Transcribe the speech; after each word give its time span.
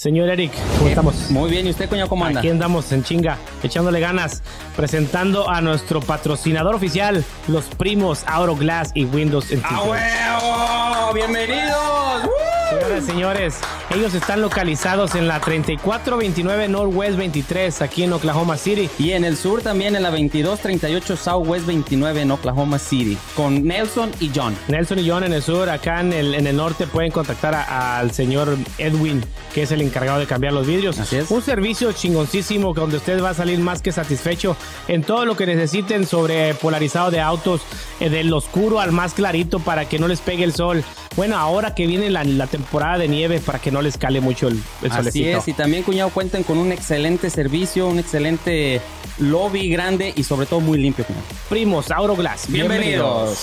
Señor 0.00 0.30
Eric, 0.30 0.50
¿cómo 0.78 0.88
estamos? 0.88 1.30
Muy 1.30 1.50
bien, 1.50 1.66
¿y 1.66 1.70
usted, 1.72 1.86
coño, 1.86 2.08
cómo 2.08 2.24
anda? 2.24 2.40
Aquí 2.40 2.48
andamos 2.48 2.90
en 2.90 3.04
chinga, 3.04 3.36
echándole 3.62 4.00
ganas, 4.00 4.42
presentando 4.74 5.50
a 5.50 5.60
nuestro 5.60 6.00
patrocinador 6.00 6.74
oficial, 6.74 7.22
los 7.48 7.66
primos 7.66 8.24
Glass 8.56 8.92
y 8.94 9.04
Windows 9.04 9.52
¡Ah, 9.62 9.82
huevo! 9.82 11.12
¡Bienvenidos! 11.12 12.30
Señoras, 12.70 13.04
señores, 13.04 13.58
ellos 13.90 14.14
están 14.14 14.40
localizados 14.40 15.16
en 15.16 15.26
la 15.26 15.40
3429 15.40 16.68
Northwest 16.68 17.16
23, 17.16 17.82
aquí 17.82 18.04
en 18.04 18.12
Oklahoma 18.12 18.56
City. 18.56 18.88
Y 18.98 19.12
en 19.12 19.24
el 19.24 19.36
sur 19.36 19.62
también 19.62 19.96
en 19.96 20.02
la 20.02 20.10
2238 20.10 21.16
Southwest 21.16 21.66
29 21.66 22.20
en 22.22 22.30
Oklahoma 22.30 22.78
City, 22.78 23.18
con 23.34 23.64
Nelson 23.64 24.12
y 24.20 24.30
John. 24.34 24.56
Nelson 24.68 25.00
y 25.00 25.08
John 25.08 25.24
en 25.24 25.32
el 25.32 25.42
sur, 25.42 25.68
acá 25.68 26.00
en 26.00 26.12
el, 26.12 26.34
en 26.34 26.46
el 26.46 26.56
norte 26.56 26.86
pueden 26.86 27.10
contactar 27.10 27.54
al 27.54 28.12
señor 28.12 28.56
Edwin, 28.78 29.24
que 29.52 29.62
es 29.62 29.72
el 29.72 29.80
encargado 29.80 30.20
de 30.20 30.26
cambiar 30.26 30.52
los 30.52 30.68
vidrios. 30.68 30.98
Así 31.00 31.16
es. 31.16 31.30
Un 31.30 31.42
servicio 31.42 31.90
chingoncísimo 31.92 32.72
donde 32.72 32.98
usted 32.98 33.20
va 33.22 33.30
a 33.30 33.34
salir 33.34 33.58
más 33.58 33.82
que 33.82 33.90
satisfecho 33.90 34.56
en 34.86 35.02
todo 35.02 35.24
lo 35.24 35.36
que 35.36 35.46
necesiten 35.46 36.06
sobre 36.06 36.54
polarizado 36.54 37.10
de 37.10 37.20
autos, 37.20 37.62
eh, 37.98 38.08
del 38.08 38.32
oscuro 38.32 38.78
al 38.78 38.92
más 38.92 39.14
clarito 39.14 39.58
para 39.58 39.88
que 39.88 39.98
no 39.98 40.06
les 40.06 40.20
pegue 40.20 40.44
el 40.44 40.54
sol. 40.54 40.84
Bueno, 41.16 41.36
ahora 41.36 41.74
que 41.74 41.88
viene 41.88 42.08
la, 42.08 42.22
la 42.22 42.46
temporada 42.46 42.98
de 42.98 43.08
nieve 43.08 43.40
para 43.40 43.58
que 43.58 43.72
no 43.72 43.79
les 43.82 43.96
cale 43.98 44.20
mucho 44.20 44.48
el, 44.48 44.62
el 44.82 44.90
Así 44.90 44.98
solecito. 44.98 45.38
es, 45.38 45.48
y 45.48 45.52
también, 45.52 45.82
cuñado, 45.82 46.10
cuentan 46.10 46.42
con 46.42 46.58
un 46.58 46.72
excelente 46.72 47.30
servicio, 47.30 47.86
un 47.88 47.98
excelente 47.98 48.80
lobby 49.18 49.68
grande 49.70 50.12
y 50.16 50.24
sobre 50.24 50.46
todo 50.46 50.60
muy 50.60 50.78
limpio, 50.78 51.04
cuñado. 51.04 51.24
Primos, 51.48 51.90
Auroglass. 51.90 52.50
Bienvenidos. 52.50 53.38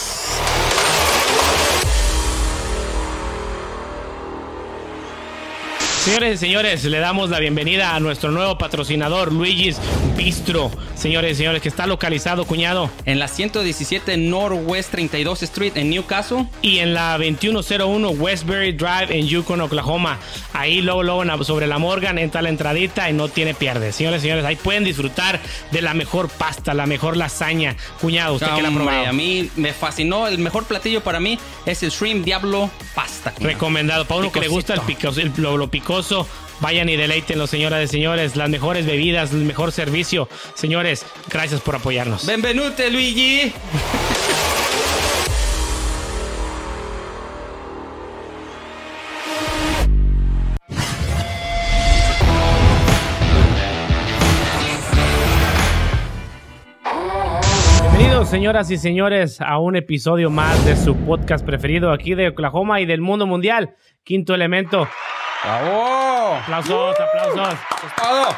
Señores 6.08 6.36
y 6.36 6.38
señores, 6.38 6.84
le 6.86 7.00
damos 7.00 7.30
la 7.30 7.40
bienvenida 7.40 7.94
a 7.94 8.00
nuestro 8.00 8.32
nuevo 8.32 8.58
patrocinador, 8.58 9.34
Luigi's 9.34 9.78
Bistro. 10.16 10.72
Señores 10.96 11.34
y 11.34 11.36
señores, 11.36 11.62
que 11.62 11.68
está 11.68 11.86
localizado, 11.86 12.46
cuñado, 12.46 12.90
En 13.06 13.20
la 13.20 13.28
117 13.28 14.16
Northwest 14.16 14.90
32 14.92 15.44
Street 15.44 15.74
en 15.76 15.90
Newcastle. 15.90 16.46
y 16.62 16.78
en 16.80 16.94
la 16.94 17.18
2101 17.18 18.10
Westbury 18.12 18.72
Drive 18.72 19.08
en 19.10 19.28
Yukon, 19.28 19.60
Oklahoma. 19.60 20.18
Ahí 20.54 20.82
luego, 20.82 21.04
luego 21.04 21.44
sobre 21.44 21.68
la 21.68 21.78
Morgan 21.78 22.18
entra 22.18 22.42
la 22.42 22.50
entradita 22.50 23.10
y 23.10 23.14
no 23.14 23.28
tiene 23.28 23.54
pierde. 23.54 23.92
Señores 23.92 24.22
y 24.22 24.24
señores, 24.24 24.46
ahí 24.46 24.56
pueden 24.56 24.86
disfrutar 24.86 25.40
de 25.72 25.82
la 25.82 25.94
mejor 25.94 26.30
pasta, 26.30 26.74
la 26.74 26.86
mejor 26.86 27.18
lasaña. 27.18 27.76
Cuñado, 28.00 28.36
usted 28.36 28.48
que 28.56 28.62
la 28.62 28.72
probado. 28.72 29.08
a 29.08 29.14
mí 29.14 29.50
me 29.58 29.74
fascinó. 29.74 30.28
El 30.28 30.40
mejor 30.40 30.64
platillo 30.64 31.02
para 31.04 31.20
mí 31.20 31.38
es 31.66 31.84
el 31.84 31.90
Shrimp 31.92 32.24
Diablo 32.24 32.72
Pasta. 32.96 33.32
cuñado. 33.32 33.54
Recomendado. 33.54 34.06
Para 34.06 34.22
uno 34.22 34.32
que 34.32 34.40
le 34.40 34.48
gusta 34.48 34.74
el 34.74 34.82
picoso, 34.82 35.20
el- 35.20 35.34
lo, 35.38 35.58
lo 35.58 35.70
picoso, 35.70 35.97
vayan 36.60 36.90
y 36.90 36.96
deleítenlo, 36.96 37.48
señoras 37.48 37.84
y 37.84 37.88
señores. 37.88 38.36
Las 38.36 38.50
mejores 38.50 38.86
bebidas, 38.86 39.32
el 39.32 39.44
mejor 39.46 39.72
servicio. 39.72 40.30
Señores, 40.54 41.06
gracias 41.30 41.62
por 41.62 41.76
apoyarnos. 41.76 42.26
Benvenute, 42.26 42.92
Luigi. 42.92 43.52
Bienvenidos, 57.82 58.30
señoras 58.30 58.70
y 58.70 58.78
señores, 58.78 59.42
a 59.42 59.58
un 59.58 59.76
episodio 59.76 60.30
más 60.30 60.64
de 60.64 60.76
su 60.76 60.96
podcast 60.96 61.44
preferido 61.44 61.92
aquí 61.92 62.14
de 62.14 62.30
Oklahoma 62.30 62.82
y 62.82 62.86
del 62.86 63.02
mundo 63.02 63.26
mundial. 63.26 63.76
Quinto 64.04 64.36
elemento. 64.36 64.88
¡Bravo! 65.44 66.36
Aplausos, 66.36 67.00
aplausos. 67.00 67.60
Eso 67.78 67.88
es 67.88 67.96
todo. 67.96 68.36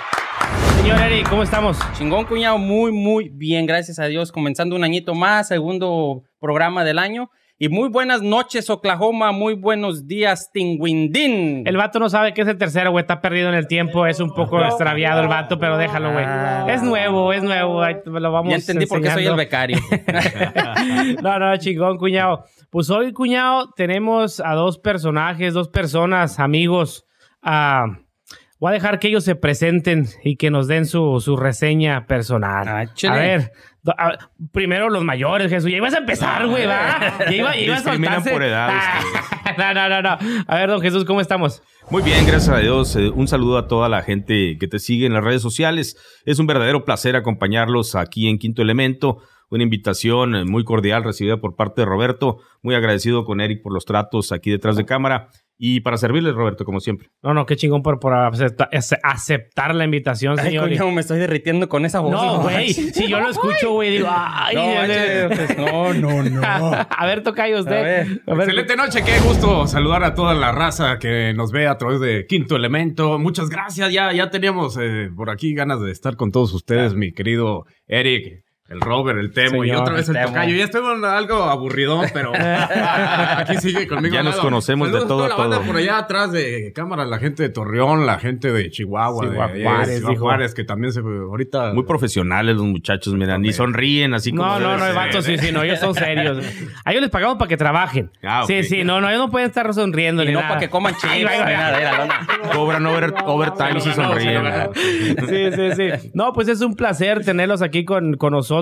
Señor 0.77 0.99
Eric, 0.99 1.29
¿cómo 1.29 1.43
estamos? 1.43 1.77
Chingón, 1.97 2.25
cuñado, 2.25 2.57
muy, 2.57 2.91
muy 2.91 3.29
bien, 3.29 3.65
gracias 3.65 3.99
a 3.99 4.05
Dios. 4.05 4.31
Comenzando 4.31 4.75
un 4.75 4.83
añito 4.83 5.13
más, 5.13 5.47
segundo 5.47 6.23
programa 6.39 6.83
del 6.83 6.99
año. 6.99 7.29
Y 7.61 7.67
muy 7.67 7.89
buenas 7.89 8.21
noches, 8.21 8.69
Oklahoma. 8.69 9.33
Muy 9.33 9.53
buenos 9.53 10.07
días, 10.07 10.49
Tinguindín. 10.53 11.67
El 11.67 11.75
vato 11.75 11.99
no 11.99 12.07
sabe 12.07 12.33
que 12.33 12.43
es 12.43 12.47
el 12.47 12.57
tercero, 12.57 12.91
güey. 12.91 13.01
Está 13.01 13.19
perdido 13.19 13.49
en 13.49 13.55
el 13.55 13.67
tiempo. 13.67 14.05
Es 14.05 14.21
un 14.21 14.33
poco 14.33 14.63
extraviado 14.63 15.19
el 15.21 15.27
vato, 15.27 15.59
pero 15.59 15.77
déjalo, 15.77 16.13
güey. 16.13 16.25
Es 16.73 16.81
nuevo, 16.81 17.33
es 17.33 17.43
nuevo. 17.43 17.83
Lo 18.05 18.31
vamos 18.31 18.51
Ya 18.51 18.55
entendí 18.55 18.85
por 18.85 19.01
qué 19.01 19.11
soy 19.11 19.25
el 19.25 19.35
becario. 19.35 19.77
no, 21.21 21.37
no, 21.37 21.57
chingón, 21.57 21.97
cuñado. 21.97 22.45
Pues 22.69 22.89
hoy, 22.89 23.11
cuñado, 23.11 23.73
tenemos 23.75 24.39
a 24.39 24.53
dos 24.53 24.79
personajes, 24.79 25.53
dos 25.53 25.67
personas, 25.67 26.39
amigos. 26.39 27.07
Ah, 27.41 27.87
voy 28.57 28.69
a 28.69 28.73
dejar 28.73 28.99
que 28.99 29.09
ellos 29.09 29.25
se 29.25 29.35
presenten 29.35 30.05
y 30.23 30.37
que 30.37 30.49
nos 30.49 30.69
den 30.69 30.85
su, 30.85 31.19
su 31.19 31.35
reseña 31.35 32.05
personal. 32.05 32.69
Ah, 32.69 32.85
a 33.09 33.13
ver, 33.15 33.51
a- 33.97 34.17
primero 34.51 34.89
los 34.89 35.03
mayores, 35.03 35.49
Jesús. 35.49 35.69
Ya 35.71 35.77
ibas 35.77 35.93
a 35.93 35.99
empezar, 35.99 36.47
güey, 36.47 36.65
¿va? 36.65 36.99
Ya 37.29 37.31
iba, 37.35 37.55
ya 37.55 37.61
iba 37.61 37.75
a 37.75 37.79
soltarse. 37.81 38.31
por 38.31 38.43
edad 38.43 38.69
Ah, 38.71 39.01
no, 39.57 39.73
no, 39.73 39.89
no, 39.89 40.01
no. 40.01 40.17
A 40.47 40.55
ver, 40.55 40.69
don 40.69 40.81
Jesús, 40.81 41.05
¿cómo 41.05 41.21
estamos? 41.21 41.61
Muy 41.89 42.03
bien, 42.03 42.25
gracias 42.25 42.49
a 42.55 42.59
Dios. 42.59 42.95
Eh, 42.95 43.09
Un 43.09 43.27
saludo 43.27 43.57
a 43.57 43.67
toda 43.67 43.89
la 43.89 44.01
gente 44.01 44.57
que 44.59 44.67
te 44.67 44.79
sigue 44.79 45.05
en 45.05 45.13
las 45.13 45.23
redes 45.23 45.41
sociales. 45.41 45.97
Es 46.25 46.39
un 46.39 46.47
verdadero 46.47 46.85
placer 46.85 47.15
acompañarlos 47.15 47.95
aquí 47.95 48.27
en 48.29 48.37
Quinto 48.37 48.61
Elemento. 48.61 49.17
Una 49.49 49.63
invitación 49.63 50.35
eh, 50.35 50.45
muy 50.45 50.63
cordial 50.63 51.03
recibida 51.03 51.37
por 51.37 51.55
parte 51.55 51.81
de 51.81 51.85
Roberto. 51.85 52.37
Muy 52.61 52.75
agradecido 52.75 53.25
con 53.25 53.41
Eric 53.41 53.63
por 53.63 53.73
los 53.73 53.85
tratos 53.85 54.31
aquí 54.31 54.51
detrás 54.51 54.75
de 54.75 54.85
cámara. 54.85 55.29
Y 55.61 55.81
para 55.81 55.97
servirles, 55.97 56.35
Roberto, 56.35 56.63
como 56.63 56.79
siempre. 56.79 57.09
No, 57.21 57.33
no, 57.33 57.45
qué 57.45 57.57
chingón 57.57 57.83
por, 57.83 57.99
por 57.99 58.13
acepta- 58.13 58.69
ace- 58.71 58.97
aceptar 59.03 59.75
la 59.75 59.83
invitación, 59.83 60.39
Ay, 60.39 60.45
señor. 60.45 60.69
cuñado, 60.69 60.89
me 60.91 61.01
estoy 61.01 61.19
derritiendo 61.19 61.67
con 61.67 61.83
esa 61.83 61.99
voz. 61.99 62.11
no, 62.13 62.39
güey. 62.43 62.69
Si 62.73 63.09
yo 63.09 63.19
lo 63.19 63.29
escucho, 63.29 63.71
güey, 63.73 63.91
digo, 63.91 64.07
ay, 64.09 64.55
No, 65.57 65.93
no, 65.93 66.23
no, 66.23 66.29
no. 66.29 66.41
a 66.89 67.05
ver, 67.05 67.23
toca 67.23 67.43
usted. 67.59 67.77
A 67.77 67.81
ver. 67.81 68.21
A 68.25 68.33
ver, 68.35 68.39
Excelente 68.43 68.75
noche, 68.77 69.03
qué 69.03 69.19
gusto 69.19 69.67
saludar 69.67 70.03
a 70.05 70.13
toda 70.15 70.33
la 70.33 70.51
raza 70.53 70.97
que 70.97 71.33
nos 71.33 71.51
ve 71.51 71.67
a 71.67 71.77
través 71.77 71.99
de 71.99 72.25
Quinto 72.25 72.55
Elemento. 72.55 73.19
Muchas 73.19 73.49
gracias, 73.49 73.91
ya, 73.91 74.13
ya 74.13 74.29
teníamos 74.29 74.77
eh, 74.81 75.09
por 75.15 75.29
aquí 75.29 75.53
ganas 75.53 75.81
de 75.81 75.91
estar 75.91 76.15
con 76.15 76.31
todos 76.31 76.53
ustedes, 76.53 76.93
mi 76.95 77.11
querido 77.11 77.65
Eric, 77.87 78.43
el 78.69 78.81
Robert, 78.81 79.19
el 79.19 79.31
Temo 79.31 79.63
y 79.65 79.71
otra 79.71 79.95
vez 79.95 80.07
el 80.09 80.17
el. 80.17 80.25
Tocayo. 80.27 80.55
Ya 80.55 80.63
estoy 80.65 80.81
con 80.81 81.03
algo 81.03 81.43
aburridón, 81.43 82.05
pero 82.13 82.31
aquí 83.37 83.57
sigue 83.57 83.87
conmigo. 83.87 84.13
Ya 84.13 84.21
nos 84.23 84.33
lado. 84.35 84.43
conocemos 84.43 84.87
de 84.89 84.93
Saludos 84.99 85.05
a 85.05 85.07
todo 85.07 85.17
toda 85.19 85.29
la 85.29 85.35
banda 85.35 85.57
todo. 85.57 85.65
por 85.67 85.75
allá 85.77 85.97
atrás 85.97 86.31
de 86.31 86.71
cámara, 86.73 87.05
la 87.05 87.17
gente 87.19 87.43
de 87.43 87.49
Torreón, 87.49 88.05
la 88.05 88.19
gente 88.19 88.51
de 88.51 88.69
Chihuahua, 88.69 89.27
Ciudad 89.27 89.49
de, 89.53 90.15
Juárez, 90.17 90.53
que 90.53 90.63
también 90.63 90.93
se 90.93 90.99
ahorita 90.99 91.73
Muy 91.73 91.83
profesionales 91.83 92.55
los 92.55 92.65
muchachos, 92.65 93.13
mira, 93.15 93.37
ni 93.37 93.51
sonríen 93.53 94.13
así 94.13 94.31
como. 94.31 94.43
No, 94.43 94.59
no, 94.59 94.77
no, 94.77 94.85
el 94.85 94.95
vato 94.95 95.21
sí, 95.21 95.37
sí, 95.37 95.51
no, 95.51 95.63
ellos 95.63 95.79
son 95.79 95.95
serios. 95.95 96.37
A 96.85 96.91
ellos 96.91 97.01
les 97.01 97.09
pagamos 97.11 97.37
para 97.37 97.49
que 97.49 97.57
trabajen. 97.57 98.11
Ah, 98.23 98.41
ok. 98.43 98.47
Sí, 98.47 98.63
sí, 98.63 98.83
no, 98.83 99.01
no, 99.01 99.09
ellos 99.09 99.19
no 99.21 99.31
pueden 99.31 99.47
estar 99.47 99.73
sonriendo 99.73 100.23
Y 100.23 100.27
ni 100.27 100.33
no 100.33 100.39
nada. 100.39 100.49
para 100.49 100.59
que 100.61 100.69
coman 100.69 100.93
chips. 100.95 101.13
Ni 101.13 101.23
nada, 101.23 101.79
era, 101.81 102.05
no. 102.05 102.49
Cobran 102.51 102.85
over- 102.85 103.13
overtime 103.25 103.77
y 103.77 103.81
sonríen. 103.81 104.43
Sí, 105.27 105.51
sí, 105.55 105.71
sí. 105.75 106.11
No, 106.13 106.33
pues 106.33 106.47
es 106.47 106.61
un 106.61 106.75
placer 106.75 107.23
tenerlos 107.25 107.61
aquí 107.61 107.83
con, 107.85 108.15
con 108.15 108.31
nosotros. 108.33 108.58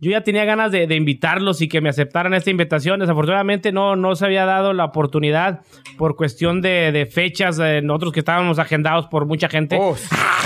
Yo 0.00 0.10
ya 0.10 0.22
tenía 0.22 0.44
ganas 0.44 0.72
de, 0.72 0.86
de 0.86 0.94
invitarlos 0.94 1.60
y 1.62 1.68
que 1.68 1.80
me 1.80 1.88
aceptaran 1.88 2.34
esta 2.34 2.50
invitación. 2.50 3.00
Desafortunadamente 3.00 3.72
no, 3.72 3.96
no 3.96 4.14
se 4.16 4.26
había 4.26 4.44
dado 4.44 4.72
la 4.72 4.84
oportunidad 4.84 5.60
por 5.98 6.16
cuestión 6.16 6.60
de, 6.60 6.92
de 6.92 7.06
fechas. 7.06 7.58
eh, 7.58 7.80
nosotros 7.82 8.12
que 8.12 8.20
estábamos 8.20 8.58
agendados 8.58 9.06
por 9.06 9.26
mucha 9.26 9.48
gente. 9.48 9.78
Oh, 9.80 9.96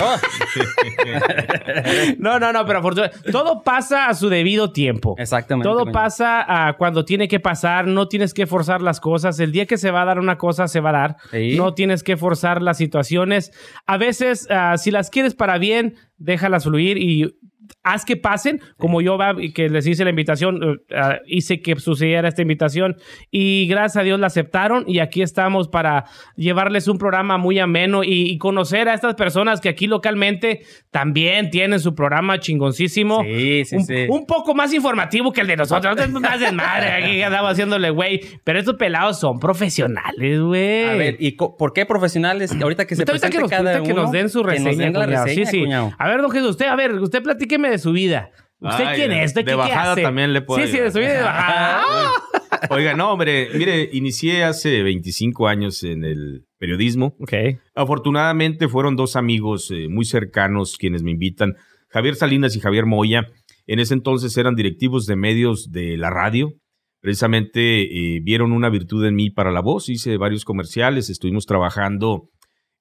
oh. 0.03 0.17
No, 2.19 2.39
no, 2.39 2.53
no, 2.53 2.65
pero 2.67 2.79
afortunadamente 2.81 3.31
todo 3.31 3.63
pasa 3.63 4.09
a 4.09 4.15
su 4.15 4.29
debido 4.29 4.73
tiempo. 4.73 5.15
Exactamente. 5.19 5.69
Todo 5.69 5.91
pasa 5.93 6.45
ah, 6.47 6.75
cuando 6.77 7.05
tiene 7.05 7.29
que 7.29 7.41
pasar, 7.41 7.87
no 7.87 8.09
tienes 8.09 8.35
que 8.35 8.47
forzar 8.47 8.83
las 8.83 9.01
cosas. 9.01 9.39
El 9.41 9.53
día 9.53 9.67
que 9.67 9.79
se 9.79 9.91
va 9.91 10.03
a 10.03 10.05
dar 10.05 10.19
una 10.19 10.39
cosa, 10.39 10.69
se 10.69 10.81
va 10.81 10.91
a 10.91 10.93
dar. 10.93 11.17
Sí. 11.31 11.57
No 11.57 11.75
tienes 11.75 12.03
que 12.03 12.17
forzar 12.17 12.63
las 12.63 12.77
situaciones. 12.79 13.53
A 13.87 13.97
veces, 13.97 14.47
ah, 14.51 14.77
si 14.79 14.91
las 14.91 15.11
quieres 15.11 15.35
para 15.35 15.59
bien, 15.59 15.95
déjalas 16.19 16.65
fluir 16.65 16.99
y 16.99 17.35
haz 17.93 18.05
que 18.05 18.17
pasen, 18.17 18.61
como 18.77 19.01
yo 19.01 19.19
que 19.55 19.69
les 19.69 19.87
hice 19.87 20.05
la 20.05 20.11
invitación, 20.11 20.81
ah, 20.95 21.19
hice 21.27 21.61
que 21.61 21.77
sucediera 21.77 22.29
esta 22.29 22.43
invitación 22.43 22.97
y 23.31 23.67
gracias 23.69 23.97
a 23.97 24.03
Dios 24.03 24.21
la 24.21 24.29
aceptaron 24.29 24.85
y 24.87 25.01
aquí 25.01 25.23
estamos 25.23 25.69
para 25.69 26.05
llevarles 26.37 26.89
un 26.89 26.99
programa 26.99 27.39
muy 27.39 27.59
ameno 27.59 28.05
y, 28.05 28.31
y 28.31 28.39
conocer 28.39 28.89
a 28.89 28.95
estas 28.95 29.15
personas 29.15 29.61
que 29.61 29.69
aquí 29.69 29.87
localmente 29.87 30.63
también 30.91 31.51
tienen 31.51 31.81
su 31.81 31.95
programa 31.95 32.39
chingoncísimo. 32.39 33.23
Sí, 33.23 33.65
sí, 33.65 33.77
un, 33.77 33.85
sí. 33.85 34.07
un 34.09 34.27
poco 34.27 34.55
más 34.55 34.73
informativo 34.73 35.33
que 35.33 35.41
el 35.41 35.47
de 35.47 35.57
nosotros. 35.57 35.97
No 36.11 36.21
te 36.21 36.27
hacen 36.27 36.57
madre, 36.57 36.93
aquí 36.93 37.23
andamos 37.29 37.53
haciéndole 37.53 37.91
güey. 37.91 38.21
Pero 38.45 38.59
estos 38.59 38.77
pelados 38.77 39.19
son 39.19 39.39
profesionales, 39.39 40.41
güey. 40.41 40.85
A 40.85 40.95
ver, 40.95 41.17
¿y 41.19 41.33
por 41.33 41.73
qué 41.73 41.87
profesionales? 41.87 42.53
Ahorita 42.61 42.87
que 42.87 42.97
se 42.97 43.03
Ahorita 43.03 43.13
presente 43.13 43.37
que 43.37 43.43
nos, 43.43 43.51
cada 43.51 43.71
ahorita 43.71 43.87
que 43.87 43.93
uno, 43.93 44.03
nos 44.03 44.13
den 44.13 44.29
su 44.29 44.43
que 44.43 44.47
nos 44.47 44.65
reseña, 44.65 44.85
den 44.85 44.93
la 44.93 45.05
cuñado. 45.05 45.25
reseña, 45.27 45.47
sí, 45.47 45.51
sí. 45.51 45.61
cuñado. 45.65 45.93
A 45.99 46.09
ver, 46.09 46.21
don 46.21 46.31
Jesús, 46.31 46.51
usted, 46.51 46.67
a 46.67 46.77
ver, 46.77 46.95
usted 46.95 47.23
platíqueme 47.23 47.71
de 47.71 47.78
su 47.79 47.93
vida. 47.93 48.31
¿Usted 48.61 48.85
Ay, 48.85 48.97
quién 48.97 49.11
de- 49.11 49.23
es? 49.23 49.35
¿De, 49.35 49.41
de 49.41 49.45
qué, 49.45 49.51
qué 49.53 49.57
bajada 49.57 49.93
hace? 49.93 50.03
también 50.03 50.33
le 50.33 50.43
puedo 50.43 50.61
Sí, 50.61 50.69
sí, 50.69 50.75
ayudar. 50.79 50.93
soy 50.93 51.05
de 51.05 51.23
bajada. 51.23 51.83
Oiga, 52.71 52.95
no, 52.95 53.13
hombre, 53.13 53.49
mire, 53.55 53.89
inicié 53.93 54.43
hace 54.43 54.83
25 54.83 55.47
años 55.47 55.83
en 55.85 56.05
el 56.05 56.45
periodismo. 56.59 57.15
ok. 57.21 57.33
Afortunadamente 57.77 58.69
fueron 58.69 58.97
dos 58.97 59.15
amigos 59.17 59.71
eh, 59.71 59.89
muy 59.89 60.05
cercanos 60.05 60.77
quienes 60.77 61.03
me 61.03 61.13
invitan, 61.13 61.55
Javier 61.89 62.17
Salinas 62.17 62.57
y 62.57 62.61
Javier 62.61 62.85
Moya. 62.87 63.29
En 63.67 63.79
ese 63.79 63.95
entonces 63.95 64.37
eran 64.37 64.55
directivos 64.57 65.07
de 65.07 65.15
medios 65.17 65.71
de 65.71 65.97
la 65.97 66.11
radio. 66.11 66.53
Precisamente 67.01 67.83
eh, 68.17 68.21
vieron 68.23 68.53
una 68.53 68.69
virtud 68.71 69.05
en 69.07 69.15
mí 69.15 69.31
para 69.31 69.53
la 69.53 69.61
voz. 69.61 69.89
Hice 69.89 70.17
varios 70.17 70.45
comerciales, 70.45 71.11
estuvimos 71.11 71.47
trabajando 71.47 72.29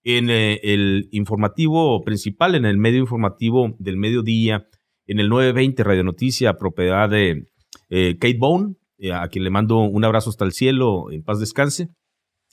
en 0.03 0.29
eh, 0.29 0.59
el 0.63 1.07
informativo 1.11 2.03
principal, 2.03 2.55
en 2.55 2.65
el 2.65 2.77
medio 2.77 2.99
informativo 2.99 3.75
del 3.79 3.97
mediodía, 3.97 4.65
en 5.07 5.19
el 5.19 5.29
920 5.29 5.83
Radio 5.83 6.03
Noticia, 6.03 6.57
propiedad 6.57 7.09
de 7.09 7.47
eh, 7.89 8.17
Kate 8.19 8.37
Bone, 8.37 8.75
eh, 8.99 9.13
a 9.13 9.27
quien 9.29 9.43
le 9.43 9.49
mando 9.49 9.79
un 9.79 10.03
abrazo 10.03 10.29
hasta 10.29 10.45
el 10.45 10.51
cielo, 10.51 11.11
en 11.11 11.23
paz 11.23 11.39
descanse. 11.39 11.89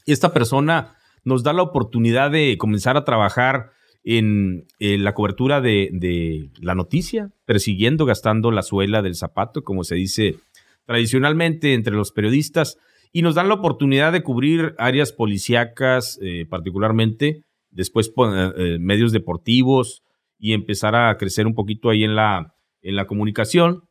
Esta 0.06 0.32
persona 0.32 0.96
nos 1.24 1.42
da 1.42 1.52
la 1.52 1.62
oportunidad 1.62 2.30
de 2.30 2.56
comenzar 2.58 2.96
a 2.96 3.04
trabajar 3.04 3.70
en, 4.04 4.66
la 4.78 5.14
cobertura 5.14 5.60
de, 5.60 6.50
la 6.60 6.74
noticia, 6.74 7.30
persiguiendo, 7.46 8.04
gastando 8.04 8.50
la 8.50 8.62
suela 8.62 9.02
del 9.02 9.14
zapato, 9.14 9.62
como 9.62 9.82
se 9.82 9.94
dice 9.94 10.36
tradicionalmente 10.84 11.72
entre 11.72 11.94
los 11.94 12.12
periodistas, 12.12 12.76
y 13.12 13.22
nos 13.22 13.34
dan 13.34 13.48
la 13.48 13.54
oportunidad 13.54 14.12
de 14.12 14.22
cubrir 14.22 14.74
áreas 14.76 15.12
policíacas, 15.12 16.18
eh, 16.20 16.46
particularmente, 16.48 17.42
después 17.70 18.12
eh, 18.16 18.76
medios 18.78 19.12
deportivos, 19.12 20.02
y 20.44 20.52
empezar 20.52 20.94
a 20.94 21.16
crecer 21.16 21.46
un 21.46 21.54
poquito 21.54 21.88
ahí 21.88 22.04
en 22.04 22.14
la, 22.14 22.54
en 22.82 22.96
la 22.96 23.06
comunicación. 23.06 23.84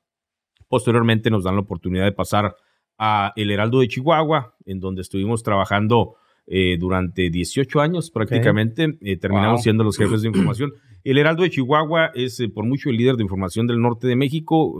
Posteriormente 0.67 1.31
nos 1.31 1.43
dan 1.45 1.55
la 1.55 1.61
oportunidad 1.61 2.05
de 2.05 2.11
pasar 2.11 2.55
a 2.99 3.33
El 3.35 3.49
Heraldo 3.49 3.79
de 3.79 3.87
Chihuahua, 3.87 4.53
en 4.67 4.79
donde 4.79 5.01
estuvimos 5.01 5.41
trabajando 5.41 6.13
eh, 6.45 6.77
durante 6.79 7.31
18 7.31 7.81
años 7.81 8.11
prácticamente. 8.11 8.99
Eh, 9.01 9.17
terminamos 9.17 9.53
Wow. 9.61 9.63
siendo 9.63 9.83
los 9.83 9.97
jefes 9.97 10.21
de 10.21 10.27
información. 10.27 10.73
El 11.03 11.17
Heraldo 11.17 11.41
de 11.41 11.49
Chihuahua 11.49 12.11
es 12.13 12.39
eh, 12.39 12.49
por 12.49 12.65
mucho 12.67 12.91
el 12.91 12.97
líder 12.97 13.15
de 13.15 13.23
información 13.23 13.65
del 13.65 13.81
norte 13.81 14.05
de 14.05 14.15
México. 14.15 14.77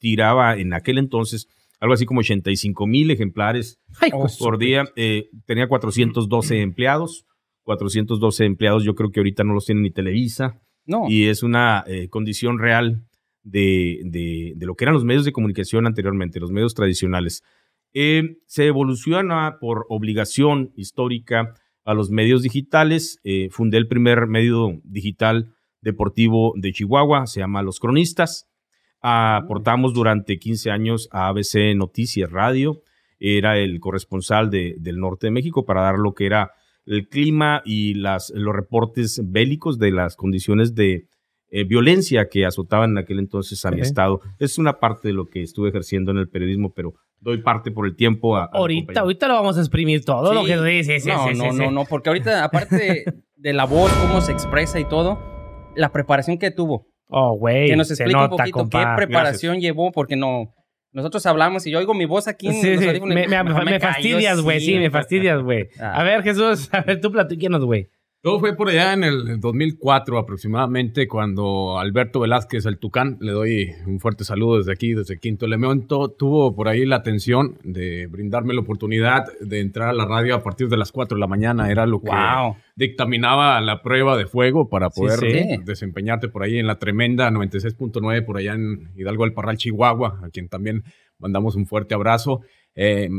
tiraba 0.00 0.56
en 0.56 0.72
aquel 0.72 0.96
entonces 0.96 1.46
algo 1.78 1.92
así 1.92 2.06
como 2.06 2.20
85 2.20 2.86
mil 2.86 3.10
ejemplares 3.10 3.78
Ay, 4.00 4.12
pues, 4.12 4.38
por 4.38 4.56
día. 4.56 4.84
Tenía 5.44 5.68
412 5.68 6.62
empleados. 6.62 7.26
412 7.64 8.46
empleados, 8.46 8.82
yo 8.82 8.94
creo 8.94 9.10
que 9.10 9.20
ahorita 9.20 9.44
no 9.44 9.52
los 9.52 9.66
tiene 9.66 9.82
ni 9.82 9.90
Televisa 9.90 10.58
No. 10.86 11.04
y 11.08 11.26
es 11.28 11.42
una 11.42 11.84
eh, 11.86 12.08
condición 12.08 12.58
real 12.58 13.04
de, 13.44 14.00
de- 14.04 14.52
de 14.56 14.66
lo 14.66 14.74
que 14.74 14.84
eran 14.84 14.94
los 14.94 15.04
medios 15.04 15.24
de 15.24 15.32
comunicación 15.32 15.86
anteriormente, 15.86 16.40
los 16.40 16.50
medios 16.52 16.74
tradicionales. 16.74 17.42
Eh, 17.94 18.36
se 18.46 18.66
evoluciona 18.66 19.58
por 19.60 19.86
obligación 19.88 20.72
histórica 20.76 21.54
a 21.84 21.94
los 21.94 22.10
medios 22.10 22.42
digitales. 22.42 23.18
Eh, 23.24 23.48
fundé 23.50 23.78
el 23.78 23.86
primer 23.88 24.26
medio 24.28 24.80
digital 24.84 25.54
deportivo 25.82 26.52
de 26.56 26.72
Chihuahua, 26.72 27.26
se 27.26 27.40
llama 27.40 27.62
Los 27.62 27.80
Cronistas. 27.80 28.46
Aportamos 29.00 29.94
durante 29.94 30.38
15 30.38 30.70
años 30.70 31.08
a 31.10 31.28
ABC 31.28 31.74
Noticias 31.74 32.30
Radio. 32.30 32.82
Era 33.18 33.58
el 33.58 33.80
corresponsal 33.80 34.48
de- 34.50 34.76
del 34.78 34.98
norte 34.98 35.26
de 35.26 35.32
México 35.32 35.64
para 35.64 35.82
dar 35.82 35.96
lo 35.98 36.14
que 36.14 36.26
era 36.26 36.52
el 36.86 37.08
clima 37.08 37.62
y 37.64 37.94
las, 37.94 38.32
los 38.34 38.54
reportes 38.54 39.20
bélicos 39.24 39.78
de 39.78 39.90
las 39.92 40.16
condiciones 40.16 40.74
de 40.74 41.06
eh, 41.50 41.64
violencia 41.64 42.28
que 42.28 42.46
azotaban 42.46 42.92
en 42.92 42.98
aquel 42.98 43.18
entonces 43.18 43.64
a 43.64 43.70
mi 43.70 43.80
estado. 43.80 44.20
Es 44.38 44.58
una 44.58 44.80
parte 44.80 45.08
de 45.08 45.14
lo 45.14 45.26
que 45.26 45.42
estuve 45.42 45.68
ejerciendo 45.68 46.10
en 46.10 46.18
el 46.18 46.28
periodismo, 46.28 46.72
pero 46.74 46.94
doy 47.20 47.42
parte 47.42 47.70
por 47.70 47.86
el 47.86 47.94
tiempo 47.94 48.36
a... 48.36 48.46
ahorita, 48.52 49.00
ahorita 49.00 49.28
lo 49.28 49.34
vamos 49.34 49.56
a 49.58 49.60
exprimir 49.60 50.04
todo 50.04 50.32
lo 50.34 50.40
Sí. 50.42 50.46
que 50.46 50.82
sí, 50.82 50.84
sí, 50.84 51.00
sí, 51.00 51.08
no, 51.08 51.28
sí, 51.28 51.34
no, 51.34 51.52
sí, 51.52 51.58
no, 51.58 51.68
sí. 51.68 51.74
no, 51.74 51.84
porque 51.84 52.08
ahorita, 52.08 52.42
aparte 52.42 53.04
de 53.36 53.52
la 53.52 53.64
voz, 53.64 53.92
cómo 53.94 54.20
se 54.20 54.32
expresa 54.32 54.80
y 54.80 54.84
todo, 54.88 55.18
la 55.76 55.92
preparación 55.92 56.38
que 56.38 56.50
tuvo. 56.50 56.86
Oh, 57.08 57.36
güey. 57.36 57.68
Que 57.68 57.76
nos 57.76 57.90
explique 57.90 58.18
un 58.18 58.30
poquito 58.30 58.58
compa. 58.58 58.96
qué 58.96 59.06
preparación 59.06 59.60
llevó, 59.60 59.92
porque 59.92 60.16
no. 60.16 60.54
Nosotros 60.92 61.24
hablamos 61.24 61.66
y 61.66 61.70
yo 61.70 61.78
oigo 61.78 61.94
mi 61.94 62.04
voz 62.04 62.28
aquí 62.28 62.48
en 62.48 62.54
Sí, 62.54 62.74
los 62.74 62.86
audífonos 62.86 63.14
Me, 63.14 63.80
fastidias, 63.80 64.40
güey. 64.40 64.60
Sí, 64.60 64.78
me 64.78 64.90
fastidias, 64.90 65.42
güey. 65.42 65.68
Ah. 65.80 66.00
A 66.00 66.04
ver, 66.04 66.22
Jesús, 66.22 66.68
a 66.72 66.82
ver, 66.82 67.00
tú 67.00 67.10
platíquenos, 67.10 67.64
güey. 67.64 67.88
Todo 68.22 68.38
fue 68.38 68.54
por 68.54 68.68
allá 68.68 68.92
en 68.92 69.02
el 69.02 69.40
2004 69.40 70.16
aproximadamente 70.16 71.08
cuando 71.08 71.80
Alberto 71.80 72.20
Velázquez, 72.20 72.64
el 72.66 72.78
Tucán, 72.78 73.18
le 73.20 73.32
doy 73.32 73.70
un 73.84 73.98
fuerte 73.98 74.22
saludo 74.22 74.58
desde 74.58 74.70
aquí, 74.70 74.94
desde 74.94 75.18
Quinto 75.18 75.44
Elemento, 75.44 76.08
tuvo 76.08 76.54
por 76.54 76.68
ahí 76.68 76.86
la 76.86 76.94
atención 76.94 77.58
de 77.64 78.06
brindarme 78.06 78.54
la 78.54 78.60
oportunidad 78.60 79.24
de 79.40 79.58
entrar 79.58 79.88
a 79.88 79.92
la 79.92 80.04
radio 80.04 80.36
a 80.36 80.42
partir 80.44 80.68
de 80.68 80.76
las 80.76 80.92
4 80.92 81.16
de 81.16 81.20
la 81.20 81.26
mañana. 81.26 81.68
Era 81.68 81.84
lo 81.84 82.00
que 82.00 82.10
Wow. 82.10 82.54
dictaminaba 82.76 83.60
la 83.60 83.82
prueba 83.82 84.16
de 84.16 84.26
fuego 84.26 84.68
para 84.68 84.90
poder 84.90 85.18
sí. 85.18 85.56
desempeñarte 85.64 86.28
por 86.28 86.44
ahí 86.44 86.60
en 86.60 86.68
la 86.68 86.78
tremenda 86.78 87.28
96.9 87.28 88.24
por 88.24 88.36
allá 88.36 88.52
en 88.54 88.92
Hidalgo 88.94 89.24
del 89.24 89.32
Parral, 89.34 89.56
Chihuahua, 89.56 90.20
a 90.22 90.30
quien 90.30 90.48
también 90.48 90.84
mandamos 91.18 91.56
un 91.56 91.66
fuerte 91.66 91.96
abrazo. 91.96 92.42
Eh, 92.76 93.10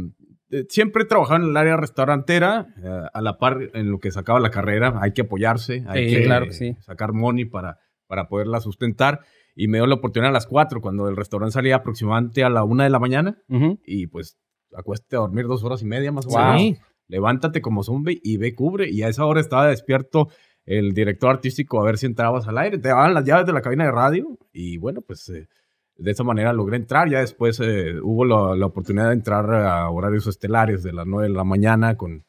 siempre 0.69 1.03
he 1.03 1.05
trabajado 1.05 1.43
en 1.43 1.49
el 1.49 1.57
área 1.57 1.77
restaurantera, 1.77 2.67
eh, 2.83 3.07
a 3.13 3.21
la 3.21 3.37
par 3.37 3.59
en 3.73 3.91
lo 3.91 3.99
que 3.99 4.11
sacaba 4.11 4.39
la 4.39 4.49
carrera, 4.51 4.97
hay 5.01 5.11
que 5.13 5.21
apoyarse, 5.23 5.83
hay 5.87 6.09
Sí, 6.09 6.15
que 6.15 6.23
claro 6.23 6.45
que 6.47 6.53
sí. 6.53 6.75
sacar 6.81 7.13
money 7.13 7.45
para, 7.45 7.79
para 8.07 8.27
poderla 8.27 8.59
sustentar. 8.59 9.21
Y 9.55 9.67
me 9.67 9.77
dio 9.77 9.85
la 9.87 9.95
oportunidad 9.95 10.29
a 10.29 10.33
las 10.33 10.47
4, 10.47 10.81
cuando 10.81 11.07
el 11.09 11.15
restaurante 11.15 11.53
salía 11.53 11.75
aproximadamente 11.77 12.43
a 12.43 12.49
la 12.49 12.63
1 12.63 12.83
de 12.83 12.89
la 12.89 12.99
mañana, 12.99 13.37
y 13.85 14.07
pues 14.07 14.37
acuéstate 14.75 15.15
a 15.15 15.19
dormir 15.19 15.45
dos 15.45 15.63
horas 15.63 15.81
y 15.83 15.85
media 15.85 16.11
más 16.11 16.25
o 16.25 16.29
menos 16.37 16.59
Sí. 16.61 16.77
levántate 17.07 17.61
como 17.61 17.83
zombie 17.83 18.19
y 18.23 18.37
ve 18.37 18.55
cubre. 18.55 18.89
Y 18.89 19.03
a 19.03 19.07
esa 19.09 19.25
hora 19.25 19.39
estaba 19.39 19.67
despierto 19.67 20.29
el 20.65 20.93
director 20.93 21.29
artístico 21.29 21.79
a 21.79 21.85
ver 21.85 21.97
si 21.97 22.07
entrabas 22.07 22.47
al 22.47 22.57
aire. 22.57 22.79
Te 22.79 22.87
daban 22.87 23.13
las 23.13 23.25
llaves 23.25 23.45
de 23.45 23.53
la 23.53 23.61
cabina 23.61 23.85
de 23.85 23.91
radio 23.91 24.39
y 24.51 24.77
bueno, 24.77 25.01
pues 25.01 25.29
eh, 25.29 25.47
de 25.97 26.11
esa 26.11 26.23
manera 26.23 26.53
logré 26.53 26.77
entrar. 26.77 27.09
Ya 27.09 27.19
después 27.19 27.59
eh, 27.59 27.95
hubo 28.01 28.25
la, 28.25 28.55
la 28.55 28.65
oportunidad 28.65 29.07
de 29.09 29.13
entrar 29.13 29.51
a 29.53 29.89
horarios 29.89 30.27
estelares 30.27 30.83
de 30.83 30.93
las 30.93 31.05
9 31.05 31.27
de 31.27 31.33
la 31.33 31.43
mañana 31.43 31.95
con 31.95 32.23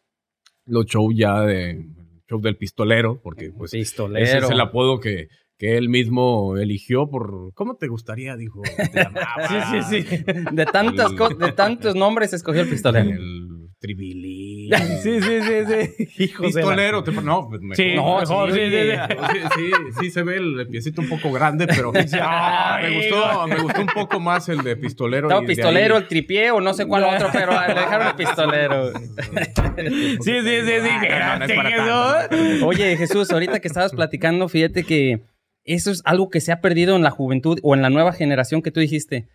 los 0.66 0.86
shows 0.86 1.14
ya 1.16 1.40
de 1.42 1.84
show 2.28 2.40
del 2.40 2.56
pistolero, 2.56 3.20
porque 3.22 3.50
pues 3.56 3.72
Pistolero. 3.72 4.24
ese 4.24 4.38
es 4.38 4.50
el 4.50 4.60
apodo 4.60 4.98
que, 4.98 5.28
que 5.58 5.76
él 5.76 5.88
mismo 5.90 6.56
eligió 6.56 7.08
por... 7.10 7.52
¿Cómo 7.54 7.76
te 7.76 7.88
gustaría? 7.88 8.36
Dijo. 8.36 8.62
te? 8.62 8.74
Sí, 9.48 9.82
sí, 9.90 10.02
sí. 10.02 10.24
De, 10.52 10.64
tantas 10.66 11.12
El- 11.12 11.38
de 11.38 11.52
tantos 11.52 11.94
nombres 11.94 12.32
escogió 12.32 12.62
el 12.62 12.70
pistolero. 12.70 13.10
El 13.10 13.63
tribilín. 13.84 14.70
Sí, 15.02 15.20
sí, 15.20 15.40
sí, 15.42 15.52
sí. 15.68 16.08
Hijo 16.24 16.42
de 16.44 16.48
la- 16.48 16.54
Pistolero, 16.54 17.04
te- 17.04 17.12
no, 17.12 17.48
pues 17.50 17.60
mejor. 17.60 17.76
Sí, 17.76 17.92
No, 17.94 18.18
mejor, 18.20 18.52
sí, 18.52 18.58
sí. 18.58 18.70
sí, 18.70 18.90
sí. 18.90 19.16
Sí, 19.34 19.40
sí, 19.54 19.92
sí 20.00 20.10
se 20.10 20.22
ve 20.22 20.36
el 20.36 20.66
piecito 20.70 21.02
un 21.02 21.08
poco 21.08 21.30
grande, 21.32 21.66
pero 21.66 21.92
Ay, 22.22 22.90
me 22.90 22.96
gustó, 23.10 23.46
me 23.46 23.56
gustó 23.60 23.80
un 23.82 23.86
poco 23.88 24.20
más 24.20 24.48
el 24.48 24.62
de 24.62 24.76
pistolero. 24.76 25.28
De 25.28 25.46
pistolero, 25.46 25.96
ahí- 25.96 26.02
el 26.02 26.08
tripié 26.08 26.50
o 26.50 26.60
no 26.60 26.72
sé 26.74 26.86
cuál 26.86 27.04
otro, 27.04 27.28
pero 27.32 27.52
le 27.52 27.74
dejaron 27.74 28.06
el 28.08 28.14
pistolero. 28.14 28.92
Sí, 28.94 30.16
sí, 30.22 30.40
sí, 30.42 30.72
sí. 30.82 31.06
Ah, 31.10 31.38
no, 31.38 32.58
no. 32.60 32.66
Oye, 32.66 32.96
Jesús, 32.96 33.30
ahorita 33.30 33.60
que 33.60 33.68
estabas 33.68 33.92
platicando, 33.92 34.48
fíjate 34.48 34.84
que 34.84 35.20
eso 35.64 35.90
es 35.90 36.02
algo 36.04 36.30
que 36.30 36.40
se 36.40 36.52
ha 36.52 36.60
perdido 36.60 36.96
en 36.96 37.02
la 37.02 37.10
juventud 37.10 37.58
o 37.62 37.74
en 37.74 37.82
la 37.82 37.90
nueva 37.90 38.12
generación 38.12 38.62
que 38.62 38.70
tú 38.70 38.80
dijiste. 38.80 39.28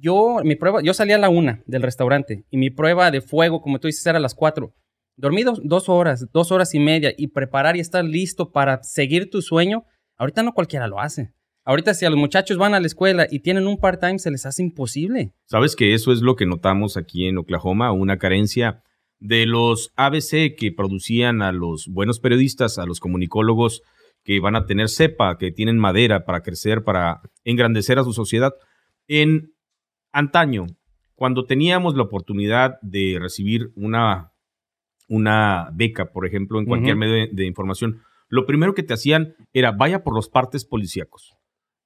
Yo, 0.00 0.38
mi 0.44 0.54
prueba, 0.54 0.80
yo 0.82 0.94
salí 0.94 1.12
a 1.12 1.18
la 1.18 1.28
una 1.28 1.62
del 1.66 1.82
restaurante 1.82 2.44
y 2.50 2.56
mi 2.56 2.70
prueba 2.70 3.10
de 3.10 3.20
fuego, 3.20 3.60
como 3.60 3.80
tú 3.80 3.88
dices, 3.88 4.06
era 4.06 4.18
a 4.18 4.20
las 4.20 4.34
cuatro. 4.34 4.74
Dormí 5.16 5.42
dos, 5.42 5.60
dos 5.64 5.88
horas, 5.88 6.26
dos 6.32 6.52
horas 6.52 6.74
y 6.74 6.78
media 6.78 7.12
y 7.16 7.28
preparar 7.28 7.76
y 7.76 7.80
estar 7.80 8.04
listo 8.04 8.52
para 8.52 8.82
seguir 8.82 9.30
tu 9.30 9.42
sueño. 9.42 9.84
Ahorita 10.16 10.42
no 10.42 10.52
cualquiera 10.52 10.86
lo 10.86 11.00
hace. 11.00 11.32
Ahorita 11.64 11.92
si 11.92 12.06
a 12.06 12.10
los 12.10 12.18
muchachos 12.18 12.56
van 12.56 12.74
a 12.74 12.80
la 12.80 12.86
escuela 12.86 13.26
y 13.28 13.40
tienen 13.40 13.66
un 13.66 13.78
part-time, 13.78 14.18
se 14.18 14.30
les 14.30 14.46
hace 14.46 14.62
imposible. 14.62 15.34
Sabes 15.46 15.76
que 15.76 15.92
eso 15.92 16.12
es 16.12 16.22
lo 16.22 16.36
que 16.36 16.46
notamos 16.46 16.96
aquí 16.96 17.26
en 17.26 17.36
Oklahoma, 17.36 17.92
una 17.92 18.16
carencia 18.16 18.82
de 19.18 19.46
los 19.46 19.92
ABC 19.96 20.56
que 20.56 20.72
producían 20.74 21.42
a 21.42 21.52
los 21.52 21.88
buenos 21.88 22.20
periodistas, 22.20 22.78
a 22.78 22.86
los 22.86 23.00
comunicólogos 23.00 23.82
que 24.24 24.40
van 24.40 24.56
a 24.56 24.66
tener 24.66 24.88
cepa, 24.88 25.36
que 25.36 25.50
tienen 25.50 25.78
madera 25.78 26.24
para 26.24 26.42
crecer, 26.42 26.84
para 26.84 27.20
engrandecer 27.44 27.98
a 27.98 28.04
su 28.04 28.12
sociedad. 28.12 28.52
En 29.06 29.52
antaño, 30.12 30.66
cuando 31.14 31.44
teníamos 31.44 31.94
la 31.96 32.02
oportunidad 32.04 32.80
de 32.82 33.18
recibir 33.20 33.72
una, 33.74 34.32
una 35.08 35.70
beca, 35.72 36.12
por 36.12 36.26
ejemplo, 36.26 36.58
en 36.58 36.66
cualquier 36.66 36.96
medio 36.96 37.14
de, 37.14 37.28
de 37.32 37.46
información, 37.46 38.02
lo 38.28 38.46
primero 38.46 38.74
que 38.74 38.82
te 38.82 38.94
hacían 38.94 39.34
era 39.52 39.72
vaya 39.72 40.02
por 40.04 40.14
los 40.14 40.28
partes 40.28 40.64
policíacos 40.64 41.34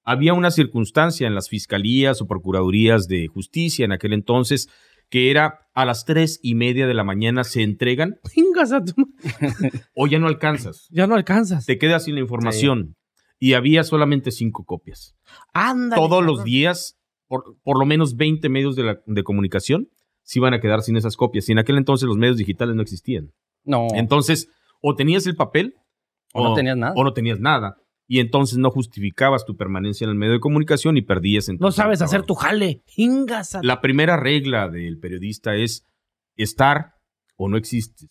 había 0.04 0.34
una 0.34 0.50
circunstancia 0.50 1.28
en 1.28 1.36
las 1.36 1.48
fiscalías 1.48 2.20
o 2.20 2.26
procuradurías 2.26 3.06
de 3.06 3.28
justicia 3.28 3.84
en 3.84 3.92
aquel 3.92 4.12
entonces 4.12 4.68
que 5.08 5.30
era 5.30 5.68
a 5.74 5.84
las 5.84 6.04
tres 6.04 6.40
y 6.42 6.56
media 6.56 6.88
de 6.88 6.94
la 6.94 7.04
mañana 7.04 7.44
se 7.44 7.62
entregan 7.62 8.16
a 8.72 8.84
tu- 8.84 8.94
o 9.94 10.08
ya 10.08 10.18
no 10.18 10.26
alcanzas. 10.26 10.88
Ya 10.90 11.06
no 11.06 11.14
alcanzas. 11.14 11.66
Te 11.66 11.78
quedas 11.78 12.06
sin 12.06 12.16
la 12.16 12.20
información. 12.20 12.96
y 13.38 13.52
había 13.52 13.84
solamente 13.84 14.32
cinco 14.32 14.64
copias. 14.64 15.14
Ándale, 15.54 16.02
Todos 16.02 16.24
los 16.24 16.42
días, 16.42 16.98
por, 17.32 17.56
por 17.62 17.78
lo 17.78 17.86
menos 17.86 18.16
20 18.16 18.46
medios 18.50 18.76
de, 18.76 18.82
la- 18.82 19.00
de 19.06 19.22
comunicación 19.24 19.88
se 20.22 20.38
iban 20.38 20.52
a 20.52 20.60
quedar 20.60 20.82
sin 20.82 20.96
esas 20.98 21.16
copias. 21.16 21.48
Y 21.48 21.52
en 21.52 21.58
aquel 21.58 21.78
entonces 21.78 22.06
los 22.06 22.18
medios 22.18 22.36
digitales 22.36 22.76
no 22.76 22.82
existían. 22.82 23.30
No. 23.64 23.86
Entonces, 23.94 24.48
o 24.82 24.94
tenías 24.94 25.26
el 25.26 25.34
papel 25.34 25.74
O 26.34 26.44
no 26.44 26.54
tenías 26.54 26.76
nada. 26.76 26.92
O 26.94 27.02
no 27.04 27.14
tenías 27.14 27.40
nada. 27.40 27.76
Y 28.06 28.20
entonces 28.20 28.58
no 28.58 28.70
justificabas 28.70 29.46
tu 29.46 29.56
permanencia 29.56 30.04
en 30.04 30.10
el 30.10 30.16
medio 30.16 30.34
de 30.34 30.40
comunicación 30.40 30.98
y 30.98 31.02
perdías 31.02 31.48
No 31.58 31.70
sabes 31.72 32.02
hacer 32.02 32.24
tu 32.24 32.34
jale. 32.34 32.82
Ingas. 32.96 33.56
La 33.62 33.80
primera 33.80 34.18
regla 34.18 34.68
del 34.68 34.98
periodista 34.98 35.54
es 35.56 35.86
estar 36.36 36.92
o 37.36 37.48
no 37.48 37.56
existes. 37.56 38.10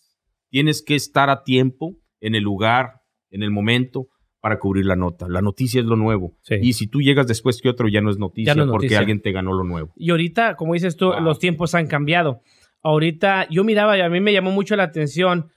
Tienes 0.50 0.82
que 0.82 0.96
estar 0.96 1.30
a 1.30 1.44
tiempo, 1.44 1.94
en 2.20 2.34
el 2.34 2.42
lugar, 2.42 3.02
en 3.30 3.44
el 3.44 3.52
momento, 3.52 4.08
para 4.42 4.58
cubrir 4.58 4.84
la 4.84 4.96
nota. 4.96 5.28
La 5.28 5.40
noticia 5.40 5.80
es 5.80 5.86
lo 5.86 5.96
nuevo. 5.96 6.36
Sí. 6.42 6.56
Y 6.60 6.72
si 6.74 6.86
tú 6.88 7.00
llegas 7.00 7.26
después 7.26 7.62
que 7.62 7.70
otro, 7.70 7.88
ya 7.88 8.00
no 8.02 8.10
es 8.10 8.18
noticia 8.18 8.54
no 8.54 8.64
es 8.64 8.68
porque 8.70 8.86
noticia. 8.86 8.98
alguien 8.98 9.22
te 9.22 9.32
ganó 9.32 9.54
lo 9.54 9.64
nuevo. 9.64 9.94
Y 9.96 10.10
ahorita, 10.10 10.56
como 10.56 10.74
dices 10.74 10.96
tú, 10.96 11.06
Wow. 11.12 11.20
los 11.20 11.38
tiempos 11.38 11.74
han 11.74 11.86
cambiado. 11.86 12.42
Ahorita 12.82 13.46
yo 13.48 13.64
miraba 13.64 13.96
y 13.96 14.00
a 14.02 14.10
mí 14.10 14.20
me 14.20 14.32
llamó 14.32 14.50
mucho 14.50 14.74
la 14.76 14.82
atención 14.82 15.50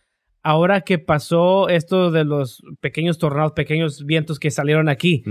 ahora 0.43 0.81
que 0.81 0.99
pasó 0.99 1.67
esto 1.67 2.11
de 2.11 2.23
los 2.23 2.61
pequeños 2.79 3.17
tornados, 3.17 3.53
pequeños 3.53 4.05
vientos 4.05 4.37
que 4.39 4.51
salieron 4.51 4.87
aquí. 4.87 5.23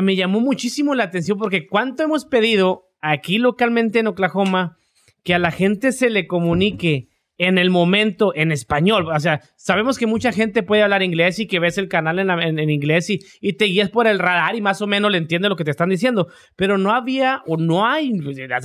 Me 0.00 0.14
llamó 0.14 0.38
muchísimo 0.40 0.94
la 0.94 1.04
atención 1.04 1.36
porque 1.38 1.66
cuánto 1.66 2.04
hemos 2.04 2.24
pedido 2.24 2.84
aquí 3.00 3.38
localmente 3.38 3.98
en 3.98 4.06
Oklahoma 4.06 4.76
que 5.24 5.34
a 5.34 5.40
la 5.40 5.50
gente 5.50 5.90
se 5.90 6.10
le 6.10 6.28
comunique 6.28 7.08
en 7.38 7.58
el 7.58 7.70
momento 7.70 8.32
en 8.34 8.52
español. 8.52 9.08
O 9.12 9.18
sea, 9.20 9.40
sabemos 9.56 9.98
que 9.98 10.06
mucha 10.06 10.30
gente 10.32 10.62
puede 10.62 10.82
hablar 10.82 11.02
inglés 11.02 11.38
y 11.40 11.46
que 11.46 11.58
ves 11.58 11.78
el 11.78 11.88
canal 11.88 12.18
en, 12.18 12.28
la- 12.28 12.42
en- 12.46 12.58
en 12.58 12.70
inglés 12.70 13.10
y, 13.10 13.20
y 13.40 13.54
te 13.54 13.64
guías 13.64 13.90
por 13.90 14.06
el 14.06 14.18
radar 14.18 14.54
y 14.54 14.60
más 14.60 14.80
o 14.82 14.86
menos 14.86 15.10
le 15.10 15.18
entiendes 15.18 15.48
lo 15.48 15.56
que 15.56 15.64
te 15.64 15.70
están 15.72 15.88
diciendo. 15.88 16.28
Pero 16.56 16.78
no 16.78 16.92
había 16.92 17.42
o 17.46 17.56
no 17.56 17.86
hay, 17.86 18.12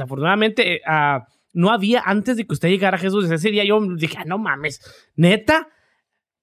desafortunadamente, 0.04 0.82
ah, 0.86 1.26
no 1.54 1.72
había 1.72 2.02
antes 2.06 2.38
de 2.38 2.46
que 2.46 2.54
usted 2.54 2.70
llegara 2.70 2.98
a 2.98 3.00
Jesús. 3.00 3.30
Ese 3.30 3.50
día 3.52 3.64
yo 3.66 3.80
dije, 3.98 4.18
"Ah, 4.20 4.24
no 4.26 4.38
mames, 4.38 4.80
neta. 5.16 5.68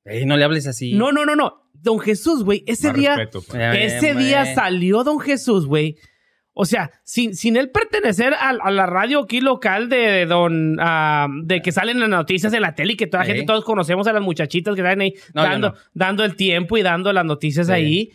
Ey, 0.05 0.25
no 0.27 0.37
le 0.37 0.45
hables 0.45 0.67
así. 0.67 0.93
No, 0.95 1.13
no, 1.13 1.25
no, 1.25 1.35
no. 1.37 1.63
Don 1.75 1.99
Jesús, 2.01 2.43
güey, 2.45 2.65
ese 2.67 2.89
Más 2.89 2.97
día... 2.97 3.17
respeto, 3.17 3.43
pues. 3.47 3.61
Eh, 3.63 3.85
Ese 3.85 4.15
día 4.15 4.55
salió 4.55 5.05
Don 5.05 5.21
Jesús, 5.21 5.67
güey. 5.67 5.97
O 6.59 6.65
sea, 6.65 6.91
sin, 7.05 7.35
sin 7.37 7.57
él 7.59 7.71
pertenecer 7.71 8.33
a, 8.33 8.49
a 8.49 8.71
la 8.71 8.87
radio 8.87 9.21
aquí 9.21 9.43
local 9.43 9.91
de 9.91 10.25
Don... 10.25 10.79
ah, 10.81 11.29
de 11.45 11.61
que 11.61 11.71
salen 11.71 12.01
las 12.01 12.09
noticias 12.09 12.51
en 12.55 12.63
la 12.63 12.75
tele 12.75 12.95
y 12.95 12.97
que 12.97 13.07
toda 13.07 13.25
la 13.25 13.27
Sí. 13.27 13.33
gente, 13.33 13.47
todos 13.47 13.63
conocemos 13.63 14.07
a 14.07 14.15
las 14.15 14.23
muchachitas 14.23 14.75
que 14.75 14.81
están 14.81 15.03
ahí 15.03 15.13
No, 15.35 15.43
dando, 15.43 15.69
no. 15.71 15.75
dando 15.93 16.25
el 16.25 16.35
tiempo 16.35 16.79
y 16.79 16.83
dando 16.83 17.13
las 17.13 17.27
noticias 17.27 17.67
Sí. 17.67 17.73
ahí. 17.75 18.11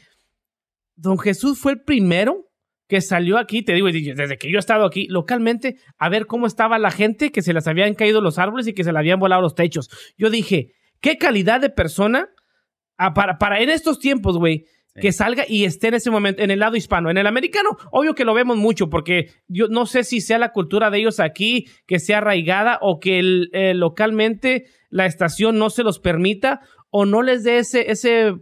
Don 0.96 1.20
Jesús 1.20 1.60
fue 1.60 1.74
el 1.74 1.82
primero 1.82 2.48
que 2.88 3.00
salió 3.02 3.38
aquí, 3.38 3.62
te 3.62 3.74
digo, 3.74 3.88
desde 3.92 4.38
que 4.38 4.52
yo 4.52 4.58
he 4.58 4.60
estado 4.60 4.86
aquí 4.86 5.06
localmente, 5.08 5.78
a 6.00 6.10
ver 6.10 6.26
cómo 6.26 6.48
estaba 6.48 6.78
la 6.80 6.90
gente 6.92 7.32
que 7.32 7.42
se 7.44 7.54
les 7.54 7.68
habían 7.68 7.94
caído 7.94 8.22
los 8.22 8.40
árboles 8.40 8.68
y 8.68 8.74
que 8.74 8.84
se 8.84 8.92
le 8.92 8.98
habían 9.00 9.20
volado 9.20 9.42
los 9.44 9.56
techos. 9.56 9.88
Yo 10.18 10.30
dije, 10.32 10.74
qué 11.00 11.18
calidad 11.18 11.62
de 11.62 11.70
persona 11.70 12.28
ah, 12.98 13.14
para, 13.14 13.38
para 13.38 13.62
en 13.62 13.70
estos 13.70 14.00
tiempos, 14.00 14.38
güey, 14.38 14.66
Sí. 14.94 15.00
que 15.02 15.12
salga 15.14 15.46
y 15.48 15.64
esté 15.64 15.88
en 15.88 15.94
ese 15.94 16.12
momento, 16.12 16.42
en 16.42 16.52
el 16.52 16.60
lado 16.60 16.76
hispano. 16.76 17.10
En 17.10 17.18
el 17.18 17.26
americano, 17.26 17.70
obvio 17.92 18.14
que 18.14 18.26
lo 18.26 18.34
vemos 18.34 18.58
mucho, 18.58 18.90
porque 18.90 19.30
yo 19.48 19.68
no 19.70 19.86
sé 19.86 20.04
si 20.04 20.20
sea 20.20 20.38
la 20.38 20.52
cultura 20.52 20.90
de 20.90 20.98
ellos 21.00 21.20
aquí, 21.22 21.66
que 21.88 21.98
sea 22.00 22.18
arraigada, 22.18 22.78
o 22.82 23.00
que 23.00 23.20
el- 23.20 23.50
eh, 23.54 23.74
localmente 23.74 24.66
la 24.90 25.06
estación 25.06 25.58
no 25.58 25.70
se 25.70 25.84
los 25.84 26.00
permita, 26.00 26.60
o 26.90 27.06
no 27.06 27.22
les 27.22 27.46
dé 27.46 27.60
ese, 27.60 27.90
ese, 27.90 28.34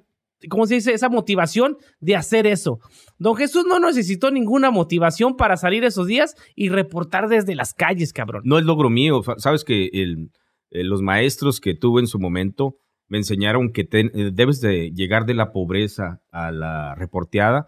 ¿cómo 0.50 0.66
se 0.66 0.74
dice? 0.76 0.92
Esa 0.94 1.08
motivación 1.10 1.78
de 2.00 2.16
hacer 2.16 2.48
eso. 2.48 2.80
Don 3.20 3.36
Jesús 3.36 3.66
no 3.68 3.78
necesitó 3.80 4.32
ninguna 4.32 4.72
motivación 4.72 5.36
para 5.36 5.56
salir 5.56 5.84
esos 5.84 6.08
días 6.08 6.34
y 6.56 6.70
reportar 6.70 7.28
desde 7.30 7.54
las 7.54 7.76
calles, 7.76 8.12
cabrón. 8.12 8.42
No 8.46 8.58
es 8.58 8.66
logro 8.66 8.90
mío. 8.90 9.22
Sabes 9.38 9.64
que 9.64 9.90
el- 9.94 10.32
eh, 10.72 10.84
los 10.84 11.04
maestros 11.04 11.60
que 11.60 11.76
tuve 11.76 12.02
en 12.02 12.08
su 12.08 12.18
momento 12.18 12.76
me 13.10 13.18
enseñaron 13.18 13.72
que 13.74 13.84
te- 13.84 14.12
eh, 14.14 14.32
debes 14.34 14.62
de 14.62 14.92
llegar 14.92 15.26
de 15.26 15.34
la 15.34 15.52
pobreza 15.52 16.22
a 16.32 16.52
la 16.52 16.96
reporteada 16.96 17.68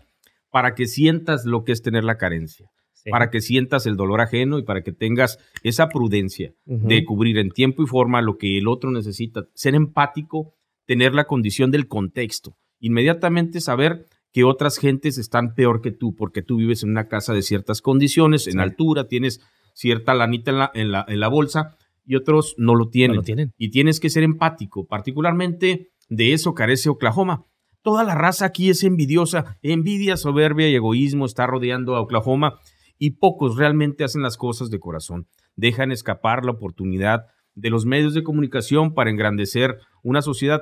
para 0.52 0.76
que 0.76 0.86
sientas 0.86 1.46
lo 1.46 1.64
que 1.64 1.72
es 1.72 1.82
tener 1.82 2.04
la 2.04 2.18
carencia, 2.18 2.70
para 3.10 3.30
que 3.32 3.42
sientas 3.42 3.86
el 3.88 3.96
dolor 3.98 4.22
ajeno 4.22 4.60
y 4.60 4.64
para 4.64 4.82
que 4.84 4.92
tengas 4.92 5.40
esa 5.64 5.90
prudencia 5.90 6.54
de 6.66 7.04
cubrir 7.06 7.38
en 7.40 7.50
tiempo 7.50 7.84
y 7.84 7.88
forma 7.88 8.22
lo 8.22 8.38
que 8.38 8.58
el 8.58 8.68
otro 8.68 8.92
necesita. 8.92 9.46
Ser 9.54 9.76
empático, 9.76 10.54
tener 10.86 11.14
la 11.16 11.24
condición 11.26 11.72
del 11.72 11.88
contexto, 11.88 12.56
inmediatamente 12.80 13.62
saber 13.62 14.06
que 14.34 14.44
otras 14.44 14.78
gentes 14.78 15.18
están 15.18 15.56
peor 15.56 15.82
que 15.82 15.92
tú 15.92 16.16
porque 16.16 16.42
tú 16.42 16.58
vives 16.58 16.84
en 16.84 16.90
una 16.92 17.08
casa 17.08 17.34
de 17.34 17.42
ciertas 17.42 17.82
condiciones, 17.82 18.46
en 18.48 18.54
Sí. 18.54 18.60
altura, 18.60 19.08
tienes 19.08 19.42
cierta 19.74 20.14
lanita 20.14 20.52
en 20.52 20.58
la, 20.60 20.72
en 20.74 20.92
la, 20.92 21.06
en 21.08 21.20
la 21.20 21.28
bolsa 21.30 21.78
y 22.06 22.16
otros 22.16 22.56
no 22.58 22.76
lo 22.76 22.90
tienen. 22.90 23.16
No 23.16 23.22
lo 23.22 23.26
tienen. 23.26 23.52
Y 23.58 23.70
tienes 23.70 24.00
que 24.00 24.10
ser 24.10 24.24
empático, 24.24 24.86
particularmente 24.88 25.90
de 26.10 26.34
eso 26.34 26.54
carece 26.54 26.90
Oklahoma. 26.90 27.44
Toda 27.84 28.04
la 28.04 28.16
raza 28.16 28.46
aquí 28.46 28.70
es 28.70 28.84
envidiosa, 28.84 29.58
envidia, 29.62 30.18
soberbia 30.18 30.70
y 30.70 30.76
egoísmo 30.76 31.26
está 31.26 31.48
rodeando 31.48 31.96
a 31.96 32.02
Oklahoma 32.02 32.60
y 32.98 33.12
pocos 33.12 33.56
realmente 33.58 34.04
hacen 34.04 34.22
las 34.22 34.38
cosas 34.38 34.70
de 34.70 34.80
corazón. 34.80 35.28
Dejan 35.56 35.92
escapar 35.92 36.46
la 36.46 36.52
oportunidad 36.52 37.22
de 37.56 37.70
los 37.70 37.86
medios 37.86 38.14
de 38.14 38.24
comunicación 38.24 38.94
para 38.94 39.10
engrandecer 39.10 39.78
una 40.04 40.22
sociedad. 40.22 40.62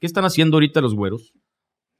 ¿Qué 0.00 0.06
están 0.06 0.24
haciendo 0.24 0.56
ahorita 0.56 0.80
los 0.80 0.94
güeros? 0.94 1.32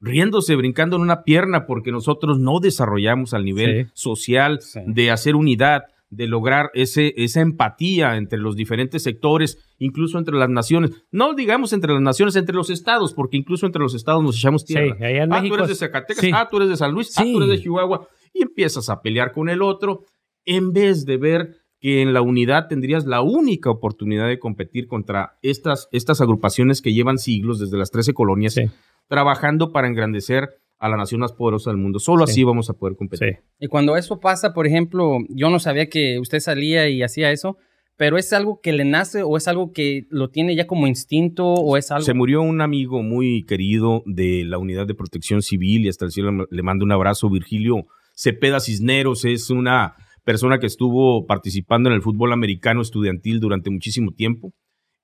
Riéndose, 0.01 0.55
brincando 0.55 0.95
en 0.95 1.01
una 1.03 1.23
pierna 1.23 1.65
porque 1.65 1.91
nosotros 1.91 2.39
no 2.39 2.59
desarrollamos 2.59 3.33
al 3.33 3.43
nivel 3.45 3.85
Sí. 3.87 3.91
social 3.93 4.59
Sí. 4.61 4.79
de 4.87 5.11
hacer 5.11 5.35
unidad, 5.35 5.83
de 6.09 6.27
lograr 6.27 6.71
ese, 6.73 7.13
esa 7.17 7.41
empatía 7.41 8.17
entre 8.17 8.39
los 8.39 8.55
diferentes 8.55 9.03
sectores, 9.03 9.57
incluso 9.77 10.17
entre 10.17 10.35
las 10.35 10.49
naciones. 10.49 10.91
No 11.11 11.33
digamos 11.33 11.73
entre 11.73 11.93
las 11.93 12.01
naciones, 12.01 12.35
entre 12.35 12.55
los 12.55 12.69
estados, 12.69 13.13
porque 13.13 13.37
incluso 13.37 13.65
entre 13.65 13.81
los 13.81 13.93
estados 13.93 14.23
nos 14.23 14.37
echamos 14.37 14.65
tierra. 14.65 14.95
Sí, 14.97 15.03
allá 15.03 15.23
en 15.23 15.33
ah, 15.33 15.37
México 15.37 15.55
tú 15.55 15.63
eres 15.63 15.69
de 15.69 15.75
Zacatecas, 15.75 16.21
sí. 16.21 16.31
ah, 16.33 16.47
tú 16.49 16.57
eres 16.57 16.69
de 16.69 16.77
San 16.77 16.91
Luis, 16.91 17.17
ah, 17.17 17.23
tú 17.23 17.37
eres 17.37 17.49
de 17.49 17.63
Chihuahua, 17.63 18.07
y 18.33 18.41
empiezas 18.41 18.89
a 18.89 19.01
pelear 19.01 19.31
con 19.31 19.49
el 19.49 19.61
otro, 19.61 20.03
en 20.45 20.73
vez 20.73 21.05
de 21.05 21.17
ver 21.17 21.55
que 21.79 22.01
en 22.01 22.13
la 22.13 22.21
unidad 22.21 22.67
tendrías 22.67 23.05
la 23.05 23.21
única 23.21 23.69
oportunidad 23.69 24.27
de 24.27 24.39
competir 24.39 24.87
contra 24.87 25.37
estas, 25.41 25.87
estas 25.91 26.19
agrupaciones 26.19 26.81
que 26.81 26.93
llevan 26.93 27.17
siglos 27.17 27.59
desde 27.59 27.77
las 27.77 27.91
13 27.91 28.13
colonias 28.13 28.59
trabajando 29.07 29.71
para 29.71 29.87
engrandecer 29.87 30.49
a 30.79 30.89
la 30.89 30.97
nación 30.97 31.21
más 31.21 31.33
poderosa 31.33 31.69
del 31.69 31.77
mundo. 31.77 31.99
Solo 31.99 32.25
Sí. 32.25 32.31
así 32.31 32.43
vamos 32.43 32.69
a 32.69 32.73
poder 32.73 32.95
competir. 32.95 33.35
Sí. 33.35 33.43
Y 33.59 33.67
cuando 33.67 33.97
eso 33.97 34.19
pasa, 34.19 34.53
por 34.53 34.65
ejemplo, 34.65 35.17
yo 35.29 35.49
no 35.49 35.59
sabía 35.59 35.87
que 35.89 36.19
usted 36.19 36.39
salía 36.39 36.87
y 36.89 37.03
hacía 37.03 37.31
eso, 37.31 37.57
pero 37.97 38.17
es 38.17 38.31
algo 38.31 38.61
que 38.61 38.71
le 38.71 38.85
nace 38.85 39.23
o 39.23 39.35
es 39.35 39.49
algo 39.49 39.73
que 39.73 40.03
lo 40.09 40.29
tiene 40.29 40.55
ya 40.55 40.67
como 40.67 40.87
instinto 40.87 41.45
o 41.45 41.75
es 41.75 41.91
algo... 41.91 42.05
Se 42.05 42.13
murió 42.13 42.41
un 42.41 42.61
amigo 42.61 43.03
muy 43.03 43.43
querido 43.45 44.03
de 44.05 44.45
la 44.45 44.57
Unidad 44.57 44.87
de 44.87 44.95
Protección 44.95 45.41
Civil 45.41 45.85
y 45.85 45.89
hasta 45.89 46.05
el 46.05 46.11
cielo 46.11 46.47
le 46.49 46.63
mando 46.63 46.85
un 46.85 46.93
abrazo. 46.93 47.29
Virgilio 47.29 47.85
Cepeda 48.15 48.61
Cisneros 48.61 49.25
es 49.25 49.49
una 49.49 49.95
persona 50.23 50.59
que 50.59 50.67
estuvo 50.67 51.25
participando 51.25 51.89
en 51.89 51.95
el 51.95 52.01
fútbol 52.01 52.31
americano 52.31 52.81
estudiantil 52.81 53.41
durante 53.41 53.69
muchísimo 53.69 54.11
tiempo. 54.13 54.53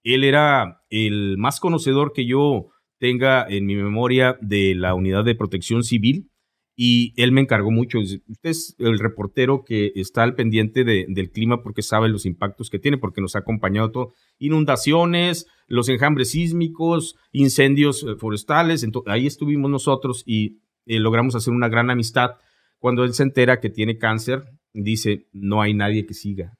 Él 0.03 0.23
era 0.23 0.81
el 0.89 1.35
más 1.37 1.59
conocedor 1.59 2.13
que 2.13 2.25
yo 2.25 2.67
tenga 2.99 3.45
en 3.47 3.65
mi 3.65 3.75
memoria 3.75 4.37
de 4.41 4.75
la 4.75 4.93
Unidad 4.95 5.23
de 5.25 5.35
Protección 5.35 5.83
Civil 5.83 6.29
y 6.77 7.13
él 7.15 7.31
me 7.31 7.41
encargó 7.41 7.71
mucho. 7.71 7.99
Usted 7.99 8.49
es 8.49 8.75
el 8.79 8.99
reportero 8.99 9.63
que 9.65 9.91
está 9.95 10.23
al 10.23 10.35
pendiente 10.35 10.83
de- 10.83 11.05
del 11.07 11.31
clima 11.31 11.61
porque 11.63 11.81
sabe 11.81 12.09
los 12.09 12.25
impactos 12.25 12.69
que 12.69 12.79
tiene, 12.79 12.97
porque 12.97 13.21
nos 13.21 13.35
ha 13.35 13.39
acompañado 13.39 13.91
todo. 13.91 14.13
Inundaciones, 14.39 15.45
los 15.67 15.87
enjambres 15.89 16.31
sísmicos, 16.31 17.15
incendios 17.31 18.03
eh, 18.03 18.15
forestales. 18.17 18.83
Ento- 18.85 19.03
ahí 19.07 19.27
estuvimos 19.27 19.69
nosotros 19.69 20.23
y 20.25 20.59
eh, 20.85 20.99
logramos 20.99 21.35
hacer 21.35 21.53
una 21.53 21.69
gran 21.69 21.89
amistad. 21.89 22.31
Cuando 22.79 23.03
él 23.03 23.13
se 23.13 23.23
entera 23.23 23.59
que 23.59 23.69
tiene 23.69 23.97
cáncer, 23.97 24.43
dice, 24.73 25.27
no 25.31 25.61
hay 25.61 25.73
nadie 25.73 26.05
que 26.05 26.13
siga. 26.13 26.57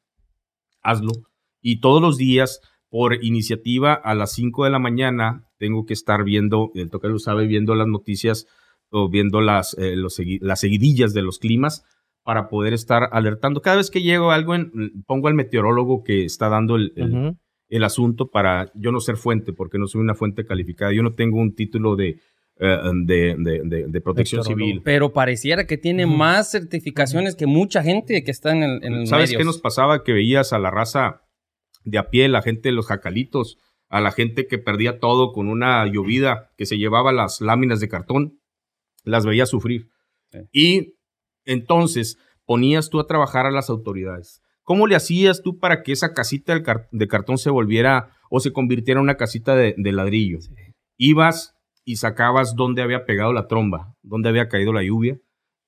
Hazlo. 0.81 1.11
Y 1.61 1.79
todos 1.79 2.01
los 2.01 2.17
días, 2.17 2.61
por 2.89 3.23
iniciativa, 3.23 3.93
a 3.93 4.13
las 4.15 4.33
5 4.33 4.63
de 4.65 4.69
la 4.69 4.79
mañana, 4.79 5.44
tengo 5.57 5.85
que 5.85 5.93
estar 5.93 6.23
viendo, 6.23 6.71
el 6.75 6.89
toque 6.89 7.07
lo 7.07 7.19
sabe, 7.19 7.47
viendo 7.47 7.75
las 7.75 7.87
noticias 7.87 8.47
o 8.89 9.09
viendo 9.09 9.41
las, 9.41 9.75
eh, 9.77 9.95
los 9.95 10.19
las 10.41 10.59
seguidillas 10.59 11.13
de 11.13 11.21
los 11.21 11.39
climas 11.39 11.83
para 12.23 12.49
poder 12.49 12.73
estar 12.73 13.09
alertando. 13.11 13.61
Cada 13.61 13.77
vez 13.77 13.89
que 13.91 14.01
llego 14.01 14.31
a 14.31 14.35
algo, 14.35 14.55
en- 14.55 15.03
pongo 15.05 15.27
al 15.27 15.33
meteorólogo 15.35 16.03
que 16.03 16.25
está 16.25 16.49
dando 16.49 16.75
el, 16.75 16.93
el- 17.69 17.83
asunto 17.83 18.29
para 18.31 18.71
yo 18.75 18.91
no 18.91 18.99
ser 18.99 19.17
fuente, 19.17 19.53
porque 19.53 19.77
no 19.77 19.87
soy 19.87 20.01
una 20.01 20.15
fuente 20.15 20.45
calificada. 20.45 20.91
Yo 20.93 21.03
no 21.03 21.13
tengo 21.13 21.39
un 21.39 21.53
título 21.55 21.95
de, 21.95 22.19
eh, 22.57 22.77
de, 23.03 23.35
de- 23.37 23.61
de- 23.63 23.87
de 23.87 24.01
protección 24.01 24.43
civil. 24.43 24.81
Pero 24.83 25.11
pareciera 25.13 25.65
que 25.67 25.77
tiene 25.77 26.05
más 26.05 26.51
certificaciones 26.51 27.35
que 27.35 27.47
mucha 27.47 27.83
gente 27.83 28.23
que 28.23 28.31
está 28.31 28.51
en 28.53 28.63
el 28.63 28.83
en 28.83 29.07
¿Sabes 29.07 29.29
medios. 29.29 29.39
qué 29.41 29.45
nos 29.45 29.59
pasaba? 29.59 30.03
Que 30.03 30.13
veías 30.13 30.53
a 30.53 30.59
la 30.59 30.71
raza 30.71 31.21
de 31.83 31.97
a 31.97 32.09
pie, 32.09 32.27
la 32.29 32.41
gente 32.41 32.69
de 32.69 32.73
los 32.75 32.87
jacalitos, 32.87 33.57
a 33.89 34.01
la 34.01 34.11
gente 34.11 34.47
que 34.47 34.57
perdía 34.57 34.99
todo 34.99 35.31
con 35.31 35.47
una 35.47 35.85
llovida, 35.85 36.51
que 36.57 36.65
se 36.65 36.77
llevaba 36.77 37.11
las 37.11 37.41
láminas 37.41 37.79
de 37.79 37.89
cartón 37.89 38.39
las 39.05 39.25
veías 39.25 39.49
sufrir. 39.49 39.89
Y 40.51 40.95
entonces 41.45 42.17
ponías 42.45 42.89
tú 42.89 42.99
a 42.99 43.07
trabajar 43.07 43.45
a 43.45 43.51
las 43.51 43.69
autoridades. 43.69 44.41
¿Cómo 44.63 44.87
le 44.87 44.95
hacías 44.95 45.41
tú 45.43 45.59
para 45.59 45.83
que 45.83 45.91
esa 45.91 46.13
casita 46.13 46.59
de 46.91 47.07
cartón 47.07 47.37
se 47.37 47.51
volviera 47.51 48.09
o 48.29 48.39
se 48.39 48.51
convirtiera 48.51 48.99
en 48.99 49.03
una 49.03 49.15
casita 49.15 49.55
de, 49.55 49.75
ladrillo? 49.77 50.39
Ibas 50.97 51.55
y 51.85 51.97
sacabas 51.97 52.55
dónde 52.55 52.81
había 52.81 53.05
pegado 53.05 53.31
la 53.31 53.47
tromba, 53.47 53.95
dónde 54.01 54.29
había 54.29 54.49
caído 54.49 54.73
la 54.73 54.83
lluvia 54.83 55.19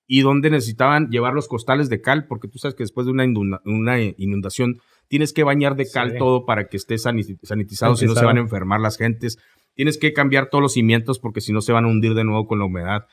y 0.08 0.22
dónde 0.22 0.50
necesitaban 0.50 1.10
llevar 1.10 1.34
los 1.34 1.48
costales 1.48 1.90
de 1.90 2.02
cal, 2.02 2.26
porque 2.28 2.48
tú 2.48 2.58
sabes 2.58 2.76
que 2.76 2.84
después 2.84 3.06
de 3.06 3.12
una, 3.12 4.02
inundación 4.18 4.80
tienes 5.08 5.34
que 5.34 5.44
bañar 5.44 5.76
de 5.76 5.90
cal 5.90 6.18
todo 6.18 6.46
para 6.46 6.68
que 6.68 6.78
esté 6.78 6.98
sanitizado, 6.98 7.96
si 7.96 8.06
no 8.06 8.16
se 8.16 8.26
van 8.26 8.38
a 8.38 8.42
enfermar 8.42 8.80
las 8.80 8.98
gentes. 8.98 9.38
Tienes 9.74 9.98
que 9.98 10.14
cambiar 10.14 10.50
todos 10.50 10.62
los 10.62 10.74
cimientos 10.74 11.20
porque 11.20 11.42
si 11.42 11.54
no 11.54 11.62
se 11.62 11.72
van 11.72 11.86
a 11.86 11.88
hundir 11.88 12.14
de 12.14 12.24
nuevo 12.24 12.48
con 12.48 12.60
la 12.60 12.66
humedad. 12.66 13.06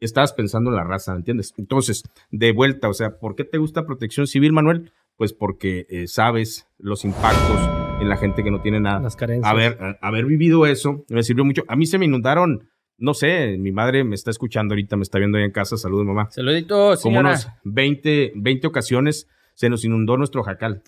estabas 0.00 0.32
pensando 0.32 0.70
en 0.70 0.76
la 0.76 0.84
raza, 0.84 1.14
¿entiendes? 1.14 1.54
Entonces, 1.56 2.04
de 2.30 2.52
vuelta, 2.52 2.88
o 2.88 2.94
sea, 2.94 3.18
¿por 3.18 3.34
qué 3.34 3.44
te 3.44 3.58
gusta 3.58 3.86
protección 3.86 4.26
civil, 4.26 4.52
Manuel? 4.52 4.92
Pues 5.16 5.32
porque 5.32 5.86
eh, 5.88 6.06
sabes 6.06 6.68
los 6.78 7.04
impactos 7.04 7.58
en 8.00 8.08
la 8.08 8.16
gente 8.16 8.44
que 8.44 8.50
no 8.50 8.60
tiene 8.60 8.80
nada. 8.80 9.00
Las 9.00 9.16
carencias. 9.16 9.50
Haber, 9.50 9.98
haber 10.00 10.26
vivido 10.26 10.66
eso 10.66 11.04
me 11.08 11.22
sirvió 11.22 11.44
mucho. 11.44 11.64
A 11.68 11.76
mí 11.76 11.86
se 11.86 11.98
me 11.98 12.04
inundaron, 12.04 12.68
no 12.98 13.14
sé, 13.14 13.56
mi 13.58 13.72
madre 13.72 14.04
me 14.04 14.14
está 14.14 14.30
escuchando 14.30 14.74
ahorita, 14.74 14.96
me 14.96 15.02
está 15.02 15.18
viendo 15.18 15.38
ahí 15.38 15.44
en 15.44 15.52
casa. 15.52 15.76
Saludos, 15.76 16.06
mamá. 16.06 16.30
Saluditos, 16.30 17.02
Como 17.02 17.20
unos 17.20 17.48
20, 17.64 18.32
20 18.36 18.66
ocasiones 18.66 19.26
se 19.56 19.68
nos 19.68 19.84
inundó 19.84 20.16
nuestro 20.16 20.44
jacal 20.44 20.82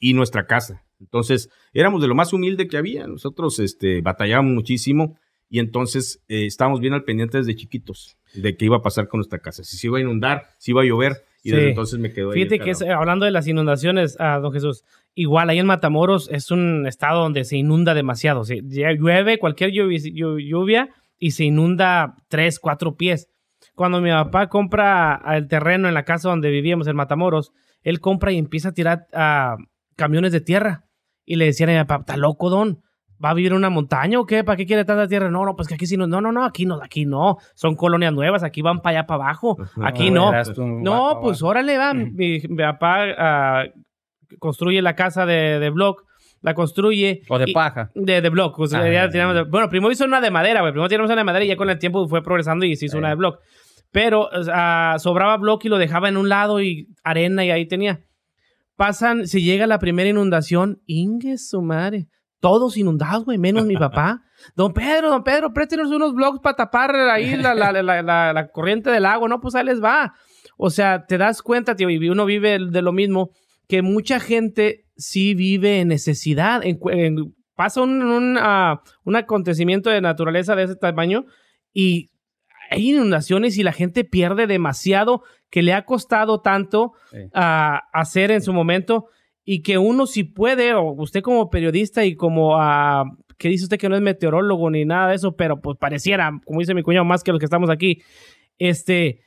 y 0.00 0.14
nuestra 0.14 0.46
casa. 0.46 0.82
Entonces, 0.98 1.50
éramos 1.72 2.02
de 2.02 2.08
lo 2.08 2.14
más 2.14 2.32
humilde 2.32 2.66
que 2.66 2.76
había. 2.76 3.06
Nosotros 3.06 3.58
este, 3.60 4.00
batallábamos 4.00 4.52
muchísimo 4.52 5.18
y 5.48 5.58
entonces 5.58 6.22
eh, 6.28 6.46
estábamos 6.46 6.80
bien 6.80 6.94
al 6.94 7.04
pendiente 7.04 7.38
desde 7.38 7.54
chiquitos 7.54 8.16
de 8.34 8.56
qué 8.56 8.64
iba 8.64 8.78
a 8.78 8.82
pasar 8.82 9.08
con 9.08 9.18
nuestra 9.18 9.38
casa. 9.38 9.64
Si 9.64 9.76
se 9.76 9.86
iba 9.86 9.98
a 9.98 10.00
inundar, 10.00 10.48
si 10.58 10.72
iba 10.72 10.82
a 10.82 10.84
llover. 10.84 11.12
Y 11.42 11.52
desde 11.52 11.70
entonces 11.70 11.98
me 11.98 12.12
quedo 12.12 12.30
ahí. 12.30 12.44
Fíjate 12.44 12.58
que 12.58 12.90
hablando 12.90 13.24
de 13.24 13.30
las 13.30 13.46
inundaciones, 13.46 14.18
a 14.20 14.38
don 14.38 14.52
Jesús, 14.52 14.84
igual 15.14 15.48
ahí 15.48 15.58
en 15.58 15.66
Matamoros 15.66 16.28
es 16.30 16.50
un 16.50 16.86
estado 16.86 17.22
donde 17.22 17.44
se 17.44 17.56
inunda 17.56 17.94
demasiado. 17.94 18.44
Si 18.44 18.60
llueve 18.60 19.38
cualquier 19.38 19.70
lluvia 19.72 20.88
y 21.18 21.30
se 21.30 21.44
inunda 21.44 22.16
tres, 22.28 22.58
cuatro 22.60 22.96
pies. 22.96 23.28
Cuando 23.74 24.02
mi 24.02 24.10
papá 24.10 24.48
compra 24.48 25.22
el 25.34 25.48
terreno 25.48 25.88
en 25.88 25.94
la 25.94 26.04
casa 26.04 26.28
donde 26.28 26.50
vivíamos 26.50 26.86
en 26.88 26.96
Matamoros, 26.96 27.52
él 27.82 28.00
compra 28.00 28.32
y 28.32 28.38
empieza 28.38 28.70
a 28.70 28.72
tirar 28.72 29.06
a 29.12 29.56
camiones 29.96 30.32
de 30.32 30.40
tierra. 30.40 30.84
Y 31.24 31.36
le 31.36 31.46
decían 31.46 31.70
a 31.70 31.72
mi 31.72 31.78
papá, 31.80 32.00
¿está 32.00 32.16
loco, 32.16 32.50
don? 32.50 32.82
¿Va 33.22 33.30
a 33.30 33.34
vivir 33.34 33.52
en 33.52 33.58
una 33.58 33.70
montaña 33.70 34.18
o 34.18 34.24
qué? 34.24 34.42
¿Para 34.42 34.56
qué 34.56 34.66
quiere 34.66 34.84
tanta 34.84 35.06
tierra? 35.06 35.30
No, 35.30 35.44
no, 35.44 35.54
pues 35.54 35.68
que 35.68 35.74
aquí 35.74 35.86
sí 35.86 35.96
no. 35.96 36.06
No, 36.06 36.20
no, 36.20 36.32
no, 36.32 36.44
aquí 36.44 36.64
no, 36.64 36.80
aquí 36.82 37.04
no. 37.04 37.36
Son 37.54 37.76
colonias 37.76 38.12
nuevas, 38.12 38.42
aquí 38.42 38.62
van 38.62 38.80
para 38.80 39.00
allá 39.00 39.06
para 39.06 39.24
abajo. 39.24 39.58
Aquí 39.82 40.10
no. 40.10 40.32
No, 40.56 41.20
pues 41.20 41.42
órale, 41.42 41.76
va. 41.76 41.92
Mi, 41.92 42.40
papá 42.40 43.04
ah, 43.18 43.64
construye 44.38 44.80
la 44.80 44.96
casa 44.96 45.26
de, 45.26 45.58
de 45.58 45.70
block 45.70 46.04
la 46.42 46.54
construye. 46.54 47.22
O 47.28 47.38
de 47.38 47.52
paja. 47.52 47.90
De, 47.94 48.20
de 48.20 48.28
block. 48.28 48.58
Ah, 48.72 49.44
bueno, 49.48 49.68
primero 49.68 49.92
hizo 49.92 50.04
una 50.04 50.20
de 50.20 50.30
madera, 50.30 50.60
güey. 50.60 50.72
Primero 50.72 50.88
teníamos 50.88 51.10
una 51.10 51.20
de 51.20 51.24
madera 51.24 51.44
y 51.44 51.48
ya 51.48 51.56
con 51.56 51.70
el 51.70 51.78
tiempo 51.78 52.08
fue 52.08 52.22
progresando 52.22 52.64
y 52.64 52.76
se 52.76 52.86
hizo 52.86 52.98
una 52.98 53.10
de 53.10 53.14
block. 53.14 53.40
Pero 53.90 54.28
sobraba 54.98 55.36
block 55.36 55.64
y 55.64 55.68
lo 55.68 55.78
dejaba 55.78 56.08
en 56.08 56.16
un 56.16 56.28
lado 56.28 56.60
y 56.62 56.88
arena 57.02 57.44
y 57.44 57.50
ahí 57.50 57.66
tenía. 57.66 58.00
Pasan, 58.76 59.26
se 59.26 59.42
llega 59.42 59.66
la 59.66 59.78
primera 59.78 60.08
inundación, 60.08 60.80
ingue 60.86 61.38
su 61.38 61.60
madre. 61.60 62.08
Todos 62.40 62.78
inundados, 62.78 63.26
güey, 63.26 63.36
menos 63.36 63.66
mi 63.66 63.76
papá. 63.76 64.22
Don 64.56 64.72
Pedro, 64.72 65.10
don 65.10 65.22
Pedro, 65.22 65.52
préstenos 65.52 65.90
unos 65.90 66.14
blocks 66.14 66.40
para 66.40 66.56
tapar 66.56 66.96
ahí 66.96 67.36
la, 67.36 67.54
la, 67.54 67.72
la, 67.82 68.32
la, 68.32 68.48
corriente 68.48 68.90
del 68.90 69.04
agua. 69.04 69.28
No, 69.28 69.40
pues 69.40 69.54
ahí 69.54 69.66
les 69.66 69.82
va. 69.82 70.14
O 70.56 70.70
sea, 70.70 71.04
te 71.06 71.18
das 71.18 71.42
cuenta, 71.42 71.76
tío, 71.76 71.90
y 71.90 72.08
uno 72.08 72.24
vive 72.24 72.58
de 72.58 72.82
lo 72.82 72.92
mismo, 72.92 73.30
que 73.68 73.82
mucha 73.82 74.20
gente 74.20 74.86
sí 74.96 75.34
vive 75.34 75.80
en 75.80 75.88
necesidad. 75.88 76.62
pasa 77.54 77.82
un, 77.82 78.36
ah, 78.38 78.82
un, 79.04 79.16
acontecimiento 79.16 79.90
de 79.90 80.00
naturaleza 80.00 80.54
de 80.54 80.64
ese 80.64 80.76
tamaño 80.76 81.24
y 81.72 82.09
hay 82.70 82.90
inundaciones 82.90 83.58
y 83.58 83.62
la 83.64 83.72
gente 83.72 84.04
pierde 84.04 84.46
demasiado 84.46 85.22
que 85.50 85.62
le 85.62 85.72
ha 85.72 85.84
costado 85.84 86.40
tanto 86.40 86.92
ah, 87.34 87.82
hacer 87.92 88.30
en 88.30 88.40
su 88.40 88.52
momento 88.52 89.06
y 89.44 89.62
que 89.62 89.78
uno 89.78 90.06
si 90.06 90.22
puede, 90.22 90.72
o 90.74 90.92
usted 90.92 91.22
como 91.22 91.50
periodista 91.50 92.04
y 92.04 92.14
como, 92.14 92.56
uh, 92.56 93.04
que 93.36 93.48
dice 93.48 93.64
usted 93.64 93.78
que 93.78 93.88
no 93.88 93.96
es 93.96 94.02
meteorólogo 94.02 94.70
ni 94.70 94.84
nada 94.84 95.08
de 95.08 95.16
eso, 95.16 95.34
pero 95.34 95.60
pues 95.60 95.76
pareciera, 95.76 96.30
como 96.44 96.60
dice 96.60 96.74
mi 96.74 96.82
cuñado, 96.82 97.04
más 97.04 97.24
que 97.24 97.32
los 97.32 97.40
que 97.40 97.46
estamos 97.46 97.68
aquí, 97.70 98.02
este, 98.58 99.22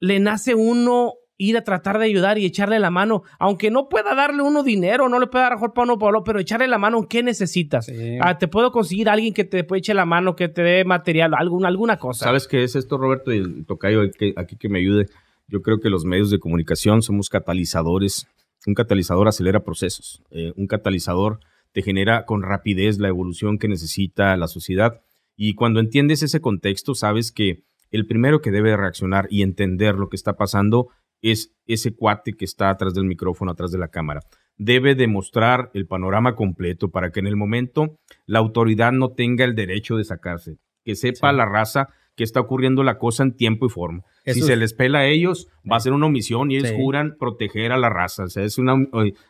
le 0.00 0.18
nace 0.18 0.54
uno 0.54 1.14
ir 1.38 1.56
a 1.56 1.64
tratar 1.64 1.98
de 1.98 2.06
ayudar 2.06 2.38
y 2.38 2.46
echarle 2.46 2.78
la 2.78 2.90
mano, 2.90 3.22
aunque 3.38 3.70
no 3.70 3.88
pueda 3.88 4.14
darle 4.14 4.42
uno 4.42 4.62
dinero, 4.62 5.08
no 5.08 5.18
le 5.18 5.26
pueda 5.26 5.44
dar 5.44 5.54
mejor 5.54 5.72
para 5.72 5.84
uno 5.84 5.98
Pablo, 5.98 6.24
pero 6.24 6.40
echarle 6.40 6.66
la 6.66 6.78
mano, 6.78 7.06
¿qué 7.08 7.22
necesitas? 7.22 7.90
Ah, 8.20 8.38
te 8.38 8.48
puedo 8.48 8.72
conseguir 8.72 9.08
a 9.08 9.12
alguien 9.12 9.34
que 9.34 9.44
te 9.44 9.66
eche 9.74 9.94
la 9.94 10.06
mano, 10.06 10.36
que 10.36 10.48
te 10.48 10.62
dé 10.62 10.84
material, 10.84 11.34
alguna, 11.34 11.68
alguna 11.68 11.98
cosa. 11.98 12.24
¿Sabes 12.24 12.48
qué 12.48 12.62
es 12.64 12.76
esto, 12.76 12.96
Roberto? 12.96 13.32
Y 13.32 13.38
el 13.38 13.66
tocayo 13.66 14.02
aquí 14.36 14.56
que 14.56 14.68
me 14.68 14.78
ayude. 14.78 15.06
Yo 15.48 15.62
creo 15.62 15.78
que 15.78 15.90
los 15.90 16.04
medios 16.04 16.30
de 16.30 16.38
comunicación 16.38 17.02
somos 17.02 17.28
catalizadores. 17.28 18.26
Un 18.66 18.74
catalizador 18.74 19.28
acelera 19.28 19.62
procesos. 19.62 20.22
Eh, 20.30 20.52
un 20.56 20.66
catalizador 20.66 21.38
te 21.72 21.82
genera 21.82 22.24
con 22.24 22.42
rapidez 22.42 22.98
la 22.98 23.08
evolución 23.08 23.58
que 23.58 23.68
necesita 23.68 24.36
la 24.36 24.48
sociedad. 24.48 25.02
Y 25.36 25.54
cuando 25.54 25.78
entiendes 25.78 26.22
ese 26.22 26.40
contexto, 26.40 26.94
sabes 26.94 27.30
que 27.30 27.62
el 27.90 28.06
primero 28.06 28.40
que 28.40 28.50
debe 28.50 28.76
reaccionar 28.76 29.28
y 29.30 29.42
entender 29.42 29.94
lo 29.94 30.08
que 30.08 30.16
está 30.16 30.36
pasando 30.36 30.88
es 31.22 31.54
ese 31.66 31.94
cuate 31.94 32.34
que 32.34 32.44
está 32.44 32.70
atrás 32.70 32.94
del 32.94 33.04
micrófono, 33.04 33.52
atrás 33.52 33.70
de 33.72 33.78
la 33.78 33.88
cámara. 33.88 34.20
Debe 34.56 34.94
demostrar 34.94 35.70
el 35.74 35.86
panorama 35.86 36.34
completo 36.34 36.90
para 36.90 37.10
que 37.10 37.20
en 37.20 37.26
el 37.26 37.36
momento 37.36 37.98
la 38.24 38.38
autoridad 38.38 38.92
no 38.92 39.10
tenga 39.10 39.44
el 39.44 39.54
derecho 39.54 39.96
de 39.96 40.04
sacarse, 40.04 40.58
que 40.84 40.94
sepa 40.94 41.32
la 41.32 41.44
raza 41.44 41.88
que 42.16 42.24
está 42.24 42.40
ocurriendo 42.40 42.82
la 42.82 42.98
cosa 42.98 43.22
en 43.22 43.36
tiempo 43.36 43.66
y 43.66 43.68
forma. 43.68 44.02
si 44.24 44.40
se 44.40 44.56
les 44.56 44.72
pela 44.72 45.00
a 45.00 45.06
ellos, 45.06 45.48
va 45.70 45.76
a 45.76 45.80
ser 45.80 45.92
una 45.92 46.06
omisión 46.06 46.50
y 46.50 46.56
ellos 46.56 46.72
juran 46.74 47.16
proteger 47.18 47.72
a 47.72 47.78
la 47.78 47.90
raza. 47.90 48.24
O 48.24 48.28
sea, 48.28 48.42
es 48.42 48.56
una, 48.56 48.74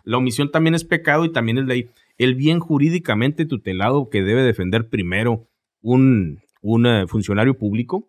la 0.05 0.17
omisión 0.17 0.53
también 0.53 0.75
es 0.75 0.85
pecado 0.85 1.25
y 1.25 1.33
también 1.33 1.59
es 1.59 1.67
ley. 1.67 1.91
El 2.17 2.37
bien 2.37 2.61
jurídicamente 2.61 3.45
tutelado 3.45 4.09
que 4.09 4.23
debe 4.23 4.43
defender 4.43 4.89
primero 4.89 5.49
un, 5.83 6.41
un 6.63 6.87
eh, 6.87 7.07
funcionario 7.09 7.59
público 7.59 8.09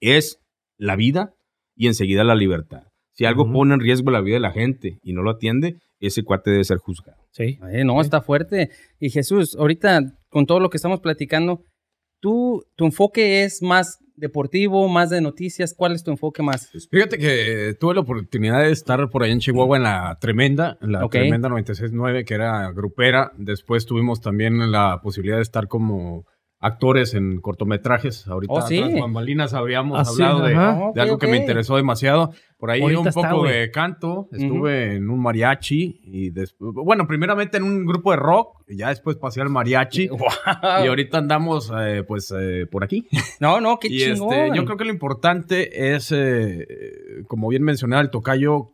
es 0.00 0.40
la 0.78 0.96
vida 0.96 1.34
y 1.76 1.86
enseguida 1.86 2.24
la 2.24 2.34
libertad. 2.34 2.87
Si 3.18 3.24
algo 3.24 3.50
pone 3.52 3.74
en 3.74 3.80
riesgo 3.80 4.12
la 4.12 4.20
vida 4.20 4.34
de 4.36 4.40
la 4.40 4.52
gente 4.52 5.00
y 5.02 5.12
no 5.12 5.22
lo 5.22 5.32
atiende, 5.32 5.74
ese 5.98 6.22
cuate 6.22 6.52
debe 6.52 6.62
ser 6.62 6.78
juzgado. 6.78 7.18
Sí. 7.32 7.58
no, 7.84 8.00
está 8.00 8.20
fuerte. 8.20 8.70
Y 9.00 9.10
Jesús, 9.10 9.56
ahorita 9.58 10.02
con 10.28 10.46
todo 10.46 10.60
lo 10.60 10.70
que 10.70 10.76
estamos 10.76 11.00
platicando, 11.00 11.64
tú, 12.20 12.64
tu 12.76 12.84
enfoque 12.84 13.42
es 13.42 13.60
más 13.60 13.98
deportivo, 14.14 14.86
más 14.88 15.10
de 15.10 15.20
noticias. 15.20 15.74
¿Cuál 15.76 15.96
es 15.96 16.04
tu 16.04 16.12
enfoque 16.12 16.44
más? 16.44 16.68
Pues 16.70 16.88
fíjate 16.88 17.18
que 17.18 17.74
tuve 17.80 17.94
la 17.94 18.02
oportunidad 18.02 18.60
de 18.62 18.70
estar 18.70 19.10
por 19.10 19.24
ahí 19.24 19.32
en 19.32 19.40
Chihuahua 19.40 19.78
en 19.78 19.82
la 19.82 20.16
Tremenda, 20.20 20.78
en 20.80 20.92
la 20.92 21.08
Tremenda 21.08 21.48
96.9, 21.48 22.24
que 22.24 22.34
era 22.34 22.70
grupera. 22.70 23.32
Después 23.36 23.84
tuvimos 23.84 24.20
también 24.20 24.70
la 24.70 25.00
posibilidad 25.02 25.38
de 25.38 25.42
estar 25.42 25.66
como 25.66 26.24
actores 26.60 27.14
en 27.14 27.40
cortometrajes. 27.40 28.26
Ahorita 28.26 28.54
oh, 28.54 28.62
¿sí? 28.62 28.82
bambalinas 29.00 29.54
habíamos 29.54 29.98
ah, 29.98 30.10
hablado 30.10 30.42
de, 30.92 31.00
algo 31.00 31.18
que 31.18 31.28
me 31.28 31.36
interesó 31.36 31.76
demasiado. 31.76 32.32
Por 32.58 32.72
ahí 32.72 32.82
un 32.82 33.04
poco 33.04 33.44
de 33.44 33.70
canto, 33.70 34.28
estuve 34.32 34.96
en 34.96 35.10
un 35.10 35.22
mariachi 35.22 36.00
y 36.02 36.30
después, 36.30 36.72
bueno, 36.74 37.06
primeramente 37.06 37.56
en 37.56 37.62
un 37.62 37.86
grupo 37.86 38.10
de 38.10 38.16
rock, 38.16 38.62
y 38.66 38.78
ya 38.78 38.88
después 38.88 39.16
pasé 39.16 39.40
al 39.40 39.48
mariachi 39.48 40.08
y 40.82 40.86
ahorita 40.88 41.18
andamos 41.18 41.72
eh, 41.78 42.02
pues 42.02 42.34
eh, 42.36 42.66
por 42.68 42.82
aquí. 42.82 43.06
No, 43.38 43.60
no, 43.60 43.78
qué 43.78 43.86
y 43.88 44.02
Este, 44.02 44.50
yo 44.52 44.64
creo 44.64 44.76
que 44.76 44.84
lo 44.84 44.90
importante 44.90 45.94
es, 45.94 46.10
eh, 46.10 46.66
como 47.28 47.46
bien 47.46 47.62
mencionaba 47.62 48.02
el 48.02 48.10
tocayo, 48.10 48.72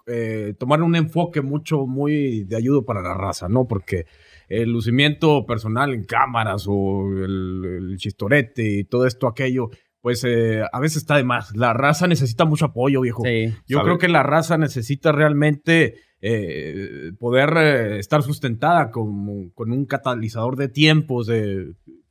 tomar 0.59 0.81
un 0.83 0.97
enfoque 0.97 1.43
mucho, 1.43 1.87
muy 1.87 2.45
de 2.45 2.57
ayuda 2.57 2.81
para 2.87 3.03
la 3.03 3.13
raza, 3.13 3.51
¿no? 3.51 3.69
Porque 3.69 4.07
el 4.49 4.71
lucimiento 4.71 5.47
personal 5.47 5.93
en 5.95 6.05
cámaras 6.05 6.67
o 6.69 7.05
el, 7.17 7.95
chistorete 7.99 8.79
y 8.79 8.85
todo 8.85 9.07
esto, 9.07 9.27
aquello, 9.27 9.71
pues 10.01 10.25
eh, 10.25 10.63
a 10.71 10.81
veces 10.81 10.99
está 10.99 11.17
de 11.17 11.25
más. 11.25 11.57
La 11.57 11.73
raza 11.73 12.07
necesita 12.07 12.45
mucho 12.45 12.67
apoyo, 12.67 13.01
viejo. 13.01 13.23
Yo 13.67 13.83
creo 13.83 13.99
que 13.99 14.09
la 14.09 14.23
raza 14.23 14.59
necesita 14.59 15.13
realmente 15.13 15.95
eh, 16.21 17.13
poder 17.19 17.55
eh, 17.57 17.99
estar 17.99 18.23
sustentada 18.23 18.91
con, 18.91 19.51
con, 19.51 19.71
un 19.71 19.87
catalizador 19.87 20.57
de 20.57 20.69
tiempos 20.69 21.31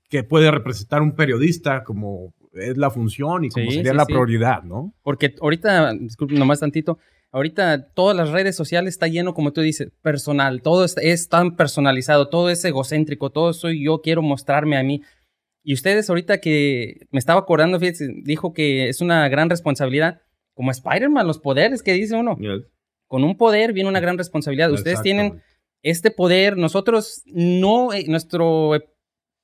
que 0.09 0.23
puede 0.23 0.51
representar 0.51 1.01
un 1.01 1.15
periodista 1.15 1.83
como 1.83 2.33
es 2.53 2.77
la 2.77 2.89
función 2.89 3.45
y 3.45 3.49
como 3.49 3.71
sería 3.71 3.93
la 3.93 4.05
prioridad, 4.05 4.63
¿no? 4.63 4.93
Porque 5.01 5.33
ahorita, 5.41 5.93
disculpe 5.93 6.35
nomás 6.35 6.59
tantito, 6.59 6.99
Ahorita 7.33 7.89
todas 7.95 8.15
las 8.15 8.29
redes 8.29 8.55
sociales 8.55 8.93
está 8.93 9.07
lleno, 9.07 9.33
como 9.33 9.53
tú 9.53 9.61
dices, 9.61 9.91
personal. 10.03 10.61
Todo 10.61 10.85
es, 10.85 11.29
tan 11.29 11.55
personalizado, 11.55 12.29
todo 12.29 12.51
es 12.51 12.63
egocéntrico, 12.63 13.31
todo 13.31 13.53
soy 13.53 13.83
yo, 13.83 14.01
quiero 14.01 14.21
mostrarme 14.21 14.77
a 14.77 14.83
mí. 14.83 15.01
Y 15.63 15.73
ustedes 15.73 16.07
ahorita 16.11 16.39
que 16.39 17.07
me 17.09 17.17
estaba 17.17 17.39
acordando, 17.39 17.79
fíjense, 17.79 18.07
dijo 18.21 18.53
que 18.53 18.87
es 18.87 19.01
una 19.01 19.27
gran 19.29 19.49
responsabilidad, 19.49 20.21
como 20.53 20.69
Spider-Man, 20.69 21.25
los 21.25 21.39
poderes 21.39 21.81
que 21.81 21.93
dice 21.93 22.15
uno. 22.15 22.37
Con 23.07 23.23
un 23.23 23.35
poder 23.35 23.73
viene 23.73 23.89
una 23.89 23.99
gran 23.99 24.19
responsabilidad. 24.19 24.71
Ustedes 24.71 25.01
tienen 25.01 25.41
este 25.81 26.11
poder, 26.11 26.55
nosotros 26.55 27.23
no, 27.25 27.93
eh, 27.93 28.05
nuestro 28.07 28.75
eh, 28.75 28.83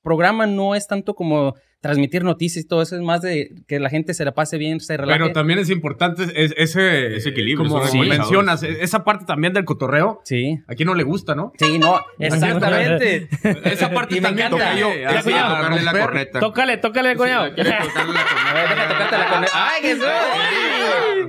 programa 0.00 0.46
no 0.46 0.76
es 0.76 0.86
tanto 0.86 1.14
como 1.16 1.56
transmitir 1.80 2.24
noticias 2.24 2.64
y 2.64 2.68
todo 2.68 2.82
eso, 2.82 2.94
es 2.96 3.02
más 3.02 3.22
de 3.22 3.54
que 3.66 3.80
la 3.80 3.88
gente 3.88 4.12
se 4.14 4.24
la 4.24 4.32
pase 4.32 4.58
bien, 4.58 4.80
se 4.80 4.96
relaje. 4.96 5.18
Pero 5.18 5.32
también 5.32 5.58
es 5.58 5.70
importante 5.70 6.24
ese, 6.34 7.16
ese 7.16 7.28
equilibrio. 7.30 7.68
Como 7.68 7.82
mencionas, 8.04 8.62
esa 8.62 9.02
parte 9.04 9.24
también 9.24 9.52
del 9.54 9.64
cotorreo. 9.64 10.20
Sí. 10.24 10.58
A 10.68 10.74
quién 10.74 10.86
no 10.86 10.94
le 10.94 11.02
gusta, 11.04 11.34
¿no? 11.34 11.52
Sí, 11.58 11.78
no, 11.78 11.98
exactamente. 12.18 13.28
esa 13.64 13.90
parte 13.90 14.16
Y 14.16 14.20
me 14.20 14.28
también 14.28 14.48
encanta. 14.48 14.74
Ya 14.78 15.56
a 15.58 15.80
la 15.80 15.92
corneta. 16.00 16.40
Tócale, 16.40 16.76
tócale, 16.78 17.16
coño. 17.16 17.48
Tocarte 17.54 19.18
la 19.18 19.28
corneta. 19.30 19.52
¡Ay, 19.54 19.82
Jesús! 19.82 20.04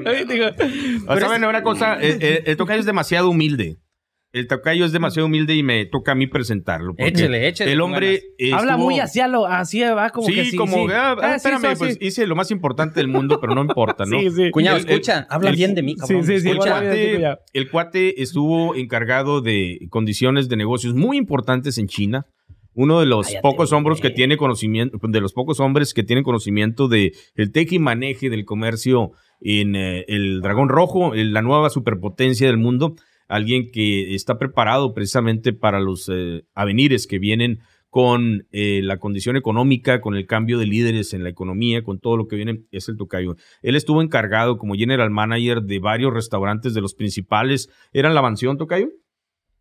Ay, 0.06 0.26
digo, 0.26 0.48
O 1.08 1.18
sea, 1.18 1.28
bueno, 1.28 1.50
una 1.50 1.64
cosa, 1.64 1.96
el, 1.96 2.22
el- 2.22 2.44
el 2.46 2.58
tocayo 2.58 2.80
es 2.80 2.86
demasiado 2.86 3.30
humilde. 3.30 3.78
El 4.34 4.48
tocayo 4.48 4.86
es 4.86 4.94
demasiado 4.94 5.26
humilde 5.28 5.56
y 5.56 5.62
me 5.64 5.86
toca 5.86 6.14
a 6.14 6.16
mí 6.16 6.26
presentarlo. 6.26 6.94
Échele, 6.98 7.50
échele. 7.50 7.74
El 7.74 7.82
hombre. 7.82 8.22
Habla 8.54 8.72
estuvo- 8.74 8.86
muy 8.86 9.00
hacia 9.00 9.28
lo, 9.28 9.46
así 9.46 9.82
va, 9.82 10.10
como 10.10 10.28
sí, 10.28 10.34
que 10.36 10.46
sí. 10.46 10.56
como, 10.56 10.88
sí. 10.88 10.94
ah, 10.94 11.18
ah, 11.22 11.36
espérame, 11.36 11.62
sí, 11.72 11.76
pues 11.78 11.94
sí. 11.96 12.00
hice 12.02 12.26
lo 12.28 12.36
más 12.38 12.50
importante 12.50 13.02
del 13.02 13.10
mundo, 13.10 13.40
pero 13.42 13.56
no 13.56 13.62
importa, 13.62 14.06
¿no? 14.06 14.18
Sí, 14.22 14.30
sí. 14.32 14.52
Cuñado, 14.52 14.78
El- 14.78 14.84
el- 14.86 14.90
escucha, 14.92 15.28
habla 15.30 15.50
el- 15.50 15.56
bien 15.58 15.76
de 15.76 15.84
mí, 15.84 15.96
cabrón. 15.98 16.24
Sí, 16.26 16.34
sí, 16.36 16.40
sí. 16.42 16.50
El 16.50 16.58
cuate, 16.60 17.28
el 17.54 17.70
cuate 17.72 18.22
estuvo 18.22 18.74
encargado 18.76 19.42
de 19.42 19.80
condiciones 19.90 20.48
de 20.48 20.56
negocios 20.56 20.94
muy 20.94 21.18
importantes 21.18 21.78
en 21.78 21.88
China. 21.88 22.26
Uno 22.74 23.02
de 23.02 23.06
los 23.06 23.28
Cállate, 23.28 23.42
pocos 23.42 23.74
hombres 23.74 24.00
que 24.00 24.12
tiene 24.12 24.38
conocimiento, 24.38 24.98
de 25.02 25.20
los 25.20 25.34
pocos 25.34 25.60
hombres 25.60 25.94
que 25.94 26.04
tienen 26.04 26.24
conocimiento 26.24 26.88
de 26.88 27.12
el 27.36 27.52
teje 27.52 27.76
y 27.76 27.80
maneje 27.80 28.30
del 28.30 28.46
comercio 28.46 29.12
en 29.42 29.76
eh, 29.76 30.06
el 30.08 30.40
Dragón 30.40 30.70
Rojo, 30.70 31.14
en 31.16 31.34
la 31.34 31.42
nueva 31.42 31.70
superpotencia 31.70 32.48
del 32.48 32.58
mundo. 32.58 32.96
Alguien 33.32 33.72
que 33.72 34.14
está 34.16 34.38
preparado 34.38 34.94
precisamente 34.94 35.54
para 35.54 35.80
los 35.80 36.10
eh, 36.12 36.44
avenires 36.54 37.08
que 37.08 37.18
vienen 37.20 37.60
con 37.90 38.48
eh, 38.52 38.82
la 38.84 38.98
condición 38.98 39.36
económica, 39.36 40.00
con 40.00 40.16
el 40.16 40.26
cambio 40.26 40.58
de 40.58 40.66
líderes 40.66 41.14
en 41.14 41.24
la 41.24 41.30
economía, 41.30 41.84
con 41.84 42.00
todo 42.00 42.16
lo 42.16 42.28
que 42.28 42.38
viene, 42.38 42.64
es 42.72 42.88
el 42.88 42.96
tocayo. 42.98 43.36
Él 43.62 43.76
estuvo 43.76 44.02
encargado 44.02 44.58
como 44.58 44.76
general 44.76 45.10
manager 45.12 45.62
de 45.64 45.80
varios 45.80 46.14
restaurantes 46.14 46.74
de 46.74 46.80
los 46.82 46.94
principales. 46.94 47.70
¿Eran 47.92 48.14
la 48.16 48.22
mansión, 48.22 48.58
tocayo? 48.58 48.88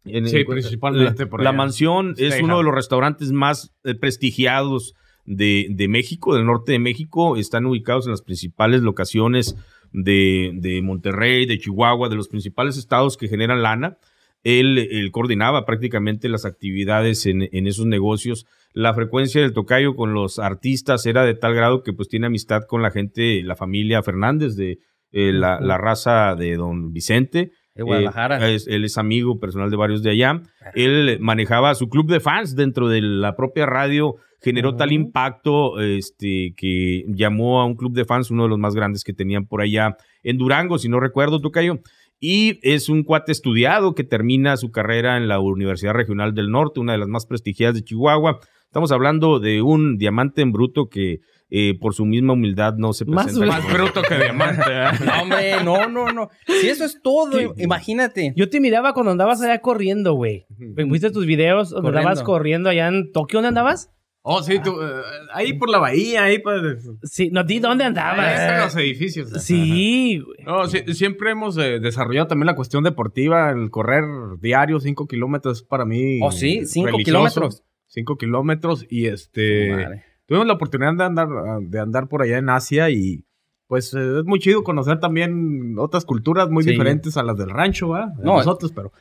En- 0.05 0.29
Sí, 0.29 0.37
en- 0.39 0.47
principalmente 0.47 1.25
La, 1.25 1.29
por 1.31 1.43
la 1.43 1.51
allá. 1.51 1.57
mansión 1.59 2.15
es 2.19 2.41
uno 2.41 2.59
de 2.59 2.65
los 2.65 2.75
restaurantes 2.75 3.33
más 3.33 3.75
eh, 3.85 3.95
prestigiados 3.97 4.95
de, 5.27 5.67
de 5.71 5.89
México, 5.89 6.35
del 6.35 6.47
norte 6.47 6.73
de 6.73 6.79
México. 6.79 7.37
Están 7.37 7.67
ubicados 7.67 8.07
en 8.07 8.13
las 8.13 8.23
principales 8.23 8.83
locaciones 8.83 9.57
de, 9.93 10.53
de 10.55 10.83
Monterrey, 10.83 11.47
de 11.47 11.59
Chihuahua, 11.59 12.09
de 12.09 12.17
los 12.17 12.29
principales 12.29 12.77
estados 12.77 13.17
que 13.17 13.29
generan 13.29 13.63
lana. 13.63 13.99
Él, 14.43 14.79
él 14.79 15.11
coordinaba 15.11 15.67
prácticamente 15.67 16.29
las 16.29 16.45
actividades 16.45 17.27
en, 17.27 17.49
en 17.53 17.67
esos 17.67 17.87
negocios. 17.87 18.47
La 18.73 18.95
frecuencia 18.95 19.43
del 19.43 19.53
tocayo 19.53 19.95
con 19.97 20.15
los 20.15 20.39
artistas 20.39 21.05
era 21.07 21.25
de 21.25 21.35
tal 21.35 21.55
grado 21.55 21.83
que 21.83 21.93
pues 21.93 22.09
tiene 22.09 22.27
amistad 22.27 22.63
con 22.67 22.83
la 22.83 22.91
gente, 22.91 23.43
la 23.43 23.57
familia 23.57 24.03
Fernández 24.03 24.57
de 24.57 24.79
eh, 25.13 25.33
la, 25.33 25.61
la 25.61 25.77
raza 25.77 26.35
de 26.37 26.57
don 26.57 26.93
Vicente. 26.93 27.53
De 27.75 27.83
Guadalajara. 27.83 28.51
Eh, 28.51 28.55
es- 28.57 28.67
él 28.67 28.85
es 28.85 28.99
amigo 28.99 29.39
personal 29.39 29.71
de 29.71 29.77
varios 29.77 30.03
de 30.03 30.11
allá. 30.11 30.43
Él 30.75 31.19
manejaba 31.21 31.75
su 31.75 31.89
club 31.89 32.11
de 32.11 32.21
fans 32.21 32.57
dentro 32.57 32.89
de 32.89 33.01
la 33.01 33.37
propia 33.37 33.67
radio. 33.67 34.17
Generó 34.43 34.75
tal 34.77 34.91
impacto 34.93 35.81
este, 35.81 36.55
que 36.57 37.05
llamó 37.09 37.61
a 37.61 37.67
un 37.67 37.75
club 37.77 37.93
de 37.93 38.05
fans, 38.07 38.31
uno 38.31 38.45
de 38.45 38.49
los 38.49 38.59
más 38.59 38.75
grandes 38.75 39.05
que 39.05 39.13
tenían 39.13 39.47
por 39.47 39.61
allá 39.61 39.97
en 40.23 40.39
Durango, 40.39 40.79
si 40.79 40.89
no 40.89 40.99
recuerdo, 40.99 41.41
Tocayo. 41.41 41.79
Y 42.19 42.59
es 42.63 42.89
un 42.89 43.03
cuate 43.03 43.33
estudiado 43.33 43.95
que 43.95 44.05
termina 44.05 44.57
su 44.57 44.71
carrera 44.71 45.17
en 45.17 45.29
la 45.29 45.41
Universidad 45.41 45.93
Regional 45.95 46.35
del 46.35 46.51
Norte, 46.51 46.81
una 46.81 46.93
de 46.93 46.99
las 46.99 47.09
más 47.09 47.27
prestigiadas 47.27 47.75
de 47.77 47.83
Chihuahua. 47.85 48.41
Estamos 48.65 48.93
hablando 48.93 49.41
de 49.41 49.63
un 49.63 49.97
diamante 49.99 50.43
en 50.43 50.53
bruto 50.53 50.89
que 50.89 51.21
eh, 51.51 51.77
por 51.81 51.95
su 51.95 52.05
misma 52.07 52.35
humildad 52.35 52.75
no 52.77 52.93
se 52.93 53.05
Más 53.05 53.25
presenta. 53.27 53.47
Más 53.47 53.73
bruto 53.73 54.03
que 54.03 54.15
diamante. 54.23 54.63
¿eh? 54.69 54.87
No, 55.05 55.23
hombre, 55.23 55.65
no, 55.65 55.89
no, 55.89 56.13
no. 56.13 56.29
Si 56.47 56.69
eso 56.69 56.85
es 56.85 57.01
todo, 57.03 57.39
imagínate. 57.57 58.33
Yo 58.37 58.49
te 58.49 58.61
miraba 58.61 58.93
cuando 58.95 59.13
andabas 59.13 59.43
allá 59.43 59.59
corriendo, 59.61 60.15
güey. 60.15 60.47
¿Viste 60.59 61.11
tus 61.11 61.27
videos 61.27 61.71
donde 61.71 61.89
Corriendo. 61.89 62.09
andabas 62.09 62.23
corriendo 62.23 62.69
allá 62.71 62.89
en 62.89 63.11
Tokio? 63.13 63.39
¿Dónde 63.39 63.49
andabas? 63.49 63.91
Oh, 64.23 64.43
sí, 64.43 64.59
tú, 64.63 64.73
eh, 64.83 64.87
ahí 65.33 65.55
por 65.55 65.71
la 65.71 65.79
bahía, 65.79 66.25
ahí 66.25 66.41
por... 66.41 66.79
Sí, 67.05 67.31
no, 67.33 67.43
di 67.43 67.59
dónde 67.59 67.85
Ahí 67.85 67.91
están 67.91 68.09
andabas. 68.11 68.75
los 68.75 68.83
edificios. 68.85 69.31
Sí, 69.43 70.19
güey. 70.19 70.45
No, 70.45 70.67
sí, 70.69 70.81
siempre 70.93 71.31
hemos 71.31 71.57
eh, 71.57 71.81
desarrollado 71.81 72.27
también 72.27 72.45
la 72.47 72.55
cuestión 72.55 72.85
deportiva, 72.85 73.51
el 73.51 73.71
correr 73.71 74.05
diario, 74.39 74.79
cinco 74.79 75.07
kilómetros 75.07 75.63
es 75.63 75.65
para 75.67 75.87
mí. 75.87 76.21
Oh, 76.23 76.33
sí, 76.33 76.67
cinco 76.67 76.89
religioso. 76.89 77.05
kilómetros. 77.07 77.65
Cinco 77.87 78.17
kilómetros 78.19 78.85
y 78.91 79.07
este... 79.07 79.71
madre. 79.71 80.05
Tuvimos 80.31 80.47
la 80.47 80.53
oportunidad 80.53 80.95
de 80.95 81.03
andar, 81.03 81.27
de 81.61 81.81
andar 81.81 82.07
por 82.07 82.23
allá 82.23 82.39
en 82.39 82.49
Asia 82.51 82.89
y 82.89 83.25
pues 83.67 83.93
eh, 83.95 84.19
es 84.21 84.25
muy 84.25 84.39
chido 84.39 84.63
conocer 84.63 85.01
también 85.01 85.75
otras 85.77 86.05
culturas 86.05 86.49
muy 86.49 86.63
Sí. 86.63 86.71
diferentes 86.71 87.17
a 87.17 87.25
las 87.25 87.37
del 87.37 87.51
rancho, 87.51 87.89
¿va? 87.89 88.13
De 88.17 88.23
No, 88.25 88.37
nosotros, 88.37 88.71
pero... 88.73 88.93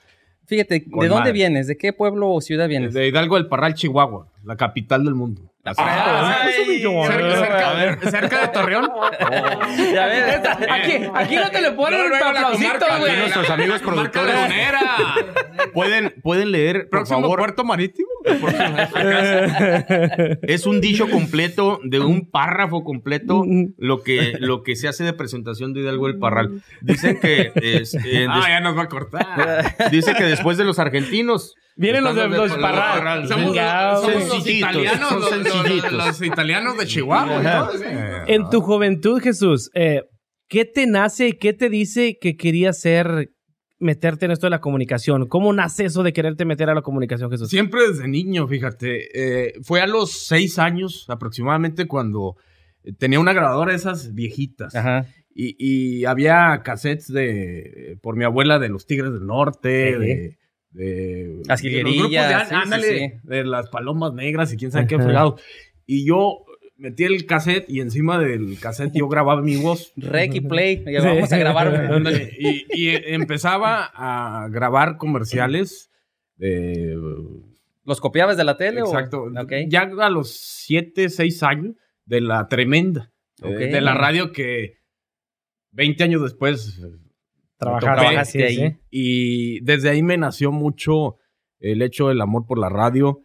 Fíjate, 0.47 0.79
¿de 0.87 1.07
dónde 1.07 1.09
madre. 1.15 1.31
vienes? 1.33 1.67
¿De 1.67 1.77
qué 1.77 1.93
pueblo 1.93 2.31
o 2.31 2.41
ciudad 2.41 2.67
vienes? 2.67 2.95
De 2.95 3.07
Hidalgo 3.07 3.35
del 3.35 3.45
Parral, 3.45 3.75
Chihuahua, 3.75 4.27
la 4.43 4.55
capital 4.55 5.03
del 5.05 5.13
mundo. 5.13 5.43
Ay, 5.77 6.81
cerca, 8.09 8.41
de 8.41 8.47
Torreón. 8.51 8.89
Ya 9.93 10.05
ves. 10.07 10.39
Aquí, 10.67 10.93
aquí 11.13 11.35
no 11.35 11.51
te 11.51 11.61
le 11.61 11.71
ponen 11.73 12.01
un 12.01 12.13
aplausito, 12.15 12.85
güey. 12.99 13.17
Nuestros 13.19 13.49
amigos 13.51 13.81
productores 13.83 14.35
pueden, 15.75 16.13
pueden 16.23 16.51
leer, 16.51 16.81
por 16.89 16.89
Próximo 17.01 17.21
favor, 17.21 17.37
puerto 17.39 17.63
marítimo. 17.63 18.08
Es 20.43 20.65
un 20.65 20.81
dicho 20.81 21.09
completo 21.09 21.79
de 21.83 21.99
un 21.99 22.29
párrafo 22.29 22.83
completo 22.83 23.43
lo 23.77 24.03
que, 24.03 24.33
lo 24.39 24.63
que 24.63 24.75
se 24.75 24.87
hace 24.87 25.03
de 25.03 25.13
presentación 25.13 25.73
de 25.73 25.81
Hidalgo 25.81 26.07
del 26.07 26.19
Parral. 26.19 26.61
Dicen 26.81 27.19
que 27.19 27.51
es, 27.55 27.93
eh, 28.05 28.27
Ah, 28.29 28.45
ya 28.47 28.59
nos 28.61 28.77
va 28.77 28.83
a 28.83 28.89
cortar. 28.89 29.75
dice 29.91 30.13
que 30.13 30.23
después 30.25 30.57
de 30.57 30.65
los 30.65 30.79
argentinos 30.79 31.53
Vienen 31.75 32.03
los 32.03 32.15
de 32.15 32.27
los 32.27 32.51
Parral. 32.57 33.27
Somos, 33.27 33.45
Chingado, 33.47 34.01
somos 34.01 34.19
los 34.27 34.33
Sencillitos, 34.33 34.69
italianos, 34.71 35.09
son 35.09 35.21
los, 35.21 35.31
los- 35.31 35.43
sencillitos. 35.53 35.91
los 35.93 36.21
italianos 36.21 36.77
de 36.77 36.85
Chihuahua. 36.85 37.69
En 38.27 38.49
tu 38.49 38.61
juventud, 38.61 39.21
Jesús, 39.21 39.71
eh, 39.73 40.01
¿qué 40.49 40.65
te 40.65 40.87
nace 40.87 41.29
y 41.29 41.33
qué 41.33 41.53
te 41.53 41.69
dice 41.69 42.17
que 42.19 42.35
querías 42.35 42.81
ser, 42.81 43.29
meterte 43.79 44.25
en 44.25 44.31
esto 44.31 44.45
de 44.47 44.51
la 44.51 44.61
comunicación? 44.61 45.27
¿Cómo 45.27 45.51
nace 45.53 45.85
eso 45.85 46.03
de 46.03 46.13
quererte 46.13 46.45
meter 46.45 46.69
a 46.69 46.75
la 46.75 46.81
comunicación, 46.81 47.29
Jesús? 47.31 47.49
Siempre 47.49 47.87
desde 47.87 48.07
niño, 48.07 48.47
fíjate. 48.47 49.47
eh, 49.47 49.53
fue 49.63 49.81
a 49.81 49.87
los 49.87 50.11
seis 50.11 50.59
años 50.59 51.05
aproximadamente 51.09 51.87
cuando 51.87 52.35
tenía 52.97 53.19
una 53.19 53.33
grabadora 53.33 53.71
de 53.71 53.77
esas 53.77 54.13
viejitas. 54.13 54.75
Ajá. 54.75 55.05
Y, 55.33 55.55
y 55.59 56.05
había 56.05 56.61
cassettes 56.63 57.07
de 57.13 57.97
por 58.01 58.15
mi 58.17 58.25
abuela 58.25 58.59
de 58.59 58.67
los 58.69 58.85
Tigres 58.85 59.13
del 59.13 59.25
Norte, 59.25 59.89
Ejé. 59.89 59.97
de, 59.99 60.37
de 60.71 61.41
Las 61.47 61.61
grupos 61.61 61.61
de- 61.61 61.69
jilguerillas, 61.69 62.43
sí, 62.43 62.49
sí, 62.49 62.55
ándale, 62.61 62.99
sí. 62.99 63.11
de 63.27 63.43
las 63.45 63.69
palomas 63.69 64.13
negras 64.13 64.51
y 64.53 64.57
quién 64.57 64.71
sabe 64.71 64.87
qué 64.87 64.97
fregado. 64.97 65.37
Y 65.85 66.05
yo 66.05 66.39
metí 66.79 67.03
el 67.03 67.25
cassette 67.25 67.69
y 67.69 67.81
encima 67.81 68.17
del 68.17 68.59
cassette 68.59 68.93
yo 68.95 69.07
grababa 69.07 69.41
mi 69.41 69.57
voz. 69.57 69.93
Rec 69.95 70.33
y 70.33 70.41
play. 70.41 70.83
Ya 70.91 71.01
vamos 71.03 71.31
a 71.31 71.37
grabar. 71.37 72.01
y, 72.39 72.65
y 72.73 72.89
empezaba 73.13 73.91
a 73.93 74.47
grabar 74.49 74.97
comerciales 74.97 75.89
¿Los 77.85 77.99
copiabas 77.99 78.37
de 78.37 78.43
la 78.43 78.57
tele 78.57 78.79
Exacto. 78.81 79.23
o...? 79.23 79.41
Ok. 79.41 79.53
Ya 79.67 79.81
a 79.81 80.09
los 80.09 80.31
7, 80.31 81.09
6 81.09 81.43
años 81.43 81.75
de 82.05 82.21
la 82.21 82.47
tremenda. 82.47 83.11
Eh, 83.43 83.49
de 83.67 83.81
la 83.81 83.93
radio 83.93 84.31
que 84.31 84.77
20 85.71 86.03
años 86.03 86.21
después. 86.21 86.79
eh, 86.79 86.97
trabajaste 87.57 88.43
ahí. 88.45 88.77
Y 88.89 89.59
desde 89.61 89.89
ahí 89.89 90.03
me 90.03 90.17
nació 90.17 90.51
mucho 90.51 91.17
el 91.59 91.81
hecho 91.81 92.09
del 92.09 92.21
amor 92.21 92.45
por 92.45 92.57
la 92.59 92.69
radio. 92.69 93.21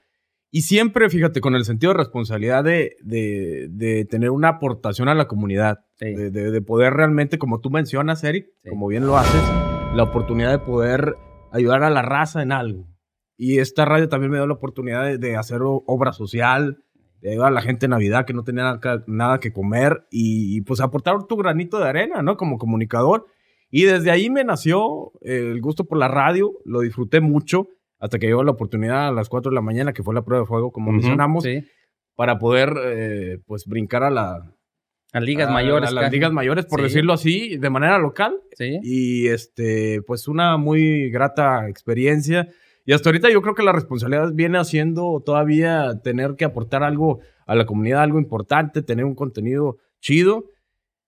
Y 0.57 0.63
siempre, 0.63 1.11
fíjate, 1.11 1.41
con 1.41 1.57
el 1.57 1.65
sentido 1.65 1.93
de 1.93 1.99
responsabilidad 1.99 2.63
de, 2.63 2.95
de- 3.03 3.67
de 3.73 4.05
tener 4.05 4.31
una 4.31 4.51
aportación 4.51 5.09
a 5.09 5.15
la 5.15 5.27
comunidad. 5.27 5.81
Sí. 5.97 6.15
De, 6.15 6.31
de- 6.31 6.53
de 6.53 6.63
poder 6.63 6.95
realmente, 6.95 7.39
como 7.39 7.59
tú 7.61 7.71
mencionas, 7.71 8.23
Eric, 8.23 8.47
Sí. 8.63 8.69
como 8.69 8.87
bien 8.87 9.05
lo 9.05 9.17
haces, 9.19 9.43
la 9.97 10.05
oportunidad 10.05 10.53
de 10.53 10.61
poder 10.61 11.17
ayudar 11.51 11.83
a 11.83 11.91
la 11.91 12.03
raza 12.03 12.41
en 12.41 12.53
algo. 12.53 12.87
Y 13.37 13.59
esta 13.59 13.85
radio 13.85 14.09
también 14.09 14.31
me 14.31 14.37
dio 14.39 14.47
la 14.47 14.55
oportunidad 14.55 15.19
de, 15.19 15.37
hacer 15.37 15.59
obra 15.65 16.13
social, 16.13 16.85
de 17.21 17.33
ayudar 17.33 17.49
a 17.49 17.51
la 17.55 17.63
gente 17.63 17.87
en 17.87 17.91
Navidad 17.91 18.25
que 18.25 18.33
no 18.33 18.45
tenía 18.45 18.63
nada, 18.63 18.81
que- 18.81 19.03
nada 19.09 19.41
que 19.41 19.53
comer 19.53 20.07
y, 20.13 20.57
y, 20.57 20.61
pues 20.61 20.79
aportar 20.81 21.17
tu 21.27 21.37
granito 21.37 21.81
de 21.81 21.89
arena, 21.89 22.23
¿no? 22.23 22.37
Como 22.37 22.59
comunicador. 22.59 23.27
Y 23.73 23.87
desde 23.87 24.13
ahí 24.13 24.31
me 24.31 24.45
nació 24.45 25.11
eh, 25.23 25.51
el 25.51 25.61
gusto 25.61 25.85
por 25.85 25.99
la 25.99 26.07
radio, 26.07 26.53
lo 26.65 26.79
disfruté 26.79 27.21
mucho 27.21 27.67
hasta 28.05 28.19
que 28.19 28.27
llegó 28.27 28.45
la 28.45 28.51
oportunidad 28.53 29.09
a 29.09 29.13
las 29.13 29.29
4 29.29 29.51
de 29.51 29.55
la 29.55 29.61
mañana, 29.63 29.93
que 29.95 30.03
fue 30.03 30.15
la 30.15 30.23
prueba 30.23 30.43
de 30.43 30.47
fuego, 30.47 30.71
como 30.73 30.93
mencionamos. 30.93 31.45
Sí. 31.45 31.65
para 32.17 32.39
poder 32.39 32.73
eh, 32.85 33.39
pues 33.45 33.67
brincar 33.67 34.05
a 34.05 34.11
la 34.11 34.55
A 35.13 35.21
ligas 35.21 35.49
a- 35.49 35.53
mayores. 35.53 35.89
a 35.91 35.93
las 35.93 36.05
casi. 36.05 36.15
ligas 36.17 36.33
mayores 36.33 36.65
por 36.67 36.79
Sí. 36.79 36.85
decirlo 36.85 37.13
así 37.13 37.57
de 37.57 37.71
manera 37.71 37.99
local 37.99 38.37
Sí. 38.53 38.79
y 38.85 39.27
este 39.27 40.01
pues 40.07 40.29
una 40.29 40.57
muy 40.57 41.11
grata 41.11 41.69
experiencia 41.69 42.49
y 42.85 42.93
hasta 42.93 43.09
ahorita 43.09 43.31
yo 43.33 43.43
creo 43.43 43.57
que 43.57 43.65
la 43.65 43.73
responsabilidad 43.73 44.31
viene 44.33 44.59
haciendo 44.59 45.23
todavía 45.27 46.01
tener 46.05 46.37
que 46.37 46.45
aportar 46.45 46.85
algo 46.85 47.19
a 47.47 47.57
la 47.57 47.67
comunidad 47.67 48.03
algo 48.03 48.21
importante 48.21 48.83
tener 48.83 49.05
un 49.07 49.17
contenido 49.17 49.79
chido 50.01 50.45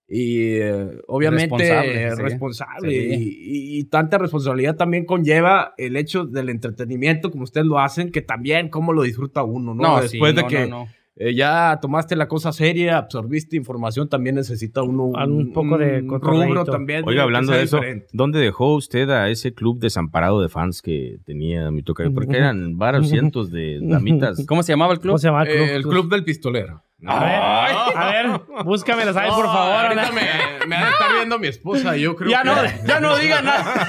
y 0.09 0.51
eh, 0.53 1.01
obviamente 1.09 1.57
Responsable, 1.57 2.03
eh, 2.03 2.14
responsable 2.14 2.90
Sí. 2.90 2.97
Y, 2.97 3.77
y- 3.77 3.79
y 3.81 3.85
tanta 3.85 4.19
responsabilidad 4.19 4.77
también 4.77 5.05
conlleva 5.05 5.75
el 5.79 5.97
hecho 5.97 6.25
del 6.25 6.49
entretenimiento 6.49 7.31
como 7.33 7.42
ustedes 7.45 7.66
lo 7.66 7.79
hacen 7.81 8.12
que 8.12 8.23
también 8.23 8.69
cómo 8.69 8.92
lo 8.92 9.03
disfruta 9.03 9.42
uno 9.42 9.75
no, 9.75 9.83
No, 9.83 10.01
después 10.01 10.31
sí, 10.31 10.37
de 10.37 10.42
no, 10.42 10.49
que 10.49 10.61
no, 10.69 10.85
no. 10.85 10.88
eh, 11.16 11.35
ya 11.35 11.79
tomaste 11.83 12.14
la 12.14 12.29
cosa 12.29 12.53
seria, 12.53 12.99
absorbiste 12.99 13.57
información, 13.57 14.09
también 14.09 14.37
necesita 14.37 14.83
uno 14.83 15.07
Un 15.07 15.53
poco 15.53 15.77
de 15.77 16.03
un 16.03 16.21
rubro 16.21 16.64
también. 16.64 17.03
Oiga, 17.05 17.23
hablando 17.25 17.53
de 17.53 17.62
eso, 17.64 17.79
diferente. 17.79 18.07
¿dónde 18.12 18.38
dejó 18.38 18.75
usted 18.77 19.11
a 19.11 19.29
ese 19.29 19.55
club 19.55 19.81
desamparado 19.81 20.40
de 20.40 20.49
fans 20.49 20.83
que 20.83 21.19
tenía 21.25 21.71
mi 21.73 21.83
tocayo? 21.83 22.12
Porque 22.14 22.37
eran 22.37 22.77
varios 22.79 23.09
cientos 23.09 23.51
de 23.51 23.81
damitas. 23.83 24.45
¿Cómo 24.47 24.62
se 24.62 24.73
llamaba 24.73 24.92
el 24.92 25.01
club? 25.01 25.12
¿Cómo 25.12 25.19
se 25.19 25.27
llama 25.29 25.42
el 25.42 25.49
club? 25.49 25.66
Eh, 25.69 25.75
el 25.75 25.83
club 25.83 26.11
del 26.11 26.23
pistolero. 26.23 26.83
A 27.07 27.25
ver, 27.25 27.97
a 27.97 28.11
ver, 28.11 28.40
búscamelas 28.64 29.16
ahí, 29.16 29.31
por 29.31 29.47
No, 29.47 29.53
favor. 29.53 29.87
ahorita 29.87 30.12
me, 30.12 30.66
me 30.66 30.77
ha 30.77 30.85
de 30.87 30.90
estar 30.90 31.12
viendo 31.14 31.38
mi 31.38 31.47
esposa 31.49 31.97
y 31.97 32.03
yo 32.03 32.16
creo 32.16 32.31
Ya 32.31 32.42
que... 32.42 32.49
no, 32.49 32.55
ya 32.87 33.01
no 33.01 33.16
digan 33.16 33.45
nada. 33.45 33.87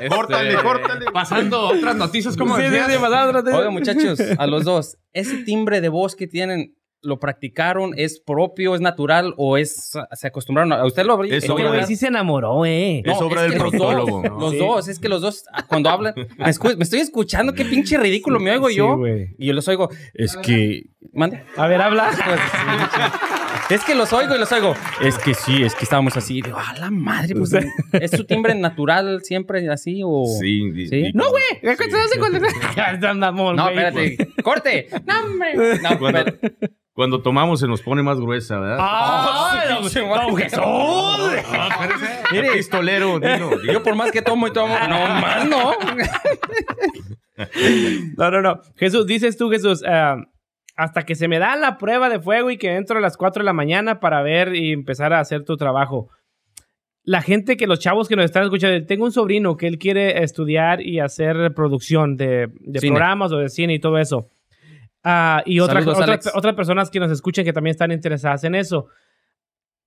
este, 0.00 0.08
Córtale, 0.08 0.54
córtale. 0.56 1.06
Pasando 1.12 1.60
otras 1.68 1.96
noticias, 1.96 2.36
como 2.36 2.56
Sí, 2.56 2.62
sí, 2.62 2.68
decías. 2.70 2.92
sí, 2.92 2.98
pasando, 3.00 3.50
sí. 3.50 3.56
Oiga, 3.56 3.70
muchachos, 3.70 4.20
a 4.38 4.46
los 4.46 4.64
dos, 4.64 4.98
¿ese 5.12 5.38
timbre 5.44 5.80
de 5.80 5.88
voz 5.88 6.14
que 6.16 6.26
tienen, 6.26 6.74
lo 7.02 7.18
practicaron? 7.20 7.92
¿Es 7.96 8.20
propio, 8.20 8.74
es 8.74 8.80
natural 8.80 9.34
o 9.36 9.56
es 9.56 9.92
se 10.12 10.26
acostumbraron? 10.26 10.72
¿A 10.72 10.84
usted 10.84 11.04
lo? 11.04 11.22
Es 11.24 11.48
obra 11.48 11.86
sí 11.86 11.96
se 11.96 12.08
enamoró, 12.08 12.64
eh. 12.66 13.02
Es 13.04 13.20
obra 13.20 13.42
del 13.42 13.52
que 13.52 13.58
los 13.58 13.70
proctólogo. 13.70 14.22
Dos, 14.22 14.40
los 14.40 14.50
Sí. 14.52 14.58
dos, 14.58 14.88
es 14.88 14.98
que 14.98 15.08
los 15.08 15.20
dos, 15.22 15.44
ah, 15.52 15.64
cuando 15.66 15.90
hablan, 15.90 16.14
me, 16.16 16.46
escu- 16.46 16.76
me 16.76 16.84
estoy 16.84 17.00
escuchando, 17.00 17.52
qué 17.54 17.64
pinche 17.64 17.96
ridículo 17.98 18.40
me 18.40 18.50
oigo 18.52 18.68
Sí, 18.68 18.74
yo. 18.76 18.98
y 19.38 19.46
yo 19.46 19.52
los 19.52 19.66
oigo, 19.68 19.88
es 20.14 20.36
que. 20.36 20.82
Mande. 21.12 21.42
A 21.56 21.66
ver, 21.66 21.80
habla. 21.80 22.10
Es 23.70 23.84
que 23.84 23.94
los 23.94 24.10
oigo 24.14 24.34
y 24.34 24.38
los 24.38 24.50
oigo. 24.50 24.74
Es 25.02 25.18
que 25.18 25.34
sí, 25.34 25.62
es 25.62 25.74
que 25.74 25.84
estábamos 25.84 26.16
así. 26.16 26.40
Digo, 26.40 26.56
a 26.56 26.72
la 26.78 26.90
madre, 26.90 27.34
pues. 27.34 27.52
¿Es 27.92 28.10
su 28.12 28.24
timbre 28.24 28.54
natural 28.54 29.20
siempre 29.22 29.68
así 29.68 30.00
o.? 30.04 30.24
Sí, 30.40 30.86
¿Sí? 30.88 30.96
y- 31.08 31.12
No, 31.12 31.28
güey. 31.30 31.42
Ya 32.76 33.10
andamos, 33.10 33.54
No, 33.54 33.64
güey. 33.64 33.76
espérate. 33.78 34.42
¡Corte! 34.42 34.88
¡No, 35.06 35.20
hombre! 35.24 35.54
No, 35.82 35.88
espérate. 35.90 36.38
Cuando 36.98 37.22
tomamos 37.22 37.60
se 37.60 37.68
nos 37.68 37.80
pone 37.80 38.02
más 38.02 38.18
gruesa, 38.18 38.58
¿verdad? 38.58 38.78
¡Ah! 38.80 39.62
Ay, 39.62 39.68
don-. 39.72 40.36
Jesús! 40.36 40.60
Mire, 42.32 42.50
pistolero, 42.54 43.20
dilo. 43.20 43.62
Yo 43.62 43.84
por 43.84 43.94
más 43.94 44.10
que 44.10 44.20
tomo 44.20 44.48
y 44.48 44.52
tomo. 44.52 44.74
No, 44.76 44.98
más 45.06 45.48
no. 45.48 45.74
No, 48.16 48.32
no, 48.32 48.42
no. 48.42 48.60
Jesús, 48.74 49.06
dices 49.06 49.36
tú, 49.36 49.48
Jesús, 49.48 49.84
ah, 49.86 50.16
hasta 50.74 51.04
que 51.04 51.14
se 51.14 51.28
me 51.28 51.38
da 51.38 51.54
la 51.54 51.78
prueba 51.78 52.08
de 52.08 52.18
fuego 52.18 52.50
y 52.50 52.58
que 52.58 52.74
entro 52.74 52.98
a 52.98 53.00
las 53.00 53.16
4 53.16 53.42
de 53.42 53.46
la 53.46 53.52
mañana 53.52 54.00
para 54.00 54.20
ver 54.22 54.56
y 54.56 54.72
empezar 54.72 55.12
a 55.12 55.20
hacer 55.20 55.44
tu 55.44 55.56
trabajo. 55.56 56.08
La 57.04 57.22
gente 57.22 57.56
que 57.56 57.68
los 57.68 57.78
chavos 57.78 58.08
que 58.08 58.16
nos 58.16 58.24
están 58.24 58.42
escuchando, 58.42 58.84
tengo 58.86 59.04
un 59.04 59.12
sobrino 59.12 59.56
que 59.56 59.68
él 59.68 59.78
quiere 59.78 60.24
estudiar 60.24 60.82
y 60.82 60.98
hacer 60.98 61.54
producción 61.54 62.16
de, 62.16 62.48
de 62.58 62.80
programas 62.80 63.30
o 63.30 63.36
de 63.36 63.50
cine 63.50 63.74
y 63.74 63.78
todo 63.78 63.98
eso. 63.98 64.26
Ah, 65.10 65.42
y 65.46 65.60
otras 65.60 65.84
Saludos, 65.84 66.02
Alex. 66.02 66.30
otras 66.34 66.54
personas 66.54 66.90
que 66.90 67.00
nos 67.00 67.10
escuchan 67.10 67.44
que 67.44 67.52
también 67.54 67.70
están 67.72 67.92
interesadas 67.92 68.44
en 68.44 68.54
eso. 68.54 68.88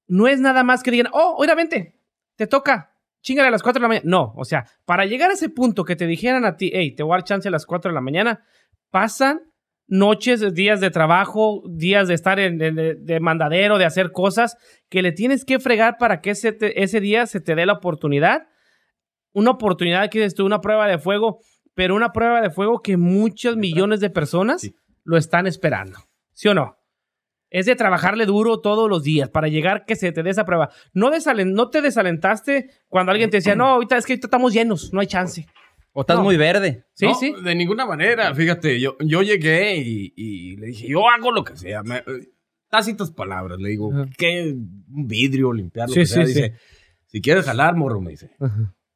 No 0.08 0.28
es 0.28 0.40
nada 0.40 0.64
más 0.64 0.82
que 0.82 0.90
digan, 0.92 1.12
oh, 1.14 1.36
oiga, 1.38 1.54
vente, 1.54 1.96
te 2.36 2.48
toca, 2.48 2.96
chingale 3.22 3.50
a 3.50 3.52
las 3.52 3.62
4 3.62 3.80
de 3.80 3.84
la 3.84 3.88
mañana. 3.88 4.06
No, 4.10 4.34
o 4.36 4.44
sea, 4.46 4.66
para 4.86 5.06
llegar 5.06 5.30
a 5.30 5.34
ese 5.34 5.50
punto 5.50 5.84
que 5.84 5.96
te 5.96 6.08
dijeran 6.08 6.44
a 6.44 6.58
ti, 6.58 6.72
hey, 6.74 6.96
te 6.96 7.04
voy 7.04 7.14
a 7.14 7.18
dar 7.18 7.24
chance 7.24 7.48
a 7.48 7.52
las 7.52 7.66
4 7.68 7.92
de 7.92 7.96
la 7.96 8.02
mañana, 8.02 8.44
pasan 8.90 9.42
noches, 9.88 10.54
días 10.54 10.80
de 10.82 10.90
trabajo, 10.90 11.62
días 11.70 12.08
de 12.08 12.14
estar 12.14 12.40
en, 12.40 12.62
en- 12.62 12.76
de, 12.76 12.96
de 12.96 13.20
mandadero, 13.20 13.78
de 13.78 13.86
hacer 13.86 14.12
cosas 14.12 14.58
que 14.90 15.02
le 15.02 15.12
tienes 15.12 15.46
que 15.46 15.60
fregar 15.60 15.98
para 16.00 16.20
que 16.22 16.32
ese, 16.32 16.52
te- 16.52 16.82
ese 16.82 17.00
día 17.00 17.26
se 17.28 17.42
te 17.42 17.54
dé 17.56 17.66
la 17.66 17.74
oportunidad. 17.74 18.48
Una 19.34 19.52
oportunidad 19.52 20.10
que 20.10 20.20
dices 20.20 20.34
tú, 20.36 20.46
una 20.46 20.62
prueba 20.62 20.88
de 20.88 20.98
fuego, 20.98 21.40
pero 21.74 21.96
una 21.96 22.12
prueba 22.12 22.42
de 22.42 22.50
fuego 22.50 22.82
que 22.82 22.98
muchos 22.98 23.56
millones 23.56 24.00
de 24.00 24.10
personas 24.10 24.62
Sí. 24.62 24.76
Lo 25.04 25.18
están 25.18 25.48
esperando. 25.48 26.00
¿Sí 26.34 26.48
o 26.48 26.54
no? 26.54 26.78
Es 27.50 27.66
de 27.66 27.76
trabajarle 27.76 28.26
duro 28.26 28.62
todos 28.62 28.90
los 28.90 29.04
días 29.04 29.30
para 29.30 29.50
llegar 29.50 29.84
que 29.86 29.96
se 29.98 30.12
te 30.14 30.24
dé 30.24 30.30
esa 30.30 30.46
prueba. 30.46 30.70
No, 30.94 31.12
desalen- 31.12 31.52
no 31.54 31.70
te 31.70 31.82
desalentaste 31.82 32.70
cuando 32.88 33.12
alguien 33.12 33.30
te 33.30 33.38
decía, 33.38 33.56
no, 33.56 33.68
ahorita 33.68 33.98
es 33.98 34.06
que 34.06 34.14
ahorita 34.14 34.28
estamos 34.28 34.54
llenos, 34.54 34.94
no 34.94 35.02
hay 35.02 35.08
chance. 35.08 35.46
O 35.92 36.02
estás 36.02 36.18
No. 36.18 36.24
muy 36.24 36.38
verde. 36.38 36.86
Sí, 36.94 37.06
No, 37.08 37.14
sí. 37.16 37.34
De 37.44 37.54
ninguna 37.54 37.86
manera, 37.86 38.34
fíjate, 38.34 38.80
yo, 38.80 38.96
yo 39.02 39.22
llegué 39.22 39.76
y, 39.78 40.14
y 40.16 40.56
le 40.56 40.68
dije, 40.68 40.88
yo 40.88 41.10
hago 41.10 41.32
lo 41.34 41.44
que 41.44 41.58
sea. 41.58 41.84
Me, 41.84 42.02
tácitas 42.70 43.12
palabras, 43.12 43.60
le 43.60 43.68
digo, 43.70 43.92
Ajá. 43.94 44.06
¿qué? 44.18 44.54
Un 44.54 45.08
vidrio, 45.08 45.52
limpiar 45.52 45.90
lo 45.90 45.94
Sí, 45.94 46.00
que 46.02 46.06
sea. 46.06 46.26
sí, 46.26 46.34
dice, 46.34 46.54
si 47.08 47.20
quieres 47.20 47.44
jalar, 47.44 47.76
morro, 47.76 48.00
me 48.00 48.12
dice, 48.12 48.32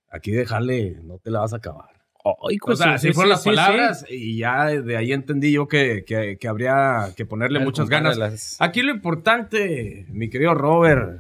aquí 0.10 0.32
dejarle, 0.32 1.02
no 1.04 1.20
te 1.20 1.30
la 1.32 1.42
vas 1.42 1.52
a 1.52 1.58
acabar. 1.58 1.90
Ay, 2.26 2.58
O 2.64 2.76
sea, 2.76 2.98
sí, 2.98 3.08
así 3.10 3.14
fueron 3.14 3.30
sí, 3.30 3.30
las 3.30 3.44
sí, 3.44 3.50
sí. 3.50 3.56
palabras 3.56 4.06
y 4.10 4.38
ya 4.40 4.66
de 4.66 4.98
ahí 4.98 5.14
entendí 5.14 5.52
yo 5.52 5.68
que, 5.68 6.04
que- 6.06 6.38
que 6.40 6.48
habría 6.48 7.14
que 7.16 7.26
ponerle 7.26 7.60
muchas 7.60 7.88
ganas. 7.88 8.18
las- 8.18 8.58
Aquí 8.60 8.82
lo 8.82 8.92
importante, 8.92 10.06
mi 10.10 10.30
querido 10.30 10.56
Robert, 10.56 11.20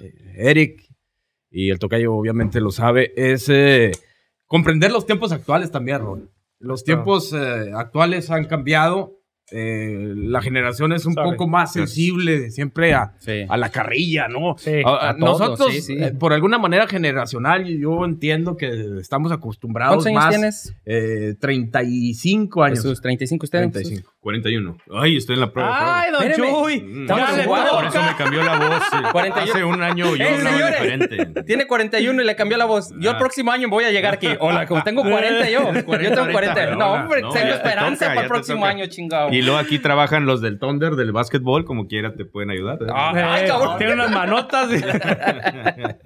eh, 0.00 0.12
Eric 0.36 0.82
y 1.50 1.70
el 1.70 1.78
tocayo 1.78 2.12
obviamente 2.14 2.60
lo 2.60 2.70
sabe, 2.70 3.12
es 3.16 3.48
eh, 3.48 3.92
comprender 4.46 4.90
los 4.92 5.06
tiempos 5.06 5.32
actuales 5.32 5.70
también, 5.70 6.00
Robert. 6.00 6.28
Los 6.58 6.84
tiempos 6.84 7.32
eh, 7.32 7.72
actuales 7.74 8.30
han 8.30 8.44
cambiado. 8.44 9.21
Eh, 9.52 10.14
la 10.16 10.40
generación 10.42 10.92
es 10.92 11.04
un 11.06 11.14
Sorry. 11.14 11.30
poco 11.32 11.46
más 11.48 11.72
sensible 11.72 12.50
siempre 12.50 12.94
a, 12.94 13.12
Sí. 13.18 13.44
a 13.48 13.56
la 13.56 13.68
carrilla, 13.70 14.28
¿no? 14.28 14.56
Sí. 14.58 14.80
A- 14.84 14.88
a- 14.88 15.10
a 15.10 15.16
todo, 15.16 15.38
nosotros, 15.38 15.72
sí, 15.74 15.80
sí. 15.82 15.96
eh, 15.98 16.12
por 16.18 16.32
alguna 16.32 16.58
manera 16.58 16.86
generacional, 16.86 17.66
yo 17.66 18.04
entiendo 18.04 18.56
que 18.56 18.98
estamos 19.00 19.30
acostumbrados 19.32 20.04
¿Cuántos 20.04 20.06
años 20.06 20.24
más. 20.24 20.30
tienes? 20.34 20.74
Eh, 20.86 21.34
35 21.38 22.62
años. 22.62 22.78
Jesús, 22.78 23.00
35 23.00 23.44
usted. 23.44 23.58
35. 23.70 24.11
41. 24.22 24.76
Ay, 24.94 25.16
estoy 25.16 25.34
en 25.34 25.40
la 25.40 25.52
prueba. 25.52 26.00
Ay, 26.02 26.12
don. 26.12 26.22
Chuy. 26.32 26.80
Mm, 26.80 27.08
ya 27.08 27.32
le. 27.32 27.42
Por 27.44 27.84
eso 27.86 28.02
me 28.02 28.14
cambió 28.16 28.42
la 28.44 28.56
voz. 28.56 28.82
eh. 28.92 29.08
41. 29.10 29.52
Hace 29.52 29.64
un 29.64 29.82
año 29.82 30.14
yo 30.14 30.24
¡Ey, 30.24 30.34
hablaba 30.36 30.66
diferente. 30.70 31.42
Tiene 31.42 31.66
41 31.66 32.22
y 32.22 32.24
le 32.24 32.36
cambió 32.36 32.56
la 32.56 32.66
voz. 32.66 32.90
Yo 33.00 33.10
el 33.10 33.16
Ah. 33.16 33.18
próximo 33.18 33.50
año 33.50 33.68
voy 33.68 33.82
a 33.82 33.90
llegar 33.90 34.14
aquí. 34.14 34.28
Hola, 34.38 34.66
como 34.68 34.84
tengo 34.84 35.02
40 35.02 35.50
yo. 35.50 35.72
Yo 35.74 36.12
tengo 36.14 36.30
40. 36.30 36.66
No, 36.76 36.92
Hola. 36.92 37.02
hombre, 37.02 37.22
No, 37.22 37.30
tengo 37.30 37.46
te 37.48 37.54
esperanza 37.54 37.98
toca, 38.04 38.08
para 38.14 38.20
el 38.22 38.28
próximo 38.28 38.64
año, 38.64 38.86
chingado. 38.86 39.32
Y 39.32 39.42
luego 39.42 39.58
aquí 39.58 39.80
trabajan 39.80 40.24
los 40.24 40.40
del 40.40 40.60
Thunder, 40.60 40.94
del 40.94 41.10
básquetbol, 41.10 41.64
como 41.64 41.88
quiera 41.88 42.14
te 42.14 42.24
pueden 42.24 42.50
ayudar. 42.50 42.78
¿eh? 42.80 42.86
Ah, 42.94 43.12
Ay, 43.34 43.44
Eh, 43.44 43.48
cabrón. 43.48 43.76
Tiene 43.78 43.94
unas 43.94 44.10
manotas. 44.12 44.68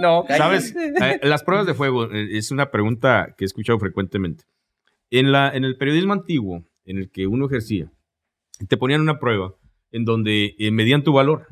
No, 0.00 0.24
cállate. 0.26 0.38
¿Sabes? 0.42 0.74
Eh, 0.76 1.20
las 1.22 1.44
pruebas 1.44 1.66
de 1.66 1.74
fuego 1.74 2.10
eh, 2.10 2.36
es 2.36 2.50
una 2.50 2.70
pregunta 2.70 3.34
que 3.36 3.44
he 3.44 3.46
escuchado 3.46 3.78
frecuentemente. 3.78 4.44
En, 5.10 5.30
la, 5.30 5.50
en 5.54 5.64
el 5.64 5.76
periodismo 5.76 6.12
antiguo, 6.14 6.64
en 6.84 6.98
el 6.98 7.10
que 7.10 7.26
uno 7.26 7.46
ejercía, 7.46 7.90
te 8.68 8.76
ponían 8.76 9.00
una 9.00 9.18
prueba 9.18 9.54
en 9.90 10.04
donde 10.04 10.54
eh, 10.58 10.70
medían 10.70 11.02
tu 11.04 11.12
valor. 11.12 11.46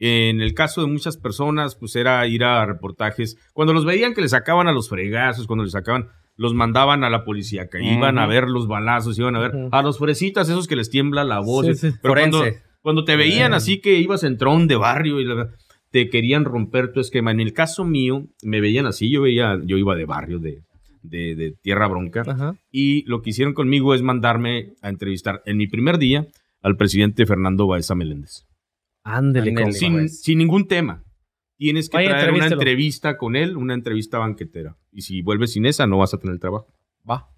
En 0.00 0.40
el 0.40 0.54
caso 0.54 0.80
de 0.80 0.86
muchas 0.86 1.16
personas, 1.16 1.74
pues 1.74 1.96
era 1.96 2.24
ir 2.28 2.44
a 2.44 2.64
reportajes. 2.66 3.36
Cuando 3.52 3.72
los 3.72 3.84
veían 3.84 4.14
que 4.14 4.20
les 4.20 4.30
sacaban 4.30 4.68
a 4.68 4.72
los 4.72 4.88
fregazos, 4.88 5.46
cuando 5.48 5.64
les 5.64 5.72
sacaban, 5.72 6.08
los 6.36 6.54
mandaban 6.54 7.02
a 7.02 7.10
la 7.10 7.24
policía, 7.24 7.68
que 7.68 7.82
iban 7.82 8.16
a 8.18 8.26
ver 8.26 8.44
los 8.48 8.68
balazos, 8.68 9.18
iban 9.18 9.34
a 9.34 9.40
ver 9.40 9.50
a 9.72 9.82
los 9.82 9.98
fresitas, 9.98 10.48
esos 10.48 10.68
que 10.68 10.76
les 10.76 10.88
tiembla 10.90 11.24
la 11.24 11.40
voz. 11.40 11.66
Sí, 11.66 11.74
sí. 11.74 11.96
Pero 12.00 12.14
cuando, 12.14 13.04
te 13.04 13.16
veían 13.16 13.50
así 13.56 13.80
que 13.80 13.96
ibas 13.98 14.22
en 14.22 14.38
tron 14.38 14.68
de 14.68 14.76
barrio 14.76 15.18
y 15.20 15.24
la- 15.24 15.50
te 15.90 16.08
querían 16.10 16.44
romper 16.44 16.92
tu 16.92 17.00
esquema. 17.00 17.32
En 17.32 17.40
el 17.40 17.52
caso 17.52 17.84
mío, 17.84 18.26
me 18.44 18.60
veían 18.60 18.86
así, 18.86 19.10
yo 19.10 19.22
veía, 19.22 19.58
yo 19.64 19.78
iba 19.78 19.96
de 19.96 20.04
barrio, 20.04 20.38
de, 20.38 20.62
de, 21.02 21.34
de 21.34 21.52
tierra 21.52 21.86
bronca, 21.88 22.22
Ajá. 22.26 22.56
y 22.70 23.04
lo 23.06 23.22
que 23.22 23.30
hicieron 23.30 23.54
conmigo 23.54 23.94
es 23.94 24.02
mandarme 24.02 24.74
a 24.82 24.88
entrevistar 24.88 25.42
en 25.46 25.56
mi 25.56 25.66
primer 25.66 25.98
día 25.98 26.26
al 26.62 26.76
presidente 26.76 27.26
Fernando 27.26 27.66
Baeza 27.66 27.94
Meléndez. 27.94 28.46
Ándele, 29.04 29.50
Ándele. 29.50 30.08
Sin, 30.08 30.38
ningún 30.38 30.66
tema. 30.66 31.04
Tienes 31.56 31.88
que 31.88 31.96
Vaya, 31.96 32.10
traer 32.10 32.32
una 32.32 32.46
entrevista 32.46 33.16
con 33.16 33.36
él, 33.36 33.56
una 33.56 33.74
entrevista 33.74 34.18
banquetera. 34.18 34.76
Y 34.92 35.02
si 35.02 35.22
vuelves 35.22 35.52
sin 35.52 35.66
esa, 35.66 35.86
no 35.86 35.98
vas 35.98 36.14
a 36.14 36.18
tener 36.18 36.38
trabajo. 36.38 36.66
Va. 37.08 37.28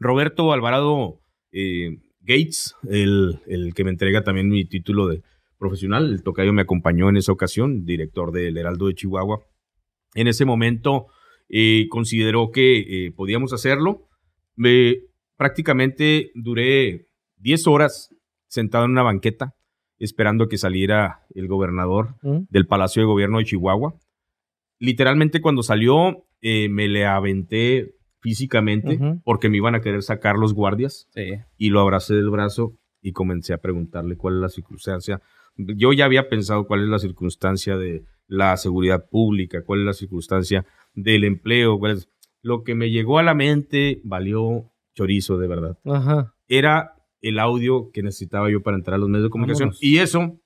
Roberto 0.00 0.52
Alvarado 0.52 1.20
eh, 1.52 1.98
Gates, 2.20 2.74
el, 2.88 3.40
el 3.46 3.74
que 3.74 3.84
me 3.84 3.90
entrega 3.90 4.24
también 4.24 4.48
mi 4.48 4.64
título 4.64 5.06
de 5.06 5.22
profesional, 5.58 6.10
el 6.10 6.22
tocayo 6.22 6.52
me 6.52 6.62
acompañó 6.62 7.10
en 7.10 7.18
esa 7.18 7.32
ocasión, 7.32 7.84
director 7.84 8.32
del 8.32 8.56
Heraldo 8.56 8.86
de 8.86 8.94
Chihuahua. 8.94 9.40
En 10.14 10.26
ese 10.26 10.44
momento 10.44 11.06
eh, 11.50 11.86
consideró 11.90 12.50
que 12.50 13.06
eh, 13.06 13.12
podíamos 13.12 13.52
hacerlo. 13.52 14.06
Me- 14.56 14.96
prácticamente 15.36 16.30
duré 16.34 17.06
10 17.38 17.66
horas 17.66 18.14
sentado 18.46 18.84
en 18.84 18.92
una 18.92 19.02
banqueta 19.02 19.54
esperando 19.98 20.48
que 20.48 20.58
saliera 20.58 21.20
el 21.34 21.46
gobernador 21.48 22.14
¿Mm? 22.22 22.40
del 22.50 22.66
Palacio 22.66 23.02
de 23.02 23.06
Gobierno 23.06 23.38
de 23.38 23.44
Chihuahua. 23.44 23.94
Literalmente 24.78 25.40
cuando 25.40 25.62
salió 25.62 26.24
eh, 26.40 26.68
me 26.70 26.88
le 26.88 27.04
aventé 27.06 27.94
físicamente 28.20 28.98
porque 29.24 29.48
me 29.48 29.56
iban 29.58 29.74
a 29.74 29.80
querer 29.80 30.02
sacar 30.02 30.36
los 30.36 30.52
guardias 30.54 31.06
Sí. 31.14 31.32
y 31.56 31.70
lo 31.70 31.80
abracé 31.80 32.14
del 32.14 32.30
brazo 32.30 32.76
y 33.02 33.12
comencé 33.12 33.52
a 33.54 33.58
preguntarle 33.58 34.16
cuál 34.16 34.34
es 34.36 34.40
la 34.40 34.48
circunstancia. 34.50 35.20
Yo 35.56 35.92
ya 35.92 36.04
había 36.04 36.28
pensado 36.28 36.66
cuál 36.66 36.82
es 36.82 36.88
la 36.88 36.98
circunstancia 36.98 37.76
de 37.76 38.04
la 38.26 38.56
seguridad 38.56 39.08
pública, 39.10 39.64
cuál 39.64 39.80
es 39.80 39.86
la 39.86 39.92
circunstancia 39.94 40.64
del 40.94 41.24
empleo. 41.24 41.78
Lo 42.42 42.62
que 42.64 42.74
me 42.74 42.90
llegó 42.90 43.18
a 43.18 43.22
la 43.22 43.34
mente 43.34 44.00
valió 44.04 44.70
chorizo, 44.94 45.38
de 45.38 45.48
verdad. 45.48 45.78
Ajá. 45.84 46.34
Era 46.48 46.94
el 47.20 47.38
audio 47.38 47.90
que 47.92 48.02
necesitaba 48.02 48.50
yo 48.50 48.62
para 48.62 48.76
entrar 48.76 48.94
a 48.94 48.98
los 48.98 49.08
medios 49.08 49.24
de 49.24 49.30
comunicación. 49.30 49.68
Vámonos. 49.70 49.82
Y 49.82 49.98
eso, 49.98 50.40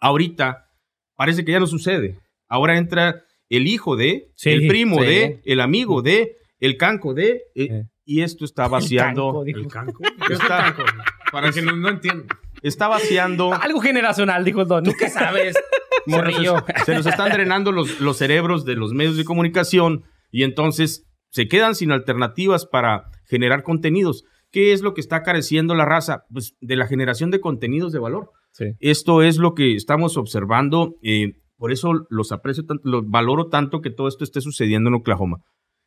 ahorita, 0.00 0.68
parece 1.16 1.44
que 1.44 1.52
ya 1.52 1.60
no 1.60 1.66
sucede. 1.66 2.18
Ahora 2.48 2.78
entra 2.78 3.24
el 3.48 3.66
hijo 3.66 3.96
de, 3.96 4.30
Sí, 4.36 4.50
el 4.50 4.66
primo 4.68 5.00
sí. 5.00 5.06
de, 5.06 5.40
el 5.44 5.60
amigo 5.60 6.02
de, 6.02 6.36
el 6.60 6.76
canco 6.76 7.14
de, 7.14 7.42
eh, 7.54 7.68
Sí. 7.68 7.88
y 8.04 8.20
esto 8.22 8.44
está 8.44 8.68
vaciando. 8.68 9.32
canco. 9.32 9.44
¿El 9.46 9.66
canco? 9.68 10.02
¿Qué 10.02 10.32
es 10.34 10.40
el 10.40 10.42
Está- 10.46 10.74
canco? 10.74 10.82
Para 11.32 11.50
que 11.52 11.60
no, 11.62 11.74
no 11.76 11.88
entiendan. 11.88 12.28
Está 12.62 12.88
vaciando. 12.88 13.52
Algo 13.60 13.80
generacional, 13.80 14.44
dijo 14.44 14.62
el 14.62 14.68
don. 14.68 14.84
¿Tú 14.84 14.92
qué 14.98 15.08
sabes, 15.08 15.56
morrillo? 16.06 16.56
Se 16.84 16.94
nos 16.94 17.06
están 17.06 17.32
drenando 17.32 17.72
los, 17.72 18.00
los 18.00 18.16
cerebros 18.16 18.64
de 18.64 18.74
los 18.76 18.92
medios 18.92 19.16
de 19.16 19.24
comunicación 19.24 20.04
y 20.30 20.42
entonces 20.42 21.06
se 21.30 21.48
quedan 21.48 21.74
sin 21.74 21.92
alternativas 21.92 22.66
para 22.66 23.04
generar 23.26 23.62
contenidos. 23.62 24.24
¿Qué 24.50 24.72
es 24.72 24.80
lo 24.82 24.94
que 24.94 25.00
está 25.00 25.22
careciendo 25.22 25.74
la 25.74 25.84
raza? 25.84 26.24
Pues 26.32 26.56
de 26.60 26.76
la 26.76 26.86
generación 26.86 27.30
de 27.30 27.40
contenidos 27.40 27.92
de 27.92 27.98
valor. 27.98 28.30
Sí. 28.52 28.66
Esto 28.80 29.22
es 29.22 29.38
lo 29.38 29.54
que 29.54 29.74
estamos 29.74 30.16
observando. 30.16 30.94
eh, 31.02 31.32
por 31.58 31.72
eso 31.72 32.06
los 32.10 32.32
aprecio 32.32 32.64
tanto, 32.66 32.82
los 32.88 33.08
valoro 33.08 33.48
tanto 33.48 33.80
que 33.80 33.90
todo 33.90 34.08
esto 34.08 34.24
esté 34.24 34.40
sucediendo 34.40 34.88
en 34.88 34.94
Oklahoma. 34.94 35.38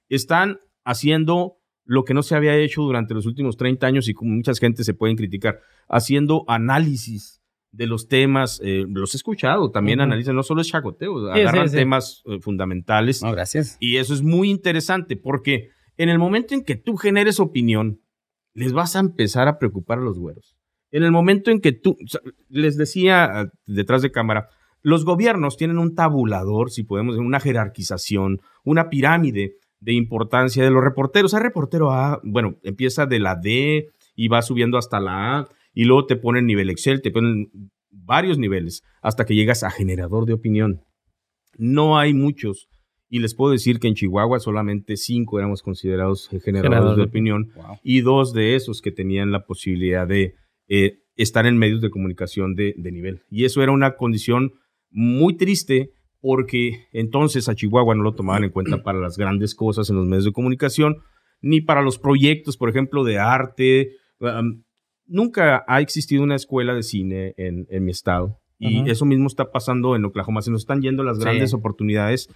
Están 0.10 0.58
haciendo 0.84 1.59
lo 1.90 2.04
que 2.04 2.14
no 2.14 2.22
se 2.22 2.36
había 2.36 2.56
hecho 2.56 2.84
durante 2.84 3.16
los 3.16 3.26
últimos 3.26 3.58
30 3.58 3.88
años 3.88 4.08
y 4.08 4.14
como 4.14 4.32
mucha 4.36 4.54
gente 4.54 4.84
se 4.84 4.94
pueden 4.94 5.18
criticar, 5.18 5.60
haciendo 5.88 6.46
análisis 6.48 7.42
de 7.72 7.88
los 7.88 8.08
temas. 8.08 8.62
eh, 8.64 8.86
los 8.88 9.16
he 9.16 9.18
escuchado, 9.18 9.72
también 9.72 10.00
analizan, 10.00 10.36
no 10.36 10.44
solo 10.44 10.62
es 10.62 10.68
chacoteo, 10.68 11.34
Sí, 11.34 11.42
agarran 11.42 11.68
sí, 11.68 11.72
sí. 11.72 11.78
temas 11.78 12.22
eh, 12.28 12.40
fundamentales. 12.42 13.24
No, 13.24 13.32
gracias. 13.32 13.76
Y 13.80 13.98
eso 13.98 14.14
es 14.14 14.22
muy 14.22 14.52
interesante 14.52 15.18
porque 15.18 15.70
en 15.98 16.10
el 16.10 16.20
momento 16.20 16.54
en 16.54 16.64
que 16.64 16.76
tú 16.76 16.96
generes 16.96 17.40
opinión, 17.40 18.02
les 18.54 18.72
vas 18.72 18.96
a 18.96 19.00
empezar 19.00 19.48
a 19.48 19.58
preocupar 19.58 19.98
a 19.98 20.02
los 20.02 20.20
güeros. 20.20 20.56
En 20.92 21.02
el 21.02 21.12
momento 21.12 21.50
en 21.50 21.60
que 21.60 21.72
tú, 21.72 21.92
o 22.04 22.08
sea, 22.08 22.22
les 22.50 22.78
decía 22.78 23.24
ah, 23.26 23.52
detrás 23.66 24.04
de 24.04 24.12
cámara, 24.12 24.50
los 24.84 25.06
gobiernos 25.06 25.58
tienen 25.58 25.80
un 25.80 25.96
tabulador, 25.96 26.70
si 26.70 26.84
podemos 26.84 27.16
decir, 27.16 27.26
una 27.26 27.40
jerarquización, 27.40 28.42
una 28.64 28.90
pirámide 28.90 29.56
de 29.80 29.94
importancia 29.94 30.64
de 30.64 30.72
los 30.72 30.84
reporteros. 30.84 31.34
Hay 31.34 31.42
reportero 31.42 31.92
A, 31.92 32.20
bueno, 32.24 32.58
empieza 32.64 33.06
de 33.06 33.20
la 33.20 33.36
D 33.36 33.90
y 34.16 34.28
va 34.28 34.42
subiendo 34.42 34.78
hasta 34.78 35.00
la 35.00 35.38
A 35.40 35.50
y 35.74 35.86
luego 35.86 36.06
te 36.06 36.16
ponen 36.16 36.46
nivel 36.46 36.70
Excel, 36.70 37.02
te 37.02 37.12
ponen 37.12 37.50
varios 37.92 38.38
niveles 38.38 38.84
hasta 39.02 39.26
que 39.26 39.36
llegas 39.36 39.64
a 39.64 39.72
generador 39.72 40.26
de 40.26 40.34
opinión. 40.34 40.82
No 41.58 41.98
hay 41.98 42.14
muchos. 42.14 42.68
Y 43.12 43.20
les 43.20 43.34
puedo 43.34 43.52
decir 43.52 43.80
que 43.80 43.88
en 43.88 43.96
Chihuahua 43.96 44.40
solamente 44.40 44.96
cinco 44.96 45.40
éramos 45.40 45.64
considerados 45.64 46.28
generadores 46.30 46.64
Generador 46.64 46.96
de 46.96 47.04
opinión 47.04 47.52
Wow. 47.56 47.80
y 47.84 48.02
dos 48.02 48.34
de 48.34 48.56
esos 48.56 48.82
que 48.82 48.92
tenían 48.92 49.32
la 49.32 49.46
posibilidad 49.46 50.08
de 50.08 50.36
eh, 50.68 51.00
estar 51.16 51.48
en 51.48 51.58
medios 51.58 51.82
de 51.82 51.90
comunicación 51.90 52.54
de, 52.54 52.76
de 52.78 52.92
nivel. 52.92 53.22
Y 53.32 53.46
eso 53.46 53.64
era 53.64 53.72
una 53.72 53.96
condición 53.96 54.54
muy 54.92 55.36
triste 55.38 55.92
porque 56.22 56.88
entonces 56.92 57.48
a 57.50 57.56
Chihuahua 57.56 57.96
no 57.96 58.04
lo 58.04 58.14
tomaban 58.16 58.44
en 58.44 58.50
cuenta 58.52 58.78
para 58.84 59.00
las 59.00 59.18
grandes 59.18 59.56
cosas 59.56 59.90
en 59.90 59.96
los 59.96 60.06
medios 60.08 60.26
de 60.26 60.32
comunicación, 60.32 60.98
ni 61.42 61.62
para 61.62 61.82
los 61.82 61.98
proyectos, 62.00 62.58
por 62.58 62.70
ejemplo, 62.70 63.04
de 63.04 63.18
arte. 63.20 63.92
Um, 64.20 64.64
nunca 65.06 65.64
ha 65.68 65.80
existido 65.82 66.24
una 66.24 66.36
escuela 66.36 66.74
de 66.74 66.84
cine 66.84 67.34
en, 67.38 67.66
en 67.70 67.86
mi 67.86 67.92
estado. 67.92 68.38
Y 68.58 68.80
Ajá. 68.82 68.92
eso 68.92 69.06
mismo 69.06 69.28
está 69.28 69.52
pasando 69.52 69.96
en 69.96 70.04
Oklahoma. 70.04 70.42
Se 70.42 70.52
nos 70.52 70.62
están 70.62 70.82
yendo 70.82 71.02
las 71.04 71.18
Sí. 71.18 71.24
grandes 71.24 71.54
oportunidades 71.54 72.30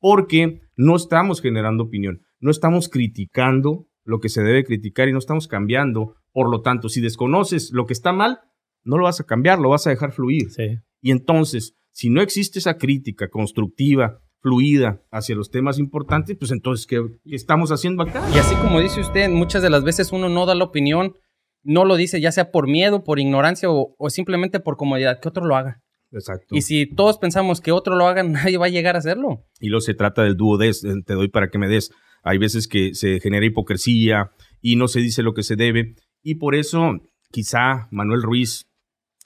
porque 0.00 0.60
no 0.76 0.96
estamos 0.96 1.40
generando 1.40 1.84
opinión, 1.84 2.22
no 2.40 2.50
estamos 2.50 2.88
criticando 2.88 3.86
lo 4.04 4.18
que 4.18 4.28
se 4.28 4.42
debe 4.42 4.64
criticar 4.64 5.08
y 5.08 5.12
no 5.12 5.18
estamos 5.18 5.46
cambiando. 5.46 6.14
Por 6.32 6.50
lo 6.50 6.62
tanto, 6.62 6.88
si 6.88 7.00
desconoces 7.00 7.70
lo 7.72 7.86
que 7.86 7.92
está 7.92 8.12
mal, 8.12 8.40
no 8.82 8.98
lo 8.98 9.04
vas 9.04 9.20
a 9.20 9.24
cambiar, 9.24 9.58
lo 9.60 9.68
vas 9.68 9.86
a 9.86 9.90
dejar 9.90 10.10
fluir. 10.12 10.50
Sí. 10.50 10.78
Y 11.02 11.10
entonces, 11.12 11.76
si 11.92 12.10
no 12.10 12.20
existe 12.20 12.58
esa 12.58 12.76
crítica 12.78 13.28
constructiva, 13.28 14.18
fluida 14.40 15.00
hacia 15.10 15.36
los 15.36 15.50
temas 15.50 15.78
importantes, 15.78 16.36
pues 16.36 16.50
entonces, 16.50 16.86
¿qué, 16.86 17.00
qué 17.24 17.36
estamos 17.36 17.70
haciendo 17.70 18.02
acá? 18.02 18.22
Y 18.34 18.38
así 18.38 18.54
como 18.56 18.80
dice 18.80 19.00
usted, 19.00 19.30
muchas 19.30 19.62
de 19.62 19.70
las 19.70 19.84
veces 19.84 20.10
uno 20.12 20.28
no 20.28 20.46
da 20.46 20.54
la 20.54 20.64
opinión, 20.64 21.14
no 21.62 21.84
lo 21.84 21.96
dice 21.96 22.20
ya 22.20 22.32
sea 22.32 22.50
por 22.50 22.68
miedo, 22.68 23.04
por 23.04 23.20
ignorancia 23.20 23.70
o, 23.70 23.94
o 23.96 24.10
simplemente 24.10 24.58
por 24.58 24.76
comodidad, 24.76 25.20
que 25.20 25.28
otro 25.28 25.46
lo 25.46 25.54
haga. 25.54 25.80
Exacto. 26.10 26.54
Y 26.54 26.62
si 26.62 26.86
todos 26.86 27.18
pensamos 27.18 27.60
que 27.60 27.72
otro 27.72 27.96
lo 27.96 28.06
haga, 28.06 28.22
nadie 28.24 28.58
va 28.58 28.66
a 28.66 28.70
llegar 28.70 28.96
a 28.96 28.98
hacerlo. 28.98 29.44
Y 29.60 29.68
luego 29.68 29.80
se 29.80 29.94
trata 29.94 30.22
del 30.22 30.36
dúo 30.36 30.58
des, 30.58 30.84
eh, 30.84 30.94
te 31.06 31.14
doy 31.14 31.28
para 31.28 31.48
que 31.48 31.58
me 31.58 31.68
des. 31.68 31.90
Hay 32.24 32.38
veces 32.38 32.68
que 32.68 32.94
se 32.94 33.20
genera 33.20 33.46
hipocresía 33.46 34.30
y 34.60 34.76
no 34.76 34.88
se 34.88 35.00
dice 35.00 35.22
lo 35.22 35.34
que 35.34 35.42
se 35.42 35.56
debe. 35.56 35.94
Y 36.22 36.36
por 36.36 36.54
eso, 36.54 36.98
quizá 37.30 37.88
Manuel 37.90 38.22
Ruiz, 38.22 38.66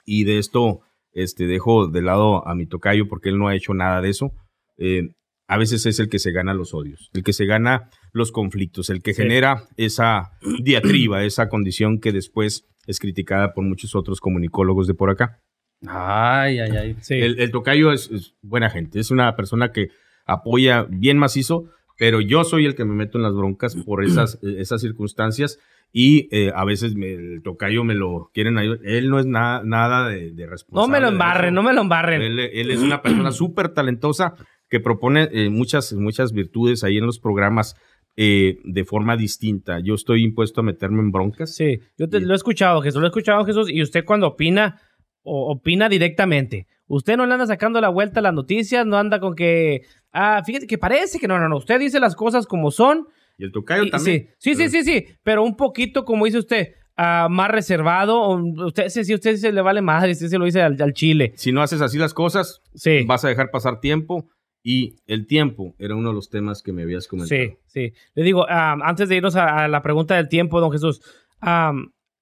y 0.05 0.23
de 0.23 0.39
esto 0.39 0.79
este, 1.17 1.47
dejo 1.47 1.87
de 1.87 2.01
lado 2.01 2.47
a 2.47 2.55
mi 2.55 2.65
tocayo 2.67 3.07
porque 3.07 3.29
él 3.29 3.37
no 3.37 3.47
ha 3.47 3.55
hecho 3.55 3.73
nada 3.73 4.01
de 4.01 4.09
eso, 4.09 4.31
eh, 4.77 5.09
a 5.49 5.57
veces 5.57 5.85
es 5.85 5.99
el 5.99 6.09
que 6.09 6.19
se 6.19 6.31
gana 6.31 6.53
los 6.53 6.73
odios, 6.73 7.09
el 7.13 7.23
que 7.23 7.33
se 7.33 7.45
gana 7.45 7.89
los 8.13 8.31
conflictos, 8.31 8.89
el 8.89 9.01
que 9.01 9.13
Sí. 9.13 9.21
genera 9.23 9.63
esa 9.77 10.31
diatriba, 10.63 11.23
esa 11.23 11.47
condición 11.49 11.99
que 11.99 12.11
después 12.11 12.65
es 12.85 12.99
criticada 12.99 13.53
por 13.53 13.63
muchos 13.63 13.95
otros 13.95 14.19
comunicólogos 14.19 14.87
de 14.87 14.93
por 14.93 15.09
acá. 15.09 15.39
Ay, 15.87 16.59
ay, 16.59 16.71
ay. 16.71 16.95
Sí. 17.01 17.15
El, 17.15 17.39
el 17.39 17.51
tocayo 17.51 17.91
es, 17.91 18.09
es 18.11 18.33
buena 18.41 18.69
gente, 18.69 18.99
es 18.99 19.11
una 19.11 19.35
persona 19.35 19.71
que 19.71 19.89
apoya 20.25 20.83
bien 20.89 21.17
macizo, 21.17 21.65
pero 21.97 22.19
yo 22.21 22.43
soy 22.43 22.65
el 22.65 22.75
que 22.75 22.85
me 22.85 22.93
meto 22.93 23.17
en 23.17 23.23
las 23.23 23.33
broncas 23.33 23.75
por 23.75 24.03
esas, 24.03 24.39
esas 24.43 24.81
circunstancias 24.81 25.59
y 25.91 26.27
eh, 26.35 26.51
a 26.55 26.63
veces 26.65 26.95
me- 26.95 27.13
el 27.13 27.41
tocayo 27.43 27.83
me 27.83 27.95
lo 27.95 28.29
quieren 28.33 28.57
ayudar. 28.57 28.79
Él 28.83 29.09
no 29.09 29.19
es 29.19 29.25
na- 29.25 29.61
nada 29.63 30.09
de, 30.09 30.31
de 30.31 30.45
responsable. 30.47 30.87
no 30.87 30.91
me 30.91 30.99
lo 30.99 31.07
embarren, 31.11 31.53
no 31.53 31.63
me 31.63 31.73
lo 31.73 31.81
embarren. 31.81 32.21
Él, 32.21 32.39
él 32.39 32.71
es 32.71 32.79
una 32.81 33.01
persona 33.01 33.31
súper 33.31 33.69
talentosa 33.69 34.35
que 34.69 34.79
propone 34.79 35.29
eh, 35.31 35.49
muchas, 35.49 35.93
muchas 35.93 36.33
virtudes 36.33 36.83
ahí 36.83 36.97
en 36.97 37.05
los 37.05 37.19
programas 37.19 37.75
eh, 38.17 38.57
de 38.63 38.83
forma 38.83 39.15
distinta. 39.15 39.79
Yo 39.79 39.93
estoy 39.95 40.23
impuesto 40.23 40.61
a 40.61 40.63
meterme 40.63 40.99
en 41.01 41.11
broncas. 41.11 41.55
Sí, 41.55 41.79
yo 41.97 42.09
te- 42.09 42.19
lo 42.19 42.33
he 42.33 42.35
escuchado, 42.35 42.81
Jesús, 42.81 42.99
lo 42.99 43.07
he 43.07 43.09
escuchado, 43.09 43.45
Jesús, 43.45 43.69
y 43.71 43.81
usted 43.81 44.03
cuando 44.05 44.27
opina, 44.27 44.81
o, 45.23 45.51
opina 45.51 45.87
directamente. 45.87 46.67
Usted 46.87 47.15
no 47.17 47.25
le 47.25 47.33
anda 47.33 47.45
sacando 47.45 47.79
la 47.81 47.89
vuelta 47.89 48.19
a 48.19 48.23
las 48.23 48.33
noticias, 48.33 48.85
no 48.85 48.97
anda 48.97 49.19
con 49.19 49.35
que, 49.35 49.81
ah, 50.11 50.41
fíjate 50.45 50.67
que 50.67 50.77
parece 50.77 51.19
que 51.19 51.27
no, 51.27 51.37
no, 51.39 51.47
no, 51.49 51.57
usted 51.57 51.79
dice 51.79 51.99
las 51.99 52.15
cosas 52.15 52.45
como 52.47 52.71
son. 52.71 53.07
Y 53.37 53.43
el 53.45 53.51
tocayo 53.51 53.89
también. 53.89 54.29
sí, 54.39 54.55
sí, 54.55 54.69
sí, 54.69 54.69
sí, 54.69 54.83
sí, 54.83 55.05
pero 55.23 55.43
un 55.43 55.55
poquito, 55.55 56.03
como 56.05 56.25
dice 56.25 56.39
usted, 56.39 56.73
ah, 56.95 57.27
más 57.29 57.49
reservado. 57.51 58.31
Usted, 58.65 58.89
si 58.89 59.13
usted 59.13 59.35
se 59.35 59.51
le 59.51 59.61
vale 59.61 59.81
madre, 59.81 60.11
usted 60.13 60.27
se 60.27 60.37
lo 60.37 60.45
dice 60.45 60.61
al, 60.61 60.81
al 60.81 60.93
chile. 60.93 61.33
Si 61.35 61.51
no 61.51 61.61
haces 61.61 61.81
así 61.81 61.97
las 61.97 62.13
cosas, 62.13 62.61
Sí. 62.73 63.03
vas 63.05 63.23
a 63.25 63.29
dejar 63.29 63.51
pasar 63.51 63.79
tiempo 63.79 64.27
y 64.63 64.95
el 65.05 65.27
tiempo 65.27 65.75
era 65.77 65.95
uno 65.95 66.09
de 66.09 66.15
los 66.15 66.29
temas 66.29 66.61
que 66.63 66.73
me 66.73 66.81
habías 66.81 67.07
comentado. 67.07 67.39
Sí, 67.39 67.53
sí. 67.67 67.93
Le 68.15 68.23
digo, 68.23 68.45
ah, 68.49 68.75
antes 68.83 69.07
de 69.09 69.15
irnos 69.17 69.35
a, 69.35 69.63
a 69.63 69.67
la 69.67 69.81
pregunta 69.83 70.15
del 70.15 70.27
tiempo, 70.29 70.59
don 70.59 70.71
Jesús, 70.71 70.99
ah, 71.39 71.73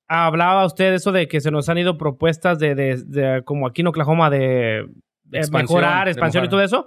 hablaba 0.08 0.66
usted 0.66 0.90
de 0.92 0.96
eso 0.98 1.12
de 1.12 1.28
que 1.28 1.40
se 1.42 1.50
nos 1.50 1.70
han 1.70 1.78
ido 1.78 1.98
propuestas 1.98 2.60
de, 2.60 2.76
de- 2.76 3.04
de- 3.06 3.42
como 3.46 3.66
aquí 3.68 3.82
en 3.82 3.88
Oklahoma, 3.88 4.30
de, 4.30 4.86
de 5.24 5.38
Expansión, 5.40 5.80
mejorar, 5.80 6.08
expansión 6.10 6.46
y 6.46 6.50
todo 6.50 6.62
eso. 6.62 6.86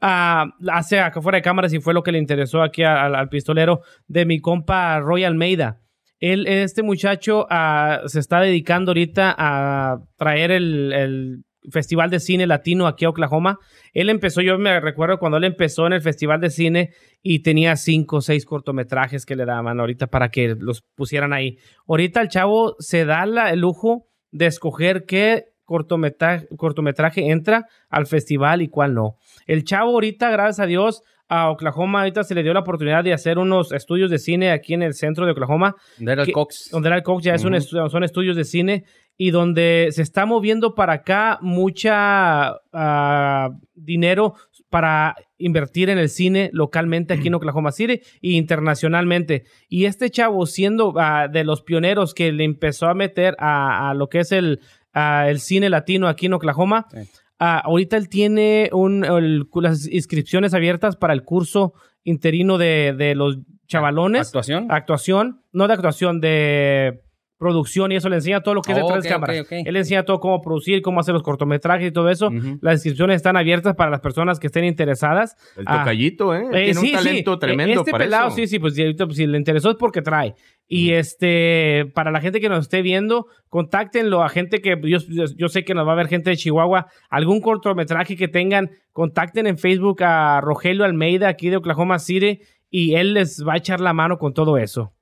Hace 0.00 1.00
acá 1.00 1.20
fuera 1.20 1.36
de 1.36 1.42
cámaras 1.42 1.72
y 1.72 1.80
fue 1.80 1.94
lo 1.94 2.02
que 2.02 2.12
le 2.12 2.18
interesó 2.18 2.62
aquí 2.62 2.82
al, 2.82 3.28
pistolero 3.28 3.80
de 4.06 4.24
mi 4.24 4.40
compa 4.40 4.98
Roy 5.00 5.24
Almeida. 5.24 5.80
Él, 6.18 6.46
este 6.46 6.82
muchacho 6.82 7.46
ah, 7.50 8.02
se 8.06 8.20
está 8.20 8.40
dedicando 8.40 8.90
ahorita 8.90 9.34
a 9.36 9.98
traer 10.16 10.50
el, 10.50 10.92
el 10.92 11.44
Festival 11.70 12.10
de 12.10 12.20
Cine 12.20 12.46
Latino 12.46 12.86
aquí 12.86 13.04
a 13.04 13.10
Oklahoma. 13.10 13.58
Él 13.92 14.08
empezó, 14.08 14.40
yo 14.40 14.58
me 14.58 14.80
recuerdo 14.80 15.18
cuando 15.18 15.38
él 15.38 15.44
empezó 15.44 15.86
en 15.86 15.92
el 15.92 16.00
Festival 16.00 16.40
de 16.40 16.50
Cine 16.50 16.90
y 17.22 17.42
tenía 17.42 17.76
cinco 17.76 18.16
o 18.16 18.20
seis 18.20 18.46
cortometrajes 18.46 19.26
que 19.26 19.36
le 19.36 19.44
daban 19.44 19.80
ahorita 19.80 20.06
para 20.06 20.30
que 20.30 20.56
los 20.58 20.82
pusieran 20.94 21.32
ahí. 21.32 21.58
Ahorita 21.86 22.22
el 22.22 22.28
chavo 22.28 22.76
se 22.78 23.04
da 23.04 23.24
el 23.24 23.60
lujo 23.60 24.06
de 24.30 24.46
escoger 24.46 25.04
qué 25.06 25.49
cortometraje, 25.70 26.48
cortometraje 26.56 27.30
entra 27.30 27.64
al 27.88 28.06
festival 28.06 28.60
y 28.60 28.68
cuál 28.68 28.92
no. 28.94 29.14
El 29.46 29.62
chavo 29.62 29.92
ahorita, 29.92 30.28
gracias 30.30 30.58
a 30.58 30.66
Dios, 30.66 31.02
a 31.28 31.48
Oklahoma 31.48 32.00
ahorita 32.00 32.24
se 32.24 32.34
le 32.34 32.42
dio 32.42 32.52
la 32.52 32.58
oportunidad 32.60 33.04
de 33.04 33.12
hacer 33.12 33.38
unos 33.38 33.70
estudios 33.70 34.10
de 34.10 34.18
cine 34.18 34.50
aquí 34.50 34.74
en 34.74 34.82
el 34.82 34.94
centro 34.94 35.26
de 35.26 35.30
Oklahoma 35.30 35.76
Donde 35.96 36.12
era 36.14 36.22
el 36.24 36.32
Cox. 36.32 36.70
donde 36.72 36.88
era 36.88 36.96
el 36.96 37.04
Cox 37.04 37.22
ya 37.22 37.34
es 37.36 37.44
un 37.44 37.52
estu- 37.54 37.88
son 37.88 38.02
estudios 38.02 38.34
de 38.36 38.42
cine 38.44 38.82
y 39.16 39.30
donde 39.30 39.90
se 39.92 40.02
está 40.02 40.26
moviendo 40.26 40.74
para 40.74 40.94
acá 40.94 41.38
mucha 41.40 42.54
ah, 42.72 43.50
dinero 43.74 44.34
para 44.70 45.14
invertir 45.38 45.88
en 45.90 45.98
el 45.98 46.08
cine 46.08 46.50
localmente 46.52 47.14
aquí 47.14 47.28
en 47.28 47.34
Oklahoma 47.40 47.70
City 47.70 48.00
e 48.22 48.30
internacionalmente. 48.32 49.44
Y 49.68 49.84
este 49.84 50.10
chavo, 50.10 50.46
siendo 50.46 50.94
ah, 50.96 51.28
de 51.28 51.44
los 51.44 51.62
pioneros 51.62 52.14
que 52.14 52.32
le 52.32 52.44
empezó 52.44 52.86
a 52.86 52.94
meter 52.94 53.36
a, 53.38 53.90
a 53.90 53.94
lo 53.94 54.08
que 54.08 54.20
es 54.20 54.32
el, 54.32 54.60
el 54.94 55.40
cine 55.40 55.70
latino 55.70 56.08
aquí 56.08 56.26
en 56.26 56.34
Oklahoma, 56.34 56.86
Sí. 56.90 56.98
ah, 57.38 57.58
ahorita 57.64 57.96
él 57.96 58.08
tiene 58.08 58.70
un, 58.72 59.04
el- 59.04 59.46
las 59.62 59.86
inscripciones 59.86 60.54
abiertas 60.54 60.96
para 60.96 61.12
el 61.12 61.22
curso 61.22 61.74
interino 62.04 62.58
de, 62.58 62.94
de 62.96 63.14
los 63.14 63.38
chavalones 63.66 64.26
¿Actuación? 64.28 64.66
actuación, 64.70 65.42
no 65.52 65.68
de 65.68 65.74
actuación, 65.74 66.20
de 66.20 67.02
producción 67.40 67.90
y 67.90 67.96
eso 67.96 68.08
le 68.10 68.16
enseña 68.16 68.42
todo 68.42 68.54
lo 68.54 68.60
que 68.62 68.70
es 68.72 68.78
Oh, 68.78 68.82
detrás 68.82 69.02
de 69.02 69.08
ok, 69.08 69.14
cámaras. 69.14 69.46
Él 69.50 69.72
le 69.72 69.78
enseña 69.80 70.04
todo 70.04 70.20
cómo 70.20 70.40
producir, 70.42 70.82
cómo 70.82 71.00
hacer 71.00 71.14
los 71.14 71.22
cortometrajes 71.22 71.88
y 71.88 71.90
todo 71.90 72.10
eso. 72.10 72.30
Las 72.60 72.74
inscripciones 72.74 73.16
están 73.16 73.36
abiertas 73.36 73.74
para 73.74 73.90
las 73.90 74.00
personas 74.00 74.38
que 74.38 74.46
estén 74.46 74.64
interesadas. 74.64 75.34
El 75.56 75.64
Ah. 75.66 75.78
tocallito, 75.78 76.34
¿eh? 76.34 76.44
Eh, 76.52 76.64
Tiene 76.66 76.74
sí, 76.74 76.86
un 76.88 76.92
talento 76.92 77.32
sí. 77.32 77.38
tremendo 77.40 77.80
Este 77.80 77.90
para 77.90 78.04
pelado, 78.04 78.28
eso. 78.28 78.36
sí, 78.36 78.46
sí, 78.46 78.58
pues 78.58 78.74
si, 78.74 78.92
pues, 78.92 79.16
si 79.16 79.26
le 79.26 79.38
interesó 79.38 79.70
es 79.70 79.76
porque 79.76 80.02
trae. 80.02 80.34
Y 80.68 80.92
este, 80.92 81.90
para 81.94 82.10
la 82.12 82.20
gente 82.20 82.40
que 82.40 82.48
nos 82.48 82.60
esté 82.60 82.82
viendo, 82.82 83.26
contáctenlo 83.48 84.22
a 84.22 84.28
gente 84.28 84.60
que 84.60 84.78
yo, 84.84 84.98
yo, 85.08 85.24
yo 85.36 85.48
sé 85.48 85.64
que 85.64 85.74
nos 85.74 85.88
va 85.88 85.92
a 85.92 85.96
ver 85.96 86.06
gente 86.08 86.30
de 86.30 86.36
Chihuahua. 86.36 86.86
Algún 87.08 87.40
cortometraje 87.40 88.16
que 88.16 88.28
tengan, 88.28 88.70
contacten 88.92 89.46
en 89.46 89.58
Facebook 89.58 90.02
a 90.04 90.40
Rogelio 90.40 90.84
Almeida, 90.84 91.28
aquí 91.28 91.48
de 91.50 91.56
Oklahoma 91.56 91.98
City, 91.98 92.40
y 92.70 92.94
él 92.94 93.14
les 93.14 93.44
va 93.46 93.54
a 93.54 93.56
echar 93.56 93.80
la 93.80 93.92
mano 93.92 94.18
con 94.18 94.32
todo 94.34 94.58
eso. 94.58 94.92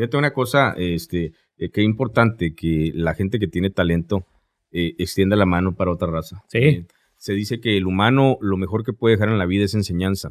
Fíjate 0.00 0.16
una 0.16 0.32
cosa, 0.32 0.72
este, 0.78 1.32
eh, 1.58 1.68
que 1.70 1.82
importante 1.82 2.54
que 2.54 2.90
la 2.94 3.12
gente 3.14 3.38
que 3.38 3.48
tiene 3.48 3.68
talento 3.68 4.24
eh, 4.72 4.94
extienda 4.98 5.36
la 5.36 5.44
mano 5.44 5.74
para 5.74 5.90
otra 5.92 6.08
raza. 6.10 6.42
Sí. 6.48 6.58
Eh, 6.58 6.86
se 7.18 7.34
dice 7.34 7.60
que 7.60 7.76
el 7.76 7.86
humano 7.86 8.38
lo 8.40 8.56
mejor 8.56 8.82
que 8.82 8.94
puede 8.94 9.16
dejar 9.16 9.28
en 9.28 9.36
la 9.36 9.44
vida 9.44 9.64
es 9.66 9.74
enseñanza 9.74 10.30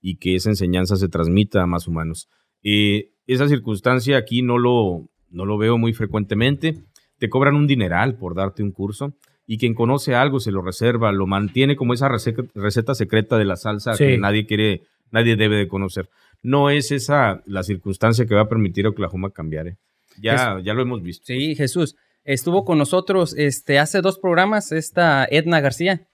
y 0.00 0.18
que 0.18 0.36
esa 0.36 0.50
enseñanza 0.50 0.94
se 0.94 1.08
transmita 1.08 1.60
a 1.62 1.66
más 1.66 1.88
humanos. 1.88 2.28
Eh, 2.62 3.10
esa 3.26 3.48
circunstancia 3.48 4.16
aquí 4.18 4.42
no 4.42 4.56
lo, 4.56 5.08
no 5.30 5.46
lo 5.46 5.58
veo 5.58 5.78
muy 5.78 5.92
frecuentemente. 5.94 6.76
Te 7.18 7.28
cobran 7.28 7.56
un 7.56 7.66
dineral 7.66 8.16
por 8.16 8.36
darte 8.36 8.62
un 8.62 8.70
curso 8.70 9.14
y 9.48 9.58
quien 9.58 9.74
conoce 9.74 10.14
algo 10.14 10.38
se 10.38 10.52
lo 10.52 10.62
reserva, 10.62 11.10
lo 11.10 11.26
mantiene 11.26 11.74
como 11.74 11.92
esa 11.92 12.08
receta, 12.08 12.44
receta 12.54 12.94
secreta 12.94 13.36
de 13.36 13.46
la 13.46 13.56
salsa 13.56 13.94
Sí. 13.94 14.04
que 14.04 14.18
nadie 14.18 14.46
quiere, 14.46 14.82
nadie 15.10 15.34
debe 15.34 15.56
de 15.56 15.66
conocer. 15.66 16.08
No 16.42 16.70
es 16.70 16.92
esa 16.92 17.42
la 17.46 17.62
circunstancia 17.62 18.26
que 18.26 18.34
va 18.34 18.42
a 18.42 18.48
permitir 18.48 18.86
a 18.86 18.90
Oklahoma 18.90 19.30
cambiar. 19.30 19.68
¿eh? 19.68 19.76
Ya, 20.20 20.60
ya 20.62 20.74
lo 20.74 20.82
hemos 20.82 21.02
visto. 21.02 21.24
Sí, 21.26 21.54
Jesús. 21.54 21.96
Estuvo 22.24 22.64
con 22.64 22.78
nosotros 22.78 23.34
este, 23.38 23.78
hace 23.78 24.02
dos 24.02 24.18
programas 24.18 24.72
esta 24.72 25.26
Edna 25.30 25.60
García. 25.60 26.06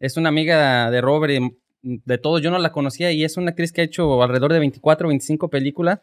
Es 0.00 0.16
una 0.16 0.28
amiga 0.28 0.90
de 0.90 1.00
Robert, 1.00 1.32
de, 1.32 1.50
de 1.82 2.18
todos. 2.18 2.42
Yo 2.42 2.50
no 2.50 2.58
la 2.58 2.72
conocía 2.72 3.12
y 3.12 3.24
es 3.24 3.36
una 3.36 3.50
actriz 3.50 3.72
que 3.72 3.82
ha 3.82 3.84
hecho 3.84 4.22
alrededor 4.22 4.52
de 4.52 4.58
24 4.58 5.06
o 5.06 5.10
25 5.10 5.48
películas. 5.48 6.00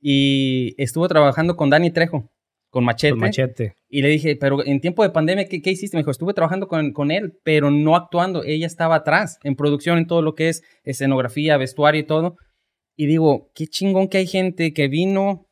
Y 0.00 0.74
estuvo 0.76 1.06
trabajando 1.08 1.56
con 1.56 1.70
Dani 1.70 1.90
Trejo, 1.90 2.30
con 2.70 2.84
Machete. 2.84 3.12
Con 3.12 3.20
machete. 3.20 3.76
Y 3.88 4.02
le 4.02 4.08
dije, 4.08 4.36
pero 4.36 4.64
en 4.64 4.80
tiempo 4.80 5.02
de 5.02 5.10
pandemia, 5.10 5.48
¿qué, 5.48 5.62
qué 5.62 5.70
hiciste? 5.70 5.96
Me 5.96 6.02
dijo, 6.02 6.10
estuve 6.10 6.34
trabajando 6.34 6.68
con, 6.68 6.92
con 6.92 7.10
él, 7.10 7.38
pero 7.44 7.70
no 7.70 7.96
actuando. 7.96 8.42
Ella 8.44 8.66
estaba 8.66 8.96
atrás, 8.96 9.38
en 9.44 9.56
producción, 9.56 9.98
en 9.98 10.06
todo 10.06 10.22
lo 10.22 10.34
que 10.34 10.48
es 10.48 10.62
escenografía, 10.84 11.56
vestuario 11.56 12.00
y 12.00 12.04
todo. 12.04 12.36
Y 12.96 13.06
digo, 13.06 13.50
qué 13.54 13.66
chingón 13.66 14.08
que 14.08 14.18
hay 14.18 14.26
gente 14.26 14.72
que 14.72 14.88
vino. 14.88 15.46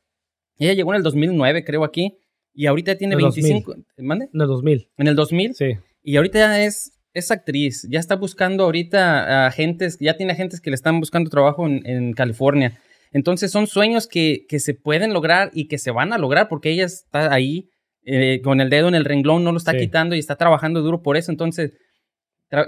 Ella 0.59 0.73
llegó 0.73 0.93
en 0.93 0.99
el 0.99 1.03
2009, 1.03 1.65
creo, 1.65 1.85
aquí. 1.85 2.17
Y 2.55 2.67
ahorita 2.67 2.97
tiene 2.97 3.15
En 3.15 3.21
el 3.21 3.25
25. 3.27 3.75
¿Mande? 3.99 4.29
En 4.33 4.41
el 4.41 4.47
2000. 4.47 4.89
En 4.97 5.07
el 5.09 5.15
2000. 5.17 5.55
Sí. 5.55 5.67
Y 6.03 6.17
ahorita 6.17 6.39
ya 6.39 6.65
es, 6.65 6.93
es 7.13 7.31
actriz. 7.31 7.87
Ya 7.91 7.99
está 8.01 8.17
buscando 8.17 8.65
ahorita 8.65 9.47
agentes, 9.47 9.99
ya 10.01 10.17
tiene 10.17 10.33
agentes 10.33 10.61
que 10.61 10.71
le 10.71 10.77
están 10.77 11.01
buscando 11.01 11.29
trabajo 11.31 11.67
en, 11.67 11.85
en 11.87 12.13
California. 12.13 12.81
Entonces 13.13 13.51
son 13.51 13.67
sueños 13.67 14.07
que, 14.07 14.47
que 14.49 14.59
se 14.61 14.75
pueden 14.75 15.13
lograr 15.13 15.51
y 15.53 15.67
que 15.69 15.79
se 15.79 15.91
van 15.91 16.13
a 16.13 16.19
lograr 16.19 16.49
porque 16.49 16.71
ella 16.71 16.85
está 16.87 17.33
ahí 17.33 17.69
eh, 18.05 18.41
con 18.43 18.61
el 18.61 18.71
dedo 18.71 18.89
en 18.89 18.95
el 18.95 19.05
renglón, 19.05 19.45
no 19.45 19.53
lo 19.53 19.59
está 19.59 19.73
Sí. 19.73 19.79
quitando 19.79 20.15
y 20.15 20.19
está 20.19 20.37
trabajando 20.37 20.83
duro 20.83 21.03
por 21.03 21.17
eso. 21.17 21.31
Entonces, 21.33 21.73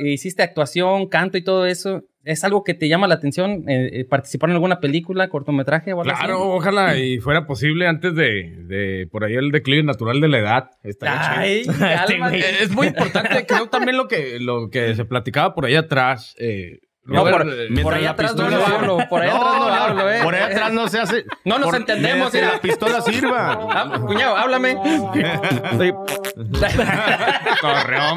hiciste 0.01 0.43
actuación, 0.43 1.09
canto 1.09 1.37
y 1.39 1.45
todo 1.45 1.67
eso. 1.67 2.03
¿Es 2.27 2.43
algo 2.45 2.65
que 2.65 2.75
te 2.75 2.89
llama 2.89 3.07
la 3.07 3.15
atención? 3.15 3.69
eh, 3.69 4.01
eh, 4.01 4.05
¿Participar 4.05 4.51
en 4.51 4.55
alguna 4.57 4.81
película, 4.81 5.29
cortometraje 5.29 5.93
o 5.93 6.01
algo 6.01 6.13
así? 6.13 6.25
Claro, 6.25 6.43
ojalá 6.51 6.99
y 6.99 7.19
fuera 7.19 7.47
posible 7.47 7.87
antes 7.87 8.15
de, 8.15 8.53
de 8.65 9.07
por 9.11 9.25
ahí 9.25 9.35
el 9.35 9.51
declive 9.53 9.83
natural 9.85 10.21
de 10.21 10.29
la 10.29 10.39
edad. 10.39 10.71
Chido. 10.83 11.73
Ay, 11.81 12.43
Es 12.61 12.71
muy 12.73 12.89
importante, 12.89 13.47
creo 13.47 13.69
también 13.69 13.97
lo 13.97 14.09
que, 14.09 14.39
lo 14.41 14.69
que 14.71 14.95
se 14.97 15.05
platicaba 15.05 15.55
por 15.55 15.67
ahí 15.67 15.77
atrás. 15.77 16.35
eh, 16.39 16.81
No, 17.09 17.23
por- 17.23 17.33
por 17.39 17.71
Mientras 17.71 17.99
ahí 17.99 18.05
atrás 18.07 18.35
no 18.37 18.47
pistola 18.47 18.69
lo 18.69 18.77
hablo, 18.77 18.99
por 19.09 19.23
ahí 19.23 19.29
atrás 19.29 19.43
no 19.59 19.65
hablo, 19.67 20.11
eh. 20.11 20.19
Por 20.25 20.35
ahí 20.35 20.43
atrás 20.53 20.73
no 20.73 20.89
se 20.89 20.99
hace. 20.99 21.25
No 21.45 21.59
nos 21.59 21.69
por- 21.69 21.77
entendemos, 21.77 22.33
que 22.33 22.41
la 22.43 22.61
pistola 22.61 23.01
sirva. 23.01 23.53
Ah, 23.71 24.01
cuñado, 24.05 24.37
háblame. 24.37 24.77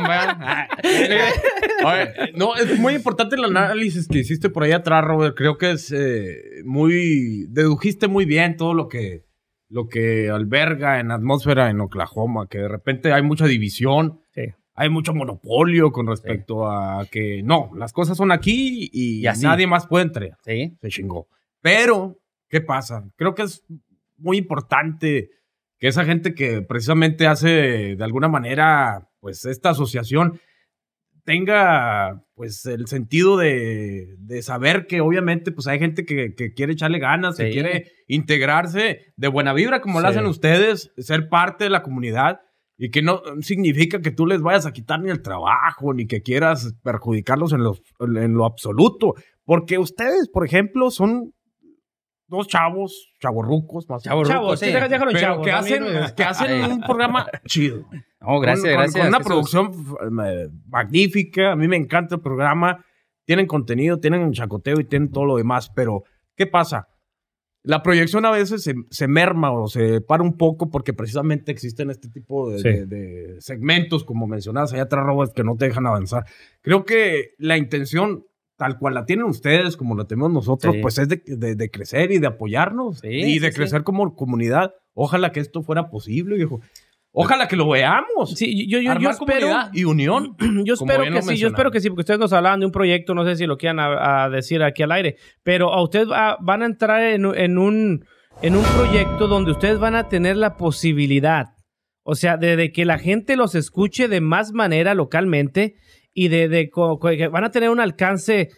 ¿verdad? 0.08 0.66
Oye, 1.86 2.32
no, 2.36 2.56
es 2.56 2.80
muy 2.80 2.94
importante 2.96 3.36
el 3.36 3.46
análisis 3.46 4.08
que 4.08 4.20
hiciste 4.20 4.50
por 4.50 4.64
ahí 4.64 4.72
atrás, 4.72 5.04
Robert. 5.04 5.36
Creo 5.36 5.58
que 5.58 5.72
es 5.72 5.92
eh, 5.92 6.62
muy. 6.66 7.46
Dedujiste 7.50 8.08
muy 8.08 8.26
bien 8.26 8.58
todo 8.58 8.74
lo 8.74 8.88
que, 8.88 9.26
lo 9.70 9.88
que 9.88 10.30
alberga 10.30 11.00
en 11.00 11.12
atmósfera 11.12 11.70
en 11.70 11.80
Oklahoma, 11.82 12.48
que 12.50 12.60
de 12.60 12.68
repente 12.68 13.14
hay 13.14 13.22
mucha 13.22 13.46
división. 13.46 14.22
Sí. 14.80 14.84
Hay 14.84 14.90
mucho 14.90 15.14
monopolio 15.14 15.92
con 15.92 16.08
respecto 16.08 16.68
a 16.70 17.06
que 17.12 17.42
no, 17.44 17.72
las 17.76 17.92
cosas 17.94 18.18
son 18.18 18.32
aquí 18.32 18.90
y, 18.92 19.20
Y 19.28 19.32
nadie 19.42 19.68
más 19.68 19.88
puede 19.88 20.06
entrar. 20.06 20.38
Sí. 20.44 20.78
Se 20.82 20.88
chingó. 20.90 21.28
Pero, 21.62 22.18
¿qué 22.50 22.62
pasa? 22.62 23.04
Creo 23.16 23.36
que 23.36 23.44
es 23.44 23.66
muy 24.18 24.38
importante 24.38 25.30
que 25.78 25.88
esa 25.88 26.04
gente 26.06 26.34
que 26.34 26.62
precisamente 26.62 27.28
hace 27.28 27.96
de 27.96 28.04
alguna 28.04 28.28
manera, 28.28 29.08
pues, 29.20 29.46
esta 29.46 29.70
asociación 29.72 30.40
tenga, 31.24 32.24
pues, 32.34 32.66
el 32.66 32.88
sentido 32.88 33.38
de, 33.38 34.16
de 34.20 34.42
saber 34.42 34.88
que 34.88 35.02
obviamente, 35.02 35.52
pues, 35.52 35.68
hay 35.68 35.80
gente 35.80 36.06
que, 36.06 36.34
que 36.34 36.54
quiere 36.54 36.74
echarle 36.74 37.00
ganas, 37.00 37.38
que 37.38 37.48
Sí. 37.48 37.52
quiere 37.54 37.92
integrarse 38.08 39.14
de 39.16 39.28
buena 39.28 39.54
vibra, 39.54 39.82
como 39.82 40.00
lo 40.02 40.08
Sí. 40.08 40.12
hacen 40.16 40.26
ustedes, 40.26 40.92
ser 40.98 41.30
parte 41.30 41.66
de 41.66 41.70
la 41.70 41.84
comunidad. 41.84 42.42
Y 42.82 42.90
que 42.92 43.02
no 43.02 43.22
significa 43.42 44.00
que 44.00 44.12
tú 44.12 44.26
les 44.26 44.42
vayas 44.42 44.66
a 44.66 44.72
quitar 44.72 45.02
ni 45.02 45.10
el 45.12 45.22
trabajo, 45.22 45.94
ni 45.94 46.08
que 46.08 46.22
quieras 46.22 46.74
perjudicarlos 46.82 47.52
en 47.52 47.62
lo, 47.64 47.76
en 48.00 48.34
lo 48.34 48.46
absoluto. 48.46 49.16
Porque 49.44 49.78
ustedes, 49.78 50.30
por 50.30 50.46
ejemplo, 50.46 50.90
son 50.90 51.34
dos 52.28 52.48
chavos, 52.48 53.12
chavorrucos, 53.20 53.90
más 53.90 54.02
Chavos, 54.04 54.30
Chavos, 54.30 54.60
sí. 54.60 54.68
déjalo 54.68 54.86
en 55.12 55.14
pero 55.14 55.20
chavos. 55.20 55.46
que 55.46 55.52
hacen, 55.52 55.84
no- 55.84 56.16
que 56.16 56.24
hacen 56.24 56.72
un 56.72 56.80
programa 56.82 57.26
chido. 57.46 57.84
Oh, 58.22 58.40
gracias, 58.40 58.64
Con- 58.66 58.74
gracias. 58.82 59.00
Con 59.02 59.08
una 59.10 59.18
Jesús. 59.18 59.28
producción 59.28 59.72
eh, 60.26 60.48
magnífica. 60.68 61.52
A 61.52 61.56
mí 61.58 61.68
me 61.68 61.76
encanta 61.76 62.16
el 62.16 62.22
programa. 62.22 62.86
Tienen 63.26 63.46
contenido, 63.46 64.00
tienen 64.00 64.32
chacoteo 64.32 64.80
y 64.80 64.86
tienen 64.86 65.12
todo 65.12 65.26
lo 65.26 65.36
demás. 65.38 65.70
Pero, 65.76 66.04
¿qué 66.38 66.48
pasa? 66.48 66.88
La 67.64 67.84
proyección 67.84 68.26
a 68.26 68.32
veces 68.32 68.64
se, 68.64 68.74
se 68.90 69.08
merma 69.08 69.52
o 69.52 69.68
se 69.68 70.00
para 70.02 70.24
un 70.24 70.38
poco 70.38 70.70
porque 70.70 70.94
precisamente 70.94 71.52
existen 71.52 71.90
este 71.90 72.08
tipo 72.10 72.50
de, 72.50 72.60
Sí. 72.60 72.64
de- 72.70 72.86
de 72.86 73.42
segmentos, 73.42 74.04
como 74.06 74.28
mencionabas 74.28 74.72
allá 74.74 74.84
atrás, 74.84 75.06
Robert, 75.06 75.34
que 75.34 75.44
no 75.44 75.56
te 75.58 75.66
dejan 75.66 75.86
avanzar. 75.86 76.24
Creo 76.62 76.86
que 76.86 77.32
la 77.38 77.58
intención, 77.58 78.26
tal 78.56 78.78
cual 78.80 78.94
la 78.94 79.06
tienen 79.06 79.26
ustedes, 79.26 79.76
como 79.76 79.96
la 79.96 80.06
tenemos 80.06 80.32
nosotros, 80.32 80.76
Sí. 80.76 80.82
pues 80.82 80.98
es 81.00 81.10
de, 81.10 81.22
de- 81.26 81.56
de 81.56 81.70
crecer 81.70 82.12
y 82.12 82.20
de 82.20 82.28
apoyarnos 82.28 83.00
Sí, 83.00 83.08
y 83.10 83.40
de 83.40 83.52
crecer 83.52 83.84
como 83.84 84.16
comunidad. 84.16 84.74
Ojalá 84.94 85.32
que 85.34 85.40
esto 85.42 85.62
fuera 85.62 85.90
posible, 85.90 86.36
viejo. 86.36 86.62
Ojalá 87.12 87.48
que 87.48 87.56
lo 87.56 87.68
veamos. 87.68 88.36
Sí, 88.36 88.68
yo, 88.68 88.80
yo, 88.80 88.94
yo 89.00 89.10
espero. 89.10 89.48
y 89.74 89.84
unión. 89.84 90.36
Yo 90.64 90.76
espero 90.76 91.04
que 91.04 91.22
sí, 91.24 91.38
yo 91.38 91.48
espero 91.48 91.72
que 91.72 91.80
sí, 91.82 91.90
porque 91.90 92.02
ustedes 92.02 92.20
nos 92.20 92.34
hablaban 92.34 92.60
de 92.60 92.68
un 92.68 92.72
proyecto, 92.72 93.16
no 93.16 93.26
sé 93.26 93.36
si 93.36 93.46
lo 93.48 93.58
quieran 93.58 93.80
a, 93.80 94.26
a 94.26 94.30
decir 94.30 94.62
aquí 94.62 94.84
al 94.84 94.92
aire, 94.92 95.16
pero 95.44 95.74
a 95.74 95.82
ustedes 95.82 96.08
va- 96.10 96.38
van 96.40 96.62
a 96.62 96.66
entrar 96.68 97.02
en, 97.02 97.26
un- 97.26 97.36
en 97.36 97.58
un, 97.58 98.06
en 98.44 98.56
un 98.56 98.64
proyecto 98.64 99.28
donde 99.28 99.52
ustedes 99.52 99.80
van 99.80 99.96
a 99.96 100.08
tener 100.08 100.38
la 100.38 100.56
posibilidad, 100.56 101.48
o 102.04 102.14
sea, 102.16 102.38
de, 102.38 102.56
de 102.56 102.72
que 102.72 102.86
la 102.86 103.00
gente 103.00 103.36
los 103.36 103.56
escuche 103.56 104.08
de 104.08 104.22
más 104.22 104.52
manera 104.54 104.94
localmente 104.94 105.74
y 106.14 106.28
de, 106.28 106.48
de 106.48 106.70
van 107.32 107.44
a 107.44 107.50
tener 107.52 107.70
un 107.72 107.80
alcance, 107.80 108.50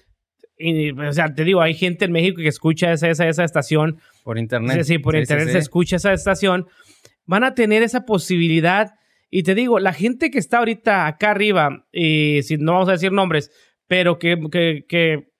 y, 0.58 0.92
o 0.92 1.14
sea, 1.14 1.34
te 1.34 1.46
digo, 1.46 1.62
hay 1.62 1.74
gente 1.74 2.04
en 2.06 2.12
México 2.12 2.42
que 2.42 2.48
escucha 2.50 2.92
esa, 2.92 3.10
esa, 3.10 3.28
esa 3.30 3.44
estación, 3.46 3.98
Por 4.26 4.38
internet. 4.38 4.84
Sí, 4.84 4.96
sí, 4.96 5.00
por 5.00 5.16
internet 5.16 5.48
sí. 5.48 5.54
se 5.54 5.60
escucha 5.60 5.96
esa 5.96 6.12
estación. 6.12 6.68
Van 7.26 7.44
a 7.44 7.54
tener 7.54 7.84
esa 7.84 8.06
posibilidad. 8.06 8.94
Y 9.30 9.44
te 9.44 9.56
digo, 9.56 9.80
la 9.80 9.94
gente 9.94 10.32
que 10.32 10.40
está 10.40 10.60
ahorita 10.60 11.08
acá 11.08 11.32
arriba, 11.32 11.88
y 11.92 12.42
si 12.44 12.58
no 12.58 12.74
vamos 12.74 12.90
a 12.90 12.94
decir 12.94 13.12
nombres, 13.12 13.52
pero 13.88 14.20
que, 14.20 14.38
que, 14.52 14.86
que 14.88 15.32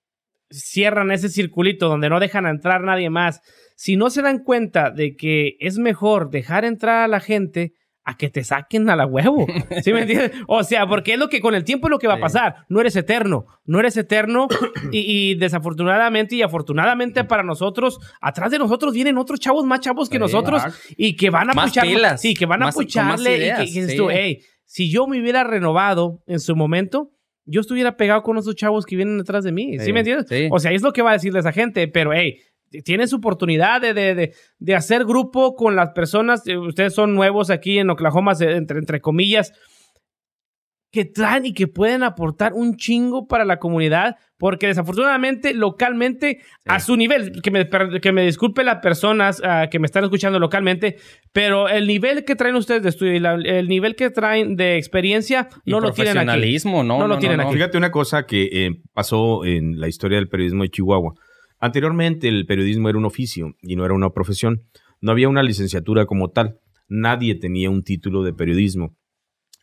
cierran 0.50 1.10
ese 1.10 1.28
circulito 1.28 1.88
donde 1.88 2.08
no 2.08 2.20
dejan 2.20 2.46
entrar 2.46 2.82
nadie 2.82 3.10
más, 3.10 3.40
si 3.76 3.96
no 3.96 4.10
se 4.10 4.22
dan 4.22 4.44
cuenta 4.44 4.90
de 4.90 5.16
que 5.16 5.56
es 5.60 5.78
mejor 5.78 6.30
dejar 6.30 6.64
entrar 6.64 7.04
a 7.04 7.08
la 7.08 7.20
gente 7.20 7.74
a 8.04 8.16
que 8.16 8.28
te 8.30 8.42
saquen 8.42 8.90
a 8.90 8.96
la 8.96 9.06
huevo. 9.06 9.46
¿Sí 9.82 9.92
me 9.92 10.00
entiendes? 10.02 10.32
O 10.48 10.64
sea, 10.64 10.86
porque 10.86 11.12
es 11.14 11.18
lo 11.18 11.28
que 11.28 11.40
con 11.40 11.54
el 11.54 11.62
tiempo 11.64 11.86
es 11.86 11.90
lo 11.90 11.98
que 11.98 12.08
va 12.08 12.14
a 12.14 12.20
pasar. 12.20 12.56
No 12.68 12.80
eres 12.80 12.96
eterno. 12.96 13.46
No 13.64 13.78
eres 13.78 13.96
eterno. 13.96 14.48
Y, 14.90 15.30
y 15.32 15.34
desafortunadamente 15.36 16.36
y 16.36 16.42
afortunadamente 16.42 17.24
para 17.24 17.42
nosotros, 17.42 17.98
atrás 18.20 18.50
de 18.50 18.58
nosotros 18.58 18.92
vienen 18.94 19.18
otros 19.18 19.38
chavos 19.40 19.64
más 19.64 19.80
chavos 19.80 20.08
que 20.08 20.16
Sí, 20.16 20.20
nosotros 20.20 20.62
y 20.96 21.16
que 21.16 21.30
van 21.30 21.50
a 21.50 21.54
Más 21.54 21.70
puchar- 21.70 21.86
pilas, 21.86 22.20
Sí, 22.20 22.34
que 22.34 22.46
van 22.46 22.62
a 22.62 22.66
más- 22.66 22.74
pucharle. 22.74 23.36
y 23.62 23.66
que, 23.66 23.72
que 23.80 23.88
sí. 23.88 23.96
tú, 23.96 24.10
"Ey, 24.10 24.40
si 24.64 24.90
yo 24.90 25.06
me 25.06 25.20
hubiera 25.20 25.44
renovado 25.44 26.22
en 26.26 26.40
su 26.40 26.56
momento, 26.56 27.10
yo 27.44 27.60
estuviera 27.60 27.96
pegado 27.96 28.22
con 28.22 28.36
esos 28.38 28.54
chavos 28.54 28.86
que 28.86 28.96
vienen 28.96 29.18
detrás 29.18 29.44
de 29.44 29.52
mí. 29.52 29.78
¿Sí, 29.78 29.86
Sí, 29.86 29.92
me 29.92 30.00
entiendes? 30.00 30.26
sí. 30.28 30.48
O 30.50 30.58
sea, 30.58 30.72
es 30.72 30.82
lo 30.82 30.92
que 30.92 31.02
va 31.02 31.10
a 31.10 31.14
decirle 31.14 31.40
esa 31.40 31.52
gente, 31.52 31.88
pero 31.88 32.12
hey, 32.12 32.38
tienen 32.84 33.08
su 33.08 33.16
oportunidad 33.16 33.80
de, 33.80 33.94
de, 33.94 34.14
de, 34.14 34.34
de 34.58 34.74
hacer 34.74 35.04
grupo 35.04 35.54
con 35.54 35.76
las 35.76 35.90
personas. 35.90 36.46
eh, 36.46 36.56
Ustedes 36.56 36.94
son 36.94 37.14
nuevos 37.14 37.50
aquí 37.50 37.78
en 37.78 37.90
Oklahoma, 37.90 38.32
entre, 38.40 38.78
entre 38.78 39.00
comillas, 39.00 39.52
que 40.94 41.06
traen 41.06 41.46
y 41.46 41.54
que 41.54 41.68
pueden 41.68 42.02
aportar 42.02 42.52
un 42.52 42.76
chingo 42.76 43.26
para 43.26 43.46
la 43.46 43.58
comunidad, 43.58 44.16
porque 44.36 44.66
desafortunadamente 44.66 45.54
localmente, 45.54 46.40
a 46.66 46.80
su 46.80 46.98
nivel, 46.98 47.40
que 47.40 47.50
me, 47.50 47.66
que 47.98 48.12
me 48.12 48.26
disculpe 48.26 48.62
las 48.62 48.80
personas 48.80 49.40
ah, 49.42 49.68
que 49.70 49.78
me 49.78 49.86
están 49.86 50.04
escuchando 50.04 50.38
localmente, 50.38 50.96
pero 51.32 51.66
el 51.70 51.86
nivel 51.86 52.26
que 52.26 52.36
traen 52.36 52.56
ustedes 52.56 52.82
de 52.82 52.90
estudio 52.90 53.14
y 53.14 53.20
la- 53.20 53.36
el 53.42 53.68
nivel 53.68 53.96
que 53.96 54.10
traen 54.10 54.54
de 54.54 54.76
experiencia 54.76 55.48
Y 55.64 55.70
no 55.70 55.80
lo 55.80 55.92
tienen 55.92 56.10
aquí. 56.18 56.24
profesionalismo, 56.26 56.84
no, 56.84 56.98
No 56.98 57.08
lo 57.08 57.18
tienen 57.18 57.40
aquí. 57.40 57.54
Fíjate 57.54 57.78
una 57.78 57.90
cosa 57.90 58.26
que 58.26 58.50
eh, 58.52 58.70
pasó 58.92 59.46
en 59.46 59.80
la 59.80 59.88
historia 59.88 60.18
del 60.18 60.28
periodismo 60.28 60.62
de 60.62 60.68
Chihuahua. 60.68 61.14
Anteriormente 61.62 62.26
el 62.26 62.44
periodismo 62.44 62.88
era 62.88 62.98
un 62.98 63.04
oficio 63.04 63.54
y 63.62 63.76
no 63.76 63.84
era 63.84 63.94
una 63.94 64.10
profesión. 64.10 64.62
No 65.00 65.12
había 65.12 65.28
una 65.28 65.44
licenciatura 65.44 66.06
como 66.06 66.28
tal. 66.30 66.58
Nadie 66.88 67.36
tenía 67.36 67.70
un 67.70 67.84
título 67.84 68.24
de 68.24 68.32
periodismo. 68.32 68.96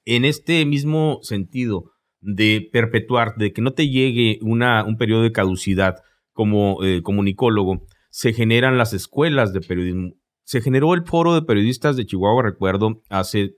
En 0.06 0.24
este 0.24 0.66
mismo 0.66 1.20
sentido 1.24 1.92
de 2.22 2.70
perpetuar, 2.72 3.36
de 3.36 3.52
que 3.52 3.62
no 3.62 3.74
te 3.74 3.90
llegue 3.90 4.40
una, 4.42 4.86
un 4.86 4.96
periodo 4.96 5.24
de 5.24 5.34
caducidad 5.34 5.96
como 6.32 6.82
eh, 6.86 7.02
comunicólogo, 7.04 7.86
se 8.10 8.32
generan 8.32 8.78
las 8.78 8.94
escuelas 8.94 9.52
de 9.52 9.60
periodismo. 9.60 10.14
Se 10.46 10.62
generó 10.62 10.94
el 10.94 11.04
foro 11.04 11.36
de 11.36 11.42
periodistas 11.42 11.98
de 11.98 12.06
Chihuahua, 12.06 12.44
recuerdo, 12.44 13.02
hace, 13.10 13.56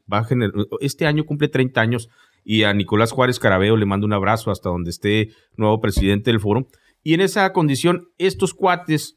este 0.79 1.05
año 1.05 1.25
cumple 1.25 1.47
30 1.47 1.79
años 1.79 2.09
y 2.43 2.63
a 2.63 2.73
Nicolás 2.73 3.11
Juárez 3.11 3.37
Carabeo 3.37 3.77
le 3.77 3.85
mando 3.85 4.07
un 4.07 4.13
abrazo 4.13 4.49
hasta 4.49 4.69
donde 4.69 4.89
esté 4.89 5.29
nuevo 5.57 5.79
presidente 5.79 6.31
del 6.31 6.39
foro. 6.39 6.65
Y 7.03 7.13
en 7.13 7.21
esa 7.21 7.51
condición, 7.53 8.03
estos 8.17 8.53
cuates 8.53 9.15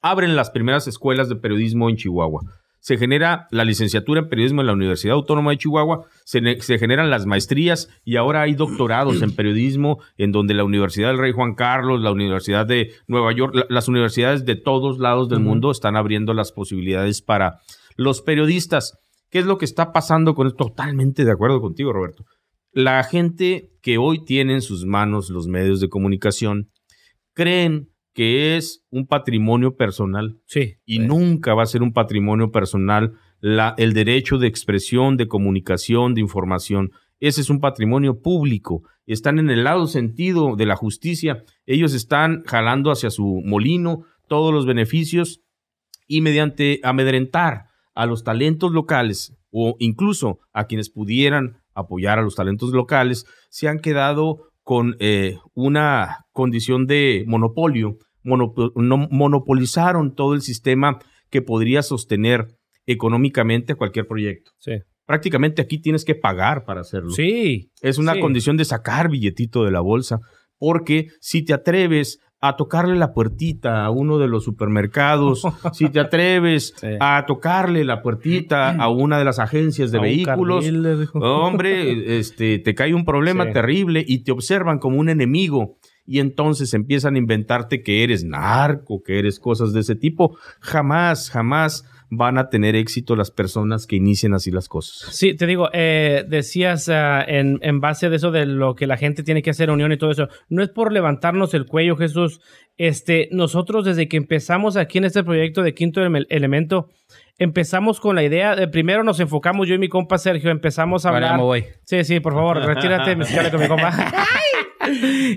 abren 0.00 0.36
las 0.36 0.50
primeras 0.50 0.86
escuelas 0.88 1.28
de 1.28 1.36
periodismo 1.36 1.88
en 1.88 1.96
Chihuahua. 1.96 2.40
Se 2.80 2.96
genera 2.98 3.46
la 3.52 3.64
licenciatura 3.64 4.22
en 4.22 4.28
periodismo 4.28 4.60
en 4.60 4.66
la 4.66 4.72
Universidad 4.72 5.14
Autónoma 5.14 5.52
de 5.52 5.58
Chihuahua, 5.58 6.04
se, 6.24 6.40
ne- 6.40 6.60
se 6.60 6.78
generan 6.78 7.10
las 7.10 7.26
maestrías 7.26 7.88
y 8.04 8.16
ahora 8.16 8.42
hay 8.42 8.54
doctorados 8.54 9.22
en 9.22 9.36
periodismo 9.36 10.00
en 10.16 10.32
donde 10.32 10.54
la 10.54 10.64
Universidad 10.64 11.08
del 11.10 11.18
Rey 11.18 11.30
Juan 11.30 11.54
Carlos, 11.54 12.00
la 12.00 12.10
Universidad 12.10 12.66
de 12.66 12.90
Nueva 13.06 13.32
York, 13.32 13.54
la- 13.54 13.66
las 13.68 13.86
universidades 13.86 14.44
de 14.44 14.56
todos 14.56 14.98
lados 14.98 15.28
del 15.28 15.38
mundo 15.38 15.70
están 15.70 15.94
abriendo 15.94 16.34
las 16.34 16.50
posibilidades 16.50 17.22
para 17.22 17.60
los 17.96 18.20
periodistas. 18.20 18.98
¿Qué 19.30 19.38
es 19.38 19.46
lo 19.46 19.58
que 19.58 19.64
está 19.64 19.92
pasando 19.92 20.34
con 20.34 20.48
esto? 20.48 20.66
Totalmente 20.66 21.24
de 21.24 21.30
acuerdo 21.30 21.60
contigo, 21.60 21.92
Roberto. 21.92 22.24
La 22.72 23.04
gente 23.04 23.68
que 23.80 23.96
hoy 23.98 24.24
tiene 24.24 24.54
en 24.54 24.60
sus 24.62 24.84
manos 24.86 25.30
los 25.30 25.46
medios 25.46 25.78
de 25.80 25.88
comunicación 25.88 26.66
creen 27.34 27.88
que 28.14 28.56
es 28.56 28.84
un 28.90 29.06
patrimonio 29.06 29.76
personal 29.76 30.38
Sí. 30.46 30.74
y 30.84 30.98
nunca 30.98 31.54
va 31.54 31.62
a 31.62 31.66
ser 31.66 31.82
un 31.82 31.92
patrimonio 31.92 32.50
personal 32.50 33.14
la, 33.40 33.74
el 33.78 33.92
derecho 33.94 34.38
de 34.38 34.46
expresión, 34.46 35.16
de 35.16 35.28
comunicación, 35.28 36.14
de 36.14 36.20
información. 36.20 36.92
Ese 37.20 37.40
es 37.40 37.50
un 37.50 37.60
patrimonio 37.60 38.20
público. 38.20 38.82
Están 39.06 39.38
en 39.38 39.50
el 39.50 39.64
lado 39.64 39.86
sentido 39.86 40.56
de 40.56 40.66
la 40.66 40.76
justicia. 40.76 41.42
Ellos 41.66 41.94
están 41.94 42.42
jalando 42.46 42.90
hacia 42.90 43.10
su 43.10 43.42
molino 43.44 44.04
todos 44.28 44.52
los 44.52 44.66
beneficios 44.66 45.40
y 46.06 46.20
mediante 46.20 46.80
amedrentar 46.82 47.66
a 47.94 48.06
los 48.06 48.24
talentos 48.24 48.72
locales 48.72 49.36
o 49.50 49.76
incluso 49.78 50.40
a 50.52 50.66
quienes 50.66 50.90
pudieran 50.90 51.62
apoyar 51.74 52.18
a 52.18 52.22
los 52.22 52.34
talentos 52.34 52.70
locales, 52.72 53.26
se 53.50 53.68
han 53.68 53.78
quedado 53.80 54.51
con 54.62 54.96
eh, 55.00 55.36
una 55.54 56.24
condición 56.32 56.86
de 56.86 57.24
monopolio, 57.26 57.96
monopo- 58.24 58.72
no- 58.76 59.08
monopolizaron 59.10 60.14
todo 60.14 60.34
el 60.34 60.42
sistema 60.42 60.98
que 61.30 61.42
podría 61.42 61.82
sostener 61.82 62.46
económicamente 62.86 63.74
cualquier 63.74 64.06
proyecto. 64.06 64.52
Sí. 64.58 64.72
Prácticamente 65.06 65.62
aquí 65.62 65.78
tienes 65.80 66.04
que 66.04 66.14
pagar 66.14 66.64
para 66.64 66.80
hacerlo. 66.82 67.10
Sí. 67.10 67.70
Es 67.80 67.98
una 67.98 68.14
Sí. 68.14 68.20
condición 68.20 68.56
de 68.56 68.64
sacar 68.64 69.08
billetito 69.10 69.64
de 69.64 69.70
la 69.72 69.80
bolsa, 69.80 70.20
porque 70.58 71.08
si 71.20 71.44
te 71.44 71.52
atreves 71.54 72.18
a 72.44 72.56
tocarle 72.56 72.96
la 72.96 73.12
puertita 73.14 73.84
a 73.84 73.90
uno 73.90 74.18
de 74.18 74.26
los 74.26 74.44
supermercados, 74.44 75.42
si 75.72 75.88
te 75.88 76.00
atreves 76.00 76.74
Sí. 76.76 76.88
a 77.00 77.24
tocarle 77.26 77.84
la 77.84 78.02
puertita 78.02 78.70
a 78.72 78.88
una 78.90 79.16
de 79.18 79.24
las 79.24 79.38
agencias 79.38 79.92
de 79.92 79.98
A 79.98 80.02
vehículos, 80.02 80.64
carril, 80.64 81.00
hombre, 81.14 82.18
este, 82.18 82.58
te 82.58 82.74
cae 82.74 82.94
un 82.94 83.04
problema 83.04 83.44
Sí. 83.46 83.52
terrible 83.52 84.04
y 84.06 84.24
te 84.24 84.32
observan 84.32 84.78
como 84.78 84.98
un 84.98 85.08
enemigo. 85.08 85.76
Y 86.04 86.18
entonces 86.18 86.74
empiezan 86.74 87.14
a 87.14 87.18
inventarte 87.18 87.80
que 87.84 88.02
eres 88.02 88.24
narco, 88.24 89.02
que 89.04 89.20
eres 89.20 89.38
cosas 89.38 89.72
de 89.72 89.80
ese 89.80 89.94
tipo. 89.94 90.36
Jamás, 90.60 91.30
jamás 91.30 91.84
van 92.14 92.36
a 92.36 92.50
tener 92.50 92.76
éxito 92.76 93.16
las 93.16 93.30
personas 93.30 93.86
que 93.86 93.96
inician 93.96 94.34
así 94.34 94.50
las 94.50 94.68
cosas. 94.68 95.16
Sí, 95.16 95.34
te 95.34 95.46
digo, 95.46 95.70
eh, 95.72 96.26
decías 96.28 96.90
ah, 96.90 97.24
en, 97.26 97.58
en 97.62 97.80
base 97.80 98.10
de 98.10 98.16
eso 98.16 98.30
de 98.30 98.44
lo 98.44 98.74
que 98.74 98.86
la 98.86 98.98
gente 98.98 99.22
tiene 99.22 99.40
que 99.40 99.48
hacer 99.48 99.70
unión 99.70 99.92
y 99.92 99.96
todo 99.96 100.10
eso, 100.10 100.28
no 100.50 100.62
es 100.62 100.68
por 100.68 100.92
levantarnos 100.92 101.54
el 101.54 101.64
cuello, 101.64 101.96
Jesús. 101.96 102.42
Este, 102.76 103.30
nosotros 103.32 103.86
desde 103.86 104.08
que 104.08 104.18
empezamos 104.18 104.76
aquí 104.76 104.98
en 104.98 105.04
este 105.04 105.24
proyecto 105.24 105.62
de 105.62 105.72
Quinto 105.72 106.02
Ele- 106.02 106.26
Elemento, 106.28 106.90
empezamos 107.38 107.98
con 107.98 108.14
la 108.14 108.22
idea 108.22 108.56
de 108.56 108.68
primero 108.68 109.04
nos 109.04 109.18
enfocamos 109.18 109.66
yo 109.66 109.74
y 109.74 109.78
mi 109.78 109.88
compa 109.88 110.18
Sergio, 110.18 110.50
empezamos 110.50 111.06
a 111.06 111.10
hablar. 111.14 111.36
me 111.38 111.42
voy. 111.42 111.64
Sí, 111.86 112.04
sí, 112.04 112.20
por 112.20 112.34
favor, 112.34 112.58
retírate, 112.66 113.16
me 113.16 113.24
con 113.50 113.60
mi 113.60 113.68
compa. 113.68 113.90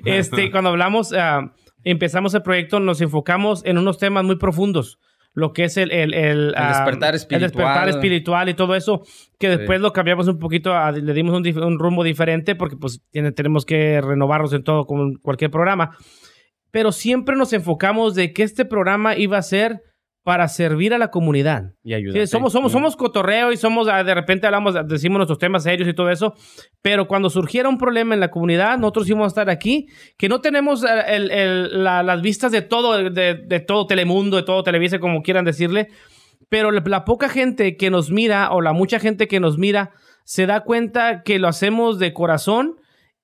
este, 0.03 0.51
cuando 0.51 0.71
hablamos, 0.71 1.13
ah, 1.13 1.53
empezamos 1.85 2.33
el 2.33 2.41
proyecto, 2.41 2.81
nos 2.81 2.99
enfocamos 2.99 3.63
en 3.65 3.77
unos 3.77 3.97
temas 3.97 4.25
muy 4.25 4.35
profundos. 4.35 4.99
Lo 5.35 5.51
que 5.53 5.65
es 5.65 5.75
el, 5.77 5.91
el, 5.91 6.13
el, 6.13 6.53
ah, 6.55 6.69
despertar 6.69 7.13
El 7.13 7.19
despertar 7.41 7.43
espiritual. 7.43 7.89
espiritual 7.89 8.49
y 8.49 8.53
todo 8.53 8.73
eso, 8.75 9.01
que 9.37 9.49
después 9.49 9.81
lo 9.81 9.91
cambiamos 9.91 10.27
un 10.29 10.39
poquito, 10.39 10.73
a- 10.73 10.91
le 10.93 11.13
dimos 11.13 11.33
un, 11.35 11.45
un 11.63 11.77
rumbo 11.77 12.03
diferente 12.05 12.55
porque 12.55 12.77
pues 12.77 13.01
tiene- 13.11 13.33
tenemos 13.33 13.65
que 13.65 13.99
renovarnos 14.01 14.53
en 14.53 14.63
todo 14.63 14.85
con 14.85 15.15
cualquier 15.15 15.51
programa. 15.51 15.97
Pero 16.71 16.91
siempre 16.91 17.35
nos 17.35 17.51
enfocamos 17.53 18.15
de 18.15 18.31
que 18.33 18.43
este 18.43 18.63
programa 18.65 19.15
iba 19.17 19.37
a 19.37 19.41
ser 19.41 19.81
para 20.25 20.47
servir 20.47 20.91
a 20.91 20.97
la 20.97 21.11
comunidad. 21.11 21.75
Y 21.83 21.93
ayudar. 21.93 22.21
Sí, 22.21 22.27
somos, 22.31 22.51
somos, 22.51 22.71
somos 22.71 22.95
cotorreo 22.95 23.51
y 23.51 23.57
somos, 23.57 23.87
ah, 23.87 24.03
de 24.03 24.15
repente 24.15 24.47
hablamos, 24.47 24.73
decimos 24.87 25.17
nuestros 25.19 25.37
temas 25.37 25.61
serios 25.61 25.87
y 25.87 25.93
todo 25.93 26.09
eso, 26.09 26.33
pero 26.81 27.07
cuando 27.07 27.29
surgiera 27.29 27.69
un 27.69 27.77
problema 27.77 28.15
en 28.15 28.19
la 28.19 28.31
comunidad, 28.31 28.79
nosotros 28.79 29.07
íbamos 29.07 29.25
a 29.25 29.27
estar 29.27 29.49
aquí, 29.51 29.85
que 30.17 30.27
no 30.27 30.41
tenemos 30.41 30.83
eh, 30.83 30.87
el- 31.09 31.29
el- 31.29 31.83
la- 31.83 32.01
las 32.01 32.23
vistas 32.23 32.51
de 32.51 32.63
todo, 32.63 33.11
de, 33.11 33.35
de 33.35 33.59
todo 33.59 33.85
Telemundo, 33.85 34.37
de 34.37 34.41
todo 34.43 34.63
Televisa, 34.63 34.97
como 34.97 35.21
quieran 35.21 35.45
decirle, 35.45 35.89
pero 36.49 36.71
la, 36.71 36.81
la 36.83 37.05
poca 37.05 37.29
gente 37.29 37.77
que 37.77 37.91
nos 37.91 38.09
mira 38.09 38.49
o 38.51 38.61
la 38.61 38.73
mucha 38.73 38.99
gente 38.99 39.27
que 39.27 39.39
nos 39.39 39.59
mira 39.59 39.91
se 40.23 40.47
da 40.47 40.61
cuenta 40.61 41.21
que 41.21 41.37
lo 41.37 41.47
hacemos 41.47 41.99
de 41.99 42.13
corazón 42.13 42.77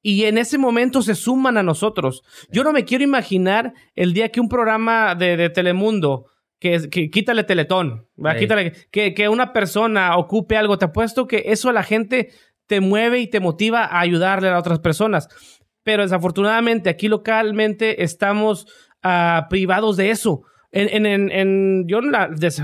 y 0.03 0.25
en 0.25 0.37
ese 0.37 0.59
momento 0.59 1.01
se 1.01 1.15
suman 1.15 1.57
a 1.57 1.63
nosotros. 1.63 2.21
Yo 2.51 2.63
no 2.63 2.73
me 2.73 2.85
quiero 2.85 3.03
imaginar 3.03 3.73
el 3.95 4.13
día 4.13 4.29
que 4.29 4.39
un 4.39 4.49
programa 4.49 5.15
de, 5.15 5.35
de 5.35 5.49
Telemundo, 5.49 6.25
que, 6.61 7.09
quítale 7.09 7.43
Teletón. 7.43 8.07
Quítale, 8.37 8.73
que, 8.91 9.15
que 9.15 9.27
una 9.27 9.51
persona 9.51 10.15
ocupe 10.15 10.55
algo, 10.55 10.77
te 10.77 10.85
apuesto 10.85 11.27
que 11.27 11.43
eso 11.47 11.69
a 11.69 11.73
la 11.73 11.83
gente 11.83 12.29
te 12.67 12.79
mueve 12.79 13.19
y 13.19 13.27
te 13.27 13.39
motiva 13.39 13.83
a 13.83 13.99
ayudarle 13.99 14.47
a 14.47 14.59
otras 14.59 14.79
personas. 14.79 15.27
Pero 15.83 16.03
desafortunadamente 16.03 16.91
aquí 16.91 17.07
localmente 17.07 18.03
estamos 18.03 18.67
ah, 19.01 19.47
privados 19.49 19.97
de 19.97 20.11
eso. 20.11 20.43
En, 20.73 20.87
en, 20.89 21.05
en, 21.05 21.31
en- 21.31 21.87
yo 21.87 21.99
no 22.01 22.11
la- 22.11 22.27
des- 22.29 22.63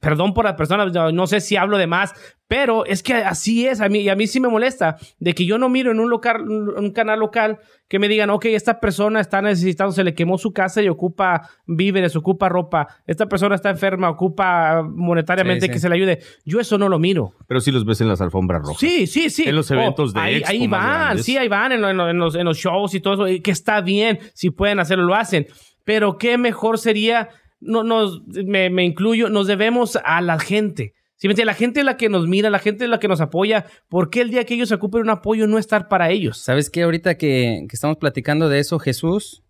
perdón 0.00 0.32
por 0.32 0.44
las 0.44 0.54
personas, 0.54 0.92
no, 0.92 1.10
no 1.10 1.26
sé 1.26 1.40
si 1.40 1.56
hablo 1.56 1.76
de 1.76 1.88
más, 1.88 2.12
pero 2.46 2.86
es 2.86 3.02
que 3.02 3.14
así 3.14 3.66
es, 3.66 3.80
a 3.80 3.88
mí, 3.88 3.98
y 3.98 4.08
a 4.08 4.14
mí 4.14 4.26
sí 4.28 4.38
me 4.38 4.48
molesta 4.48 4.96
de 5.18 5.34
que 5.34 5.44
yo 5.44 5.58
no 5.58 5.68
miro 5.68 5.90
en 5.90 5.98
un, 5.98 6.08
local, 6.08 6.40
un 6.48 6.92
canal 6.92 7.18
local 7.18 7.58
que 7.88 7.98
me 7.98 8.06
digan, 8.08 8.30
ok, 8.30 8.44
esta 8.46 8.78
persona 8.78 9.20
está 9.20 9.42
necesitando, 9.42 9.90
se 9.92 10.04
le 10.04 10.14
quemó 10.14 10.38
su 10.38 10.52
casa 10.52 10.80
y 10.82 10.88
ocupa 10.88 11.50
víveres, 11.66 12.14
ocupa 12.14 12.48
ropa, 12.48 12.86
esta 13.08 13.26
persona 13.26 13.56
está 13.56 13.70
enferma, 13.70 14.08
ocupa 14.08 14.82
monetariamente 14.82 15.66
Sí, 15.66 15.66
sí. 15.66 15.72
que 15.72 15.78
se 15.80 15.88
le 15.88 15.96
ayude. 15.96 16.20
Yo 16.44 16.60
eso 16.60 16.78
no 16.78 16.88
lo 16.88 16.98
miro. 17.00 17.32
Pero 17.48 17.60
sí 17.60 17.72
los 17.72 17.84
ves 17.84 18.00
en 18.00 18.08
las 18.08 18.20
alfombras 18.20 18.62
rojas. 18.62 18.78
Sí, 18.78 19.06
sí, 19.08 19.30
sí. 19.30 19.44
En 19.48 19.56
los 19.56 19.68
eventos 19.72 20.14
de 20.14 20.20
ahí, 20.20 20.34
expo 20.36 20.50
ahí 20.52 20.66
van, 20.68 21.18
sí, 21.22 21.36
ahí 21.36 21.48
van 21.48 21.72
en, 21.72 21.80
lo- 21.80 21.90
en 21.90 21.96
lo- 21.96 22.08
en 22.08 22.18
los, 22.18 22.34
en 22.36 22.44
los 22.44 22.56
shows 22.56 22.94
y 22.94 23.00
todo 23.00 23.26
eso, 23.26 23.42
que 23.42 23.50
está 23.50 23.80
bien, 23.80 24.20
si 24.32 24.50
pueden 24.50 24.78
hacerlo, 24.78 25.04
lo 25.04 25.14
hacen. 25.16 25.46
Pero 25.84 26.18
qué 26.18 26.36
mejor 26.38 26.78
sería, 26.78 27.30
no, 27.60 27.82
nos, 27.84 28.22
me, 28.26 28.70
me 28.70 28.84
incluyo, 28.84 29.28
nos 29.28 29.46
debemos 29.46 29.98
a 30.04 30.20
la 30.20 30.38
gente. 30.38 30.94
Si 31.16 31.26
me 31.26 31.32
entiendes, 31.32 31.54
la 31.54 31.58
gente 31.58 31.80
es 31.80 31.86
la 31.86 31.96
que 31.96 32.08
nos 32.08 32.28
mira, 32.28 32.48
la 32.48 32.60
gente 32.60 32.84
es 32.84 32.90
la 32.90 33.00
que 33.00 33.08
nos 33.08 33.20
apoya. 33.20 33.66
¿Por 33.88 34.08
qué 34.08 34.20
el 34.20 34.30
día 34.30 34.44
que 34.44 34.54
ellos 34.54 34.70
ocupen 34.70 35.02
un 35.02 35.10
apoyo 35.10 35.48
no 35.48 35.58
estar 35.58 35.88
para 35.88 36.10
ellos? 36.10 36.38
¿Sabes 36.38 36.70
qué? 36.70 36.82
Ahorita 36.82 37.16
que, 37.16 37.66
que 37.68 37.74
estamos 37.74 37.96
platicando 37.96 38.48
de 38.48 38.60
eso, 38.60 38.78
Jesús, 38.78 39.42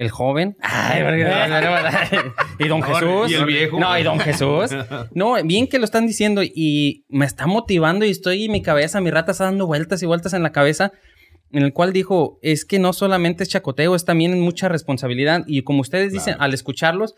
el 0.00 0.08
joven. 0.08 0.56
Ay, 0.62 1.02
y 2.58 2.68
don 2.68 2.82
Jesús. 2.82 3.30
Y 3.30 3.34
el 3.34 3.44
viejo. 3.44 3.78
No, 3.78 3.98
y 3.98 4.02
don 4.02 4.18
Jesús. 4.18 4.70
No, 5.12 5.34
bien 5.44 5.66
que 5.66 5.78
lo 5.78 5.84
están 5.84 6.06
diciendo 6.06 6.42
y 6.42 7.04
me 7.10 7.26
está 7.26 7.46
motivando 7.46 8.06
y 8.06 8.10
estoy 8.10 8.46
en 8.46 8.52
mi 8.52 8.62
cabeza, 8.62 9.02
mi 9.02 9.10
rata 9.10 9.32
está 9.32 9.44
dando 9.44 9.66
vueltas 9.66 10.02
y 10.02 10.06
vueltas 10.06 10.32
en 10.32 10.42
la 10.42 10.52
cabeza, 10.52 10.92
en 11.52 11.64
el 11.64 11.74
cual 11.74 11.92
dijo, 11.92 12.38
es 12.40 12.64
que 12.64 12.78
no 12.78 12.94
solamente 12.94 13.42
es 13.42 13.50
chacoteo, 13.50 13.94
es 13.94 14.06
también 14.06 14.40
mucha 14.40 14.70
responsabilidad. 14.70 15.42
Y 15.46 15.64
como 15.64 15.82
ustedes 15.82 16.12
dicen, 16.12 16.36
al 16.38 16.54
escucharlos, 16.54 17.14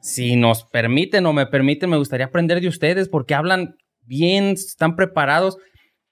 si 0.00 0.36
nos 0.36 0.64
permiten 0.64 1.26
o 1.26 1.32
me 1.32 1.46
permiten, 1.46 1.90
me 1.90 1.96
gustaría 1.96 2.26
aprender 2.26 2.60
de 2.60 2.68
ustedes 2.68 3.08
porque 3.08 3.34
hablan 3.34 3.76
bien, 4.02 4.46
están 4.50 4.96
preparados. 4.96 5.56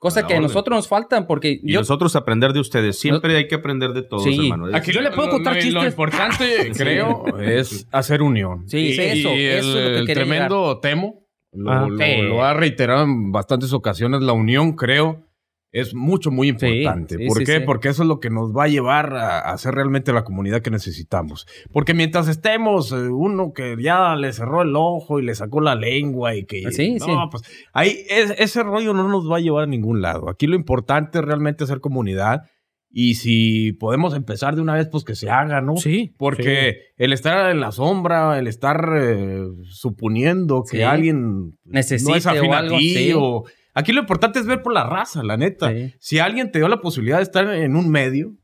Cosa 0.00 0.20
A 0.20 0.26
que 0.28 0.34
a 0.34 0.36
orden. 0.36 0.42
nosotros 0.48 0.76
nos 0.76 0.86
faltan 0.88 1.26
porque 1.26 1.58
Y 1.60 1.72
yo... 1.72 1.80
nosotros 1.80 2.14
aprender 2.14 2.52
de 2.52 2.60
ustedes. 2.60 3.00
Siempre 3.00 3.36
hay 3.36 3.48
que 3.48 3.56
aprender 3.56 3.90
de 3.94 4.02
todos, 4.02 4.22
Sí. 4.22 4.46
hermano. 4.48 4.68
Aquí 4.76 4.92
Yo 4.92 5.00
le 5.00 5.10
puedo 5.10 5.28
contar 5.28 5.54
lo, 5.56 5.60
chistes. 5.60 5.82
Lo 5.82 5.88
importante, 5.88 6.70
creo, 6.76 7.24
es 7.40 7.88
hacer 7.90 8.22
unión. 8.22 8.68
Sí, 8.68 8.78
y, 8.78 8.92
eso, 8.92 9.34
y 9.34 9.44
eso 9.44 9.78
es 9.78 9.90
lo 9.90 9.98
el, 9.98 10.06
que 10.06 10.12
el 10.12 10.18
tremendo 10.18 10.78
Temo 10.80 11.24
lo, 11.52 11.72
Ah. 11.72 11.88
lo- 11.88 11.98
Sí. 11.98 12.22
lo 12.22 12.44
ha 12.44 12.54
reiterado 12.54 13.02
en 13.02 13.32
bastantes 13.32 13.72
ocasiones. 13.72 14.20
La 14.20 14.34
unión, 14.34 14.72
creo, 14.76 15.24
es 15.70 15.94
mucho, 15.94 16.30
muy 16.30 16.48
importante. 16.48 17.16
sí, 17.18 17.26
¿Por 17.26 17.38
sí, 17.38 17.44
qué? 17.44 17.58
sí. 17.58 17.62
Porque 17.66 17.88
eso 17.88 18.02
es 18.02 18.08
lo 18.08 18.20
que 18.20 18.30
nos 18.30 18.56
va 18.56 18.64
a 18.64 18.68
llevar 18.68 19.14
a, 19.14 19.40
a 19.40 19.58
ser 19.58 19.74
realmente 19.74 20.12
la 20.12 20.24
comunidad 20.24 20.62
que 20.62 20.70
necesitamos. 20.70 21.46
Porque 21.72 21.92
mientras 21.94 22.26
estemos, 22.28 22.90
eh, 22.92 23.08
uno 23.10 23.52
que 23.52 23.76
ya 23.78 24.16
le 24.16 24.32
cerró 24.32 24.62
el 24.62 24.74
ojo 24.74 25.18
y 25.20 25.24
le 25.24 25.34
sacó 25.34 25.60
la 25.60 25.74
lengua 25.74 26.34
y 26.34 26.46
que... 26.46 26.70
Sí, 26.72 26.94
no, 26.98 27.04
sí. 27.06 27.12
pues 27.30 27.42
ahí 27.74 27.98
es- 28.08 28.34
ese 28.38 28.62
rollo 28.62 28.94
no 28.94 29.08
nos 29.08 29.30
va 29.30 29.36
a 29.36 29.40
llevar 29.40 29.64
a 29.64 29.66
ningún 29.66 30.00
lado. 30.00 30.30
Aquí 30.30 30.46
lo 30.46 30.56
importante 30.56 31.18
es 31.18 31.24
realmente 31.24 31.64
hacer 31.64 31.80
comunidad. 31.80 32.42
Y 32.90 33.16
si 33.16 33.72
podemos 33.74 34.14
empezar 34.14 34.56
de 34.56 34.62
una 34.62 34.72
vez, 34.72 34.88
pues 34.90 35.04
que 35.04 35.14
se 35.14 35.28
haga, 35.28 35.60
¿no? 35.60 35.76
Sí. 35.76 36.14
Porque 36.16 36.76
el 36.96 37.12
estar 37.12 37.50
en 37.50 37.60
la 37.60 37.70
sombra, 37.70 38.38
el 38.38 38.46
estar 38.46 38.88
eh, 38.98 39.42
suponiendo 39.82 40.62
que 40.68 40.78
Sí. 40.78 40.82
alguien 40.82 41.58
Necesite 41.64 42.10
no 42.10 42.16
es 42.16 42.26
afín 42.26 42.50
o 42.50 42.54
a 42.54 42.58
algo, 42.58 42.78
ti, 42.78 42.94
sí. 42.94 43.12
o- 43.14 43.44
Aquí 43.78 43.92
lo 43.92 44.00
importante 44.00 44.38
es 44.40 44.46
ver 44.46 44.62
por 44.62 44.72
la 44.72 44.84
raza, 44.84 45.22
la 45.22 45.36
neta. 45.36 45.70
Sí. 45.70 45.94
Si 46.00 46.18
alguien 46.18 46.50
te 46.50 46.58
dio 46.58 46.68
la 46.68 46.80
posibilidad 46.80 47.18
de 47.18 47.22
estar 47.22 47.48
en 47.54 47.76
un 47.76 47.88
medio, 47.90 48.34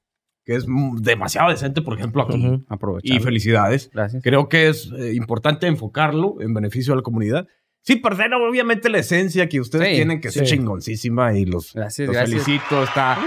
que 0.45 0.55
es 0.57 0.67
demasiado 1.01 1.51
decente, 1.51 1.83
por 1.83 1.99
ejemplo, 1.99 2.23
aquí, 2.23 2.37
Ujú. 2.47 2.65
Aprovechar. 2.69 3.17
y 3.17 3.21
felicidades, 3.21 3.91
Gracias. 3.93 4.23
creo 4.23 4.49
que 4.49 4.69
es 4.69 4.91
eh, 4.99 5.15
importante 5.15 5.67
enfocarlo 5.67 6.37
en 6.41 6.53
beneficio 6.55 6.93
de 6.93 6.99
la 6.99 7.03
comunidad. 7.03 7.47
Sí, 7.83 7.97
perder 7.97 8.33
obviamente 8.35 8.89
la 8.91 8.99
esencia 8.99 9.49
que 9.49 9.61
ustedes 9.61 9.89
Sí, 9.89 9.95
tienen, 9.97 10.21
que 10.21 10.29
es 10.29 10.35
sí. 10.35 10.45
chingoncísima 10.45 11.37
y 11.37 11.45
los, 11.47 11.73
Gracias, 11.75 12.07
los 12.09 12.17
gracias. 12.17 12.45
felicito. 12.45 12.83
Está, 12.83 13.19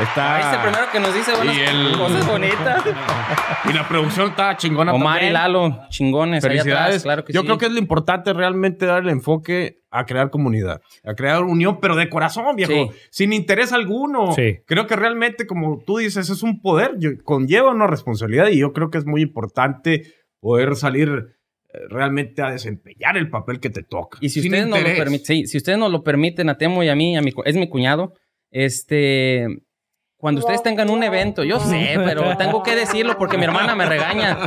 está 0.00 0.36
Ahí 0.36 0.42
es 0.42 0.52
el 0.58 0.62
primero 0.62 0.92
que 0.92 1.00
nos 1.00 1.14
dice 1.14 1.34
buenas 1.34 1.56
Y 1.56 1.60
el- 1.60 1.98
cosas 1.98 2.26
bonitas. 2.26 2.84
y 3.68 3.72
la 3.72 3.88
producción 3.88 4.28
está 4.28 4.56
chingona 4.56 4.92
Omar 4.92 5.14
también. 5.14 5.30
y 5.30 5.34
Lalo, 5.34 5.80
chingones. 5.88 6.42
Felicidades. 6.44 6.86
atrás, 6.88 7.02
claro 7.02 7.24
que 7.24 7.32
Yo 7.32 7.40
sí. 7.40 7.46
creo 7.46 7.58
que 7.58 7.66
es 7.66 7.72
lo 7.72 7.78
importante 7.78 8.32
realmente 8.32 8.86
dar 8.86 9.02
el 9.02 9.08
enfoque 9.10 9.78
a 9.90 10.06
crear 10.06 10.30
comunidad, 10.30 10.80
a 11.04 11.14
crear 11.14 11.42
unión, 11.42 11.78
pero 11.80 11.96
de 11.96 12.08
corazón, 12.08 12.54
viejo, 12.56 12.72
Sí. 12.72 12.90
sin 13.10 13.32
interés 13.32 13.72
alguno. 13.72 14.32
Sí. 14.32 14.58
Creo 14.66 14.86
que 14.86 14.94
realmente, 14.96 15.46
como 15.46 15.82
tú 15.84 15.98
dices, 15.98 16.30
es 16.30 16.42
un 16.42 16.60
poder, 16.60 16.92
yo- 16.98 17.10
conlleva 17.24 17.70
una 17.70 17.86
responsabilidad 17.88 18.48
y 18.48 18.58
yo 18.58 18.72
creo 18.72 18.90
que 18.90 18.98
es 18.98 19.06
muy 19.06 19.22
importante 19.22 20.04
poder 20.40 20.76
salir 20.76 21.36
eh, 21.72 21.78
realmente 21.88 22.42
a 22.42 22.50
desempeñar 22.50 23.16
el 23.16 23.30
papel 23.30 23.60
que 23.60 23.70
te 23.70 23.84
toca. 23.84 24.18
Y 24.20 24.30
si 24.30 24.40
sin 24.42 24.50
ustedes, 24.52 24.66
nos 24.68 24.78
lo 24.80 24.88
interés. 24.88 24.98
permiten, 24.98 25.24
sí, 25.26 25.46
si 25.46 25.56
ustedes 25.56 25.78
nos 25.78 25.92
lo 25.92 26.02
permiten 26.02 26.48
a 26.48 26.58
Temo 26.58 26.82
y 26.82 26.88
a 26.88 26.96
mí, 26.96 27.16
a 27.16 27.22
mi, 27.22 27.32
es 27.44 27.54
mi 27.56 27.68
cuñado, 27.68 28.14
este, 28.50 29.46
cuando 30.20 30.40
ustedes 30.40 30.62
tengan 30.62 30.90
un 30.90 31.02
evento, 31.02 31.44
yo 31.44 31.58
sé, 31.58 31.94
pero 31.96 32.36
tengo 32.36 32.62
que 32.62 32.76
decirlo 32.76 33.16
porque 33.18 33.38
mi 33.38 33.44
hermana 33.44 33.74
me 33.74 33.86
regaña. 33.86 34.38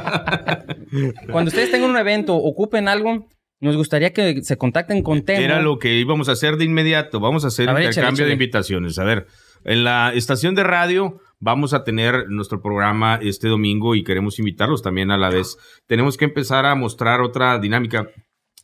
Cuando 1.32 1.49
ustedes 1.49 1.71
tengan 1.71 1.89
un 1.89 1.97
evento, 1.97 2.36
ocupen 2.36 2.88
algo, 2.88 3.28
nos 3.59 3.76
gustaría 3.76 4.13
que 4.13 4.43
se 4.43 4.57
contacten 4.57 5.01
con 5.01 5.24
Temo. 5.24 5.41
Era 5.41 5.61
lo 5.61 5.80
que 5.80 5.93
íbamos 5.95 6.30
a 6.30 6.34
hacer 6.34 6.57
de 6.57 6.65
inmediato. 6.65 7.19
Vamos 7.19 7.43
a 7.43 7.47
hacer 7.47 7.69
A 7.69 7.74
ver, 7.74 7.86
intercambio 7.86 8.24
échale, 8.24 8.28
de 8.28 8.34
invitaciones. 8.34 8.99
A 8.99 9.03
ver, 9.03 9.26
en 9.63 9.84
la 9.84 10.13
estación 10.13 10.53
de 10.53 10.63
radio 10.63 11.19
vamos 11.39 11.74
a 11.74 11.84
tener 11.84 12.26
nuestro 12.30 12.61
programa 12.61 13.19
este 13.21 13.47
domingo 13.47 13.95
y 13.95 14.03
queremos 14.03 14.38
invitarlos 14.38 14.84
también 14.84 15.09
a 15.09 15.17
la 15.17 15.30
vez. 15.30 15.57
Tenemos 15.88 16.17
que 16.17 16.26
empezar 16.26 16.65
a 16.65 16.76
mostrar 16.76 17.21
otra 17.21 17.57
dinámica. 17.57 18.09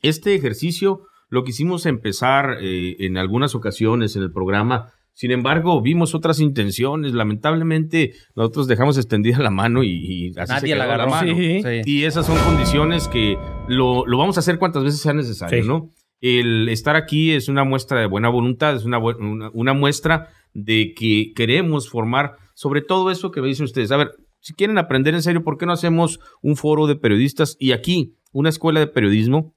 Este 0.01 0.35
ejercicio 0.35 1.07
lo 1.29 1.43
quisimos 1.43 1.85
empezar 1.85 2.57
eh, 2.61 2.97
en 2.99 3.17
algunas 3.17 3.55
ocasiones 3.55 4.15
en 4.15 4.23
el 4.23 4.31
programa. 4.31 4.93
Sin 5.19 5.31
embargo, 5.31 5.81
vimos 5.81 6.15
otras 6.15 6.39
intenciones. 6.39 7.11
Lamentablemente, 7.11 8.13
nosotros 8.37 8.67
dejamos 8.67 8.97
extendida 8.97 9.37
la 9.39 9.49
mano 9.49 9.83
y, 9.83 9.89
y 9.89 10.27
así 10.37 10.47
se 10.47 10.53
Nadie 10.53 10.67
quedó 10.69 10.77
la 10.77 10.83
agarró. 10.85 11.09
mano. 11.09 11.35
Sí. 11.35 11.61
Sí. 11.61 11.81
Y 11.83 12.03
esas 12.05 12.25
son 12.25 12.37
condiciones 12.45 13.09
que 13.09 13.37
lo, 13.67 14.05
lo 14.05 14.17
vamos 14.17 14.37
a 14.37 14.39
hacer 14.39 14.57
cuantas 14.57 14.85
veces 14.85 15.01
sea 15.01 15.11
necesario, 15.13 15.61
Sí. 15.61 15.67
¿no? 15.67 15.89
El 16.21 16.69
estar 16.69 16.95
aquí 16.95 17.31
es 17.31 17.49
una 17.49 17.65
muestra 17.65 17.99
de 17.99 18.05
buena 18.07 18.29
voluntad, 18.29 18.77
es 18.77 18.85
una, 18.85 18.97
una 18.97 19.73
muestra 19.73 20.29
de 20.53 20.93
que 20.95 21.33
queremos 21.35 21.89
formar 21.89 22.37
sobre 22.55 22.81
todo 22.81 23.11
eso 23.11 23.31
que 23.31 23.41
me 23.41 23.47
dicen 23.49 23.65
ustedes. 23.65 23.91
A 23.91 23.97
ver, 23.97 24.11
si 24.39 24.53
quieren 24.53 24.77
aprender 24.77 25.13
en 25.15 25.21
serio, 25.21 25.43
¿por 25.43 25.57
qué 25.57 25.65
no 25.65 25.73
hacemos 25.73 26.21
un 26.41 26.55
foro 26.55 26.87
de 26.87 26.95
periodistas 26.95 27.57
y 27.59 27.73
aquí 27.73 28.15
una 28.31 28.47
escuela 28.47 28.79
de 28.79 28.87
periodismo 28.87 29.53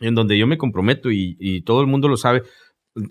en 0.00 0.14
donde 0.14 0.38
yo 0.38 0.46
me 0.46 0.56
comprometo 0.56 1.10
y, 1.10 1.36
y 1.38 1.60
todo 1.60 1.82
el 1.82 1.88
mundo 1.88 2.08
lo 2.08 2.16
sabe? 2.16 2.42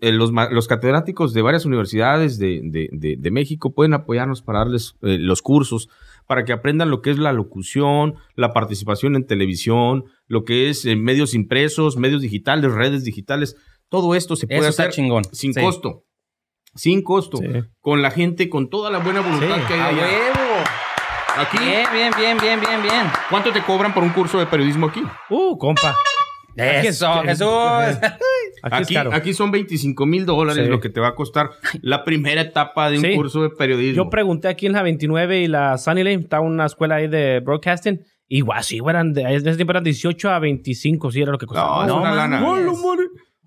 Eh, 0.01 0.11
Los, 0.11 0.31
los 0.51 0.67
catedráticos 0.67 1.33
de 1.33 1.41
varias 1.41 1.65
universidades 1.65 2.37
de, 2.39 2.61
de- 2.63 2.89
de- 2.91 3.15
de 3.17 3.31
México 3.31 3.73
pueden 3.73 3.93
apoyarnos 3.93 4.41
para 4.41 4.59
darles 4.59 4.95
eh, 5.01 5.17
los 5.19 5.41
cursos 5.41 5.89
para 6.25 6.45
que 6.45 6.53
aprendan 6.53 6.89
lo 6.89 7.01
que 7.01 7.11
es 7.11 7.17
la 7.17 7.33
locución, 7.33 8.15
la 8.35 8.53
participación 8.53 9.15
en 9.17 9.25
televisión, 9.27 10.05
lo 10.27 10.45
que 10.45 10.69
es 10.69 10.85
en 10.85 11.03
medios 11.03 11.33
impresos, 11.33 11.97
medios 11.97 12.21
digitales, 12.21 12.71
redes 12.71 13.03
digitales. 13.03 13.57
Todo 13.89 14.15
esto 14.15 14.35
se 14.37 14.47
puede 14.47 14.61
Eso 14.61 14.69
hacer 14.69 14.91
chingón. 14.91 15.25
sin 15.33 15.53
Sí. 15.53 15.59
costo. 15.61 16.05
Sin 16.75 17.03
costo. 17.03 17.37
Sí. 17.37 17.45
Con 17.81 18.01
la 18.01 18.09
gente, 18.09 18.49
con 18.49 18.69
toda 18.69 18.89
la 18.89 18.99
buena 18.99 19.19
voluntad 19.19 19.57
Sí. 19.57 19.63
que 19.67 19.73
hay 19.73 19.79
¡A 19.81 19.87
allá. 19.87 20.07
Aquí, 21.35 21.57
Bien, 21.59 21.85
bien, 21.91 22.11
bien, 22.17 22.37
bien, 22.39 22.59
bien, 22.61 22.81
bien. 22.83 23.07
¿cuánto 23.29 23.51
te 23.51 23.61
cobran 23.63 23.93
por 23.93 24.03
un 24.03 24.11
curso 24.11 24.37
de 24.39 24.45
periodismo 24.45 24.87
aquí? 24.87 25.01
Uh, 25.29 25.57
compa. 25.57 25.93
Aquí 26.57 26.87
es- 26.87 26.95
Eso, 26.95 27.11
Jesús. 27.23 27.47
Aquí, 28.65 28.93
es 28.93 28.97
Aquí, 28.99 29.09
aquí 29.11 29.33
son 29.33 29.51
25 29.51 30.05
mil 30.05 30.25
dólares 30.25 30.63
Sí. 30.65 30.69
lo 30.71 30.79
que 30.79 30.89
te 30.89 31.01
va 31.01 31.09
a 31.09 31.15
costar 31.15 31.49
la 31.81 32.03
primera 32.05 32.41
etapa 32.41 32.89
de 32.89 32.97
un 32.99 33.03
Sí. 33.03 33.15
curso 33.15 33.41
de 33.43 33.49
periodismo. 33.49 34.03
Yo 34.05 34.09
pregunté 34.09 34.47
aquí 34.47 34.67
en 34.67 34.73
la 34.73 34.83
29 34.83 35.41
y 35.41 35.47
la 35.47 35.77
Sunny 35.77 36.03
Lane, 36.03 36.21
está 36.21 36.39
una 36.39 36.65
escuela 36.65 36.95
ahí 36.95 37.07
de 37.07 37.41
broadcasting. 37.41 37.99
Igual, 38.29 38.63
sí, 38.63 38.79
eran 38.87 39.11
de, 39.13 39.21
en 39.23 39.27
ese 39.47 39.55
tiempo 39.57 39.71
eran 39.73 39.83
18 39.83 40.29
a 40.29 40.39
25, 40.39 41.11
sí 41.11 41.21
era 41.21 41.31
lo 41.33 41.37
que 41.37 41.45
costaba. 41.45 41.85
No, 41.85 41.95
es 41.95 42.01
una 42.01 42.15
lana. 42.15 42.41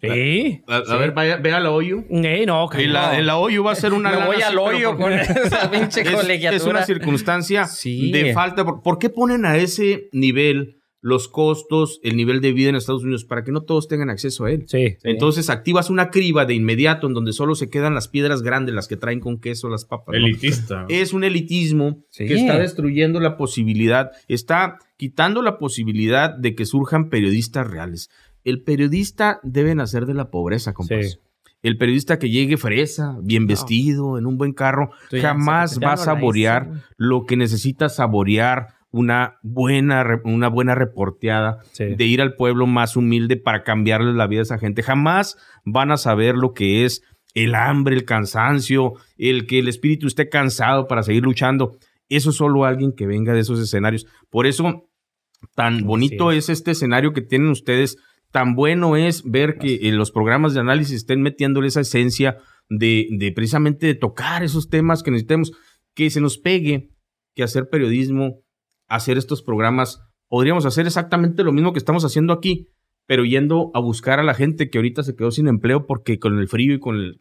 Sí. 0.00 0.60
A, 0.68 0.76
a 0.76 0.96
ver, 0.98 1.12
vaya, 1.12 1.36
ve 1.38 1.52
a 1.52 1.60
la 1.60 1.70
OYU. 1.70 2.04
Eh, 2.10 2.44
no, 2.46 2.68
Y 2.78 2.86
la, 2.86 3.14
no. 3.16 3.22
la 3.22 3.36
OYU 3.38 3.64
va 3.64 3.72
a 3.72 3.74
ser 3.74 3.94
una 3.94 4.10
Me 4.20 4.26
voy 4.26 4.42
al 4.42 4.58
hoyo 4.58 4.96
con 4.96 5.10
esa 5.14 5.70
pinche 5.70 6.02
es, 6.02 6.10
colegiatura. 6.10 6.56
es 6.56 6.64
una 6.66 6.82
circunstancia 6.84 7.64
Sí. 7.64 8.12
de 8.12 8.34
falta. 8.34 8.64
¿Por, 8.64 8.82
por 8.82 8.98
qué 8.98 9.08
ponen 9.08 9.46
a 9.46 9.56
ese 9.56 10.08
nivel 10.12 10.75
los 11.02 11.28
costos, 11.28 12.00
el 12.02 12.16
nivel 12.16 12.40
de 12.40 12.52
vida 12.52 12.68
en 12.70 12.76
Estados 12.76 13.04
Unidos? 13.04 13.24
Para 13.24 13.44
que 13.44 13.52
no 13.52 13.62
todos 13.62 13.86
tengan 13.88 14.10
acceso 14.10 14.44
a 14.44 14.50
él. 14.50 14.64
Sí. 14.66 14.96
Entonces 15.04 15.50
activas 15.50 15.90
una 15.90 16.10
criba 16.10 16.46
de 16.46 16.54
inmediato 16.54 17.06
en 17.06 17.14
donde 17.14 17.32
solo 17.32 17.54
se 17.54 17.70
quedan 17.70 17.94
las 17.94 18.08
piedras 18.08 18.42
grandes, 18.42 18.74
las 18.74 18.88
que 18.88 18.96
traen 18.96 19.20
con 19.20 19.38
queso 19.38 19.68
las 19.68 19.84
papas. 19.84 20.14
¿no? 20.18 20.26
Elitista. 20.26 20.86
Es 20.88 21.12
un 21.12 21.24
elitismo 21.24 22.04
Sí. 22.10 22.26
que 22.26 22.34
está 22.34 22.58
destruyendo 22.58 23.20
la 23.20 23.36
posibilidad, 23.36 24.10
está 24.28 24.78
quitando 24.96 25.42
la 25.42 25.58
posibilidad 25.58 26.34
de 26.36 26.54
que 26.54 26.66
surjan 26.66 27.08
periodistas 27.08 27.66
reales. 27.70 28.10
El 28.44 28.62
periodista 28.62 29.40
debe 29.42 29.74
nacer 29.74 30.06
de 30.06 30.14
la 30.14 30.30
pobreza, 30.30 30.72
compas. 30.72 31.12
Sí. 31.12 31.18
El 31.62 31.78
periodista 31.78 32.18
que 32.18 32.30
llegue 32.30 32.56
fresa, 32.58 33.16
bien 33.22 33.46
vestido, 33.48 34.18
en 34.18 34.26
un 34.26 34.36
buen 34.38 34.52
carro, 34.52 34.90
jamás 35.10 35.80
va 35.82 35.94
a 35.94 35.96
saborear 35.96 36.84
lo 36.96 37.24
que 37.24 37.36
necesita 37.36 37.88
saborear 37.88 38.68
una 38.98 39.38
buena, 39.42 40.04
una 40.24 40.48
buena 40.48 40.74
reporteada 40.74 41.58
Sí. 41.72 41.84
de 41.96 42.04
ir 42.06 42.20
al 42.22 42.34
pueblo 42.34 42.66
más 42.66 42.96
humilde 42.96 43.36
para 43.36 43.62
cambiarles 43.62 44.14
la 44.14 44.26
vida 44.26 44.40
a 44.40 44.42
esa 44.42 44.58
gente. 44.58 44.82
Jamás 44.82 45.36
van 45.64 45.90
a 45.92 45.96
saber 45.96 46.34
lo 46.34 46.52
que 46.52 46.84
es 46.84 47.02
el 47.34 47.54
hambre, 47.54 47.94
el 47.94 48.04
cansancio, 48.04 48.94
el 49.18 49.46
que 49.46 49.58
el 49.58 49.68
espíritu 49.68 50.06
esté 50.06 50.28
cansado 50.28 50.86
para 50.88 51.02
seguir 51.02 51.22
luchando. 51.22 51.76
Eso 52.08 52.32
solo 52.32 52.64
alguien 52.64 52.92
que 52.92 53.06
venga 53.06 53.34
de 53.34 53.40
esos 53.40 53.60
escenarios. 53.60 54.06
Por 54.30 54.46
eso, 54.46 54.88
tan 55.54 55.82
bonito 55.82 56.32
es. 56.32 56.44
es 56.48 56.58
este 56.58 56.70
escenario 56.70 57.12
que 57.12 57.20
tienen 57.20 57.48
ustedes. 57.48 57.98
Tan 58.30 58.54
bueno 58.54 58.96
es 58.96 59.22
ver 59.24 59.58
que 59.58 59.88
en 59.88 59.98
los 59.98 60.10
programas 60.10 60.54
de 60.54 60.60
análisis 60.60 60.96
estén 60.96 61.20
metiéndole 61.22 61.68
esa 61.68 61.80
esencia 61.80 62.38
de, 62.68 63.06
de 63.10 63.32
precisamente 63.32 63.86
de 63.86 63.94
tocar 63.94 64.42
esos 64.42 64.68
temas 64.68 65.02
que 65.02 65.10
necesitemos, 65.10 65.52
que 65.94 66.10
se 66.10 66.20
nos 66.20 66.38
pegue, 66.38 66.88
que 67.34 67.42
hacer 67.42 67.68
periodismo, 67.70 68.40
hacer 68.88 69.18
estos 69.18 69.42
programas, 69.42 70.00
podríamos 70.28 70.66
hacer 70.66 70.86
exactamente 70.86 71.44
lo 71.44 71.52
mismo 71.52 71.72
que 71.72 71.78
estamos 71.78 72.04
haciendo 72.04 72.32
aquí, 72.32 72.68
pero 73.06 73.24
yendo 73.24 73.70
a 73.74 73.80
buscar 73.80 74.18
a 74.18 74.22
la 74.22 74.34
gente 74.34 74.70
que 74.70 74.78
ahorita 74.78 75.02
se 75.02 75.14
quedó 75.14 75.30
sin 75.30 75.48
empleo 75.48 75.86
porque 75.86 76.18
con 76.18 76.38
el 76.38 76.48
frío 76.48 76.74
y 76.74 76.80
con 76.80 76.96
el... 76.96 77.18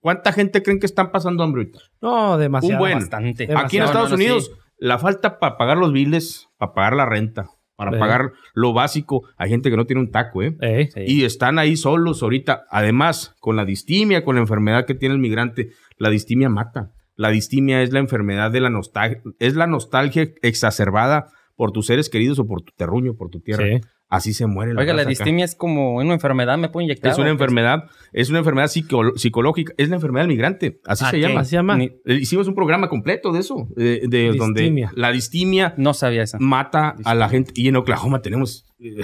¿Cuánta 0.00 0.32
gente 0.32 0.62
creen 0.62 0.78
que 0.78 0.86
están 0.86 1.10
pasando 1.10 1.42
hambre 1.42 1.62
ahorita? 1.62 1.78
No, 2.00 2.38
demasiado. 2.38 2.74
Un 2.76 2.78
buen. 2.78 2.98
Bastante. 2.98 3.46
Demasiado. 3.46 3.66
Aquí 3.66 3.76
en 3.78 3.82
Estados 3.84 4.10
No, 4.10 4.16
no, 4.16 4.22
no, 4.22 4.30
Unidos, 4.30 4.50
la 4.78 4.98
falta 4.98 5.38
para 5.38 5.56
pagar 5.56 5.78
los 5.78 5.92
biles, 5.92 6.48
para 6.58 6.72
pagar 6.74 6.94
la 6.94 7.06
renta, 7.06 7.50
para 7.76 7.92
Sí. 7.92 7.98
pagar 7.98 8.32
lo 8.54 8.72
básico, 8.72 9.28
hay 9.36 9.50
gente 9.50 9.68
que 9.68 9.76
no 9.76 9.84
tiene 9.84 10.00
un 10.00 10.10
taco, 10.10 10.42
¿eh? 10.42 10.56
Sí. 10.94 11.00
Y 11.06 11.24
están 11.24 11.58
ahí 11.58 11.76
solos 11.76 12.22
ahorita. 12.22 12.64
Además, 12.70 13.34
con 13.40 13.56
la 13.56 13.64
distimia, 13.64 14.24
con 14.24 14.36
la 14.36 14.42
enfermedad 14.42 14.86
que 14.86 14.94
tiene 14.94 15.14
el 15.14 15.20
migrante, 15.20 15.70
la 15.98 16.08
distimia 16.08 16.48
mata. 16.48 16.92
La 17.16 17.30
distimia 17.30 17.82
es 17.82 17.92
la 17.92 17.98
enfermedad 17.98 18.50
de 18.50 18.60
la 18.60 18.70
nostalgia, 18.70 19.22
es 19.38 19.54
la 19.56 19.66
nostalgia 19.66 20.28
exacerbada 20.42 21.28
por 21.56 21.72
tus 21.72 21.86
seres 21.86 22.10
queridos 22.10 22.38
o 22.38 22.46
por 22.46 22.62
tu 22.62 22.72
terruño, 22.76 23.14
por 23.16 23.30
tu 23.30 23.40
tierra. 23.40 23.64
Sí. 23.66 23.80
Así 24.08 24.34
se 24.34 24.46
muere 24.46 24.72
la 24.72 24.80
Oiga, 24.82 24.92
la 24.94 25.02
acá. 25.02 25.08
distimia 25.08 25.44
es 25.44 25.56
como 25.56 25.96
una 25.96 26.14
enfermedad, 26.14 26.56
¿me 26.58 26.68
puedo 26.68 26.84
inyectar? 26.84 27.10
Es 27.10 27.18
una 27.18 27.24
¿O 27.24 27.26
qué 27.26 27.32
enfermedad, 27.32 27.84
es 28.12 28.28
una 28.30 28.38
enfermedad 28.38 28.68
psico- 28.68 29.16
psicológica, 29.16 29.72
es 29.78 29.88
la 29.88 29.96
enfermedad 29.96 30.24
del 30.26 30.28
migrante, 30.36 30.80
así 30.86 31.04
se 31.06 31.10
¿qué? 31.12 31.20
llama. 31.22 31.40
¿Así 31.40 31.50
se 31.50 31.56
llama? 31.56 31.76
Ni- 31.76 31.86
Eh, 32.04 32.14
Hicimos 32.20 32.46
un 32.46 32.54
programa 32.54 32.88
completo 32.88 33.32
de 33.32 33.40
eso, 33.40 33.66
de, 33.74 34.02
de 34.06 34.32
donde 34.36 34.60
Distimia. 34.60 34.92
la 34.94 35.10
distimia 35.10 35.74
No 35.76 35.92
sabía 35.92 36.22
eso. 36.22 36.36
mata 36.38 36.94
a 37.04 37.14
la 37.16 37.28
gente. 37.28 37.50
Y 37.56 37.66
en 37.66 37.76
Oklahoma 37.76 38.22
tenemos. 38.22 38.64
eh, 38.78 39.00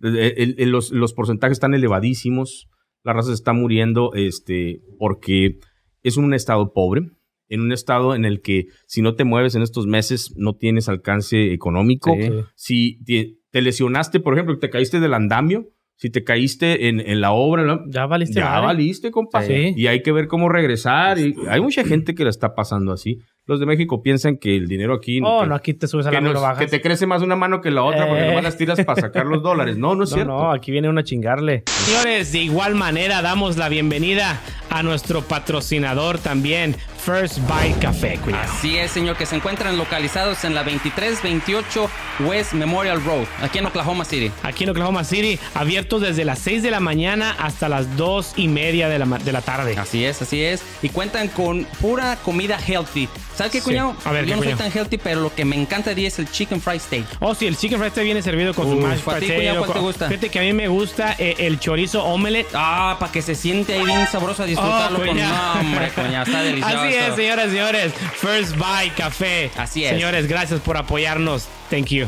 los, 0.66 0.90
los 0.90 1.12
porcentajes 1.12 1.56
están 1.56 1.74
elevadísimos. 1.74 2.68
La 3.04 3.12
raza 3.12 3.28
se 3.28 3.34
está 3.34 3.52
muriendo 3.52 4.12
este, 4.14 4.80
porque 4.98 5.58
es 6.02 6.16
un 6.16 6.34
estado 6.34 6.72
pobre. 6.72 7.02
En 7.48 7.60
un 7.60 7.72
estado 7.72 8.14
en 8.14 8.24
el 8.24 8.40
que 8.40 8.66
si 8.86 9.02
no 9.02 9.14
te 9.16 9.24
mueves 9.24 9.54
en 9.54 9.62
estos 9.62 9.86
meses 9.86 10.32
no 10.36 10.54
tienes 10.54 10.88
alcance 10.88 11.52
económico. 11.52 12.14
Sí. 12.18 12.30
Si 12.54 13.04
te, 13.04 13.34
te 13.50 13.60
lesionaste, 13.62 14.20
por 14.20 14.32
ejemplo, 14.34 14.58
te 14.58 14.70
caíste 14.70 14.98
del 15.00 15.12
andamio, 15.14 15.68
si 15.96 16.10
te 16.10 16.24
caíste 16.24 16.88
en, 16.88 17.00
en 17.00 17.20
la 17.20 17.32
obra, 17.32 17.62
¿no? 17.62 17.80
Ya 17.88 18.06
valiste 18.06 18.36
ya 18.40 18.46
madre. 18.50 18.66
valiste, 18.66 19.10
compa. 19.10 19.42
Sí. 19.42 19.74
Y 19.76 19.86
hay 19.86 20.02
que 20.02 20.10
ver 20.10 20.26
cómo 20.26 20.48
regresar. 20.48 21.18
Y 21.18 21.34
hay 21.48 21.60
mucha 21.60 21.84
gente 21.84 22.14
que 22.14 22.24
la 22.24 22.30
está 22.30 22.54
pasando 22.54 22.92
así. 22.92 23.18
Los 23.46 23.60
de 23.60 23.66
México 23.66 24.02
piensan 24.02 24.38
que 24.38 24.56
el 24.56 24.66
dinero 24.66 24.94
aquí... 24.94 25.20
Oh, 25.22 25.42
que- 25.42 25.46
no, 25.48 25.54
aquí 25.54 25.74
te 25.74 25.86
subes 25.86 26.06
a 26.06 26.10
la 26.10 26.20
no 26.22 26.28
mano 26.28 26.40
bajas. 26.40 26.58
que 26.58 26.66
te 26.66 26.80
crece 26.80 27.06
más 27.06 27.20
una 27.22 27.36
mano 27.36 27.60
que 27.60 27.70
la 27.70 27.82
otra 27.84 28.08
porque 28.08 28.24
Eh. 28.24 28.28
nomás 28.28 28.42
las 28.42 28.56
tiras 28.56 28.82
para 28.84 29.00
sacar 29.02 29.26
los 29.26 29.42
dólares. 29.42 29.76
No, 29.76 29.94
no 29.94 30.04
es 30.04 30.10
No, 30.10 30.14
cierto. 30.16 30.32
no, 30.32 30.50
aquí 30.50 30.72
viene 30.72 30.88
uno 30.88 31.00
a 31.00 31.04
chingarle. 31.04 31.62
Señores, 31.66 32.32
de 32.32 32.38
igual 32.42 32.74
manera 32.74 33.20
damos 33.20 33.56
la 33.58 33.68
bienvenida 33.68 34.40
a 34.74 34.82
nuestro 34.82 35.22
patrocinador 35.22 36.18
también, 36.18 36.76
First 37.04 37.38
Bite 37.40 37.78
Café. 37.80 38.18
Cuidado. 38.18 38.44
Así 38.52 38.76
es, 38.76 38.90
señor, 38.90 39.16
que 39.16 39.24
se 39.24 39.36
encuentran 39.36 39.76
localizados 39.76 40.42
en 40.44 40.54
la 40.54 40.64
2328 40.64 41.88
West 42.20 42.52
Memorial 42.54 43.02
Road, 43.04 43.24
aquí 43.42 43.58
en 43.58 43.66
Oklahoma 43.66 44.04
City. 44.04 44.32
Aquí 44.42 44.64
en 44.64 44.70
Oklahoma 44.70 45.04
City, 45.04 45.38
abiertos 45.54 46.00
desde 46.02 46.24
las 46.24 46.38
6 46.40 46.62
de 46.62 46.70
la 46.70 46.80
mañana 46.80 47.36
hasta 47.38 47.68
las 47.68 47.96
2 47.96 48.32
y 48.36 48.48
media 48.48 48.88
de 48.88 48.98
la, 48.98 49.06
de 49.06 49.32
la 49.32 49.42
tarde. 49.42 49.76
Así 49.78 50.04
es, 50.04 50.20
así 50.22 50.42
es. 50.42 50.62
Y 50.82 50.88
cuentan 50.88 51.28
con 51.28 51.64
pura 51.80 52.16
comida 52.16 52.58
healthy. 52.58 53.08
¿Sabes 53.36 53.50
qué, 53.52 53.58
Sí. 53.58 53.64
cuñado? 53.64 53.96
A 54.04 54.12
ver, 54.12 54.24
Yo 54.26 54.30
¿qué, 54.30 54.36
no 54.36 54.42
soy 54.42 54.52
cuñado? 54.52 54.70
tan 54.70 54.78
healthy, 54.78 54.96
pero 54.98 55.20
lo 55.20 55.34
que 55.34 55.44
me 55.44 55.56
encanta 55.56 55.92
de 55.94 56.06
es 56.06 56.18
el 56.18 56.30
chicken 56.30 56.60
fried 56.60 56.80
steak. 56.80 57.04
Oh, 57.20 57.34
sí, 57.34 57.46
el 57.46 57.56
chicken 57.56 57.78
fried 57.78 57.90
steak 57.90 58.04
viene 58.04 58.22
servido 58.22 58.54
con 58.54 58.68
su 58.68 58.76
mashed 58.76 59.08
¿a 59.08 59.18
ti, 59.18 59.26
potato. 59.28 59.58
cuál 59.58 59.72
te 59.72 59.78
gusta? 59.80 60.08
Fíjate 60.08 60.28
que 60.30 60.38
a 60.38 60.42
mí 60.42 60.52
me 60.52 60.68
gusta 60.68 61.14
eh, 61.18 61.34
el 61.38 61.58
chorizo 61.58 62.04
omelette. 62.04 62.48
Ah, 62.54 62.96
para 63.00 63.10
que 63.10 63.22
se 63.22 63.34
siente 63.34 63.74
ahí 63.74 63.84
bien 63.84 64.06
sabroso 64.06 64.44
a 64.44 64.46
disfrutarlo 64.64 64.98
Oh, 64.98 65.06
con 65.06 65.62
nombre, 65.62 65.88
cuñado. 65.94 66.24
Está 66.26 66.42
delicioso. 66.42 66.78
Así 66.78 66.94
es, 66.94 67.14
señoras 67.14 67.46
y 67.46 67.50
señores. 67.50 67.92
First 68.14 68.56
Bite 68.56 68.94
Café. 68.96 69.50
Así 69.56 69.84
es. 69.84 69.90
Señores, 69.90 70.26
gracias 70.28 70.60
por 70.60 70.76
apoyarnos. 70.76 71.48
Thank 71.70 71.86
you. 71.88 72.06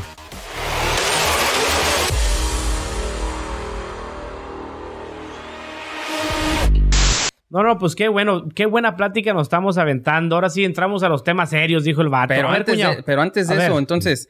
No, 7.49 7.63
no, 7.63 7.79
pues 7.79 7.95
qué 7.95 8.09
bueno, 8.09 8.49
qué 8.55 8.67
buena 8.67 8.97
plática 8.97 9.33
nos 9.33 9.43
estamos 9.45 9.79
aventando. 9.79 10.35
Ahora 10.35 10.51
sí 10.51 10.65
entramos 10.65 11.03
a 11.05 11.09
los 11.09 11.23
temas 11.23 11.51
serios, 11.51 11.85
dijo 11.85 12.03
el 12.03 12.09
vato. 12.09 12.35
Pero 12.35 12.49
A 12.49 12.51
ver, 12.51 12.61
antes, 12.61 12.75
cuñado. 12.75 12.97
de, 12.97 13.03
pero 13.05 13.23
antes 13.23 13.47
de 13.49 13.55
A 13.55 13.57
ver. 13.57 13.71
eso, 13.71 13.79
entonces, 13.79 14.29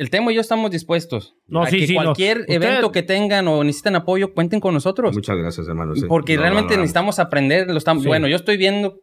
el 0.00 0.10
tema 0.10 0.32
y 0.32 0.34
yo 0.36 0.40
estamos 0.40 0.70
dispuestos. 0.70 1.34
No, 1.46 1.62
a 1.62 1.66
sí, 1.66 1.80
que 1.80 1.86
sí, 1.88 1.94
no. 1.94 2.02
cualquier 2.04 2.40
Usted- 2.40 2.54
evento 2.54 2.90
que 2.90 3.02
tengan 3.02 3.46
o 3.48 3.62
necesiten 3.62 3.96
apoyo, 3.96 4.32
cuenten 4.32 4.58
con 4.60 4.74
nosotros. 4.74 5.14
Muchas 5.14 5.36
gracias, 5.36 5.68
hermano. 5.68 5.94
sí. 5.94 6.06
Porque 6.08 6.36
Lo 6.36 6.42
realmente 6.42 6.76
necesitamos 6.76 7.18
aprender. 7.18 7.66
Lo 7.68 7.76
estamos, 7.78 8.02
Sí. 8.02 8.08
Bueno, 8.08 8.26
yo 8.28 8.36
estoy 8.36 8.56
viendo 8.56 8.96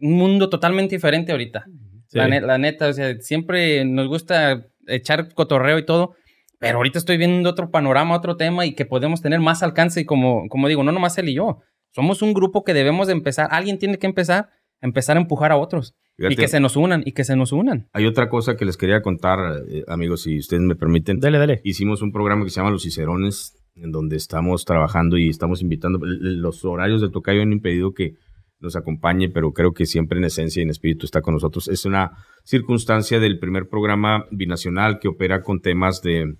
un 0.00 0.12
mundo 0.12 0.48
totalmente 0.48 0.94
diferente 0.94 1.32
ahorita. 1.32 1.64
Sí. 2.08 2.18
La, 2.18 2.28
ne- 2.28 2.40
la 2.40 2.58
neta, 2.58 2.88
o 2.88 2.92
sea, 2.92 3.14
siempre 3.20 3.84
nos 3.84 4.06
gusta 4.08 4.66
echar 4.86 5.34
cotorreo 5.34 5.78
y 5.78 5.84
todo. 5.86 6.14
Pero 6.60 6.78
ahorita 6.78 6.98
estoy 6.98 7.16
viendo 7.18 7.50
otro 7.50 7.70
panorama, 7.70 8.16
otro 8.16 8.36
tema 8.36 8.64
y 8.64 8.74
que 8.74 8.86
podemos 8.86 9.20
tener 9.20 9.40
más 9.40 9.62
alcance. 9.62 10.00
Y 10.00 10.04
como, 10.04 10.48
como 10.48 10.68
digo, 10.68 10.82
no 10.82 10.92
nomás 10.92 11.18
él 11.18 11.28
y 11.28 11.34
yo. 11.34 11.58
Somos 11.94 12.22
un 12.22 12.32
grupo 12.32 12.64
que 12.64 12.74
debemos 12.74 13.06
de 13.06 13.12
empezar. 13.12 13.48
Alguien 13.50 13.78
tiene 13.78 13.98
que 13.98 14.06
empezar, 14.06 14.48
empezar 14.80 15.16
a 15.16 15.20
empujar 15.20 15.52
a 15.52 15.56
otros. 15.56 15.94
Fíjate, 16.16 16.34
Y 16.34 16.36
que 16.36 16.48
se 16.48 16.60
nos 16.60 16.76
unan, 16.76 17.02
y 17.04 17.12
que 17.12 17.24
se 17.24 17.34
nos 17.34 17.52
unan. 17.52 17.88
Hay 17.92 18.06
otra 18.06 18.28
cosa 18.28 18.56
que 18.56 18.64
les 18.64 18.76
quería 18.76 19.02
contar, 19.02 19.64
eh, 19.68 19.84
amigos, 19.88 20.22
si 20.22 20.38
ustedes 20.38 20.62
me 20.62 20.76
permiten. 20.76 21.18
Dele, 21.18 21.38
dele. 21.38 21.60
Hicimos 21.64 22.02
un 22.02 22.12
programa 22.12 22.44
que 22.44 22.50
se 22.50 22.60
llama 22.60 22.70
Los 22.70 22.82
Cicerones, 22.82 23.56
en 23.74 23.90
donde 23.90 24.16
estamos 24.16 24.64
trabajando 24.64 25.18
y 25.18 25.28
estamos 25.28 25.60
invitando. 25.60 25.98
Los 26.02 26.64
horarios 26.64 27.00
del 27.00 27.10
tocayo 27.10 27.42
han 27.42 27.52
impedido 27.52 27.92
que 27.92 28.14
nos 28.60 28.76
acompañe, 28.76 29.28
pero 29.28 29.52
creo 29.52 29.72
que 29.72 29.86
siempre 29.86 30.18
en 30.18 30.24
esencia 30.24 30.60
y 30.60 30.64
en 30.64 30.70
espíritu 30.70 31.04
está 31.04 31.20
con 31.20 31.34
nosotros. 31.34 31.68
Es 31.68 31.84
una 31.84 32.12
circunstancia 32.44 33.18
del 33.18 33.38
primer 33.38 33.68
programa 33.68 34.26
binacional 34.30 35.00
que 35.00 35.08
opera 35.08 35.42
con 35.42 35.60
temas 35.60 36.00
de, 36.00 36.36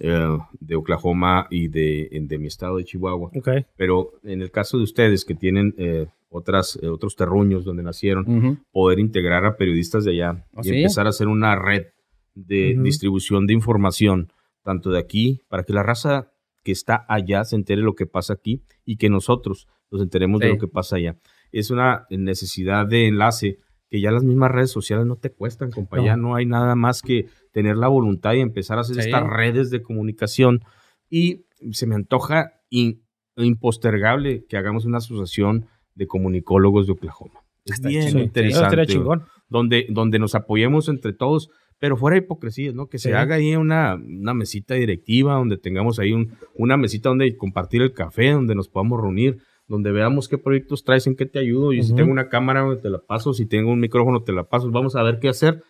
eh, 0.00 0.38
de 0.60 0.76
Oklahoma 0.76 1.46
y 1.50 1.68
de, 1.68 2.08
de 2.12 2.38
mi 2.38 2.46
estado 2.46 2.76
de 2.76 2.84
Chihuahua. 2.84 3.30
Ok. 3.34 3.48
Pero 3.76 4.12
en 4.22 4.42
el 4.42 4.50
caso 4.50 4.76
de 4.76 4.84
ustedes 4.84 5.24
que 5.24 5.34
tienen 5.34 5.74
eh, 5.78 6.06
otras, 6.36 6.76
eh, 6.82 6.88
otros 6.88 7.14
terruños 7.14 7.64
donde 7.64 7.82
nacieron, 7.84 8.24
Ujú. 8.28 8.58
poder 8.72 8.98
integrar 8.98 9.44
a 9.44 9.56
periodistas 9.56 10.04
de 10.04 10.10
allá 10.12 10.44
¿Oh, 10.52 10.60
y 10.62 10.64
sí? 10.64 10.76
empezar 10.76 11.06
a 11.06 11.10
hacer 11.10 11.28
una 11.28 11.54
red 11.56 11.86
de 12.34 12.74
Ujú. 12.74 12.82
distribución 12.82 13.46
de 13.46 13.52
información, 13.52 14.32
tanto 14.64 14.90
de 14.90 14.98
aquí, 14.98 15.40
para 15.48 15.62
que 15.62 15.72
la 15.72 15.82
raza 15.84 16.32
que 16.64 16.72
está 16.72 17.04
allá 17.08 17.44
se 17.44 17.54
entere 17.56 17.82
lo 17.82 17.94
que 17.94 18.06
pasa 18.06 18.32
aquí 18.32 18.62
y 18.84 18.96
que 18.96 19.08
nosotros 19.10 19.68
nos 19.92 20.02
enteremos 20.02 20.40
de 20.40 20.46
Sí. 20.48 20.52
lo 20.54 20.58
que 20.58 20.66
pasa 20.66 20.96
allá. 20.96 21.16
Es 21.52 21.70
una 21.70 22.06
necesidad 22.10 22.84
de 22.86 23.06
enlace 23.06 23.58
que 23.88 24.00
ya 24.00 24.10
las 24.10 24.24
mismas 24.24 24.50
redes 24.50 24.72
sociales 24.72 25.06
no 25.06 25.14
te 25.14 25.30
cuestan, 25.30 25.70
compa. 25.70 25.98
No. 25.98 26.16
No 26.16 26.34
hay 26.34 26.46
nada 26.46 26.74
más 26.74 27.00
que 27.00 27.26
tener 27.52 27.76
la 27.76 27.86
voluntad 27.86 28.32
y 28.32 28.40
empezar 28.40 28.78
a 28.78 28.80
hacer 28.80 28.96
Sí. 28.96 29.02
estas 29.02 29.24
redes 29.24 29.70
de 29.70 29.82
comunicación. 29.82 30.64
Y 31.08 31.44
se 31.70 31.86
me 31.86 31.94
antoja 31.94 32.54
in- 32.70 33.02
impostergable 33.36 34.44
que 34.48 34.56
hagamos 34.56 34.84
una 34.84 34.98
asociación 34.98 35.66
de 35.94 36.06
comunicólogos 36.06 36.86
de 36.86 36.92
Oklahoma. 36.92 37.40
Es 37.64 37.74
Está 37.76 37.88
bien 37.88 38.18
interesante. 38.18 38.86
chingón. 38.86 39.24
donde, 39.48 39.86
donde 39.90 40.18
nos 40.18 40.34
apoyemos 40.34 40.88
entre 40.88 41.12
todos, 41.12 41.48
pero 41.78 41.96
fuera 41.96 42.16
de 42.18 42.24
hipocresías, 42.24 42.74
¿no? 42.74 42.86
Que 42.88 42.98
se 42.98 43.10
Sí. 43.10 43.14
haga 43.14 43.36
ahí 43.36 43.54
una, 43.56 43.94
una 43.94 44.34
mesita 44.34 44.74
directiva, 44.74 45.34
donde 45.34 45.58
tengamos 45.58 45.98
ahí 45.98 46.12
un- 46.12 46.32
una 46.54 46.76
mesita 46.76 47.10
donde 47.10 47.36
compartir 47.36 47.82
el 47.82 47.92
café, 47.92 48.30
donde 48.32 48.54
nos 48.54 48.68
podamos 48.68 49.00
reunir, 49.00 49.36
donde 49.68 49.92
veamos 49.92 50.28
qué 50.28 50.38
proyectos 50.38 50.82
traes, 50.82 51.06
en 51.06 51.14
qué 51.14 51.26
te 51.26 51.38
ayudo, 51.38 51.72
y 51.72 51.82
si 51.82 51.90
Ujú. 51.92 51.96
tengo 51.96 52.10
una 52.12 52.28
cámara, 52.28 52.66
te 52.82 52.90
la 52.90 52.98
paso, 52.98 53.32
si 53.32 53.46
tengo 53.46 53.70
un 53.70 53.80
micrófono, 53.80 54.22
te 54.22 54.32
la 54.32 54.44
paso, 54.44 54.70
vamos 54.70 54.96
a 54.96 55.02
ver 55.02 55.18
qué 55.20 55.28
hacer. 55.28 55.62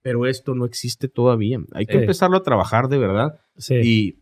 Pero 0.00 0.26
esto 0.26 0.54
no 0.54 0.64
existe 0.64 1.08
todavía. 1.08 1.58
Hay 1.72 1.86
que 1.86 1.94
Sí. 1.94 1.98
empezarlo 1.98 2.36
a 2.36 2.42
trabajar 2.42 2.88
de 2.88 2.98
verdad. 2.98 3.32
Sí. 3.56 3.74
Y 3.82 4.18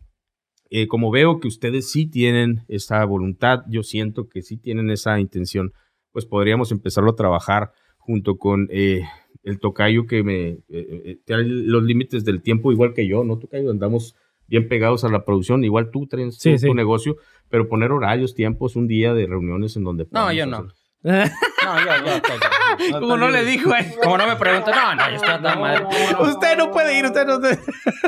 eh, 0.69 0.87
como 0.87 1.11
veo 1.11 1.39
que 1.39 1.47
ustedes 1.47 1.91
sí 1.91 2.05
tienen 2.07 2.63
esa 2.67 3.03
voluntad, 3.05 3.63
yo 3.69 3.83
siento 3.83 4.27
que 4.29 4.41
sí 4.41 4.57
tienen 4.57 4.89
esa 4.89 5.19
intención, 5.19 5.73
pues 6.11 6.25
podríamos 6.25 6.71
empezarlo 6.71 7.11
a 7.11 7.15
trabajar 7.15 7.71
junto 7.97 8.37
con 8.37 8.67
eh, 8.71 9.01
el 9.43 9.59
tocayo 9.59 10.05
que 10.07 10.23
me 10.23 10.47
eh, 10.49 10.59
eh, 10.69 11.19
los 11.27 11.83
límites 11.83 12.23
del 12.25 12.41
tiempo 12.41 12.71
igual 12.71 12.93
que 12.93 13.07
yo, 13.07 13.23
¿no? 13.23 13.37
Tocayo, 13.37 13.69
andamos 13.71 14.15
bien 14.47 14.67
pegados 14.69 15.03
a 15.03 15.09
la 15.09 15.25
producción, 15.25 15.63
igual 15.65 15.91
tú 15.91 16.07
traes 16.07 16.37
Sí, 16.37 16.53
tu, 16.53 16.57
sí. 16.57 16.73
negocio, 16.73 17.17
pero 17.49 17.67
poner 17.67 17.91
horarios, 17.91 18.33
tiempos, 18.33 18.75
un 18.77 18.87
día 18.87 19.13
de 19.13 19.25
reuniones 19.27 19.75
en 19.75 19.83
donde... 19.83 20.07
No, 20.11 20.31
yo 20.31 20.45
no. 20.45 20.57
hacer- 20.57 20.73
No, 21.03 21.11
Como 22.99 23.17
no 23.17 23.29
le 23.29 23.43
dijo, 23.45 23.73
eh. 23.75 23.95
Como 24.01 24.17
no 24.17 24.27
me 24.27 24.35
preguntan, 24.35 24.73
no, 24.75 24.95
no, 24.95 25.09
yo 25.09 25.15
estoy 25.15 25.29
a 25.51 25.55
madre. 25.55 25.85
Usted 26.19 26.57
no 26.57 26.71
puede 26.71 26.97
ir, 26.97 27.05
usted 27.05 27.25
no. 27.25 27.39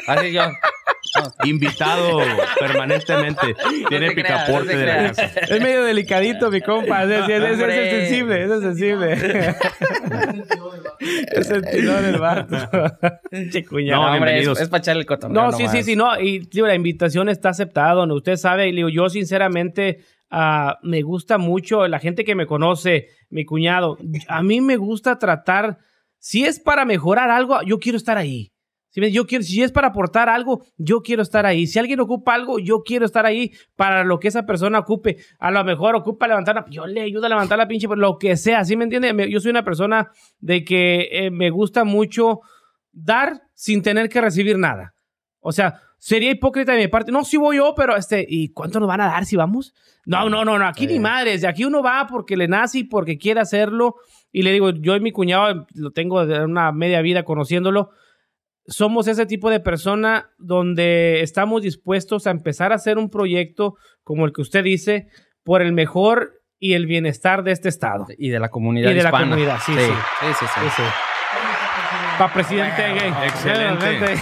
Así 0.07 0.31
yo. 0.31 0.43
Invitado 1.43 2.19
permanentemente. 2.59 3.55
Tiene 3.87 4.07
No 4.07 4.13
te 4.13 4.21
creas, 4.21 4.41
picaporte 4.43 4.77
de 4.77 4.85
la 4.85 4.95
casa. 5.07 5.23
Es 5.25 5.61
medio 5.61 5.83
delicadito, 5.83 6.51
mi 6.51 6.61
compa. 6.61 7.03
Es, 7.03 7.09
es- 7.09 7.29
es- 7.29 7.59
es 7.59 7.89
sensible, 7.91 8.43
es 8.43 8.49
sensible. 8.61 9.13
es 11.31 11.49
el 11.49 12.17
vato. 12.19 12.57
Che, 13.51 13.65
cuñado. 13.65 14.01
No, 14.03 14.07
hombre, 14.13 14.17
es, 14.17 14.35
bienvenidos. 14.35 14.59
es 14.61 14.69
para 14.69 14.79
echarle 14.79 15.01
el 15.01 15.05
cotorreo 15.07 15.33
No, 15.33 15.51
sí, 15.51 15.67
sí, 15.67 15.83
sí, 15.83 15.95
no. 15.95 16.19
Y 16.19 16.39
digo, 16.39 16.67
la 16.67 16.75
invitación 16.75 17.29
está 17.29 17.49
aceptada. 17.49 18.05
¿no? 18.05 18.15
Usted 18.15 18.35
sabe, 18.35 18.67
y 18.67 18.71
digo, 18.75 18.89
yo 18.89 19.09
sinceramente 19.09 19.99
ah, 20.29 20.79
me 20.83 21.01
gusta 21.01 21.37
mucho 21.37 21.87
la 21.87 21.99
gente 21.99 22.23
que 22.23 22.35
me 22.35 22.45
conoce, 22.45 23.07
mi 23.29 23.45
cuñado. 23.45 23.97
A 24.27 24.43
mí 24.43 24.61
me 24.61 24.77
gusta 24.77 25.19
tratar, 25.19 25.77
si 26.17 26.45
es 26.45 26.59
para 26.59 26.85
mejorar 26.85 27.29
algo, 27.29 27.61
yo 27.63 27.79
quiero 27.79 27.97
estar 27.97 28.17
ahí. 28.17 28.51
Si, 28.89 29.11
yo 29.11 29.27
quiero, 29.27 29.43
si 29.43 29.61
es 29.61 29.71
para 29.71 29.89
aportar 29.89 30.29
algo, 30.29 30.65
yo 30.77 31.01
quiero 31.01 31.21
estar 31.21 31.45
ahí. 31.45 31.67
Si 31.67 31.77
alguien 31.77 31.99
ocupa 31.99 32.33
algo, 32.33 32.57
yo 32.59 32.81
quiero 32.81 33.05
estar 33.05 33.25
ahí 33.25 33.51
para 33.75 34.03
lo 34.03 34.19
que 34.19 34.27
esa 34.27 34.45
persona 34.45 34.79
ocupe. 34.79 35.17
A 35.37 35.51
lo 35.51 35.63
mejor 35.63 35.95
ocupa 35.95 36.27
levantar 36.27 36.55
la... 36.55 36.65
Yo 36.69 36.87
le 36.87 37.01
ayudo 37.01 37.27
a 37.27 37.29
levantar 37.29 37.57
la 37.57 37.67
pinche... 37.67 37.87
Lo 37.87 38.17
que 38.17 38.35
sea, 38.35 38.65
¿sí 38.65 38.75
me 38.75 38.85
entiende? 38.85 39.29
Yo 39.29 39.39
soy 39.39 39.51
una 39.51 39.63
persona 39.63 40.11
de 40.39 40.63
que 40.63 41.07
eh, 41.11 41.31
me 41.31 41.51
gusta 41.51 41.83
mucho 41.83 42.39
dar 42.91 43.43
sin 43.53 43.83
tener 43.83 44.09
que 44.09 44.21
recibir 44.21 44.57
nada. 44.57 44.95
O 45.39 45.51
sea, 45.51 45.81
sería 45.99 46.31
hipócrita 46.31 46.71
de 46.73 46.79
mi 46.79 46.87
parte. 46.87 47.11
No, 47.11 47.23
sí 47.23 47.37
voy 47.37 47.57
yo, 47.57 47.73
pero 47.75 47.95
este... 47.95 48.25
¿Y 48.27 48.51
cuánto 48.53 48.79
nos 48.79 48.87
van 48.89 49.01
a 49.01 49.07
dar 49.07 49.25
si 49.25 49.35
vamos? 49.35 49.73
No, 50.05 50.29
no, 50.29 50.43
no, 50.43 50.57
no. 50.57 50.65
Aquí 50.65 50.87
ni 50.87 50.93
Sí. 50.93 50.99
madres. 50.99 51.41
De 51.41 51.47
aquí 51.47 51.65
uno 51.65 51.83
va 51.83 52.07
porque 52.07 52.35
le 52.35 52.47
nace 52.47 52.79
y 52.79 52.83
porque 52.85 53.17
quiere 53.17 53.39
hacerlo. 53.41 53.95
Y 54.31 54.41
le 54.41 54.51
digo, 54.51 54.71
yo 54.71 54.95
y 54.95 54.99
mi 54.99 55.11
cuñado, 55.11 55.67
lo 55.75 55.91
tengo 55.91 56.25
de 56.25 56.43
una 56.45 56.71
media 56.71 57.01
vida 57.01 57.23
conociéndolo 57.23 57.91
somos 58.71 59.07
ese 59.07 59.25
tipo 59.25 59.49
de 59.49 59.59
persona 59.59 60.29
donde 60.37 61.21
estamos 61.21 61.63
dispuestos 61.63 62.27
a 62.27 62.29
empezar 62.29 62.71
a 62.71 62.75
hacer 62.75 62.99
un 62.99 63.09
proyecto 63.09 63.73
como 64.03 64.27
el 64.27 64.31
que 64.31 64.41
usted 64.43 64.63
dice 64.63 65.07
por 65.43 65.63
el 65.63 65.71
mejor 65.73 66.33
y 66.59 66.73
el 66.73 66.85
bienestar 66.85 67.41
de 67.41 67.51
este 67.51 67.67
estado. 67.67 68.05
Y 68.15 68.29
de 68.29 68.39
la 68.39 68.49
comunidad 68.49 68.91
Y 68.91 68.93
de 68.93 69.01
la 69.01 69.09
hispana. 69.09 69.25
comunidad, 69.25 69.57
sí, 69.65 69.73
sí. 69.73 69.79
sí, 70.39 70.45
sí, 70.45 70.69
sí. 70.75 70.83
Para 72.19 72.31
presidente 72.31 72.81
gay. 72.93 73.11
excelente. 73.25 74.21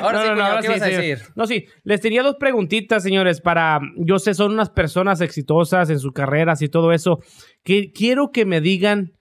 Ahora 0.00 0.18
No, 0.18 0.22
sí, 0.22 0.28
no, 0.28 0.34
no, 0.36 0.44
ahora 0.44 0.60
¿qué 0.60 0.66
sí, 0.66 0.72
vas 0.72 0.82
a 0.82 0.86
decir? 0.86 1.18
No, 1.34 1.46
sí, 1.46 1.66
les 1.84 2.00
tenía 2.00 2.22
dos 2.22 2.36
preguntitas, 2.38 3.02
señores, 3.02 3.40
para, 3.40 3.80
yo 3.96 4.18
sé, 4.18 4.34
son 4.34 4.52
unas 4.52 4.70
personas 4.70 5.20
exitosas 5.20 5.90
en 5.90 5.98
sus 5.98 6.12
carreras 6.12 6.62
y 6.62 6.68
todo 6.68 6.92
eso, 6.92 7.20
que 7.62 7.92
quiero 7.92 8.30
que 8.30 8.44
me 8.44 8.60
digan 8.60 9.12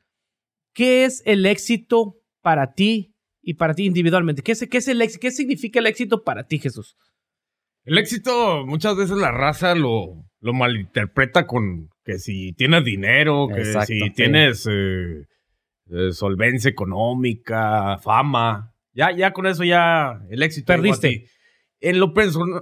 qué 0.73 1.05
es 1.05 1.23
el 1.25 1.45
éxito 1.45 2.15
para 2.41 2.73
ti 2.73 3.13
y 3.41 3.55
para 3.55 3.73
ti 3.73 3.85
individualmente. 3.85 4.41
¿Qué 4.41 4.51
es, 4.53 4.67
qué 4.69 4.77
es 4.77 4.87
el 4.87 5.01
éxito? 5.01 5.19
¿Qué 5.21 5.31
significa 5.31 5.79
el 5.79 5.87
éxito 5.87 6.23
para 6.23 6.43
ti, 6.45 6.59
Jesús? 6.59 6.95
El 7.85 7.97
éxito, 7.97 8.65
muchas 8.65 8.97
veces 8.97 9.17
la 9.17 9.31
raza 9.31 9.73
lo, 9.73 10.25
lo 10.41 10.53
malinterpreta 10.53 11.47
con 11.47 11.89
que 12.03 12.19
si 12.19 12.53
tienes 12.53 12.83
dinero, 12.83 13.47
que 13.47 13.61
Exacto, 13.61 13.87
si 13.87 13.99
sí. 13.99 14.09
tienes 14.11 14.67
eh, 14.69 15.25
eh, 15.89 16.11
solvencia 16.11 16.69
económica, 16.69 17.97
fama. 17.97 18.73
Ya, 18.97 19.15
ya 19.15 19.31
con 19.31 19.45
eso 19.45 19.63
ya 19.63 20.19
el 20.31 20.41
éxito. 20.41 20.65
Perdiste. 20.65 21.25
En 21.79 21.99
lo, 21.99 22.11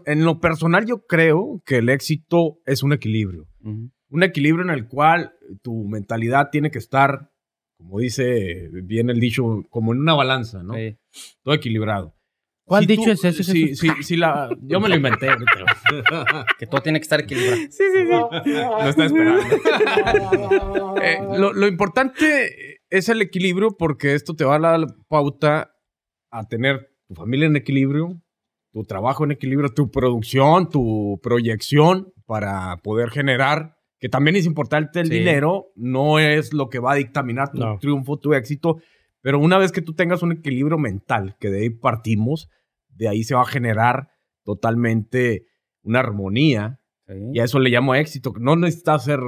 en 0.05 0.25
lo 0.25 0.41
personal 0.41 0.85
yo 0.85 1.05
creo 1.07 1.61
que 1.65 1.77
el 1.77 1.87
éxito 1.87 2.57
es 2.65 2.83
un 2.83 2.91
equilibrio. 2.91 3.47
Un 3.63 4.23
equilibrio 4.23 4.63
en 4.65 4.69
el 4.71 4.87
cual 4.87 5.31
tu 5.63 5.87
mentalidad 5.87 6.49
tiene 6.51 6.69
que 6.71 6.77
estar, 6.79 7.31
como 7.77 7.99
dice 7.99 8.69
bien 8.83 9.09
el 9.09 9.19
dicho, 9.21 9.63
como 9.69 9.93
en 9.93 9.99
una 9.99 10.13
balanza, 10.13 10.61
¿no? 10.61 10.73
Sí. 10.73 10.97
Todo 11.41 11.55
equilibrado. 11.55 12.13
¿Cuál 12.67 12.81
Si 12.81 12.87
dicho 12.87 13.03
tú- 13.05 13.11
es 13.11 13.23
ese, 13.23 13.43
Si, 13.43 13.67
Jesús? 13.69 13.79
si- 13.97 14.03
si 14.03 14.17
la, 14.17 14.49
yo 14.61 14.79
me 14.81 14.89
lo 14.89 14.95
inventé. 14.95 15.27
Que 16.59 16.65
todo 16.67 16.81
tiene 16.81 16.99
que 16.99 17.03
estar 17.03 17.21
equilibrado. 17.21 17.57
Sí, 17.57 17.69
sí, 17.71 18.01
sí. 18.01 18.51
Lo 18.51 18.89
está 18.89 19.05
esperando. 19.05 19.41
Eh, 21.01 21.19
lo, 21.37 21.53
lo 21.53 21.67
importante 21.67 22.79
es 22.89 23.09
el 23.09 23.21
equilibrio 23.21 23.75
porque 23.77 24.13
esto 24.15 24.33
te 24.35 24.43
va 24.45 24.55
a 24.55 24.59
dar 24.59 24.79
la 24.79 24.87
pauta 25.07 25.74
a 26.37 26.47
tener 26.47 26.89
tu 27.07 27.15
familia 27.15 27.47
en 27.47 27.55
equilibrio, 27.55 28.21
tu 28.71 28.83
trabajo 28.83 29.23
en 29.23 29.31
equilibrio, 29.31 29.69
tu 29.69 29.89
producción, 29.91 30.69
tu 30.69 31.19
proyección 31.23 32.11
para 32.25 32.77
poder 32.83 33.09
generar, 33.09 33.75
que 33.99 34.09
también 34.09 34.35
es 34.35 34.45
importante 34.45 34.99
el 34.99 35.07
Sí. 35.07 35.13
dinero, 35.19 35.67
no 35.75 36.19
es 36.19 36.53
lo 36.53 36.69
que 36.69 36.79
va 36.79 36.93
a 36.93 36.95
dictaminar 36.95 37.51
tu 37.51 37.59
No. 37.59 37.77
triunfo, 37.79 38.17
tu 38.17 38.33
éxito, 38.33 38.77
pero 39.21 39.39
una 39.39 39.57
vez 39.57 39.71
que 39.71 39.81
tú 39.81 39.93
tengas 39.93 40.21
un 40.23 40.33
equilibrio 40.33 40.77
mental, 40.77 41.35
que 41.39 41.49
de 41.49 41.61
ahí 41.61 41.69
partimos, 41.69 42.49
de 42.89 43.07
ahí 43.07 43.23
se 43.23 43.35
va 43.35 43.41
a 43.41 43.45
generar 43.45 44.09
totalmente 44.43 45.45
una 45.83 45.99
armonía 45.99 46.79
Sí. 47.07 47.13
y 47.33 47.39
a 47.39 47.43
eso 47.43 47.59
le 47.59 47.69
llamo 47.69 47.93
éxito. 47.93 48.33
No 48.39 48.55
necesitas 48.55 49.03
ser 49.03 49.19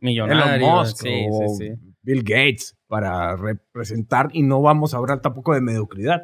Millonario. 0.00 0.56
Elon 0.56 0.78
Musk 0.78 0.96
sí, 0.98 1.26
o. 1.30 1.56
Bill 2.08 2.22
Gates 2.22 2.74
para 2.86 3.36
representar 3.36 4.30
y 4.32 4.42
no 4.42 4.62
vamos 4.62 4.94
a 4.94 4.96
hablar 4.96 5.20
tampoco 5.20 5.52
de 5.52 5.60
mediocridad. 5.60 6.22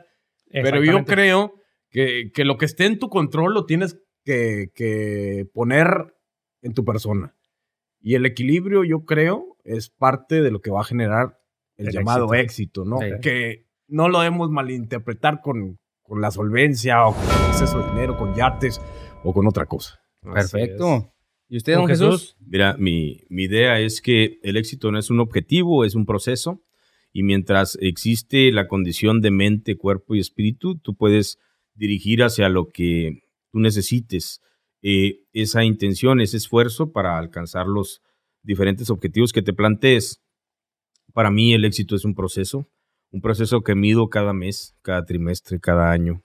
Pero 0.50 0.82
yo 0.82 1.04
creo 1.04 1.52
que, 1.90 2.30
que 2.32 2.46
lo 2.46 2.56
que 2.56 2.64
esté 2.64 2.86
en 2.86 2.98
tu 2.98 3.10
control 3.10 3.52
lo 3.52 3.66
tienes 3.66 4.00
que, 4.24 4.70
que 4.74 5.46
poner 5.52 6.14
en 6.62 6.72
tu 6.72 6.86
persona. 6.86 7.36
Y 8.00 8.14
el 8.14 8.24
equilibrio, 8.24 8.82
yo 8.84 9.04
creo, 9.04 9.58
es 9.62 9.90
parte 9.90 10.40
de 10.40 10.50
lo 10.50 10.62
que 10.62 10.70
va 10.70 10.80
a 10.80 10.84
generar 10.84 11.38
el, 11.76 11.88
El 11.88 11.92
llamado 11.92 12.32
éxito, 12.32 12.86
¿no? 12.86 12.98
Sí. 13.00 13.06
Que 13.20 13.66
no 13.86 14.08
lo 14.08 14.20
debemos 14.20 14.48
malinterpretar 14.50 15.42
con, 15.42 15.78
con 16.02 16.22
la 16.22 16.30
solvencia 16.30 17.06
o 17.06 17.14
con 17.14 17.24
el 17.24 17.50
exceso 17.50 17.80
de 17.80 17.90
dinero, 17.90 18.16
con 18.16 18.34
yates 18.34 18.80
o 19.22 19.34
con 19.34 19.46
otra 19.46 19.66
cosa. 19.66 20.00
Perfecto. 20.22 21.13
¿Y 21.48 21.56
usted, 21.58 21.74
Don 21.74 21.82
don 21.82 21.88
Jesús? 21.88 22.36
Mira, 22.40 22.76
mi, 22.78 23.20
mi 23.28 23.44
idea 23.44 23.80
es 23.80 24.00
que 24.00 24.38
el 24.42 24.56
éxito 24.56 24.90
no 24.90 24.98
es 24.98 25.10
un 25.10 25.20
objetivo, 25.20 25.84
es 25.84 25.94
un 25.94 26.06
proceso. 26.06 26.62
Y 27.12 27.22
mientras 27.22 27.78
existe 27.80 28.50
la 28.50 28.66
condición 28.66 29.20
de 29.20 29.30
mente, 29.30 29.76
cuerpo 29.76 30.14
y 30.14 30.20
espíritu, 30.20 30.78
tú 30.78 30.96
puedes 30.96 31.38
dirigir 31.74 32.22
hacia 32.22 32.48
lo 32.48 32.68
que 32.70 33.22
tú 33.52 33.60
necesites. 33.60 34.40
eh, 34.86 35.20
esa 35.32 35.64
intención, 35.64 36.20
ese 36.20 36.36
esfuerzo 36.36 36.92
para 36.92 37.16
alcanzar 37.18 37.66
los 37.66 38.02
diferentes 38.42 38.90
objetivos 38.90 39.32
que 39.32 39.40
te 39.40 39.54
plantees. 39.54 40.20
Para 41.14 41.30
mí 41.30 41.54
el 41.54 41.64
éxito 41.64 41.96
es 41.96 42.04
un 42.04 42.14
proceso, 42.14 42.68
un 43.10 43.22
proceso 43.22 43.62
que 43.62 43.74
mido 43.74 44.10
cada 44.10 44.34
mes, 44.34 44.76
cada 44.82 45.06
trimestre, 45.06 45.58
cada 45.58 45.90
año, 45.90 46.22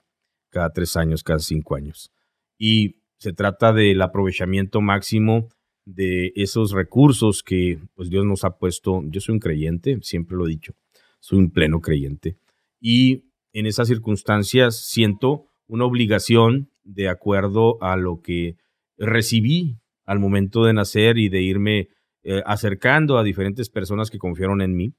cada 0.50 0.70
tres 0.72 0.94
años, 0.96 1.22
cada 1.22 1.38
cinco 1.38 1.74
años. 1.74 2.10
Y 2.58 2.99
se 3.20 3.34
trata 3.34 3.74
del 3.74 4.00
aprovechamiento 4.00 4.80
máximo 4.80 5.50
de 5.84 6.32
esos 6.36 6.72
recursos 6.72 7.42
que 7.42 7.78
pues 7.94 8.08
Dios 8.08 8.24
nos 8.24 8.44
ha 8.44 8.56
puesto. 8.56 9.02
Yo 9.08 9.20
soy 9.20 9.34
un 9.34 9.40
creyente, 9.40 9.98
siempre 10.00 10.38
lo 10.38 10.46
he 10.46 10.50
dicho, 10.50 10.72
soy 11.20 11.38
un 11.38 11.50
pleno 11.50 11.82
creyente. 11.82 12.38
Y 12.80 13.24
en 13.52 13.66
esas 13.66 13.88
circunstancias 13.88 14.76
siento 14.86 15.44
una 15.66 15.84
obligación 15.84 16.70
de 16.82 17.10
acuerdo 17.10 17.76
a 17.82 17.96
lo 17.96 18.22
que 18.22 18.56
recibí 18.96 19.76
al 20.06 20.18
momento 20.18 20.64
de 20.64 20.72
nacer 20.72 21.18
y 21.18 21.28
de 21.28 21.42
irme 21.42 21.88
eh, 22.22 22.42
acercando 22.46 23.18
a 23.18 23.22
diferentes 23.22 23.68
personas 23.68 24.10
que 24.10 24.18
confiaron 24.18 24.62
en 24.62 24.74
mí. 24.74 24.94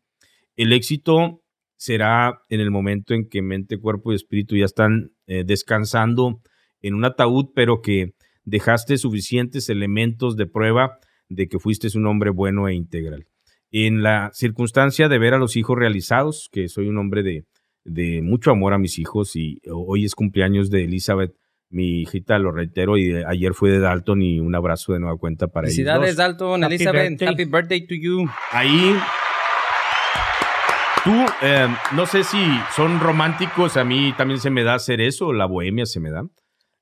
El 0.55 0.74
éxito 0.74 1.41
será 1.76 2.43
en 2.49 2.59
el 2.59 2.69
momento 2.69 3.15
en 3.15 3.28
que 3.28 3.41
mente, 3.41 3.80
cuerpo 3.80 4.11
y 4.11 4.15
espíritu 4.15 4.55
ya 4.55 4.65
están 4.65 5.11
eh, 5.26 5.43
descansando 5.43 6.43
en 6.82 6.94
un 6.96 7.06
ataúd, 7.06 7.48
pero 7.56 7.82
que 7.82 8.14
dejaste 8.44 8.98
suficientes 8.98 9.70
elementos 9.70 10.36
de 10.36 10.48
prueba 10.48 10.98
de 11.30 11.48
que 11.48 11.60
fuiste 11.60 11.88
un 11.98 12.08
hombre 12.08 12.30
bueno 12.32 12.68
e 12.68 12.74
integral. 12.74 13.26
En 13.72 14.04
la 14.04 14.32
circunstancia 14.34 15.08
de 15.08 15.18
ver 15.20 15.34
a 15.34 15.38
los 15.38 15.56
hijos 15.56 15.78
realizados, 15.78 16.50
que 16.52 16.68
soy 16.68 16.88
un 16.88 16.98
hombre 16.98 17.24
de, 17.24 17.46
de 17.86 18.22
mucho 18.22 18.52
amor 18.52 18.74
a 18.74 18.78
mis 18.78 19.00
hijos 19.00 19.36
y 19.36 19.62
hoy 19.72 20.04
es 20.06 20.16
cumpleaños 20.16 20.70
de 20.70 20.84
Elizabeth, 20.84 21.32
mi 21.70 22.02
hijita, 22.02 22.38
lo 22.38 22.52
reitero, 22.52 22.98
y 22.98 23.08
de- 23.08 23.26
ayer 23.26 23.54
fue 23.54 23.70
de 23.72 23.80
Dalton 23.80 24.22
y 24.22 24.42
un 24.42 24.54
abrazo 24.56 24.92
de 24.92 25.00
nueva 25.00 25.16
cuenta 25.18 25.48
para 25.48 25.68
ellos. 25.68 25.76
Felicidades, 25.78 26.10
dos. 26.10 26.18
Dalton, 26.18 26.64
Happy 26.66 26.76
Elizabeth. 26.76 27.10
birthday. 27.12 27.28
Happy 27.30 27.46
birthday 27.46 27.88
to 27.88 27.96
you. 27.96 28.26
Ahí. 28.52 28.96
Tú, 31.06 31.12
eh, 31.42 31.68
no 31.96 32.06
sé 32.06 32.24
si 32.24 32.38
son 32.76 33.00
románticos, 33.00 33.76
a 33.78 33.84
mí 33.84 34.14
también 34.18 34.40
se 34.40 34.50
me 34.52 34.64
da 34.64 34.76
hacer 34.76 35.02
eso, 35.02 35.34
la 35.34 35.46
bohemia 35.46 35.86
se 35.86 36.00
me 36.00 36.12
da. 36.12 36.24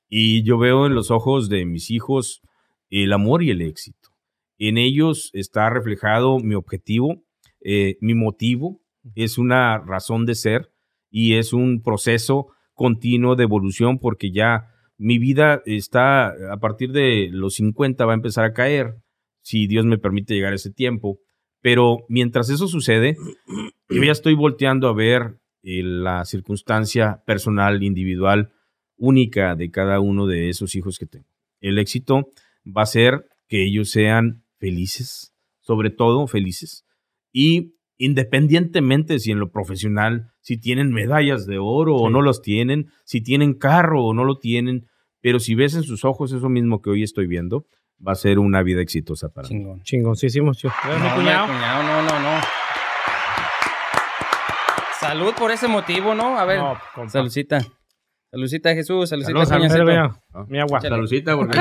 Y 0.10 0.44
yo 0.44 0.58
veo 0.58 0.88
en 0.88 0.96
los 0.96 1.12
ojos 1.12 1.50
de 1.50 1.66
mis 1.66 1.92
hijos 1.92 2.42
el 2.90 3.14
amor 3.14 3.44
y 3.44 3.52
el 3.52 3.62
éxito. 3.62 4.10
En 4.58 4.78
ellos 4.78 5.30
está 5.34 5.70
reflejado 5.70 6.40
mi 6.40 6.56
objetivo, 6.56 7.24
eh, 7.62 7.98
mi 8.02 8.16
motivo, 8.16 8.82
es 9.16 9.38
una 9.38 9.78
razón 9.78 10.26
de 10.26 10.36
ser 10.36 10.72
y 11.10 11.36
es 11.36 11.54
un 11.54 11.82
proceso 11.82 12.48
continuo 12.74 13.36
de 13.36 13.44
evolución 13.44 14.00
porque 14.00 14.32
ya 14.32 14.74
mi 14.98 15.18
vida 15.18 15.62
está 15.66 16.34
a 16.52 16.58
partir 16.58 16.92
de 16.92 17.30
los 17.32 17.56
50 17.56 18.06
va 18.06 18.12
a 18.12 18.16
empezar 18.16 18.46
a 18.46 18.54
caer, 18.54 18.96
si 19.42 19.66
Dios 19.68 19.86
me 19.86 19.98
permite 19.98 20.34
llegar 20.34 20.52
a 20.52 20.58
ese 20.58 20.72
tiempo. 20.72 21.20
Pero 21.62 22.06
mientras 22.10 22.50
eso 22.50 22.68
sucede, 22.68 23.16
yo 23.90 24.04
ya 24.04 24.12
estoy 24.12 24.34
volteando 24.34 24.88
a 24.88 24.94
ver 24.94 25.40
eh, 25.64 25.84
la 25.84 26.26
circunstancia 26.26 27.24
personal, 27.26 27.82
individual, 27.84 28.52
única 29.00 29.56
de 29.56 29.72
cada 29.72 30.00
uno 30.00 30.28
de 30.28 30.50
esos 30.50 30.76
hijos 30.76 31.00
que 31.00 31.06
tengo. 31.08 31.26
El 31.62 31.80
éxito 31.80 32.30
va 32.66 32.84
a 32.84 32.86
ser 32.86 33.26
que 33.48 33.64
ellos 33.66 33.90
sean 33.90 34.44
felices, 34.60 35.34
sobre 35.62 35.90
todo 35.90 36.28
felices, 36.28 36.86
y 37.32 37.74
independientemente 37.98 39.20
si 39.20 39.32
en 39.32 39.40
lo 39.40 39.52
profesional, 39.52 40.32
si 40.42 40.58
tienen 40.58 40.92
medallas 40.92 41.46
de 41.48 41.58
oro 41.60 41.96
o 41.96 42.08
Sí. 42.08 42.14
no 42.14 42.22
los 42.22 42.42
tienen, 42.42 42.92
si 43.06 43.22
tienen 43.22 43.54
carro 43.54 44.06
o 44.06 44.14
no 44.14 44.24
lo 44.24 44.38
tienen, 44.38 44.88
pero 45.22 45.40
si 45.40 45.56
ves 45.56 45.76
en 45.76 45.84
sus 45.84 46.06
ojos 46.06 46.32
eso 46.32 46.48
mismo 46.50 46.82
que 46.82 46.90
hoy 46.92 47.04
estoy 47.04 47.28
viendo, 47.28 47.66
va 48.06 48.14
a 48.14 48.16
ser 48.16 48.40
una 48.40 48.64
vida 48.64 48.82
exitosa 48.82 49.30
para 49.30 49.48
mí. 49.50 49.56
Chingón. 49.56 49.82
Chingoncísimo. 49.84 50.54
tío. 50.54 50.70
No, 50.84 50.90
mi 50.90 50.96
hombre, 50.96 51.16
cuñado. 51.16 51.48
cuñado, 51.48 51.84
no, 51.84 52.02
no, 52.04 52.20
no. 52.20 52.42
salud 55.00 55.34
por 55.38 55.52
ese 55.52 55.68
motivo, 55.68 56.14
¿no? 56.16 56.38
A 56.38 56.46
ver, 56.46 56.60
No, 56.60 56.78
saludcita. 57.10 57.60
Saludcita, 58.32 58.74
Jesús. 58.74 59.10
Saludcita, 59.10 59.46
Salud, 59.46 59.68
salud. 59.68 59.90
Mira, 59.90 60.16
mi 60.48 60.60
agua. 60.60 60.82
Saludcita, 60.82 61.36
porque 61.36 61.60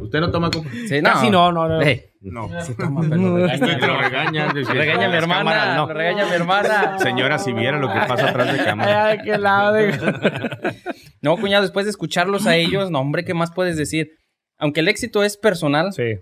usted 0.00 0.20
no 0.20 0.30
toma 0.30 0.50
compa. 0.50 0.70
Sí, 0.88 1.02
Casi 1.02 1.30
no, 1.30 1.50
no, 1.52 1.68
no. 1.68 1.80
Ey, 1.82 2.02
No. 2.22 2.48
sí 2.62 2.74
toma, 2.76 3.00
pero 3.08 3.16
lo 3.16 3.36
regaña. 3.36 3.78
Te 3.78 3.86
lo 3.86 3.98
regaña. 4.00 4.52
Lo 4.52 4.72
regaña 4.72 5.08
mi 5.08 5.16
hermana. 5.16 5.38
cámaras, 5.40 5.76
no. 5.76 5.86
Lo 5.88 5.94
regaña 5.94 6.26
mi 6.26 6.32
hermana. 6.32 6.98
Señora, 6.98 7.38
si 7.38 7.52
viera 7.52 7.78
lo 7.78 7.88
que 7.88 7.98
pasa 8.08 8.30
atrás 8.30 8.56
de 8.56 8.64
cámara. 8.64 9.06
Ay, 9.06 9.18
qué 9.24 9.36
lado 9.38 9.72
de- 9.74 10.74
No, 11.20 11.36
cuñado, 11.36 11.62
después 11.62 11.84
de 11.86 11.90
escucharlos 11.90 12.46
a 12.46 12.56
ellos, 12.56 12.90
no, 12.90 13.00
hombre, 13.00 13.24
¿qué 13.24 13.34
más 13.34 13.52
puedes 13.52 13.76
decir? 13.76 14.10
Aunque 14.58 14.80
el 14.80 14.88
éxito 14.88 15.22
es 15.24 15.36
personal, 15.36 15.92
Sí. 15.92 16.14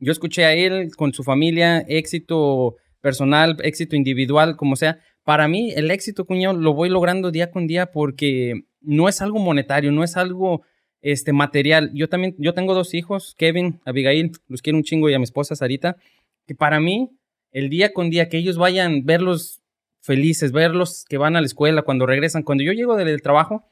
yo 0.00 0.12
escuché 0.12 0.44
a 0.44 0.52
él 0.54 0.90
con 0.96 1.12
su 1.12 1.22
familia, 1.24 1.80
éxito 1.88 2.76
personal, 3.00 3.56
éxito 3.62 3.96
individual, 3.96 4.56
como 4.56 4.76
sea. 4.76 4.98
Para 5.28 5.46
mí, 5.46 5.74
el 5.76 5.90
éxito, 5.90 6.24
cuñado, 6.24 6.56
lo 6.56 6.72
voy 6.72 6.88
logrando 6.88 7.30
día 7.30 7.50
con 7.50 7.66
día 7.66 7.92
porque 7.92 8.62
no 8.80 9.10
es 9.10 9.20
algo 9.20 9.38
monetario, 9.38 9.92
no 9.92 10.02
es 10.02 10.16
algo 10.16 10.62
este, 11.02 11.34
material. 11.34 11.90
Yo 11.92 12.08
también, 12.08 12.34
yo 12.38 12.54
tengo 12.54 12.72
dos 12.72 12.94
hijos, 12.94 13.34
Kevin, 13.36 13.78
Abigail, 13.84 14.32
los 14.46 14.62
quiero 14.62 14.78
un 14.78 14.84
chingo 14.84 15.10
y 15.10 15.12
a 15.12 15.18
mi 15.18 15.24
esposa 15.24 15.54
Sarita, 15.54 15.98
que 16.46 16.54
para 16.54 16.80
mí, 16.80 17.10
el 17.50 17.68
día 17.68 17.92
con 17.92 18.08
día, 18.08 18.30
que 18.30 18.38
ellos 18.38 18.56
vayan, 18.56 19.04
verlos 19.04 19.60
felices, 20.00 20.50
verlos 20.50 21.04
que 21.06 21.18
van 21.18 21.36
a 21.36 21.42
la 21.42 21.46
escuela, 21.46 21.82
cuando 21.82 22.06
regresan, 22.06 22.42
cuando 22.42 22.64
yo 22.64 22.72
llego 22.72 22.96
del 22.96 23.20
trabajo, 23.20 23.66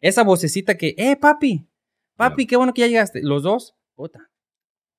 esa 0.00 0.22
vocecita 0.22 0.76
que, 0.76 0.94
eh, 0.98 1.16
papi, 1.16 1.66
papi, 2.14 2.46
qué 2.46 2.54
bueno 2.54 2.72
que 2.72 2.82
ya 2.82 2.86
llegaste. 2.86 3.22
Los 3.24 3.42
dos, 3.42 3.74
puta. 3.96 4.30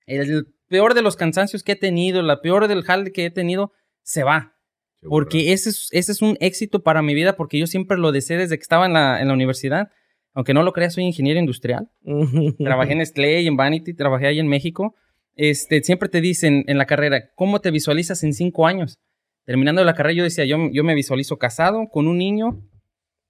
El 0.05 0.53
peor 0.67 0.95
de 0.95 1.01
los 1.01 1.15
cansancios 1.15 1.63
que 1.63 1.71
he 1.71 1.77
tenido, 1.77 2.21
la 2.23 2.41
peor 2.41 2.67
del 2.67 2.83
jale 2.83 3.13
que 3.13 3.27
he 3.27 3.31
tenido, 3.31 3.71
se 4.03 4.23
va. 4.23 4.56
Porque 5.01 5.53
ese 5.53 5.69
es, 5.69 5.89
ese 5.91 6.11
es 6.11 6.21
un 6.21 6.37
éxito 6.39 6.83
para 6.83 7.01
mi 7.01 7.13
vida, 7.13 7.35
porque 7.35 7.59
yo 7.59 7.67
siempre 7.67 7.97
lo 7.97 8.11
deseé 8.11 8.37
desde 8.37 8.57
que 8.57 8.61
estaba 8.61 8.85
en 8.85 8.93
la, 8.93 9.21
en 9.21 9.27
la 9.27 9.33
universidad. 9.33 9.89
Aunque 10.33 10.53
no 10.53 10.63
lo 10.63 10.73
creas, 10.73 10.93
soy 10.93 11.03
ingeniero 11.03 11.39
industrial. 11.39 11.89
Trabajé 12.57 12.93
en 12.93 12.99
Nestlé 12.99 13.41
y 13.41 13.47
en 13.47 13.57
Vanity, 13.57 13.93
trabajé 13.93 14.27
ahí 14.27 14.39
en 14.39 14.47
México. 14.47 14.95
Este, 15.35 15.83
siempre 15.83 16.09
te 16.09 16.21
dicen 16.21 16.63
en 16.67 16.77
la 16.77 16.85
carrera, 16.85 17.31
¿cómo 17.35 17.61
te 17.61 17.71
visualizas 17.71 18.23
en 18.23 18.33
cinco 18.33 18.67
años? 18.67 18.99
Terminando 19.45 19.83
la 19.83 19.93
carrera, 19.93 20.17
yo 20.17 20.23
decía, 20.23 20.45
yo, 20.45 20.57
yo 20.71 20.83
me 20.83 20.95
visualizo 20.95 21.37
casado 21.37 21.87
con 21.89 22.07
un 22.07 22.17
niño, 22.17 22.61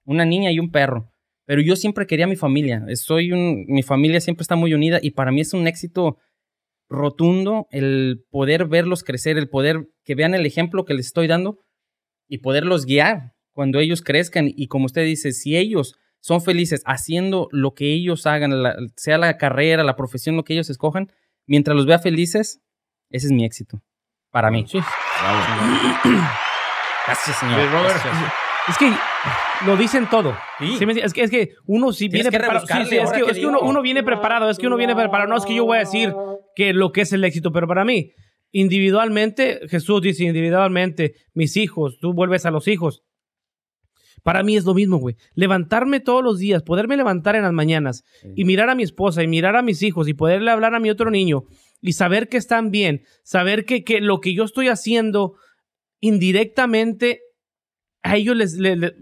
una 0.05 0.25
niña 0.25 0.51
y 0.51 0.59
un 0.59 0.71
perro. 0.71 1.11
Pero 1.45 1.61
yo 1.61 1.75
siempre 1.75 2.07
quería 2.07 2.27
mi 2.27 2.35
familia. 2.35 2.85
Soy 2.95 3.31
un, 3.31 3.65
mi 3.67 3.83
familia 3.83 4.19
siempre 4.19 4.41
está 4.41 4.55
muy 4.55 4.73
unida 4.73 4.99
y 5.01 5.11
para 5.11 5.31
mí 5.31 5.41
es 5.41 5.53
un 5.53 5.67
éxito 5.67 6.17
rotundo 6.89 7.67
el 7.71 8.25
poder 8.29 8.65
verlos 8.65 9.03
crecer, 9.03 9.37
el 9.37 9.49
poder 9.49 9.87
que 10.07 10.15
vean 10.15 10.33
el 10.33 10.45
ejemplo 10.45 10.85
que 10.85 10.93
les 10.93 11.07
estoy 11.07 11.27
dando 11.27 11.59
y 12.29 12.37
poderlos 12.37 12.85
guiar 12.85 13.33
cuando 13.51 13.79
ellos 13.79 14.01
crezcan. 14.01 14.49
Y 14.55 14.67
como 14.67 14.85
usted 14.85 15.03
dice, 15.03 15.33
si 15.33 15.57
ellos 15.57 15.95
son 16.21 16.41
felices 16.41 16.81
haciendo 16.85 17.49
lo 17.51 17.73
que 17.73 17.93
ellos 17.93 18.25
hagan, 18.25 18.63
la- 18.63 18.77
sea 18.95 19.17
la 19.17 19.37
carrera, 19.37 19.83
la 19.83 19.97
profesión, 19.97 20.37
lo 20.37 20.43
que 20.45 20.53
ellos 20.53 20.69
escojan, 20.69 21.11
mientras 21.45 21.75
los 21.75 21.85
vea 21.85 21.99
felices, 21.99 22.61
ese 23.09 23.27
es 23.27 23.31
mi 23.33 23.43
éxito. 23.43 23.81
Para 24.31 24.49
mí. 24.49 24.65
Sí. 24.67 24.79
Gracias, 27.05 27.37
señor. 27.37 27.59
Sí, 27.61 27.67
Robert. 27.67 27.89
Gracias. 28.03 28.33
Es 28.69 28.77
que 28.77 28.93
lo 29.65 29.77
dicen 29.77 30.09
todo. 30.09 30.37
Sí. 30.59 30.77
Sí 30.77 30.85
me 30.85 30.91
entiendes? 30.93 31.05
es, 31.05 31.13
que, 31.13 31.23
es 31.23 31.31
que 31.31 31.53
uno 31.65 31.91
sí 31.93 32.07
viene 32.09 32.29
preparado. 32.29 32.65
Sí, 32.65 32.73
rebuscarle, 32.73 32.89
sí, 32.89 32.97
es 32.97 33.11
que, 33.11 33.23
que 33.25 33.31
es 33.31 33.37
que 33.39 33.45
uno, 33.45 33.57
digo. 33.59 33.69
uno 33.69 33.81
viene 33.81 34.03
preparado, 34.03 34.49
es 34.49 34.57
que 34.57 34.67
uno 34.67 34.75
viene 34.77 34.95
preparado. 34.95 35.29
No 35.29 35.37
es 35.37 35.45
que 35.45 35.55
yo 35.55 35.65
voy 35.65 35.77
a 35.77 35.81
decir 35.81 36.13
que 36.55 36.73
lo 36.73 36.91
que 36.91 37.01
es 37.01 37.13
el 37.13 37.23
éxito, 37.23 37.51
pero 37.51 37.67
para 37.67 37.85
mí, 37.85 38.13
individualmente, 38.51 39.61
Jesús 39.69 40.01
dice 40.01 40.23
individualmente, 40.23 41.15
mis 41.33 41.57
hijos, 41.57 41.99
tú 41.99 42.13
vuelves 42.13 42.45
a 42.45 42.51
los 42.51 42.67
hijos. 42.67 43.03
Para 44.23 44.43
mí 44.43 44.57
es 44.57 44.65
lo 44.65 44.73
mismo, 44.73 44.97
güey. 44.97 45.15
Levantarme 45.35 45.99
todos 45.99 46.23
los 46.23 46.39
días, 46.39 46.63
poderme 46.63 46.97
levantar 46.97 47.35
en 47.35 47.43
las 47.43 47.53
mañanas 47.53 48.03
y 48.35 48.45
mirar 48.45 48.69
a 48.69 48.75
mi 48.75 48.83
esposa 48.83 49.23
y 49.23 49.27
mirar 49.27 49.55
a 49.55 49.61
mis 49.61 49.83
hijos 49.83 50.07
y 50.07 50.13
poderle 50.13 50.51
hablar 50.51 50.75
a 50.75 50.79
mi 50.79 50.89
otro 50.89 51.11
niño 51.11 51.43
y 51.81 51.93
saber 51.93 52.27
que 52.27 52.37
están 52.37 52.71
bien, 52.71 53.03
saber 53.23 53.65
que, 53.65 53.83
que 53.83 54.01
lo 54.01 54.19
que 54.19 54.33
yo 54.33 54.43
estoy 54.43 54.67
haciendo 54.67 55.35
indirectamente 55.99 57.21
a 58.01 58.17
ellos 58.17 58.35
les, 58.35 58.53
les, 58.55 58.93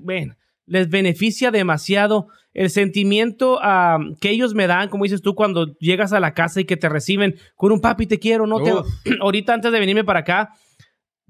les 0.66 0.90
beneficia 0.90 1.52
demasiado 1.52 2.28
el 2.54 2.70
sentimiento 2.70 3.60
que 4.22 4.30
ellos 4.30 4.54
me 4.54 4.66
dan, 4.66 4.90
como 4.90 5.04
dices 5.04 5.22
tú, 5.22 5.36
cuando 5.36 5.78
llegas 5.78 6.14
a 6.14 6.20
la 6.20 6.34
casa 6.34 6.62
y 6.62 6.66
que 6.66 6.78
te 6.78 6.88
reciben 6.88 7.36
con 7.56 7.72
un 7.72 7.82
papi, 7.82 8.08
te 8.08 8.18
quiero, 8.18 8.48
no 8.48 8.62
te... 8.62 8.72
Ahorita 9.22 9.54
antes 9.54 9.72
de 9.72 9.80
venirme 9.80 10.06
para 10.06 10.22
acá, 10.22 10.54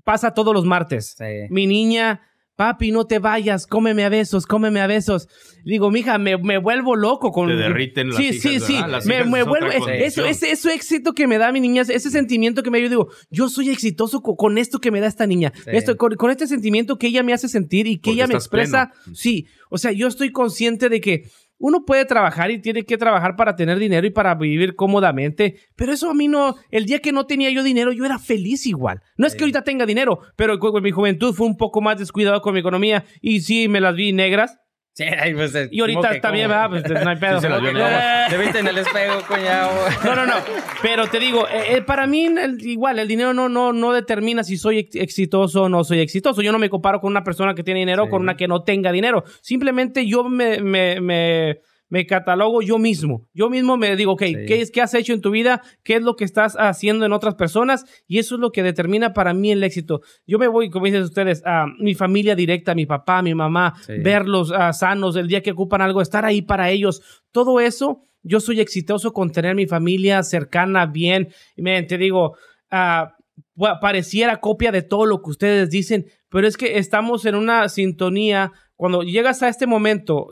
pasa 0.03 0.33
todos 0.33 0.53
los 0.53 0.65
martes. 0.65 1.15
Sí. 1.17 1.47
Mi 1.49 1.65
niña, 1.65 2.21
papi, 2.55 2.91
no 2.91 3.05
te 3.05 3.19
vayas, 3.19 3.67
cómeme 3.67 4.05
a 4.05 4.09
besos, 4.09 4.45
cómeme 4.45 4.79
a 4.81 4.87
besos. 4.87 5.27
Digo, 5.63 5.91
mija, 5.91 6.17
me, 6.17 6.37
me 6.37 6.57
vuelvo 6.57 6.95
loco 6.95 7.31
con... 7.31 7.47
Te 7.49 7.55
derriten 7.55 8.09
las 8.09 8.17
Sí, 8.17 8.27
hijas, 8.29 8.41
sí, 8.41 8.59
sí. 8.59 8.77
Me, 9.05 9.23
me 9.25 9.39
es 9.41 9.45
vuelvo... 9.45 9.67
es- 9.67 9.83
Eso, 10.17 10.25
ese, 10.25 10.51
ese 10.51 10.73
éxito 10.73 11.13
que 11.13 11.27
me 11.27 11.37
da 11.37 11.51
mi 11.51 11.59
niña, 11.59 11.81
ese 11.81 12.09
sentimiento 12.09 12.63
que 12.63 12.71
me 12.71 12.81
yo 12.81 12.89
digo, 12.89 13.09
yo 13.29 13.49
soy 13.49 13.69
exitoso 13.69 14.21
co- 14.21 14.35
con, 14.35 14.57
esto 14.57 14.79
que 14.79 14.91
me 14.91 15.01
da 15.01 15.07
esta 15.07 15.27
niña. 15.27 15.51
Sí. 15.55 15.61
Esto, 15.73 15.97
con, 15.97 16.15
con 16.15 16.31
este 16.31 16.47
sentimiento 16.47 16.97
que 16.97 17.07
ella 17.07 17.23
me 17.23 17.33
hace 17.33 17.49
sentir 17.49 17.87
y 17.87 17.97
que 17.97 18.09
Porque 18.09 18.13
ella 18.13 18.27
me 18.27 18.35
expresa. 18.35 18.91
pleno. 19.03 19.15
Sí, 19.17 19.47
o 19.69 19.77
sea, 19.77 19.91
yo 19.91 20.07
estoy 20.07 20.31
consciente 20.31 20.89
de 20.89 21.01
que 21.01 21.23
uno 21.57 21.85
puede 21.85 22.05
trabajar 22.05 22.51
y 22.51 22.61
tiene 22.61 22.83
que 22.83 22.97
trabajar 22.97 23.35
para 23.35 23.55
tener 23.55 23.79
dinero 23.79 24.05
y 24.05 24.11
para 24.11 24.35
vivir 24.35 24.75
cómodamente, 24.75 25.55
pero 25.75 25.93
eso 25.93 26.09
a 26.09 26.13
mí 26.13 26.27
no, 26.27 26.55
el 26.71 26.85
día 26.85 26.99
que 26.99 27.11
no 27.11 27.25
tenía 27.25 27.49
yo 27.49 27.63
dinero, 27.63 27.91
yo 27.91 28.05
era 28.05 28.19
feliz 28.19 28.65
igual. 28.65 29.01
No 29.17 29.27
es 29.27 29.35
que 29.35 29.43
ahorita 29.43 29.63
tenga 29.63 29.85
dinero, 29.85 30.19
pero 30.35 30.59
con 30.59 30.83
mi 30.83 30.91
juventud 30.91 31.33
fue 31.33 31.47
un 31.47 31.57
poco 31.57 31.81
más 31.81 31.97
descuidado 31.97 32.41
con 32.41 32.53
mi 32.53 32.59
economía 32.59 33.05
y 33.21 33.41
sí 33.41 33.67
me 33.67 33.81
las 33.81 33.95
vi 33.95 34.11
negras. 34.11 34.59
Sí, 34.97 35.03
pues, 35.35 35.53
Y 35.71 35.81
ahorita 35.81 35.99
¿cómo 35.99 36.13
que 36.13 36.19
también, 36.21 36.47
cómo? 36.49 36.69
¿verdad? 36.69 36.87
Pues 36.87 37.03
no 37.03 37.09
hay 37.09 37.15
pedo. 37.19 37.41
Sí 37.41 37.47
No. 37.49 37.59
Te 38.29 38.37
viste 38.37 38.59
en 38.59 38.67
el 38.67 38.77
espejo, 38.77 39.21
cuñado. 39.27 39.71
No, 40.05 40.15
no, 40.15 40.25
no. 40.25 40.35
Pero 40.81 41.07
te 41.07 41.19
digo, 41.19 41.45
eh, 41.49 41.75
eh, 41.75 41.81
para 41.81 42.07
mí 42.07 42.25
el- 42.27 42.65
igual 42.65 42.97
el 42.99 43.07
dinero 43.09 43.33
no, 43.33 43.49
no, 43.49 43.73
no 43.73 43.91
determina 43.91 44.45
si 44.45 44.55
soy 44.57 44.79
ex- 44.79 44.95
exitoso 44.95 45.63
o 45.63 45.69
no 45.69 45.83
soy 45.83 45.99
exitoso. 45.99 46.41
Yo 46.41 46.53
no 46.53 46.59
me 46.59 46.69
comparo 46.69 47.01
con 47.01 47.11
una 47.11 47.25
persona 47.25 47.53
que 47.53 47.61
tiene 47.63 47.81
dinero 47.81 48.05
Sí. 48.05 48.09
con 48.09 48.21
una 48.21 48.37
que 48.37 48.47
no 48.47 48.63
tenga 48.63 48.93
dinero. 48.93 49.25
Simplemente 49.41 50.07
yo 50.07 50.23
me, 50.23 50.61
me, 50.61 51.01
me, 51.01 51.59
me 51.89 52.05
catalogo 52.07 52.61
yo 52.61 52.77
mismo. 52.79 53.27
Yo 53.33 53.49
mismo 53.49 53.77
me 53.77 53.95
digo, 53.95 54.13
ok, 54.13 54.23
Sí. 54.23 54.35
¿qué, 54.47 54.61
es, 54.61 54.71
¿qué 54.71 54.81
has 54.81 54.93
hecho 54.95 55.13
en 55.13 55.21
tu 55.21 55.29
vida? 55.31 55.61
¿Qué 55.83 55.95
es 55.95 56.01
lo 56.01 56.15
que 56.15 56.23
estás 56.25 56.55
haciendo 56.59 57.05
en 57.05 57.13
otras 57.13 57.35
personas? 57.35 57.85
Y 58.07 58.17
eso 58.19 58.35
es 58.35 58.41
lo 58.41 58.51
que 58.51 58.63
determina 58.63 59.13
para 59.13 59.33
mí 59.33 59.51
el 59.51 59.63
éxito. 59.63 60.01
Yo 60.25 60.39
me 60.39 60.47
voy, 60.47 60.69
como 60.69 60.85
dicen 60.85 61.03
ustedes, 61.03 61.43
a 61.45 61.67
mi 61.79 61.93
familia 61.93 62.35
directa, 62.35 62.73
mi 62.75 62.85
papá, 62.85 63.21
mi 63.21 63.35
mamá, 63.35 63.75
Sí. 63.85 63.93
verlos 63.99 64.51
ah, 64.51 64.73
sanos 64.73 65.15
el 65.15 65.27
día 65.27 65.41
que 65.41 65.51
ocupan 65.51 65.81
algo, 65.81 66.01
estar 66.01 66.25
ahí 66.25 66.41
para 66.41 66.69
ellos. 66.71 67.01
Todo 67.31 67.59
eso, 67.59 68.01
yo 68.23 68.39
soy 68.39 68.59
exitoso 68.61 69.13
con 69.13 69.31
tener 69.31 69.53
mi 69.55 69.67
familia 69.67 70.23
cercana, 70.23 70.87
bien. 70.87 71.29
Y 71.55 71.61
miren, 71.61 71.85
te 71.85 71.97
digo, 71.99 72.35
ah, 72.71 73.13
pa- 73.55 73.79
pareciera 73.79 74.37
copia 74.39 74.71
de 74.71 74.81
todo 74.81 75.05
lo 75.05 75.21
que 75.21 75.29
ustedes 75.29 75.69
dicen, 75.69 76.07
pero 76.29 76.47
es 76.47 76.57
que 76.57 76.79
estamos 76.79 77.25
en 77.25 77.35
una 77.35 77.69
sintonía. 77.69 78.51
Cuando 78.75 79.03
llegas 79.03 79.41
a 79.41 79.47
este 79.47 79.67
momento, 79.67 80.27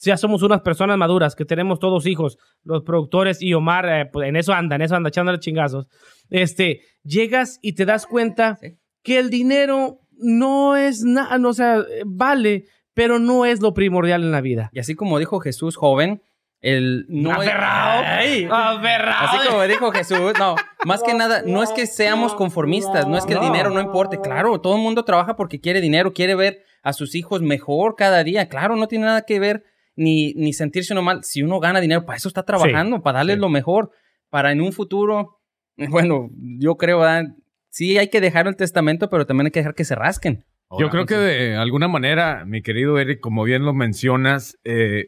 ya 0.00 0.16
somos 0.16 0.42
unas 0.42 0.60
personas 0.60 0.96
maduras, 0.98 1.34
que 1.34 1.44
tenemos 1.44 1.78
todos 1.80 2.06
hijos, 2.06 2.38
los 2.62 2.82
productores 2.84 3.42
y 3.42 3.54
Omar, 3.54 3.88
eh, 3.88 4.06
pues 4.06 4.28
en 4.28 4.36
eso 4.36 4.52
anda, 4.52 4.76
en 4.76 4.82
eso 4.82 4.94
anda, 4.94 5.08
echándole 5.08 5.40
chingazos. 5.40 5.88
Este, 6.30 6.82
llegas 7.02 7.58
y 7.60 7.72
te 7.74 7.84
das 7.84 8.06
cuenta 8.06 8.56
Sí. 8.60 8.78
que 9.02 9.18
el 9.18 9.30
dinero 9.30 10.00
no 10.12 10.76
es 10.76 11.02
nada, 11.02 11.38
no, 11.38 11.48
o 11.48 11.54
sea, 11.54 11.84
vale, 12.06 12.66
pero 12.94 13.18
no 13.18 13.44
es 13.46 13.60
lo 13.60 13.74
primordial 13.74 14.22
en 14.22 14.30
la 14.30 14.40
vida. 14.40 14.70
Y 14.72 14.78
así 14.78 14.94
como 14.94 15.18
dijo 15.18 15.40
Jesús 15.40 15.76
joven, 15.76 16.22
el 16.62 17.06
no 17.08 17.32
Aferrado. 17.32 18.02
Ay. 18.06 18.48
Aferrado. 18.50 19.28
Así 19.28 19.48
como 19.48 19.62
dijo 19.64 19.92
Jesús, 19.92 20.32
no, 20.38 20.54
más 20.86 21.02
que 21.02 21.12
nada, 21.12 21.42
no 21.44 21.62
es 21.62 21.70
que 21.70 21.86
seamos 21.86 22.34
conformistas, 22.34 23.06
no 23.06 23.18
es 23.18 23.26
que 23.26 23.34
el 23.34 23.40
dinero 23.40 23.70
no 23.70 23.80
importe, 23.80 24.20
claro, 24.20 24.60
todo 24.60 24.76
el 24.76 24.82
mundo 24.82 25.04
trabaja 25.04 25.36
porque 25.36 25.60
quiere 25.60 25.80
dinero, 25.80 26.12
quiere 26.12 26.34
ver 26.34 26.62
a 26.82 26.92
sus 26.92 27.14
hijos 27.14 27.42
mejor 27.42 27.96
cada 27.96 28.24
día, 28.24 28.48
claro, 28.48 28.76
no 28.76 28.86
tiene 28.88 29.06
nada 29.06 29.22
que 29.22 29.38
ver 29.38 29.64
ni, 29.96 30.32
ni 30.34 30.52
sentirse 30.52 30.94
uno 30.94 31.02
mal, 31.02 31.24
si 31.24 31.42
uno 31.42 31.60
gana 31.60 31.80
dinero, 31.80 32.06
para 32.06 32.16
eso 32.16 32.28
está 32.28 32.44
trabajando, 32.44 33.02
para 33.02 33.18
darles 33.18 33.36
sí. 33.36 33.40
lo 33.40 33.48
mejor, 33.48 33.90
para 34.30 34.52
en 34.52 34.60
un 34.60 34.72
futuro, 34.72 35.40
bueno, 35.76 36.30
yo 36.58 36.76
creo, 36.76 37.00
¿verdad? 37.00 37.24
sí 37.70 37.98
hay 37.98 38.08
que 38.08 38.20
dejar 38.20 38.46
el 38.46 38.56
testamento, 38.56 39.10
pero 39.10 39.26
también 39.26 39.46
hay 39.46 39.50
que 39.50 39.60
dejar 39.60 39.74
que 39.74 39.84
se 39.84 39.96
rasquen. 39.96 40.44
Yo 40.78 40.88
creo 40.88 41.04
que 41.04 41.16
de 41.16 41.56
alguna 41.56 41.86
manera, 41.86 42.44
mi 42.46 42.62
querido 42.62 42.98
Eric, 42.98 43.20
como 43.20 43.44
bien 43.44 43.64
lo 43.64 43.74
mencionas, 43.74 44.58
eh, 44.64 45.06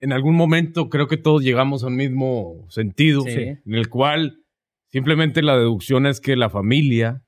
en 0.00 0.12
algún 0.12 0.34
momento 0.34 0.88
creo 0.88 1.06
que 1.06 1.16
todos 1.16 1.42
llegamos 1.42 1.84
a 1.84 1.88
un 1.88 1.96
mismo 1.96 2.66
sentido, 2.68 3.22
Sí. 3.22 3.32
en 3.64 3.74
el 3.74 3.88
cual 3.88 4.44
simplemente 4.88 5.42
la 5.42 5.56
deducción 5.56 6.06
es 6.06 6.20
que 6.20 6.36
la 6.36 6.50
familia 6.50 7.22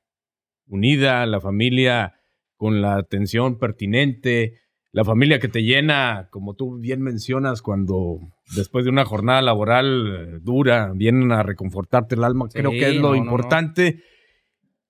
unida, 0.67 1.25
la 1.27 1.41
familia 1.41 2.15
con 2.57 2.81
la 2.81 2.97
atención 2.97 3.59
pertinente, 3.59 4.59
la 4.93 5.05
familia 5.05 5.39
que 5.39 5.49
te 5.49 5.63
llena, 5.63 6.29
como 6.31 6.55
tú 6.55 6.79
bien 6.79 7.01
mencionas, 7.03 7.63
cuando 7.63 8.19
después 8.57 8.85
de 8.85 8.91
una 8.91 9.05
jornada 9.05 9.43
laboral 9.43 10.35
eh, 10.37 10.39
dura 10.43 10.93
vienen 10.95 11.33
a 11.33 11.43
reconfortarte 11.43 12.15
el 12.15 12.25
alma, 12.25 12.47
Sí, 12.51 12.59
creo 12.59 12.71
que 12.71 12.89
es 12.91 12.95
lo 12.97 13.03
no, 13.03 13.09
no, 13.09 13.15
no. 13.17 13.23
importante. 13.25 14.03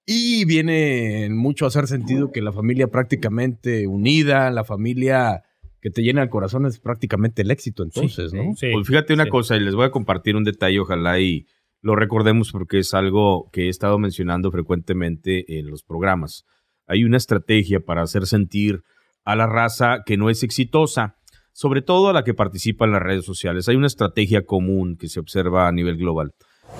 Y 0.04 0.44
viene 0.44 1.28
mucho 1.30 1.64
a 1.64 1.68
hacer 1.68 1.86
sentido 1.86 2.32
que 2.32 2.42
la 2.42 2.52
familia 2.52 2.88
prácticamente 2.88 3.86
unida, 3.86 4.50
la 4.50 4.64
familia 4.64 5.44
que 5.82 5.90
te 5.90 6.02
llena 6.02 6.22
el 6.22 6.30
corazón 6.30 6.64
es 6.64 6.78
prácticamente 6.78 7.42
el 7.42 7.50
éxito 7.50 7.82
entonces, 7.82 8.32
¿no? 8.32 8.54
Sí. 8.54 8.68
Pues 8.72 8.86
fíjate 8.86 9.12
una 9.12 9.24
sí. 9.24 9.30
cosa, 9.30 9.56
y 9.56 9.60
les 9.60 9.74
voy 9.74 9.84
a 9.84 9.90
compartir 9.90 10.36
un 10.36 10.44
detalle, 10.44 10.78
ojalá 10.78 11.18
y 11.18 11.46
lo 11.82 11.96
recordemos 11.96 12.52
porque 12.52 12.78
es 12.78 12.94
algo 12.94 13.50
que 13.52 13.66
he 13.66 13.68
estado 13.68 13.98
mencionando 13.98 14.52
frecuentemente 14.52 15.58
en 15.58 15.68
los 15.68 15.82
programas. 15.82 16.44
Hay 16.86 17.02
una 17.02 17.16
estrategia 17.16 17.80
para 17.80 18.02
hacer 18.02 18.26
sentir 18.26 18.82
a 19.24 19.34
la 19.34 19.48
raza 19.48 20.02
que 20.06 20.16
no 20.16 20.30
es 20.30 20.44
exitosa, 20.44 21.16
sobre 21.52 21.82
todo 21.82 22.08
a 22.08 22.12
la 22.12 22.22
que 22.22 22.32
participa 22.32 22.84
en 22.84 22.92
las 22.92 23.02
redes 23.02 23.24
sociales. 23.24 23.68
Hay 23.68 23.74
una 23.74 23.88
estrategia 23.88 24.46
común 24.46 24.96
que 24.96 25.08
se 25.08 25.18
observa 25.18 25.66
a 25.66 25.72
nivel 25.72 25.96
global. 25.96 26.32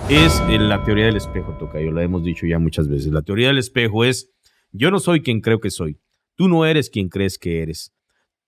Es 0.09 0.41
en 0.49 0.69
la 0.69 0.85
teoría 0.85 1.07
del 1.07 1.17
espejo, 1.17 1.57
Tocayo, 1.59 1.91
lo 1.91 2.01
hemos 2.01 2.23
dicho 2.23 2.47
ya 2.47 2.61
muchas 2.61 2.89
veces. 2.89 3.13
La 3.13 3.23
teoría 3.23 3.49
del 3.49 3.59
espejo 3.59 4.05
es, 4.05 4.31
yo 4.71 4.93
no 4.93 5.01
soy 5.01 5.23
quien 5.23 5.41
creo 5.41 5.59
que 5.59 5.71
soy, 5.71 5.99
tú 6.37 6.49
no 6.49 6.65
eres 6.65 6.89
quien 6.89 7.09
crees 7.09 7.37
que 7.37 7.63
eres. 7.63 7.93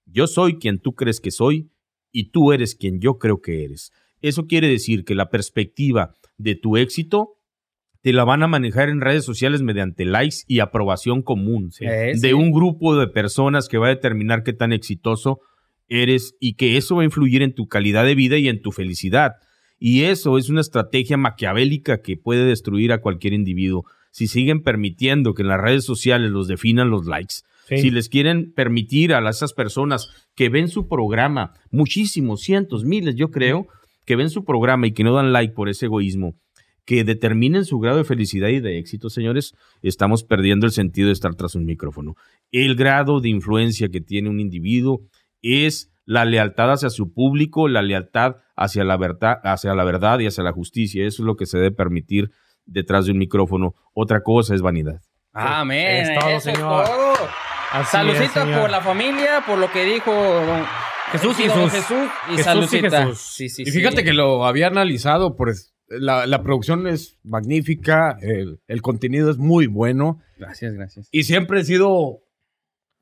Yo 0.06 0.26
soy 0.26 0.58
quien 0.58 0.78
tú 0.78 0.94
crees 0.94 1.20
que 1.20 1.30
soy 1.30 1.70
y 2.12 2.30
tú 2.30 2.52
eres 2.52 2.74
quien 2.74 3.00
yo 3.00 3.18
creo 3.18 3.40
que 3.40 3.64
eres. 3.64 3.92
Eso 4.20 4.46
quiere 4.46 4.68
decir 4.68 5.04
que 5.04 5.14
la 5.14 5.28
perspectiva 5.30 6.14
de 6.38 6.54
tu 6.54 6.76
éxito 6.76 7.30
te 8.00 8.12
la 8.12 8.24
van 8.24 8.42
a 8.42 8.46
manejar 8.48 8.90
en 8.90 9.00
redes 9.00 9.24
sociales 9.24 9.62
mediante 9.62 10.04
likes 10.04 10.38
y 10.46 10.60
aprobación 10.60 11.22
común 11.22 11.70
Eh, 11.80 12.12
de 12.14 12.28
sí. 12.28 12.32
un 12.34 12.52
grupo 12.52 12.96
de 12.96 13.08
personas 13.08 13.68
que 13.68 13.78
va 13.78 13.86
a 13.86 13.90
determinar 13.90 14.42
qué 14.42 14.52
tan 14.52 14.72
exitoso 14.72 15.40
eres 15.88 16.34
y 16.38 16.54
que 16.54 16.76
eso 16.76 16.96
va 16.96 17.02
a 17.02 17.06
influir 17.06 17.42
en 17.42 17.54
tu 17.54 17.66
calidad 17.66 18.04
de 18.04 18.14
vida 18.14 18.36
y 18.38 18.48
en 18.48 18.60
tu 18.60 18.72
felicidad. 18.72 19.32
Y 19.78 20.02
eso 20.02 20.38
es 20.38 20.48
una 20.50 20.60
estrategia 20.60 21.16
maquiavélica 21.16 22.00
que 22.02 22.16
puede 22.16 22.44
destruir 22.44 22.92
a 22.92 23.00
cualquier 23.00 23.32
individuo. 23.32 23.84
Si 24.10 24.28
siguen 24.28 24.62
permitiendo 24.62 25.34
que 25.34 25.42
en 25.42 25.48
las 25.48 25.60
redes 25.60 25.84
sociales 25.84 26.30
los 26.30 26.46
definan 26.46 26.90
los 26.90 27.06
likes, 27.06 27.36
Sí. 27.68 27.78
si 27.78 27.90
les 27.90 28.08
quieren 28.08 28.52
permitir 28.52 29.14
a 29.14 29.28
esas 29.28 29.52
personas 29.52 30.10
que 30.34 30.48
ven 30.48 30.68
su 30.68 30.86
programa, 30.88 31.54
muchísimos, 31.70 32.42
cientos, 32.42 32.84
miles, 32.84 33.14
yo 33.14 33.30
creo, 33.30 33.66
que 34.04 34.16
ven 34.16 34.30
su 34.30 34.44
programa 34.44 34.86
y 34.86 34.92
que 34.92 35.04
no 35.04 35.14
dan 35.14 35.32
like 35.32 35.54
por 35.54 35.68
ese 35.68 35.86
egoísmo, 35.86 36.34
que 36.84 37.04
determinen 37.04 37.64
su 37.64 37.78
grado 37.78 37.98
de 37.98 38.04
felicidad 38.04 38.48
y 38.48 38.60
de 38.60 38.78
éxito, 38.78 39.08
señores, 39.08 39.54
estamos 39.82 40.24
perdiendo 40.24 40.66
el 40.66 40.72
sentido 40.72 41.06
de 41.06 41.14
estar 41.14 41.34
tras 41.34 41.54
un 41.54 41.64
micrófono. 41.64 42.14
El 42.52 42.74
grado 42.74 43.20
de 43.20 43.30
influencia 43.30 43.88
que 43.88 44.00
tiene 44.00 44.28
un 44.28 44.40
individuo 44.40 45.00
es 45.40 45.90
la 46.04 46.24
lealtad 46.24 46.72
hacia 46.72 46.90
su 46.90 47.12
público, 47.12 47.68
la 47.68 47.82
lealtad 47.82 48.36
hacia 48.56 48.84
la 48.84 48.96
verdad, 48.96 49.38
hacia 49.42 49.74
la 49.74 49.84
verdad 49.84 50.18
y 50.20 50.26
hacia 50.26 50.44
la 50.44 50.52
justicia. 50.52 51.06
Eso 51.06 51.22
es 51.22 51.26
lo 51.26 51.36
que 51.36 51.46
se 51.46 51.58
debe 51.58 51.74
permitir 51.74 52.30
detrás 52.66 53.06
de 53.06 53.12
un 53.12 53.18
micrófono. 53.18 53.74
Otra 53.94 54.22
cosa 54.22 54.54
es 54.54 54.60
vanidad. 54.60 55.00
Amén. 55.32 56.06
Es 56.06 56.18
todo, 56.18 56.28
eso 56.28 56.50
es 56.50 56.56
señor. 56.56 56.84
todo. 56.84 57.14
Señor. 58.44 58.60
por 58.60 58.70
la 58.70 58.80
familia, 58.80 59.42
por 59.46 59.58
lo 59.58 59.70
que 59.70 59.84
dijo 59.84 60.12
don 60.12 60.64
Jesús 61.12 61.40
y 61.40 61.48
don 61.48 61.70
Jesús. 61.70 61.96
Y 62.28 62.36
Jesús 62.36 62.38
y 62.38 62.42
saludcita. 62.42 63.06
Jesús. 63.06 63.18
Sí, 63.20 63.48
sí, 63.48 63.62
Y 63.62 63.66
sí. 63.66 63.78
fíjate 63.78 64.04
que 64.04 64.12
lo 64.12 64.46
había 64.46 64.66
analizado, 64.68 65.36
pues 65.36 65.74
la, 65.88 66.26
la 66.26 66.42
producción 66.42 66.86
es 66.86 67.18
magnífica, 67.24 68.16
el, 68.20 68.60
el 68.68 68.82
contenido 68.82 69.30
es 69.30 69.38
muy 69.38 69.66
bueno 69.66 70.20
Gracias, 70.38 70.72
gracias. 70.74 71.08
y 71.12 71.24
siempre 71.24 71.60
he 71.60 71.64
sido 71.64 72.20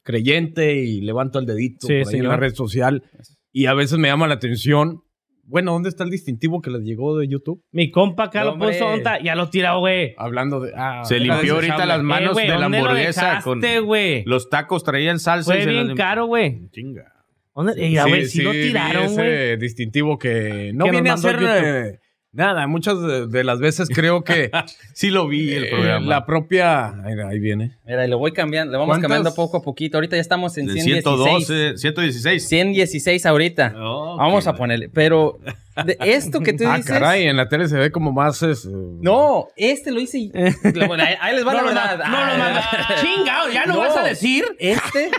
creyente 0.02 0.74
y 0.74 1.00
levanto 1.00 1.38
el 1.38 1.46
dedito 1.46 1.86
por 1.86 1.96
ahí 1.96 2.18
en 2.18 2.28
la 2.28 2.36
red 2.36 2.54
social 2.54 3.04
y 3.52 3.66
a 3.66 3.74
veces 3.74 3.98
me 3.98 4.08
llama 4.08 4.26
la 4.26 4.34
atención. 4.34 5.02
Bueno, 5.44 5.72
¿dónde 5.72 5.88
está 5.88 6.04
el 6.04 6.10
distintivo 6.10 6.60
que 6.62 6.70
les 6.70 6.82
llegó 6.82 7.16
de 7.18 7.26
YouTube? 7.28 7.62
Mi 7.72 7.90
compa 7.90 8.24
acá 8.24 8.44
lo 8.44 8.52
Hombre. 8.52 8.72
puso, 8.72 8.86
¿onta? 8.86 9.20
ya 9.22 9.34
lo 9.34 9.50
tiró, 9.50 9.80
güey. 9.80 10.14
Hablando 10.16 10.60
de... 10.60 10.72
ah, 10.76 11.02
Se 11.04 11.18
limpió 11.18 11.54
ahorita 11.54 11.84
las 11.84 12.02
manos 12.02 12.30
Eh, 12.30 12.32
güey, 12.32 12.46
de 12.46 12.54
la 12.54 12.60
¿dónde 12.62 12.78
lo 12.78 12.84
hamburguesa 12.86 13.24
dejaste, 13.26 13.44
con 13.78 13.86
güey? 13.86 14.24
los 14.24 14.48
tacos 14.48 14.84
traían 14.84 15.18
salsa. 15.18 15.52
y 15.52 15.56
Fue 15.56 15.64
se 15.64 15.70
bien 15.70 15.88
las- 15.88 15.96
caro, 15.96 16.26
güey. 16.26 16.68
Chinga. 16.70 17.12
¿Dónde? 17.54 17.74
Mira, 17.76 18.04
güey, 18.06 18.24
sí, 18.26 18.40
lo 18.42 18.52
vi 18.52 18.62
tiraron, 18.68 19.02
ese 19.04 19.14
güey. 19.14 19.56
distintivo 19.58 20.16
que 20.18 20.70
no 20.74 20.84
Que 20.86 20.90
nos 20.90 20.90
viene 20.92 21.10
a 21.10 21.12
mandó 21.14 21.28
ser 21.28 21.40
YouTube. 21.40 21.64
eh, 21.90 21.98
nada. 22.32 22.66
Muchas 22.66 23.00
de, 23.00 23.26
de 23.26 23.44
las 23.44 23.60
veces 23.60 23.88
creo 23.88 24.24
que 24.24 24.50
Sí 24.94 25.10
lo 25.10 25.28
vi 25.28 25.52
el 25.52 25.64
eh, 25.64 25.70
programa. 25.70 26.06
la 26.06 26.26
propia... 26.26 26.88
Ahí, 27.04 27.14
ahí 27.28 27.38
viene. 27.38 27.76
Mira, 27.86 28.04
y 28.04 28.08
lo 28.08 28.18
voy 28.18 28.32
cambiando, 28.32 28.72
le 28.72 28.78
vamos 28.78 28.92
¿Cuántas? 28.94 29.08
cambiando 29.10 29.34
poco 29.34 29.58
a 29.58 29.62
poquito. 29.62 29.96
Ahorita 29.98 30.16
ya 30.16 30.22
estamos 30.22 30.56
en 30.58 30.66
De 30.66 30.72
116. 30.80 31.46
112, 31.46 31.78
116. 31.78 32.48
116 32.48 33.26
ahorita. 33.26 33.74
Oh, 33.76 34.16
Vamos 34.16 34.46
a 34.46 34.54
ponerle. 34.54 34.88
Pero 34.88 35.38
de 35.84 35.96
esto 36.00 36.40
que 36.40 36.52
tú 36.52 36.64
Ah, 36.66 36.76
dices. 36.76 36.90
caray, 36.92 37.26
en 37.26 37.36
la 37.36 37.48
tele 37.48 37.68
se 37.68 37.76
ve 37.78 37.90
como 37.90 38.12
más... 38.12 38.42
es, 38.42 38.64
eh, 38.66 38.68
No, 38.72 39.48
este 39.56 39.90
lo 39.92 40.00
hice. 40.00 40.18
y- 40.18 40.32
Bueno, 40.86 41.02
ahí, 41.04 41.14
ahí 41.20 41.34
les 41.36 41.46
va 41.46 41.52
No 41.52 41.62
la 41.62 41.64
verdad. 41.64 41.96
no 42.08 42.18
lo 42.26 42.38
manda. 42.38 42.62
Ah. 42.72 42.94
Chingado, 43.00 43.48
¿ya 43.52 43.66
lo 43.66 43.78
vas 43.78 43.96
a 43.96 44.02
decir? 44.02 44.44
Este, 44.58 45.10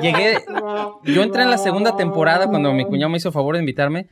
llegué, 0.00 0.38
yo 1.04 1.22
entré 1.22 1.42
en 1.42 1.50
la 1.50 1.58
segunda 1.58 1.96
temporada 1.96 2.46
cuando 2.48 2.72
mi 2.72 2.84
cuñado 2.84 3.10
me 3.10 3.18
hizo 3.18 3.32
favor 3.32 3.54
de 3.56 3.60
invitarme 3.60 4.06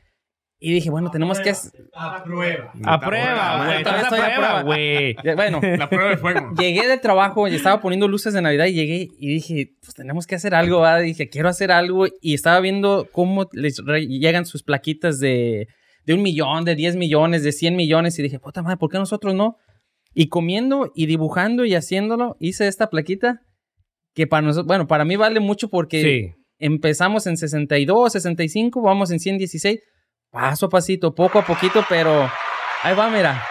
y 0.62 0.72
dije, 0.74 0.90
bueno, 0.90 1.10
tenemos 1.10 1.40
que... 1.40 1.50
hacer- 1.50 1.72
A 1.94 2.22
prueba, 2.22 2.70
güey. 2.74 3.82
Todavía 3.82 4.02
Estás 4.02 4.02
estoy 4.04 4.18
a 4.20 4.26
a 4.26 4.34
prueba, 4.34 4.48
prueba. 4.48 4.62
güey. 4.62 5.16
Bueno, 5.36 5.60
La 5.62 5.88
prueba 5.88 6.10
de 6.10 6.16
fuego. 6.18 6.52
llegué 6.58 6.86
del 6.86 7.00
trabajo 7.00 7.48
y 7.48 7.54
estaba 7.54 7.80
poniendo 7.80 8.06
luces 8.08 8.34
de 8.34 8.42
Navidad 8.42 8.66
y 8.66 8.74
llegué 8.74 9.08
y 9.18 9.28
dije, 9.28 9.72
pues 9.82 9.94
tenemos 9.94 10.26
que 10.26 10.34
hacer 10.34 10.54
algo, 10.54 10.80
¿verdad? 10.82 11.00
Dije, 11.00 11.28
quiero 11.30 11.48
hacer 11.48 11.72
algo 11.72 12.06
y 12.20 12.34
estaba 12.34 12.60
viendo 12.60 13.08
cómo 13.10 13.48
les 13.52 13.78
llegan 14.08 14.44
sus 14.44 14.62
plaquitas 14.62 15.18
de, 15.18 15.66
de 16.04 16.14
un 16.14 16.22
millón, 16.22 16.64
de 16.64 16.74
10 16.74 16.96
millones, 16.96 17.42
de 17.42 17.52
100 17.52 17.74
millones 17.74 18.18
y 18.18 18.22
dije, 18.22 18.38
puta 18.38 18.62
madre, 18.62 18.76
¿por 18.76 18.90
qué 18.90 18.98
nosotros 18.98 19.34
no? 19.34 19.56
Y 20.12 20.28
comiendo 20.28 20.92
y 20.94 21.06
dibujando 21.06 21.64
y 21.64 21.74
haciéndolo, 21.74 22.36
hice 22.38 22.66
esta 22.68 22.90
plaquita 22.90 23.40
que 24.14 24.26
para 24.26 24.42
nosotros, 24.42 24.66
bueno, 24.66 24.86
para 24.86 25.04
mí 25.04 25.16
vale 25.16 25.40
mucho 25.40 25.68
porque 25.70 26.02
Sí. 26.02 26.42
empezamos 26.58 27.26
en 27.28 27.36
62, 27.36 28.12
65, 28.12 28.82
vamos 28.82 29.10
en 29.12 29.20
116, 29.20 29.80
paso 30.30 30.66
a 30.66 30.68
pasito, 30.68 31.14
poco 31.14 31.38
a 31.40 31.44
poquito, 31.44 31.84
pero 31.88 32.30
ahí 32.82 32.94
va, 32.94 33.08
mira. 33.10 33.44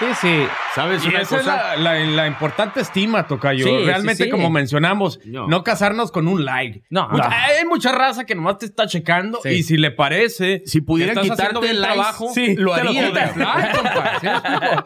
Sí, 0.00 0.06
sí. 0.20 0.44
¿Sabes 0.74 1.04
Y 1.04 1.08
una 1.08 1.20
esa 1.20 1.36
es 1.36 1.42
cosa? 1.42 1.76
la, 1.76 1.94
la- 1.94 1.98
la 2.04 2.26
importante 2.26 2.80
estima, 2.80 3.28
Tocayo. 3.28 3.64
Sí, 3.64 3.70
sí, 3.78 3.84
Realmente, 3.84 4.24
sí. 4.24 4.28
como 4.30 4.50
mencionamos, 4.50 5.20
No. 5.24 5.46
no. 5.46 5.62
casarnos 5.62 6.10
con 6.10 6.26
un 6.26 6.44
like. 6.44 6.82
No, 6.90 7.08
Mucha- 7.10 7.28
no. 7.28 7.30
Hay 7.32 7.64
mucha 7.64 7.92
raza 7.92 8.24
que 8.26 8.34
nomás 8.34 8.58
te 8.58 8.66
está 8.66 8.88
checando 8.88 9.38
Sí. 9.44 9.50
y 9.50 9.62
si 9.62 9.76
le 9.76 9.92
parece, 9.92 10.62
Si 10.66 10.80
pudieran 10.80 11.16
quitarte 11.22 11.60
bien 11.60 11.80
likes, 11.80 11.94
trabajo, 11.94 12.28
sí, 12.34 12.56
lo 12.56 12.74
haría. 12.74 13.12
¿Sí? 14.20 14.26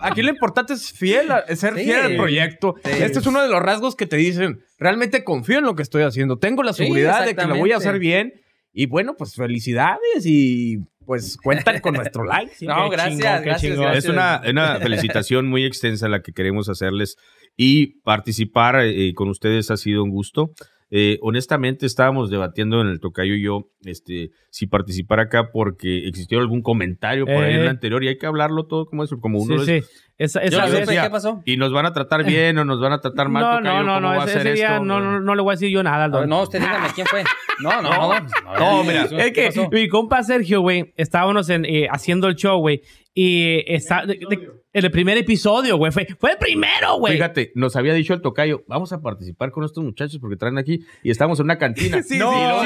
Aquí 0.03 0.21
lo 0.23 0.29
importante 0.29 0.75
es 0.75 0.93
fiel, 0.93 1.31
a- 1.33 1.39
es 1.49 1.59
ser 1.61 1.75
Sí. 1.77 1.85
fiel 1.85 2.01
al 2.03 2.17
proyecto. 2.17 2.75
Sí. 2.85 2.91
Este 3.03 3.21
es 3.21 3.27
uno 3.27 3.41
de 3.43 3.49
los 3.49 3.63
rasgos 3.63 3.97
que 3.97 4.05
te 4.07 4.17
dicen, 4.17 4.61
realmente 4.79 5.25
confío 5.25 5.57
en 5.59 5.65
lo 5.65 5.75
que 5.75 5.83
estoy 5.85 6.03
haciendo. 6.03 6.39
Tengo 6.39 6.63
la 6.63 6.75
Sí, 6.75 6.83
seguridad 6.83 7.25
de 7.25 7.35
que 7.35 7.47
lo 7.47 7.57
voy 7.57 7.73
a 7.73 7.79
hacer 7.79 7.99
bien. 7.99 8.35
Y 8.75 8.85
bueno, 8.85 9.15
pues 9.17 9.35
felicidades 9.35 10.27
y 10.27 10.81
pues 11.09 11.39
cuentan 11.39 11.81
con 11.81 11.95
nuestro 11.95 12.23
like. 12.23 12.55
Sí, 12.55 12.67
No, 12.67 12.91
qué 12.91 12.97
gracias, 12.97 13.19
chingón, 13.63 13.83
gracias. 13.87 14.05
Es 14.05 14.11
una, 14.11 14.43
una 14.47 14.77
felicitación 14.77 15.49
muy 15.49 15.65
extensa 15.65 16.07
la 16.07 16.21
que 16.21 16.35
queremos 16.35 16.69
hacerles 16.69 17.17
y 17.57 18.01
participar 18.03 18.83
eh, 18.83 19.15
con 19.15 19.31
ustedes 19.31 19.71
ha 19.71 19.79
sido 19.79 20.05
un 20.05 20.11
gusto. 20.11 20.51
Eh, 20.91 21.19
honestamente 21.21 21.85
estábamos 21.85 22.31
debatiendo 22.31 22.81
en 22.81 22.87
el 22.89 22.99
tocayo 22.99 23.35
y 23.35 23.43
yo 23.43 23.69
este, 23.85 24.31
si 24.51 24.67
participar 24.67 25.21
acá 25.21 25.51
porque 25.53 26.09
existió 26.09 26.39
algún 26.39 26.63
comentario 26.63 27.27
por 27.27 27.35
ahí 27.45 27.55
en 27.55 27.61
Eh. 27.61 27.65
la 27.65 27.71
anterior 27.71 28.03
y 28.05 28.09
hay 28.09 28.17
que 28.17 28.25
hablarlo 28.27 28.65
todo 28.67 28.87
como 28.87 29.05
eso, 29.05 29.21
como 29.21 29.39
uno 29.39 29.59
Sí, 29.65 29.77
lo- 29.77 29.83
sí. 29.83 29.87
Esa, 30.17 30.41
esa 30.41 30.67
no 30.67 30.73
vez- 30.73 30.87
decía, 30.87 31.03
qué 31.05 31.11
pasó. 31.11 31.43
y 31.45 31.57
nos 31.59 31.73
van 31.73 31.87
a 31.87 31.93
tratar 31.93 32.25
bien 32.25 32.59
o 32.59 32.65
nos 32.65 32.81
van 32.81 32.93
a 32.93 33.01
tratar 33.01 33.29
mal. 33.29 33.43
No, 33.45 33.57
tocayo, 33.59 33.83
no, 33.85 34.01
no, 34.01 34.09
¿cómo 34.09 34.21
no. 34.21 34.25
Ese, 34.25 34.39
ese 34.41 34.53
día 34.55 34.81
no, 34.81 34.99
no, 34.99 35.21
no 35.21 35.35
le 35.37 35.43
voy 35.43 35.53
a 35.53 35.55
decir 35.55 35.71
yo 35.71 35.83
nada 35.85 36.05
al. 36.07 36.29
No, 36.29 36.43
usted 36.43 36.59
dígame 36.59 36.89
quién 36.95 37.07
fue. 37.07 37.23
No, 37.61 37.83
no, 37.83 37.91
no. 37.91 38.21
No, 38.59 38.83
mira, 38.85 39.07
¿Qué 39.09 39.47
Es 39.49 39.55
que 39.55 39.69
mi 39.71 39.89
compa 39.89 40.23
Sergio, 40.25 40.61
güey, 40.61 40.93
estábamos 40.97 41.49
en, 41.51 41.65
eh, 41.67 41.87
haciendo 41.91 42.27
el 42.29 42.35
show, 42.35 42.59
güey, 42.59 42.81
y 43.21 43.65
está, 43.67 44.07
de- 44.07 44.15
de- 44.31 44.51
en 44.73 44.85
el 44.85 44.91
primer 44.93 45.19
episodio, 45.19 45.77
güey, 45.77 45.91
fue, 45.91 46.07
fue 46.21 46.33
el 46.33 46.39
primero, 46.39 46.99
güey. 46.99 47.15
Fíjate, 47.15 47.51
nos 47.57 47.75
había 47.75 47.93
dicho 47.95 48.15
el 48.15 48.21
tocayo, 48.21 48.63
vamos 48.69 48.93
a 48.93 49.01
participar 49.01 49.51
con 49.51 49.65
estos 49.65 49.83
muchachos 49.83 50.19
porque 50.21 50.37
traen 50.37 50.57
aquí 50.57 50.85
y 51.03 51.11
estamos 51.11 51.41
en 51.41 51.47
una 51.47 51.59
cantina. 51.59 52.01
Sí, 52.09 52.17
No, 52.17 52.31
sí, 52.31 52.39
no, 52.39 52.63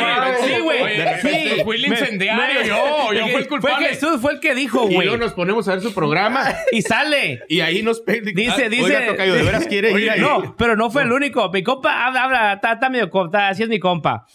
sí, 0.47 0.53
sí, 0.55 0.61
güey. 0.61 0.97
De 0.99 1.63
fui 1.65 1.77
el 1.77 1.87
incendiario, 1.87 2.61
me- 2.61 2.67
yo, 2.69 3.13
yo 3.15 3.29
fui 3.29 3.41
el 3.43 3.49
culpable. 3.49 3.77
Fue 3.79 3.87
Jesús, 3.95 4.21
fue 4.21 4.33
el 4.35 4.41
que 4.41 4.55
dijo, 4.55 4.87
Y 4.91 4.95
güey. 4.95 5.07
luego 5.09 5.25
nos 5.25 5.33
ponemos 5.33 5.67
a 5.69 5.73
ver 5.73 5.81
su 5.81 5.95
programa 5.95 6.55
Y 6.73 6.83
sale. 6.83 7.41
y 7.49 7.61
ahí 7.61 7.83
nos 7.83 8.05
Dice, 8.05 8.65
Ah, 8.67 8.69
dice. 8.69 8.83
Oiga, 8.85 9.07
tocayo, 9.07 9.33
¿de 9.35 9.43
veras 9.45 9.67
quiere 9.67 9.93
ir 9.93 10.11
ahí? 10.11 10.21
No, 10.21 10.55
pero 10.59 10.77
no 10.77 10.91
fue 10.91 11.05
el 11.05 11.13
único. 11.13 11.51
Mi 11.51 11.63
compa 11.63 12.05
habla, 12.07 12.25
habla, 12.25 12.53
está, 12.55 12.73
está 12.75 12.91
medio 12.91 13.09
compa, 13.09 13.49
así 13.49 13.63
es 13.63 13.71
mi 13.71 13.79
compa. 13.79 14.27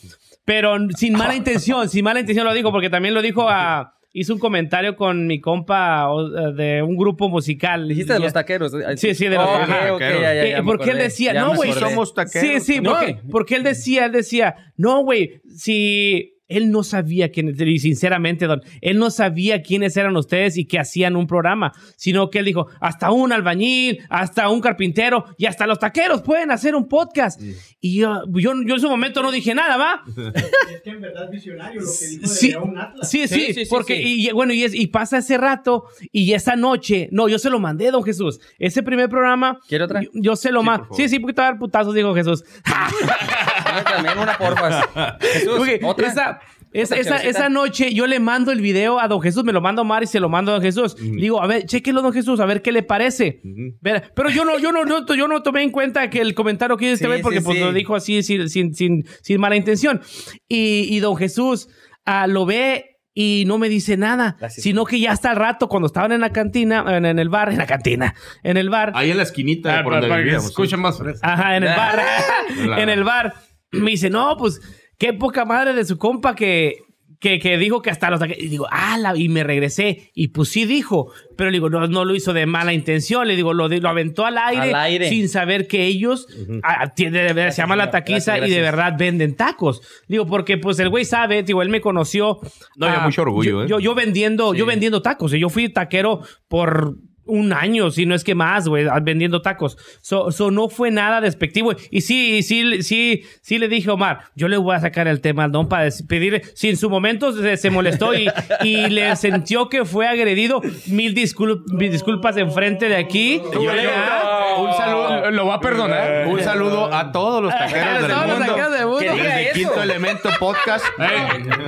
Pero 0.45 0.77
sin 0.95 1.13
mala 1.13 1.35
intención, 1.41 1.87
sin 1.89 2.03
mala 2.03 2.21
intención 2.21 2.45
lo 2.45 2.53
dijo, 2.55 2.71
porque 2.71 2.89
también 2.89 3.13
lo 3.13 3.21
dijo 3.21 3.47
a. 3.47 3.93
Hizo 4.19 4.33
un 4.33 4.39
comentario 4.39 4.95
con 4.95 5.27
mi 5.27 5.39
compa 5.39 6.07
eh, 6.09 6.53
de 6.55 6.81
un 6.81 6.97
grupo 6.97 7.29
musical. 7.29 7.87
Dijiste 7.87 8.13
de 8.13 8.19
los 8.19 8.33
taqueros. 8.33 8.71
Sí, 8.95 9.13
sí, 9.13 9.27
de 9.27 9.35
los 9.35 9.45
taqueros. 9.45 9.91
ok, 9.97 9.99
ya, 10.01 10.09
ya, 10.33 10.43
Eh, 10.45 10.51
ya 10.53 10.63
porque 10.63 10.89
él 10.89 10.97
decía, 10.97 11.33
ya 11.33 11.41
no, 11.41 11.53
güey, 11.55 11.71
somos 11.73 12.15
taqueros. 12.15 12.63
Sí, 12.63 12.73
sí, 12.73 12.81
No. 12.81 12.93
porque, 12.95 13.19
porque 13.29 13.55
él 13.57 13.63
decía, 13.63 14.05
él 14.05 14.13
decía, 14.13 14.55
no, 14.75 15.03
güey, 15.03 15.39
si 15.55 16.33
él 16.47 16.71
no 16.71 16.83
sabía 16.83 17.29
quién, 17.31 17.55
y 17.59 17.79
sinceramente, 17.79 18.45
don, 18.47 18.61
él 18.81 18.97
no 18.99 19.09
sabía 19.11 19.61
quiénes 19.61 19.97
eran 19.97 20.15
ustedes 20.15 20.57
y 20.57 20.65
que 20.65 20.79
hacían 20.79 21.15
un 21.15 21.27
programa, 21.27 21.73
sino 21.95 22.29
que 22.29 22.39
él 22.39 22.45
dijo, 22.45 22.67
hasta 22.79 23.11
un 23.11 23.31
albañil, 23.33 23.99
hasta 24.09 24.49
un 24.49 24.61
carpintero 24.61 25.25
y 25.37 25.45
hasta 25.45 25.67
los 25.67 25.79
taqueros 25.79 26.21
pueden 26.21 26.51
hacer 26.51 26.75
un 26.75 26.87
podcast. 26.87 27.41
Y 27.79 27.97
yo, 27.99 28.23
yo, 28.33 28.53
yo 28.65 28.75
en 28.75 28.79
su 28.79 28.89
momento 28.89 29.21
no 29.21 29.31
dije 29.31 29.53
nada, 29.53 29.77
¿va? 29.77 30.03
Es 30.73 30.81
que 30.83 30.89
en 30.91 31.01
verdad 31.01 31.25
es 31.25 31.31
visionario 31.31 31.81
lo 31.81 31.87
que 31.99 32.05
dijo 32.07 32.21
de 32.21 32.27
Sí, 32.27 32.53
un 32.55 32.77
Atlas. 32.77 33.09
sí, 33.09 33.27
sí, 33.27 33.53
Sí, 33.53 33.63
porque, 33.69 33.95
sí. 33.97 34.27
Y, 34.27 34.31
bueno, 34.31 34.53
y, 34.53 34.63
es- 34.63 34.73
y 34.75 34.87
pasa 34.87 35.17
ese 35.19 35.37
rato, 35.37 35.85
y 36.11 36.33
esa 36.33 36.55
noche, 36.55 37.09
no, 37.11 37.27
yo 37.27 37.39
se 37.39 37.49
lo 37.49 37.59
mandé, 37.59 37.91
don 37.91 38.03
Jesús. 38.03 38.39
Ese 38.59 38.83
primer 38.83 39.09
programa, 39.09 39.59
¿Quiere 39.67 39.83
otra? 39.85 40.01
Yo, 40.01 40.09
yo 40.13 40.35
se 40.35 40.51
lo 40.51 40.63
favor. 40.63 40.87
Sí, 40.95 41.09
sí, 41.09 41.19
porque 41.19 41.33
te 41.33 41.41
va 41.41 41.47
a 41.47 41.51
dar 41.51 41.59
putazos, 41.59 41.93
dijo 41.93 42.13
Jesús. 42.15 42.43
También 43.83 44.17
una 44.17 44.37
porfas. 44.37 44.85
Jesús, 45.21 45.59
otra. 45.83 46.07
Esa, 46.07 46.36
esa, 46.81 46.95
Otra 46.95 47.17
esa, 47.17 47.27
esa 47.27 47.49
noche 47.49 47.93
yo 47.93 48.07
le 48.07 48.19
mando 48.19 48.51
el 48.51 48.61
video 48.61 48.99
a 48.99 49.07
don 49.07 49.21
Jesús, 49.21 49.43
me 49.43 49.53
lo 49.53 49.61
mando 49.61 49.81
a 49.81 49.83
Omar 49.83 50.03
y 50.03 50.07
se 50.07 50.19
lo 50.19 50.29
mando 50.29 50.51
a 50.51 50.55
don 50.55 50.63
Jesús. 50.63 50.95
Le 50.99 51.21
Digo, 51.21 51.41
a 51.41 51.47
ver, 51.47 51.65
chéquelo, 51.65 52.01
don 52.01 52.13
Jesús, 52.13 52.39
a 52.39 52.45
ver 52.45 52.61
qué 52.61 52.71
le 52.71 52.83
parece. 52.83 53.41
Ver, 53.81 54.11
Pero 54.15 54.29
yo 54.29 54.45
no, 54.45 54.59
yo 54.59 54.71
no, 54.71 54.85
no, 54.85 55.05
yo 55.13 55.27
no 55.27 55.43
tomé 55.43 55.63
en 55.63 55.71
cuenta 55.71 56.09
que 56.09 56.21
el 56.21 56.33
comentario 56.33 56.77
que 56.77 56.85
hizo 56.85 56.93
este 56.93 57.05
Sí, 57.05 57.09
güey 57.09 57.21
porque 57.21 57.39
sí, 57.39 57.45
pues, 57.45 57.57
sí. 57.57 57.63
lo 57.63 57.73
dijo 57.73 57.95
así 57.95 58.23
sin, 58.23 58.49
sin, 58.49 58.73
sin, 58.73 59.05
sin 59.21 59.39
mala 59.41 59.55
intención. 59.55 60.01
Y, 60.47 60.87
y 60.89 60.99
don 60.99 61.15
Jesús 61.15 61.69
ah, 62.05 62.27
lo 62.27 62.45
ve 62.45 62.97
y 63.19 63.45
no 63.47 63.57
me 63.57 63.67
dice 63.67 63.97
nada, 63.97 64.35
Gracias. 64.39 64.63
sino 64.63 64.85
que 64.85 64.99
ya 64.99 65.11
hasta 65.11 65.31
el 65.31 65.37
rato, 65.37 65.67
cuando 65.67 65.87
estaban 65.87 66.11
en 66.11 66.21
la 66.21 66.31
cantina, 66.31 66.85
en, 66.87 67.03
en 67.03 67.17
el 67.17 67.29
bar, 67.29 67.49
en 67.49 67.57
la 67.57 67.65
cantina, 67.65 68.13
en 68.43 68.57
el 68.57 68.69
bar, 68.69 68.91
Ahí 68.93 69.09
en 69.09 69.17
la 69.17 69.23
esquinita 69.23 69.79
Ah, 69.79 69.83
por 69.83 69.93
donde 69.93 70.15
vivíamos, 70.17 70.45
escuche 70.45 70.77
más 70.77 70.99
fresco. 70.99 71.19
Ajá, 71.25 71.57
en 71.57 71.63
el 71.63 71.75
bar. 71.75 72.01
En 72.77 72.89
el 72.89 73.03
bar. 73.03 73.33
Me 73.71 73.89
dice, 73.91 74.11
no, 74.11 74.37
pues, 74.37 74.61
qué 74.97 75.13
poca 75.13 75.45
madre 75.45 75.73
de 75.73 75.85
su 75.85 75.97
compa 75.97 76.35
que, 76.35 76.77
que, 77.19 77.39
que 77.39 77.57
dijo 77.57 77.81
que 77.81 77.89
hasta 77.89 78.09
los... 78.11 78.21
Y 78.37 78.47
digo, 78.47 78.67
ah, 78.69 78.97
la- 78.99 79.15
y 79.17 79.27
me 79.29 79.43
regresé. 79.43 80.11
Y 80.13 80.27
pues 80.29 80.49
sí 80.49 80.65
dijo, 80.65 81.11
pero 81.35 81.49
le 81.49 81.55
digo, 81.55 81.69
no, 81.69 81.87
no 81.87 82.05
lo 82.05 82.13
hizo 82.15 82.31
de 82.33 82.45
mala 82.45 82.73
intención. 82.73 83.27
Le 83.27 83.35
digo, 83.35 83.53
lo, 83.53 83.69
de- 83.69 83.79
lo 83.81 83.89
aventó 83.89 84.25
al 84.25 84.37
aire, 84.37 84.69
Al 84.69 84.75
aire. 84.75 85.09
sin 85.09 85.27
saber 85.29 85.67
que 85.67 85.85
ellos, 85.85 86.27
ah, 86.63 86.93
tiene- 86.93 87.19
de 87.23 87.33
verdad, 87.33 87.51
se 87.51 87.61
llama 87.61 87.75
la 87.75 87.89
taquiza 87.91 88.35
Gracias, 88.37 88.49
y 88.49 88.53
de 88.53 88.61
verdad 88.61 88.93
venden 88.97 89.35
tacos. 89.35 89.81
Digo, 90.07 90.27
porque 90.27 90.57
pues 90.57 90.77
el 90.79 90.89
güey 90.89 91.05
sabe, 91.05 91.41
digo, 91.43 91.61
él 91.61 91.69
me 91.69 91.81
conoció. 91.81 92.39
No, 92.75 92.85
había 92.87 93.01
ah, 93.01 93.05
mucho 93.05 93.23
orgullo, 93.23 93.49
yo, 93.51 93.63
¿eh? 93.63 93.67
yo, 93.67 93.79
yo 93.79 93.95
vendiendo, 93.95 94.53
yo 94.53 94.65
vendiendo 94.67 95.01
tacos. 95.01 95.33
y 95.33 95.39
Yo 95.39 95.49
fui 95.49 95.69
taquero 95.69 96.21
por 96.47 96.97
un 97.27 97.53
año, 97.53 97.91
si 97.91 98.05
no 98.05 98.15
es 98.15 98.23
que 98.23 98.35
más, 98.35 98.67
güey, 98.67 98.85
vendiendo 99.01 99.41
tacos. 99.41 99.77
So, 100.01 100.31
so 100.31 100.51
no 100.51 100.69
fue 100.69 100.91
nada 100.91 101.21
despectivo. 101.21 101.73
Y 101.91 102.01
sí, 102.01 102.43
sí, 102.43 102.81
sí, 102.83 103.23
sí 103.41 103.57
le 103.59 103.67
dije 103.67 103.89
a 103.89 103.93
Omar, 103.93 104.19
yo 104.35 104.47
le 104.47 104.57
voy 104.57 104.75
a 104.75 104.79
sacar 104.79 105.07
el 105.07 105.21
tema 105.21 105.43
al 105.43 105.51
don 105.51 105.67
para 105.69 105.89
pedirle. 106.07 106.41
Si 106.55 106.69
en 106.69 106.77
su 106.77 106.89
momento 106.89 107.31
se, 107.33 107.57
se 107.57 107.69
molestó 107.69 108.13
y, 108.13 108.29
y 108.63 108.87
le 108.89 109.15
sintió 109.15 109.69
que 109.69 109.85
fue 109.85 110.07
agredido, 110.07 110.61
mil, 110.87 111.13
discul- 111.15 111.63
mil 111.67 111.91
disculpas 111.91 112.37
enfrente 112.37 112.87
de 112.89 112.95
aquí. 112.95 113.41
Yo 113.53 113.61
¿Ah? 113.71 114.55
Un 114.59 114.73
saludo, 114.73 115.31
lo 115.31 115.45
va 115.47 115.55
a 115.55 115.59
perdonar. 115.59 116.27
Un 116.27 116.39
saludo 116.41 116.93
a 116.93 117.11
todos 117.11 117.43
los 117.43 117.53
taqueros 117.53 118.01
del 118.01 118.11
todos 118.11 118.27
los 118.27 118.37
mundo. 118.37 118.45
taqueros 118.53 118.71
del 118.73 118.85
mundo. 118.87 118.99
Que 118.99 119.11
diga 119.11 119.23
Desde 119.23 119.43
eso. 119.43 119.53
Quinto 119.53 119.83
Elemento 119.83 120.29
Podcast. 120.39 120.85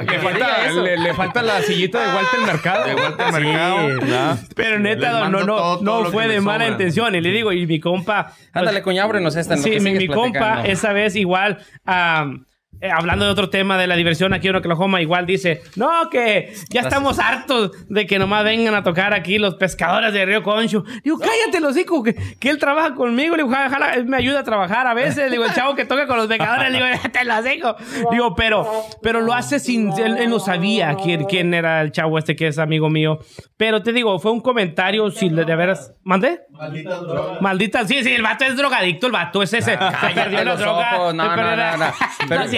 Le, 0.10 0.19
falta, 0.19 0.72
le, 0.72 0.98
le 0.98 1.14
falta 1.14 1.41
la 1.41 1.61
sillita 1.61 1.99
de 1.99 2.07
Walter 2.15 2.40
Mercado. 2.45 2.86
De 2.86 2.95
Walter 2.95 3.31
Mercado. 3.31 4.38
Pero 4.56 4.80
neta, 4.80 5.22
Les 5.22 5.30
no, 5.31 5.44
no, 5.58 5.58
no, 5.58 5.78
todo- 5.78 5.86
todo 5.86 6.04
no 6.06 6.12
fue 6.12 6.28
de 6.28 6.42
mala 6.42 6.66
sobra. 6.66 6.72
intención. 6.72 7.16
Y 7.16 7.22
le 7.22 7.32
digo, 7.32 7.52
y 7.52 7.66
mi 7.66 7.80
compa. 7.80 8.28
pues, 8.34 8.50
Ándale, 8.54 8.82
coño, 8.82 9.04
ábrenos 9.04 9.36
esta. 9.36 9.54
en 9.56 9.60
lo 9.60 9.64
Sí, 9.64 9.72
que 9.72 9.80
mi, 9.80 9.94
mi 9.94 10.08
compa, 10.08 10.40
platicando. 10.40 10.70
esa 10.72 10.94
vez 10.94 11.16
igual, 11.16 11.58
am, 11.86 12.46
eh, 12.82 12.90
hablando 12.92 13.26
de 13.26 13.32
otro 13.32 13.50
tema 13.50 13.78
de 13.78 13.88
la 13.88 13.96
diversión 13.96 14.34
aquí 14.34 14.48
en 14.48 14.56
Oklahoma, 14.56 15.02
igual 15.02 15.26
dice, 15.26 15.62
no, 15.76 16.10
que 16.10 16.54
ya 16.70 16.82
estamos 16.82 17.20
hartos 17.20 17.72
de 17.90 18.06
que 18.06 18.20
nomás 18.20 18.44
vengan 18.44 18.76
a 18.76 18.84
tocar 18.84 19.14
aquí 19.14 19.38
los 19.38 19.56
pescadores 19.56 20.14
de 20.14 20.26
Río 20.26 20.44
Concho. 20.44 20.84
Digo, 21.04 21.20
cállate, 21.20 21.60
los 21.60 21.76
hijos, 21.78 22.04
que, 22.04 22.16
que 22.40 22.50
él 22.50 22.58
trabaja 22.58 22.94
conmigo. 22.96 23.36
Le 23.36 23.44
digo, 23.44 23.54
"Ja- 23.54 23.68
ojalá 23.68 23.94
él 23.94 24.06
me 24.06 24.18
ayuda 24.18 24.40
a 24.40 24.44
trabajar 24.44 24.88
a 24.88 24.94
veces. 24.94 25.18
Le 25.26 25.32
digo, 25.32 25.46
el 25.46 25.54
chavo 25.54 25.76
que 25.76 25.86
toca 25.86 26.08
con 26.08 26.18
los 26.18 26.28
pescadores, 26.28 26.72
le 26.72 26.78
digo, 26.78 26.88
te 27.12 27.26
lo 27.26 27.42
digo. 27.44 27.76
Digo, 28.12 28.36
pero, 28.36 28.70
pero 29.02 29.22
lo 29.22 29.34
hace 29.34 29.60
sin, 29.60 29.92
él, 30.00 30.18
él 30.18 30.30
no 30.30 30.40
sabía 30.40 30.96
quién, 31.02 31.26
quién 31.26 31.54
era 31.54 31.82
el 31.82 31.92
chavo 31.92 32.18
este 32.18 32.36
que 32.36 32.48
es 32.48 32.60
amigo 32.60 32.90
mío. 32.90 33.20
Pero 33.58 33.84
te 33.84 33.92
digo, 33.94 34.20
fue 34.20 34.32
un 34.32 34.40
comentario, 34.42 35.10
si 35.12 35.30
de 35.30 35.44
veras, 35.56 35.94
¿mandé? 36.04 36.40
Malditas 36.52 37.02
drogas. 37.02 37.42
Maldita, 37.42 37.86
sí, 37.88 38.04
sí, 38.04 38.12
el 38.14 38.22
vato 38.22 38.46
es 38.46 38.56
drogadicto, 38.56 39.08
el 39.08 39.12
vato 39.14 39.44
es 39.44 39.54
ese. 39.54 39.72
Se 40.02 40.10
perdió 40.14 40.38
la 40.40 40.44
los 40.46 40.60
droga. 40.60 40.96
ojos, 40.98 41.14
no, 41.16 41.36
no, 41.36 41.36
la- 41.36 41.78
no, 41.78 41.86
no. 41.86 41.94
No 42.30 42.44
es 42.44 42.52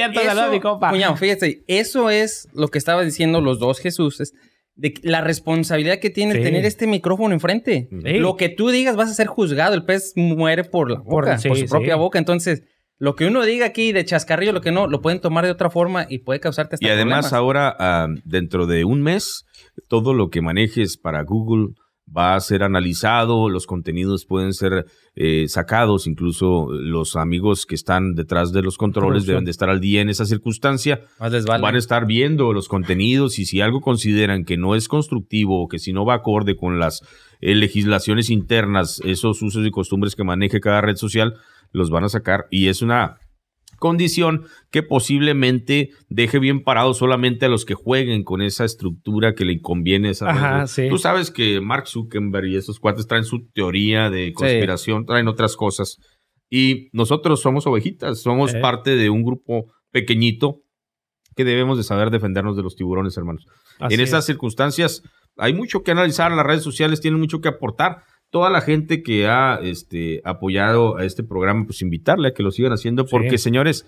mi 0.51 0.59
compa. 0.59 0.89
Cuñado, 0.89 1.15
fíjate, 1.15 1.63
eso 1.67 2.09
es 2.09 2.47
lo 2.53 2.67
que 2.69 2.77
estaban 2.77 3.05
diciendo 3.05 3.41
los 3.41 3.59
dos 3.59 3.79
Jesuses. 3.79 4.33
De 4.75 4.93
que 4.93 5.07
la 5.07 5.21
responsabilidad 5.21 5.99
que 5.99 6.09
tiene 6.09 6.35
Sí. 6.35 6.43
tener 6.43 6.65
este 6.65 6.88
micrófono 6.88 7.33
enfrente. 7.33 7.89
Sí. 7.91 8.13
Lo 8.19 8.35
que 8.38 8.49
tú 8.49 8.69
digas 8.69 8.95
vas 8.95 9.11
a 9.11 9.13
ser 9.13 9.27
juzgado. 9.27 9.73
El 9.75 9.83
pez 9.83 10.13
muere 10.15 10.63
por 10.63 10.89
la 10.89 10.99
boca, 10.99 11.31
por, 11.31 11.39
sí, 11.39 11.49
su 11.63 11.69
propia 11.69 11.95
sí. 11.95 11.99
boca. 11.99 12.17
Entonces, 12.19 12.63
lo 12.97 13.15
que 13.15 13.25
uno 13.25 13.43
diga 13.43 13.65
aquí 13.65 13.91
de 13.91 14.05
chascarrillo, 14.05 14.53
lo 14.53 14.61
que 14.61 14.71
no, 14.71 14.88
lo 14.88 15.01
pueden 15.01 15.19
tomar 15.19 15.43
de 15.45 15.51
otra 15.51 15.69
forma 15.69 16.05
y 16.09 16.19
puede 16.19 16.39
causarte 16.39 16.75
hasta 16.75 16.88
Y 16.88 16.89
además 16.89 17.25
problemas. 17.29 17.33
ahora, 17.33 17.75
ah, 17.79 18.07
dentro 18.23 18.65
de 18.65 18.85
un 18.85 19.01
mes, 19.01 19.45
todo 19.88 20.13
lo 20.13 20.29
que 20.29 20.41
manejes 20.41 20.97
para 20.97 21.23
Google 21.23 21.73
va 22.07 22.35
a 22.35 22.39
ser 22.39 22.63
analizado, 22.63 23.49
los 23.49 23.65
contenidos 23.65 24.25
pueden 24.25 24.53
ser 24.53 24.85
eh, 25.15 25.47
sacados, 25.47 26.07
incluso 26.07 26.67
los 26.71 27.15
amigos 27.15 27.65
que 27.65 27.75
están 27.75 28.15
detrás 28.15 28.51
de 28.51 28.61
los 28.61 28.77
controles 28.77 29.25
deben 29.25 29.45
de 29.45 29.51
estar 29.51 29.69
al 29.69 29.79
día 29.79 30.01
en 30.01 30.09
esa 30.09 30.25
circunstancia. 30.25 31.01
Vale. 31.19 31.41
Van 31.45 31.75
a 31.75 31.77
estar 31.79 32.05
viendo 32.05 32.53
los 32.53 32.67
contenidos 32.67 33.39
y 33.39 33.45
si 33.45 33.61
algo 33.61 33.81
consideran 33.81 34.43
que 34.43 34.57
no 34.57 34.75
es 34.75 34.87
constructivo 34.87 35.63
o 35.63 35.67
que 35.67 35.79
si 35.79 35.93
no 35.93 36.05
va 36.05 36.15
acorde 36.15 36.55
con 36.55 36.79
las 36.79 37.01
eh, 37.39 37.55
legislaciones 37.55 38.29
internas, 38.29 39.01
esos 39.05 39.41
usos 39.41 39.65
y 39.65 39.71
costumbres 39.71 40.15
que 40.15 40.23
maneje 40.23 40.59
cada 40.59 40.81
red 40.81 40.95
social, 40.95 41.35
los 41.71 41.89
van 41.89 42.03
a 42.03 42.09
sacar 42.09 42.45
y 42.51 42.67
es 42.67 42.81
una 42.81 43.19
condición 43.81 44.45
que 44.69 44.83
posiblemente 44.83 45.89
deje 46.07 46.37
bien 46.37 46.63
parado 46.63 46.93
solamente 46.93 47.47
a 47.47 47.49
los 47.49 47.65
que 47.65 47.73
jueguen 47.73 48.23
con 48.23 48.43
esa 48.43 48.63
estructura 48.63 49.33
que 49.33 49.43
le 49.43 49.59
conviene 49.59 50.09
a 50.09 50.11
esa 50.11 50.29
Ajá, 50.29 50.59
red. 50.59 50.67
sí. 50.67 50.87
Tú 50.87 50.99
sabes 50.99 51.31
que 51.31 51.59
Mark 51.61 51.87
Zuckerberg 51.87 52.45
y 52.45 52.57
esos 52.57 52.79
cuates 52.79 53.07
traen 53.07 53.23
su 53.23 53.49
teoría 53.49 54.11
de 54.11 54.33
conspiración, 54.33 55.07
traen 55.07 55.27
otras 55.27 55.55
cosas. 55.55 55.97
Y 56.47 56.89
nosotros 56.93 57.41
somos 57.41 57.65
ovejitas, 57.65 58.21
somos 58.21 58.53
parte 58.53 58.95
de 58.95 59.09
un 59.09 59.23
grupo 59.23 59.65
pequeñito 59.89 60.61
que 61.35 61.43
debemos 61.43 61.77
de 61.77 61.83
saber 61.83 62.11
defendernos 62.11 62.55
de 62.55 62.61
los 62.61 62.75
tiburones, 62.75 63.17
hermanos. 63.17 63.47
Así 63.79 63.95
en 63.95 64.01
es. 64.01 64.09
esas 64.09 64.27
circunstancias 64.27 65.01
hay 65.37 65.53
mucho 65.53 65.81
que 65.81 65.89
analizar, 65.89 66.31
las 66.31 66.45
redes 66.45 66.61
sociales 66.61 67.01
tienen 67.01 67.19
mucho 67.19 67.41
que 67.41 67.49
aportar. 67.49 68.03
Toda 68.31 68.49
la 68.49 68.61
gente 68.61 69.03
que 69.03 69.27
ha 69.27 69.59
este, 69.61 70.21
apoyado 70.23 70.97
a 70.97 71.05
este 71.05 71.23
programa, 71.23 71.65
pues 71.65 71.81
invitarle 71.81 72.29
a 72.29 72.33
que 72.33 72.43
lo 72.43 72.51
sigan 72.51 72.71
haciendo, 72.71 73.05
porque 73.05 73.37
señores, 73.37 73.85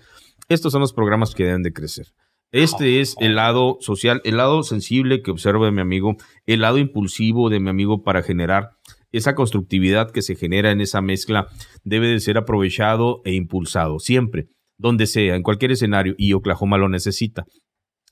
estos 0.48 0.72
son 0.72 0.82
los 0.82 0.92
programas 0.92 1.34
que 1.34 1.44
deben 1.44 1.62
de 1.62 1.72
crecer. 1.72 2.08
Este 2.52 3.00
es 3.00 3.16
el 3.18 3.34
lado 3.34 3.78
social, 3.80 4.20
el 4.22 4.36
lado 4.36 4.62
sensible 4.62 5.22
que 5.22 5.32
observo 5.32 5.64
de 5.64 5.72
mi 5.72 5.80
amigo, 5.80 6.16
el 6.46 6.60
lado 6.60 6.78
impulsivo 6.78 7.50
de 7.50 7.58
mi 7.58 7.68
amigo 7.68 8.04
para 8.04 8.22
generar 8.22 8.70
esa 9.10 9.34
constructividad 9.34 10.10
que 10.10 10.22
se 10.22 10.36
genera 10.36 10.70
en 10.70 10.80
esa 10.80 11.00
mezcla 11.00 11.48
debe 11.82 12.08
de 12.08 12.20
ser 12.20 12.36
aprovechado 12.36 13.22
e 13.24 13.32
impulsado 13.32 13.98
siempre, 13.98 14.48
donde 14.76 15.06
sea, 15.06 15.36
en 15.36 15.42
cualquier 15.42 15.72
escenario, 15.72 16.14
y 16.18 16.32
Oklahoma 16.32 16.78
lo 16.78 16.88
necesita. 16.88 17.44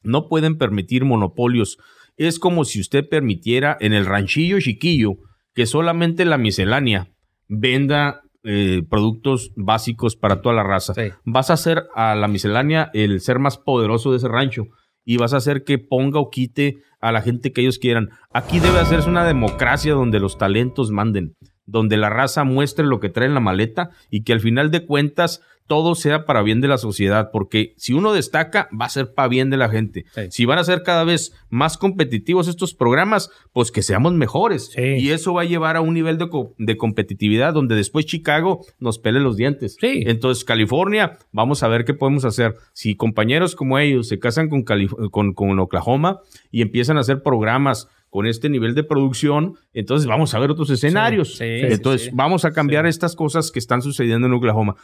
No 0.03 0.29
pueden 0.29 0.59
permitir 0.59 1.05
monopolios. 1.05 1.79
Es 2.17 2.39
como 2.39 2.65
si 2.65 2.81
usted 2.81 3.09
permitiera 3.09 3.77
en 3.81 3.93
el 3.93 4.07
ranchillo 4.07 4.61
chiquillo 4.61 5.19
que 5.55 5.67
solamente 5.67 6.25
la 6.25 6.39
miscelánea 6.39 7.09
venda 7.49 8.23
eh, 8.45 8.83
productos 8.89 9.53
básicos 9.55 10.17
para 10.17 10.43
toda 10.43 10.55
la 10.55 10.65
raza. 10.65 10.95
Sí. 10.95 11.11
Vas 11.25 11.51
a 11.51 11.55
hacer 11.55 11.85
a 11.95 12.15
la 12.15 12.27
miscelánea 12.29 12.91
el 12.93 13.21
ser 13.21 13.39
más 13.39 13.57
poderoso 13.57 14.11
de 14.11 14.17
ese 14.17 14.29
rancho 14.29 14.65
y 15.05 15.17
vas 15.17 15.33
a 15.33 15.37
hacer 15.37 15.65
que 15.65 15.79
ponga 15.79 16.19
o 16.21 16.31
quite 16.31 16.79
a 17.01 17.13
la 17.13 17.23
gente 17.23 17.53
que 17.53 17.61
ellos 17.61 17.79
quieran. 17.79 18.11
Aquí 18.33 18.61
debe 18.61 18.79
hacerse 18.79 19.09
una 19.09 19.25
democracia 19.25 19.95
donde 19.95 20.21
los 20.21 20.39
talentos 20.39 20.91
manden, 20.91 21.37
donde 21.67 21.97
la 21.97 22.11
raza 22.11 22.45
muestre 22.45 22.85
lo 22.85 23.01
que 23.01 23.11
trae 23.11 23.29
en 23.29 23.35
la 23.35 23.41
maleta 23.41 23.91
y 24.11 24.23
que 24.25 24.33
al 24.33 24.41
final 24.41 24.71
de 24.71 24.87
cuentas 24.87 25.43
todo 25.73 25.95
sea 25.95 26.27
para 26.27 26.43
bien 26.43 26.61
de 26.61 26.69
la 26.69 26.77
sociedad, 26.77 27.31
porque 27.33 27.73
si 27.79 27.95
uno 27.95 28.13
destaca, 28.13 28.69
va 28.79 28.85
a 28.85 28.91
ser 28.91 29.15
para 29.15 29.29
bien 29.29 29.49
de 29.49 29.57
la 29.57 29.71
gente. 29.71 30.05
Sí. 30.15 30.21
Si 30.29 30.45
van 30.45 30.59
a 30.59 30.65
ser 30.65 30.83
cada 30.83 31.03
vez 31.03 31.33
más 31.49 31.79
competitivos 31.79 32.47
estos 32.47 32.75
programas, 32.75 33.31
pues 33.55 33.73
que 33.73 33.81
seamos 33.81 34.13
mejores. 34.13 34.67
Sí. 34.75 34.83
Y 34.99 35.13
eso 35.13 35.33
va 35.33 35.41
a 35.41 35.45
llevar 35.47 35.77
a 35.77 35.81
un 35.81 35.95
nivel 35.95 36.19
de, 36.19 36.29
co- 36.29 36.55
de 36.59 36.77
competitividad 36.77 37.55
donde 37.55 37.75
después 37.75 38.05
Chicago 38.05 38.67
nos 38.81 38.99
pele 38.99 39.21
los 39.21 39.39
dientes. 39.39 39.79
Sí. 39.81 40.03
Entonces, 40.07 40.45
California, 40.45 41.17
vamos 41.33 41.63
a 41.63 41.69
ver 41.69 41.87
qué 41.87 41.95
podemos 41.95 42.27
hacer. 42.27 42.55
Si 42.75 42.95
compañeros 42.95 43.57
como 43.57 43.79
ellos 43.79 44.09
se 44.09 44.19
casan 44.19 44.51
con, 44.51 44.67
Calif- 44.67 45.11
con, 45.11 45.33
con 45.33 45.59
Oklahoma 45.59 46.21
y 46.51 46.61
empiezan 46.61 46.99
a 46.99 47.01
hacer 47.01 47.23
programas 47.23 47.89
con 48.13 48.27
este 48.27 48.51
nivel 48.51 48.75
de 48.75 48.85
producción, 48.85 49.55
entonces 49.73 50.07
vamos 50.07 50.35
a 50.35 50.39
ver 50.39 50.51
otros 50.51 50.69
escenarios. 50.69 51.37
sí, 51.39 51.45
entonces 51.47 52.03
sí, 52.03 52.11
sí. 52.11 52.15
vamos 52.15 52.45
a 52.45 52.51
cambiar 52.51 52.85
estas 52.85 53.17
cosas 53.17 53.51
que 53.51 53.59
están 53.59 53.81
sucediendo 53.81 54.27
en 54.27 54.35
Oklahoma. 54.35 54.75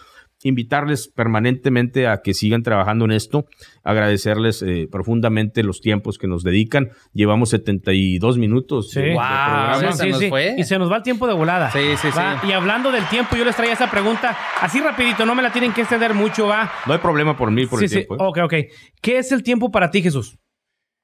Invitarles 0.45 1.09
permanentemente 1.09 2.07
a 2.07 2.23
que 2.23 2.33
sigan 2.33 2.63
trabajando 2.63 3.05
en 3.05 3.11
esto, 3.11 3.45
agradecerles 3.85 4.63
eh, 4.63 4.89
profundamente 4.91 5.63
los 5.63 5.81
tiempos 5.83 6.17
que 6.17 6.27
nos 6.27 6.43
dedican. 6.43 6.89
Llevamos 7.13 7.51
72 7.51 8.39
minutos. 8.39 8.93
Sí. 8.93 9.01
de 9.03 9.13
Wow, 9.13 9.21
programa. 9.21 9.93
se 9.93 10.09
nos 10.09 10.25
fue. 10.27 10.55
Y 10.57 10.65
se 10.65 10.79
nos 10.79 10.91
va 10.91 10.97
el 10.97 11.03
tiempo 11.03 11.27
de 11.27 11.35
volada. 11.35 11.71
Sí, 11.71 11.81
sí, 12.01 12.09
sí. 12.11 12.21
Y 12.49 12.53
hablando 12.53 12.91
del 12.91 13.05
tiempo, 13.11 13.37
yo 13.37 13.45
les 13.45 13.57
traía 13.57 13.75
esa 13.75 13.91
pregunta 13.91 14.39
así 14.63 14.81
rapidito, 14.81 15.27
no 15.27 15.35
me 15.35 15.43
la 15.43 15.53
tienen 15.53 15.75
que 15.75 15.83
extender 15.83 16.15
mucho, 16.15 16.47
va. 16.47 16.71
No 16.87 16.95
hay 16.95 16.99
problema 17.01 17.37
por 17.37 17.51
mí, 17.51 17.67
por 17.67 17.81
Sí, 17.81 17.85
el 17.85 17.89
sí. 17.91 17.97
tiempo. 17.97 18.15
¿eh? 18.15 18.19
Ok, 18.21 18.39
ok. 18.45 18.55
¿Qué 19.03 19.19
es 19.19 19.33
el 19.33 19.43
tiempo 19.43 19.71
para 19.71 19.91
ti, 19.91 20.01
Jesús? 20.01 20.39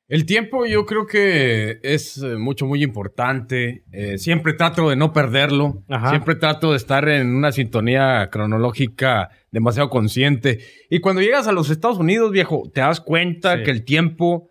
El 0.06 0.26
tiempo 0.26 0.66
yo 0.66 0.84
creo 0.84 1.06
que 1.06 1.78
es 1.82 2.18
eh, 2.18 2.36
mucho, 2.36 2.66
muy 2.66 2.82
importante. 2.82 3.84
Eh, 3.90 4.18
siempre 4.18 4.52
trato 4.52 4.90
de 4.90 4.96
no 4.96 5.12
perderlo. 5.12 5.82
Ajá. 5.88 6.10
Siempre 6.10 6.34
trato 6.34 6.72
de 6.72 6.76
estar 6.76 7.08
en 7.08 7.34
una 7.34 7.52
sintonía 7.52 8.28
cronológica 8.30 9.30
demasiado 9.50 9.88
consciente. 9.88 10.60
Y 10.90 11.00
cuando 11.00 11.22
llegas 11.22 11.48
a 11.48 11.52
los 11.52 11.70
Estados 11.70 11.98
Unidos, 11.98 12.32
viejo, 12.32 12.64
te 12.72 12.82
das 12.82 13.00
cuenta 13.00 13.56
Sí. 13.56 13.62
que 13.64 13.70
el 13.70 13.84
tiempo 13.84 14.50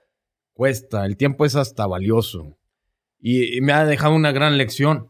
cuesta. 0.53 1.05
El 1.05 1.17
tiempo 1.17 1.45
es 1.45 1.55
hasta 1.55 1.85
valioso. 1.85 2.57
Y, 3.19 3.55
y 3.55 3.61
me 3.61 3.73
ha 3.73 3.85
dejado 3.85 4.15
una 4.15 4.31
gran 4.31 4.57
lección. 4.57 5.09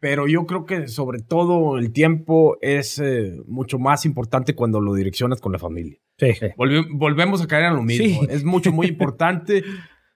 Pero 0.00 0.26
yo 0.26 0.46
creo 0.46 0.64
que 0.64 0.88
sobre 0.88 1.20
todo 1.20 1.78
el 1.78 1.92
tiempo 1.92 2.56
es 2.60 2.98
eh, 2.98 3.36
mucho 3.46 3.78
más 3.78 4.04
importante 4.06 4.54
cuando 4.54 4.80
lo 4.80 4.94
direccionas 4.94 5.40
con 5.40 5.52
la 5.52 5.58
familia. 5.60 5.98
Sí. 6.18 6.28
Volve- 6.56 6.86
volvemos 6.92 7.42
a 7.42 7.46
caer 7.46 7.64
en 7.66 7.74
lo 7.76 7.82
mismo. 7.82 8.22
Sí. 8.22 8.26
Es 8.30 8.44
mucho, 8.44 8.70
muy 8.72 8.86
importante 8.86 9.64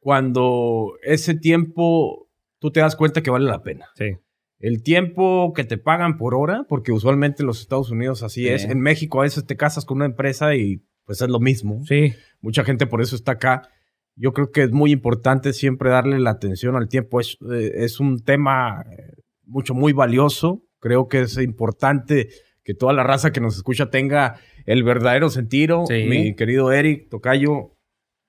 cuando 0.00 0.92
ese 1.02 1.34
tiempo 1.34 2.28
tú 2.60 2.70
te 2.70 2.80
das 2.80 2.94
cuenta 2.96 3.22
que 3.22 3.30
vale 3.30 3.46
la 3.46 3.62
pena. 3.62 3.86
Sí. 3.96 4.16
El 4.58 4.82
tiempo 4.82 5.52
que 5.54 5.64
te 5.64 5.78
pagan 5.78 6.16
por 6.16 6.34
hora, 6.34 6.64
porque 6.68 6.92
usualmente 6.92 7.42
en 7.42 7.46
los 7.48 7.60
Estados 7.60 7.90
Unidos 7.90 8.22
así 8.22 8.42
Sí. 8.42 8.48
es. 8.48 8.64
En 8.64 8.80
México 8.80 9.20
a 9.20 9.24
veces 9.24 9.44
te 9.46 9.56
casas 9.56 9.84
con 9.84 9.96
una 9.96 10.06
empresa 10.06 10.54
y 10.54 10.82
pues 11.04 11.20
es 11.20 11.28
lo 11.28 11.40
mismo. 11.40 11.84
Sí. 11.86 12.14
Mucha 12.40 12.64
gente 12.64 12.86
por 12.86 13.00
eso 13.02 13.16
está 13.16 13.32
acá. 13.32 13.68
Yo 14.14 14.32
creo 14.32 14.50
que 14.50 14.62
es 14.62 14.70
muy 14.72 14.92
importante 14.92 15.52
siempre 15.52 15.90
darle 15.90 16.18
la 16.20 16.30
atención 16.30 16.74
al 16.76 16.88
tiempo. 16.88 17.20
Es, 17.20 17.36
eh, 17.52 17.72
es 17.74 18.00
un 18.00 18.22
tema 18.24 18.84
eh, 18.90 19.12
mucho, 19.44 19.74
muy 19.74 19.92
valioso. 19.92 20.62
Creo 20.78 21.08
que 21.08 21.22
es 21.22 21.36
importante 21.38 22.28
que 22.64 22.74
toda 22.74 22.92
la 22.92 23.02
raza 23.02 23.30
que 23.32 23.40
nos 23.40 23.56
escucha 23.56 23.90
tenga 23.90 24.38
el 24.66 24.82
verdadero 24.82 25.30
sentido. 25.30 25.86
Sí. 25.86 26.06
Mi 26.08 26.34
querido 26.34 26.72
Eric, 26.72 27.08
Tocayo, 27.08 27.76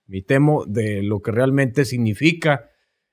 mi 0.06 0.22
temo 0.22 0.66
de 0.66 1.04
lo 1.04 1.22
que 1.22 1.32
realmente 1.32 1.84
significa 1.84 2.70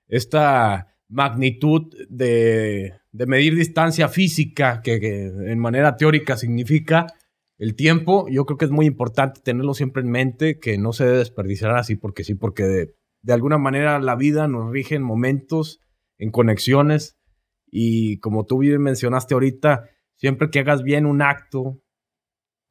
esta 0.07 0.95
magnitud 1.09 1.93
de, 2.09 2.95
de 3.11 3.27
medir 3.27 3.57
distancia 3.57 4.09
física 4.09 4.81
que, 4.83 5.01
que 5.01 5.25
en 5.27 5.59
manera 5.59 5.97
teórica 5.97 6.37
significa 6.37 7.07
el 7.59 7.75
tiempo. 7.75 8.27
Yo 8.31 8.45
creo 8.45 8.59
que 8.59 8.67
es 8.67 8.71
muy 8.71 8.87
importante 8.87 9.41
tenerlo 9.43 9.75
siempre 9.75 10.03
en 10.03 10.11
mente, 10.11 10.59
que 10.59 10.79
no 10.79 10.93
se 10.93 11.05
debe 11.07 11.19
desperdiciar 11.19 11.77
así 11.77 11.97
porque 11.97 12.25
sí, 12.25 12.35
porque 12.35 12.65
de, 12.65 12.95
de 13.23 13.33
alguna 13.33 13.59
manera 13.59 13.99
la 13.99 14.17
vida 14.17 14.47
nos 14.49 14.71
rige 14.71 14.95
en 14.95 15.03
momentos, 15.03 15.81
en 16.19 16.31
conexiones 16.31 17.17
y 17.71 18.19
como 18.19 18.45
tú 18.45 18.59
bien 18.59 18.81
mencionaste 18.81 19.35
ahorita, 19.35 19.89
siempre 20.17 20.51
que 20.51 20.61
hagas 20.61 20.83
bien 20.83 21.07
un 21.07 21.23
acto 21.23 21.81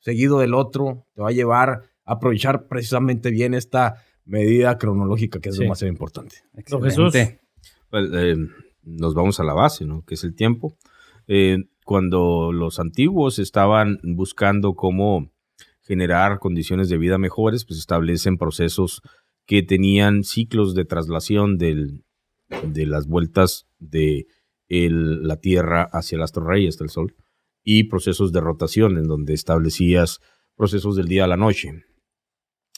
seguido 0.03 0.39
del 0.39 0.53
otro, 0.53 1.05
te 1.15 1.21
va 1.21 1.29
a 1.29 1.33
llevar 1.33 1.69
a 2.05 2.13
aprovechar 2.13 2.67
precisamente 2.67 3.31
bien 3.31 3.53
esta 3.53 3.95
medida 4.25 4.77
cronológica 4.77 5.39
que 5.39 5.49
es 5.49 5.55
Sí. 5.55 5.63
lo 5.63 5.69
más 5.69 5.81
importante. 5.83 6.35
Don 6.69 6.83
Jesús. 6.83 7.07
Excelente. 7.15 7.39
Pues, 7.89 8.09
eh, 8.13 8.35
nos 8.83 9.13
vamos 9.13 9.39
a 9.39 9.43
la 9.43 9.53
base, 9.53 9.85
¿no? 9.85 10.03
Que 10.05 10.15
es 10.15 10.23
el 10.23 10.35
tiempo. 10.35 10.77
Eh, 11.27 11.57
cuando 11.85 12.51
los 12.51 12.79
antiguos 12.79 13.39
estaban 13.39 13.99
buscando 14.03 14.73
cómo 14.75 15.31
generar 15.81 16.39
condiciones 16.39 16.89
de 16.89 16.97
vida 16.97 17.17
mejores, 17.17 17.65
pues 17.65 17.79
establecen 17.79 18.37
procesos 18.37 19.01
que 19.45 19.63
tenían 19.63 20.23
ciclos 20.23 20.73
de 20.75 20.85
traslación 20.85 21.57
del- 21.57 22.03
de 22.65 22.85
las 22.85 23.07
vueltas 23.07 23.67
de 23.79 24.25
el- 24.69 25.23
la 25.27 25.37
Tierra 25.37 25.83
hacia 25.91 26.15
el 26.17 26.23
astro 26.23 26.45
rey, 26.45 26.67
hasta 26.67 26.83
el 26.85 26.89
Sol, 26.89 27.15
y 27.63 27.85
procesos 27.85 28.31
de 28.31 28.41
rotación, 28.41 28.97
en 28.97 29.07
donde 29.07 29.33
establecías 29.33 30.19
procesos 30.55 30.95
del 30.95 31.07
día 31.07 31.23
a 31.23 31.27
la 31.27 31.37
noche. 31.37 31.83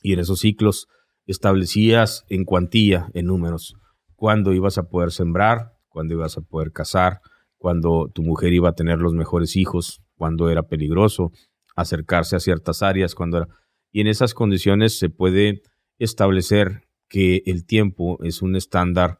Y 0.01 0.13
en 0.13 0.19
esos 0.19 0.39
ciclos 0.39 0.87
establecías 1.25 2.23
en 2.29 2.45
cuantía, 2.45 3.09
en 3.13 3.25
números, 3.25 3.75
cuándo 4.15 4.53
ibas 4.53 4.77
a 4.77 4.87
poder 4.89 5.11
sembrar, 5.11 5.73
cuándo 5.89 6.13
ibas 6.13 6.37
a 6.37 6.41
poder 6.41 6.71
cazar, 6.71 7.21
cuándo 7.57 8.11
tu 8.13 8.21
mujer 8.21 8.53
iba 8.53 8.69
a 8.69 8.75
tener 8.75 8.99
los 8.99 9.13
mejores 9.13 9.55
hijos, 9.55 10.01
cuándo 10.15 10.49
era 10.49 10.63
peligroso 10.63 11.31
acercarse 11.75 12.35
a 12.35 12.39
ciertas 12.39 12.81
áreas, 12.81 13.15
cuando 13.15 13.37
era... 13.37 13.47
Y 13.91 14.01
en 14.01 14.07
esas 14.07 14.33
condiciones 14.33 14.97
se 14.97 15.09
puede 15.09 15.61
establecer 15.97 16.83
que 17.09 17.43
el 17.45 17.65
tiempo 17.65 18.23
es 18.23 18.41
un 18.41 18.55
estándar 18.55 19.19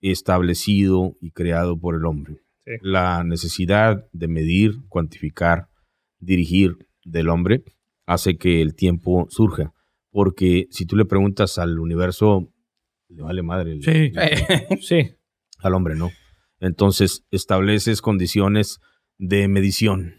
establecido 0.00 1.16
y 1.20 1.32
creado 1.32 1.78
por 1.78 1.94
el 1.94 2.06
hombre. 2.06 2.40
Sí. 2.78 2.78
La 2.82 3.24
necesidad 3.24 4.06
de 4.12 4.28
medir, 4.28 4.74
cuantificar, 4.88 5.68
dirigir 6.18 6.76
del 7.04 7.28
hombre 7.28 7.64
hace 8.06 8.36
que 8.36 8.60
el 8.62 8.74
tiempo 8.74 9.26
surja. 9.30 9.72
Porque 10.10 10.66
si 10.70 10.86
tú 10.86 10.96
le 10.96 11.04
preguntas 11.04 11.58
al 11.58 11.78
universo, 11.78 12.52
le 13.08 13.22
vale 13.22 13.42
madre 13.42 13.72
el- 13.72 13.82
Sí. 13.82 14.12
Sí. 14.80 15.10
al 15.58 15.74
hombre, 15.74 15.94
¿no? 15.94 16.10
Entonces 16.60 17.24
estableces 17.30 18.02
condiciones 18.02 18.78
de 19.18 19.48
medición 19.48 20.14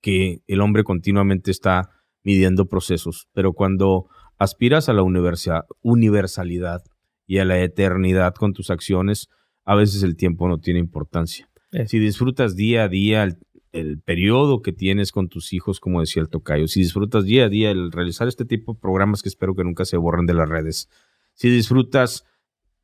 que 0.00 0.40
el 0.46 0.60
hombre 0.60 0.84
continuamente 0.84 1.50
está 1.50 1.90
midiendo 2.22 2.66
procesos, 2.66 3.28
pero 3.32 3.52
cuando 3.52 4.08
aspiras 4.38 4.88
a 4.88 4.92
la 4.92 5.02
universa- 5.02 5.64
universalidad 5.82 6.82
y 7.26 7.38
a 7.38 7.44
la 7.44 7.60
eternidad 7.60 8.34
con 8.34 8.52
tus 8.52 8.70
acciones, 8.70 9.28
a 9.64 9.74
veces 9.74 10.02
el 10.02 10.16
tiempo 10.16 10.48
no 10.48 10.58
tiene 10.58 10.78
importancia. 10.80 11.47
Eh. 11.72 11.86
Si 11.86 11.98
disfrutas 11.98 12.56
día 12.56 12.84
a 12.84 12.88
día 12.88 13.24
el, 13.24 14.00
periodo 14.00 14.62
que 14.62 14.72
tienes 14.72 15.12
con 15.12 15.28
tus 15.28 15.52
hijos, 15.52 15.78
como 15.78 16.00
decía 16.00 16.22
el 16.22 16.28
tocayo, 16.28 16.66
si 16.66 16.80
disfrutas 16.80 17.24
día 17.24 17.44
a 17.44 17.48
día 17.48 17.70
el 17.70 17.92
realizar 17.92 18.26
este 18.26 18.44
tipo 18.44 18.74
de 18.74 18.80
programas 18.80 19.22
que 19.22 19.28
espero 19.28 19.54
que 19.54 19.62
nunca 19.62 19.84
se 19.84 19.96
borren 19.96 20.26
de 20.26 20.34
las 20.34 20.48
redes, 20.48 20.88
si 21.34 21.48
disfrutas 21.48 22.24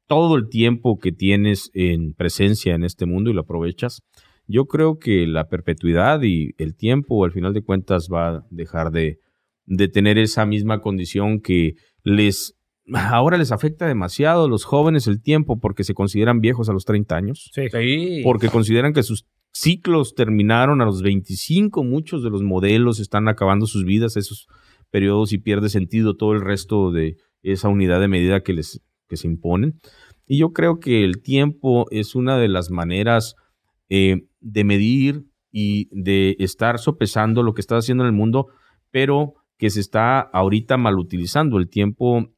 todo 0.07 0.37
el 0.37 0.49
tiempo 0.49 0.99
que 1.01 1.11
tienes 1.11 1.71
en 1.75 2.15
presencia 2.15 2.75
en 2.75 2.85
este 2.85 3.07
mundo 3.07 3.31
y 3.31 3.33
lo 3.33 3.41
aprovechas, 3.41 4.03
yo 4.47 4.67
creo 4.67 4.99
que 4.99 5.27
la 5.27 5.49
perpetuidad 5.49 6.23
y 6.23 6.55
el 6.59 6.77
tiempo 6.77 7.25
al 7.25 7.33
final 7.33 7.55
de 7.55 7.63
cuentas 7.63 8.09
va 8.13 8.29
a 8.29 8.47
dejar 8.51 8.91
de, 8.93 9.19
de 9.67 9.89
tener 9.89 10.19
esa 10.19 10.45
misma 10.47 10.81
condición 10.81 11.41
que 11.41 11.75
les 12.03 12.54
ahora 12.93 13.39
les 13.39 13.53
afecta 13.53 13.87
demasiado 13.87 14.45
a 14.45 14.49
los 14.49 14.65
jóvenes 14.65 15.07
el 15.07 15.23
tiempo 15.23 15.59
porque 15.59 15.85
se 15.85 15.95
consideran 15.95 16.41
viejos 16.41 16.69
a 16.69 16.73
los 16.73 16.85
30 16.85 17.17
años, 17.17 17.51
Sí. 17.55 17.69
Sí. 17.71 18.21
porque 18.25 18.49
consideran 18.49 18.93
que 18.93 19.03
sus 19.03 19.27
ciclos 19.53 20.15
terminaron 20.15 20.81
a 20.83 20.85
los 20.85 21.03
25, 21.03 21.85
muchos 21.85 22.23
de 22.23 22.31
los 22.31 22.43
modelos 22.43 23.01
están 23.01 23.29
acabando 23.29 23.67
sus 23.67 23.85
vidas, 23.85 24.17
esos 24.17 24.49
periodos 24.91 25.33
y 25.33 25.39
pierde 25.39 25.69
sentido 25.69 26.17
todo 26.17 26.33
el 26.33 26.41
resto 26.41 26.91
de 26.91 27.17
esa 27.43 27.69
unidad 27.69 28.01
de 28.01 28.09
medida 28.09 28.43
que 28.43 28.53
les 28.53 28.81
que 29.09 29.17
se 29.17 29.29
imponen. 29.29 29.81
Y 30.27 30.39
yo 30.39 30.53
creo 30.53 30.81
que 30.81 31.05
el 31.05 31.21
tiempo 31.21 31.87
es 31.91 32.15
una 32.15 32.39
de 32.39 32.49
las 32.49 32.71
maneras 32.71 33.35
eh, 33.91 34.27
de 34.41 34.65
medir 34.65 35.25
y 35.53 35.89
de 35.93 36.37
estar 36.39 36.79
sopesando 36.79 37.43
lo 37.43 37.53
que 37.55 37.61
está 37.61 37.77
haciendo 37.77 38.03
en 38.05 38.09
el 38.09 38.13
mundo, 38.15 38.49
pero 38.91 39.35
que 39.59 39.71
se 39.71 39.81
está 39.81 40.21
ahorita 40.21 40.77
mal 40.79 40.99
utilizando 40.99 41.59
el 41.59 41.69
tiempo 41.69 42.34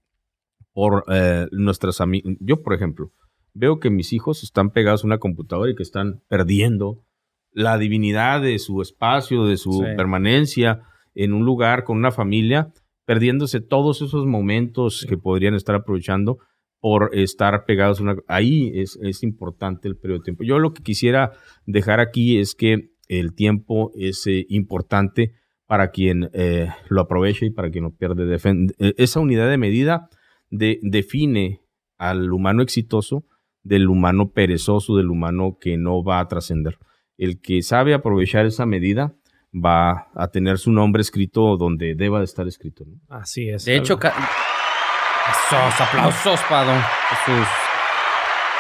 por 0.77 1.05
eh, 1.09 1.47
nuestras 1.53 2.03
amigas. 2.03 2.35
Yo, 2.39 2.63
por 2.63 2.75
ejemplo, 2.75 3.11
veo 3.55 3.81
que 3.81 3.89
mis 3.89 4.13
hijos 4.13 4.43
están 4.43 4.69
pegados 4.69 5.03
a 5.03 5.07
una 5.07 5.17
computadora 5.17 5.71
y 5.71 5.75
que 5.75 5.83
están 5.83 6.21
perdiendo 6.29 7.03
la 7.51 7.79
divinidad 7.79 8.43
de 8.43 8.59
su 8.59 8.83
espacio, 8.83 9.47
de 9.47 9.57
su 9.57 9.73
Sí. 9.73 9.85
permanencia 9.97 10.83
en 11.15 11.33
un 11.33 11.47
lugar 11.47 11.85
con 11.85 11.97
una 11.97 12.11
familia, 12.11 12.75
perdiéndose 13.07 13.63
todos 13.63 14.03
esos 14.03 14.27
momentos 14.27 15.07
que 15.09 15.17
podrían 15.17 15.55
estar 15.55 15.75
aprovechando 15.75 16.37
por 16.79 17.09
estar 17.15 17.65
pegados 17.65 18.01
a 18.01 18.03
una... 18.03 18.17
Ahí 18.29 18.71
es, 18.75 18.99
es 19.01 19.23
importante 19.23 19.89
el 19.89 19.97
periodo 19.97 20.19
de 20.19 20.25
tiempo. 20.25 20.45
Yo 20.45 20.59
lo 20.59 20.75
que 20.75 20.83
quisiera 20.83 21.33
dejar 21.65 22.01
aquí 22.01 22.37
es 22.39 22.55
que 22.55 22.91
el 23.09 23.33
tiempo 23.35 23.93
es 23.95 24.27
eh, 24.27 24.45
importante 24.51 25.33
para 25.67 25.91
quien 25.91 26.29
eh, 26.35 26.69
lo 26.91 27.01
aprovecha 27.01 27.47
y 27.47 27.51
para 27.51 27.71
quien 27.71 27.85
lo 27.85 27.93
pierde. 27.93 28.37
Eh, 28.37 28.95
esa 28.99 29.21
unidad 29.21 29.49
de 29.49 29.57
medida 29.57 30.11
de- 30.51 30.79
define 30.83 31.61
al 31.99 32.33
humano 32.33 32.63
exitoso 32.63 33.25
del 33.63 33.89
humano 33.89 34.31
perezoso, 34.31 34.97
del 34.97 35.11
humano 35.11 35.59
que 35.61 35.77
no 35.77 36.05
va 36.05 36.21
a 36.21 36.29
trascender. 36.29 36.79
El 37.19 37.41
que 37.41 37.63
sabe 37.63 37.95
aprovechar 37.95 38.47
esa 38.47 38.67
medida 38.67 39.15
va 39.55 40.09
a 40.15 40.29
tener 40.29 40.59
su 40.59 40.71
nombre 40.71 41.01
escrito 41.01 41.57
donde 41.57 41.95
deba 41.95 42.19
de 42.19 42.27
estar 42.27 42.47
escrito. 42.47 42.85
¿no? 42.87 43.01
Así 43.09 43.49
es. 43.49 43.65
De 43.65 43.77
hecho, 43.77 43.99
esos 43.99 45.81
aplausos 45.81 46.41
para 46.49 46.65
don 46.73 46.81
Jesús. 47.09 47.49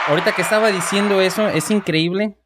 ahorita 0.08 0.32
que 0.32 0.42
estaba 0.42 0.70
diciendo 0.72 1.20
eso, 1.20 1.48
es 1.48 1.70
increíble 1.70 2.38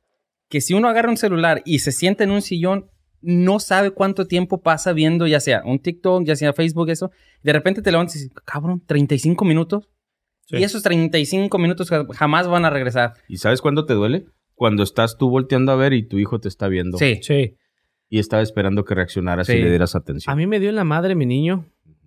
que 0.48 0.60
si 0.60 0.74
uno 0.74 0.88
agarra 0.88 1.10
un 1.10 1.16
celular 1.16 1.62
y 1.64 1.78
se 1.78 1.92
sienta 1.92 2.24
en 2.24 2.32
un 2.32 2.42
sillón, 2.42 2.90
no 3.22 3.58
sabe 3.60 3.90
cuánto 3.90 4.26
tiempo 4.26 4.62
pasa 4.62 4.92
viendo, 4.92 5.26
ya 5.26 5.40
sea 5.40 5.62
un 5.64 5.78
TikTok, 5.80 6.24
ya 6.24 6.36
sea 6.36 6.52
Facebook, 6.52 6.88
eso. 6.90 7.10
De 7.42 7.52
repente 7.52 7.82
te 7.82 7.90
levantas 7.90 8.16
y 8.16 8.18
dices, 8.20 8.34
cabrón, 8.44 8.82
35 8.86 9.44
minutos. 9.44 9.88
Sí. 10.46 10.56
Y 10.58 10.64
esos 10.64 10.82
35 10.82 11.58
minutos 11.58 11.88
ja- 11.90 12.06
jamás 12.12 12.48
van 12.48 12.64
a 12.64 12.70
regresar. 12.70 13.12
¿Y 13.28 13.36
sabes 13.36 13.60
cuándo 13.60 13.84
te 13.86 13.94
duele? 13.94 14.24
Cuando 14.54 14.82
estás 14.82 15.16
tú 15.16 15.30
volteando 15.30 15.72
a 15.72 15.76
ver 15.76 15.92
y 15.92 16.06
tu 16.06 16.18
hijo 16.18 16.40
te 16.40 16.48
está 16.48 16.68
viendo. 16.68 16.98
Sí. 16.98 17.20
Sí. 17.22 17.56
Y 18.08 18.18
estaba 18.18 18.42
esperando 18.42 18.84
que 18.84 18.94
reaccionaras 18.94 19.46
Sí. 19.46 19.52
y 19.54 19.62
le 19.62 19.68
dieras 19.70 19.94
atención. 19.94 20.32
A 20.32 20.36
mí 20.36 20.46
me 20.46 20.58
dio 20.58 20.68
en 20.70 20.76
la 20.76 20.84
madre 20.84 21.14
mi 21.14 21.26
niño 21.26 21.66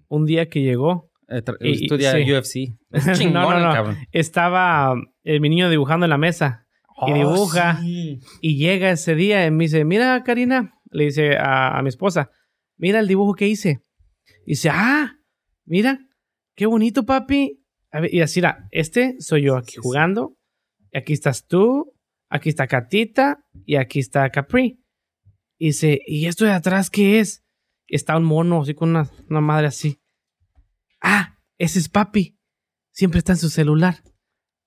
un 0.09 0.25
día 0.25 0.49
que 0.49 0.61
llegó. 0.61 1.09
Eh, 1.29 1.41
y- 1.61 1.83
estudia 1.85 2.11
sí. 2.11 2.31
UFC. 2.31 2.77
Es 2.91 3.17
chingón, 3.17 3.33
No, 3.43 3.51
no, 3.51 3.59
no. 3.67 3.73
cabrón. 3.73 3.97
Estaba 4.11 4.93
eh, 5.23 5.39
mi 5.39 5.49
niño 5.49 5.69
dibujando 5.69 6.05
en 6.05 6.09
la 6.09 6.17
mesa 6.17 6.65
y 7.07 7.11
Oh, 7.11 7.15
dibuja. 7.15 7.79
sí. 7.81 8.19
Y 8.41 8.57
llega 8.57 8.91
ese 8.91 9.15
día 9.15 9.45
y 9.47 9.51
me 9.51 9.63
dice, 9.63 9.85
mira, 9.85 10.21
Karina, 10.23 10.72
le 10.93 11.05
dice 11.05 11.35
a, 11.37 11.77
a 11.77 11.81
mi 11.81 11.89
esposa, 11.89 12.31
mira 12.77 12.99
el 12.99 13.07
dibujo 13.07 13.33
que 13.33 13.47
hice. 13.47 13.81
Y 14.45 14.51
dice, 14.51 14.69
ah, 14.71 15.19
mira, 15.65 15.99
qué 16.55 16.65
bonito, 16.65 17.05
papi. 17.05 17.63
A 17.91 17.99
ver, 17.99 18.13
y 18.13 18.21
así, 18.21 18.41
este 18.71 19.15
soy 19.19 19.43
yo 19.43 19.57
aquí 19.57 19.75
jugando. 19.77 20.37
Y 20.91 20.97
aquí 20.97 21.13
estás 21.13 21.47
tú, 21.47 21.93
aquí 22.29 22.49
está 22.49 22.67
Catita 22.67 23.45
y 23.65 23.75
aquí 23.75 23.99
está 23.99 24.29
Capri. 24.29 24.83
Y 25.57 25.67
dice, 25.67 26.01
¿y 26.05 26.27
esto 26.27 26.45
de 26.45 26.51
atrás 26.51 26.89
qué 26.89 27.19
es? 27.19 27.43
Está 27.87 28.17
un 28.17 28.23
mono, 28.23 28.61
así 28.61 28.73
con 28.73 28.89
una, 28.89 29.09
una 29.29 29.41
madre 29.41 29.67
así. 29.67 30.01
Ah, 31.01 31.39
ese 31.57 31.79
es 31.79 31.89
papi. 31.89 32.37
Siempre 32.91 33.19
está 33.19 33.33
en 33.33 33.37
su 33.37 33.49
celular. 33.49 34.03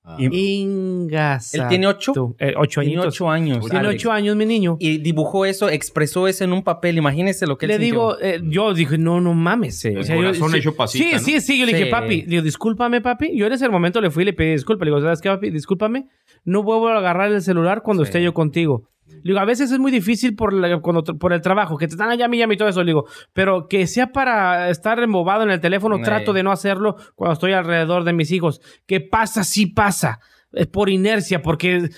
Ah. 0.08 0.16
Ingas. 0.20 1.52
¿Él 1.54 1.62
tiene 1.68 1.86
ocho? 1.88 2.12
ocho 2.12 2.80
Tiene 2.80 2.94
añitos. 2.96 3.06
ocho 3.14 3.28
años. 3.28 3.60
Tiene 3.68 3.78
Alex. 3.88 3.94
ocho 4.02 4.12
años, 4.12 4.36
mi 4.36 4.46
niño. 4.46 4.76
Y 4.78 4.98
dibujó 4.98 5.44
eso, 5.46 5.68
expresó 5.68 6.28
eso 6.28 6.44
en 6.44 6.52
un 6.52 6.62
papel. 6.62 6.96
Imagínese 6.98 7.46
lo 7.46 7.58
que 7.58 7.66
él 7.66 7.72
Le 7.72 7.78
digo, 7.78 8.16
eh, 8.20 8.40
yo 8.44 8.72
dije, 8.72 8.98
no, 8.98 9.20
no 9.20 9.34
mames. 9.34 9.80
Sí. 9.80 9.88
O 9.88 9.98
El 9.98 10.04
sea, 10.04 10.14
yo- 10.14 10.22
corazón 10.22 10.50
sí, 10.52 10.58
hecho 10.58 10.76
pasita, 10.76 11.04
Sí, 11.04 11.12
¿no? 11.14 11.18
sí, 11.18 11.40
sí. 11.40 11.58
Yo 11.58 11.66
le 11.66 11.72
dije, 11.72 11.86
papi, 11.90 12.22
digo, 12.22 12.42
discúlpame, 12.42 13.00
papi. 13.00 13.36
Yo 13.36 13.46
en 13.46 13.52
ese 13.52 13.68
momento 13.68 14.00
le 14.00 14.10
fui 14.10 14.22
y 14.22 14.26
le 14.26 14.32
pedí 14.32 14.52
disculpas. 14.52 14.86
Le 14.86 14.90
digo, 14.92 15.02
¿sabes 15.02 15.20
qué, 15.20 15.28
papi? 15.28 15.50
Discúlpame. 15.50 16.06
No 16.44 16.62
vuelvo 16.62 16.88
a 16.88 16.98
agarrar 16.98 17.32
el 17.32 17.42
celular 17.42 17.82
cuando 17.82 18.04
Sí. 18.04 18.08
esté 18.10 18.22
yo 18.22 18.32
contigo. 18.32 18.88
Digo, 19.22 19.38
a 19.38 19.44
veces 19.44 19.70
es 19.70 19.78
muy 19.78 19.90
difícil 19.92 20.34
por, 20.34 20.52
la- 20.52 20.78
cuando, 20.80 21.02
por 21.04 21.32
el 21.32 21.40
trabajo, 21.40 21.76
que 21.78 21.86
te 21.86 21.94
están 21.94 22.10
allá, 22.10 22.26
llame 22.28 22.54
y 22.54 22.56
todo 22.56 22.68
eso. 22.68 22.84
Digo, 22.84 23.06
pero 23.32 23.68
que 23.68 23.86
sea 23.86 24.12
para 24.12 24.68
estar 24.70 24.98
embobado 25.00 25.42
en 25.42 25.50
el 25.50 25.60
teléfono, 25.60 25.96
Sí. 25.96 26.02
trato 26.02 26.32
de 26.32 26.42
no 26.42 26.50
hacerlo 26.52 26.96
cuando 27.14 27.34
estoy 27.34 27.52
alrededor 27.52 28.04
de 28.04 28.12
mis 28.12 28.30
hijos. 28.32 28.60
¿Qué 28.86 29.00
pasa? 29.00 29.44
Sí 29.44 29.66
pasa. 29.66 30.20
Es 30.52 30.66
por 30.68 30.88
inercia, 30.88 31.42
porque 31.42 31.88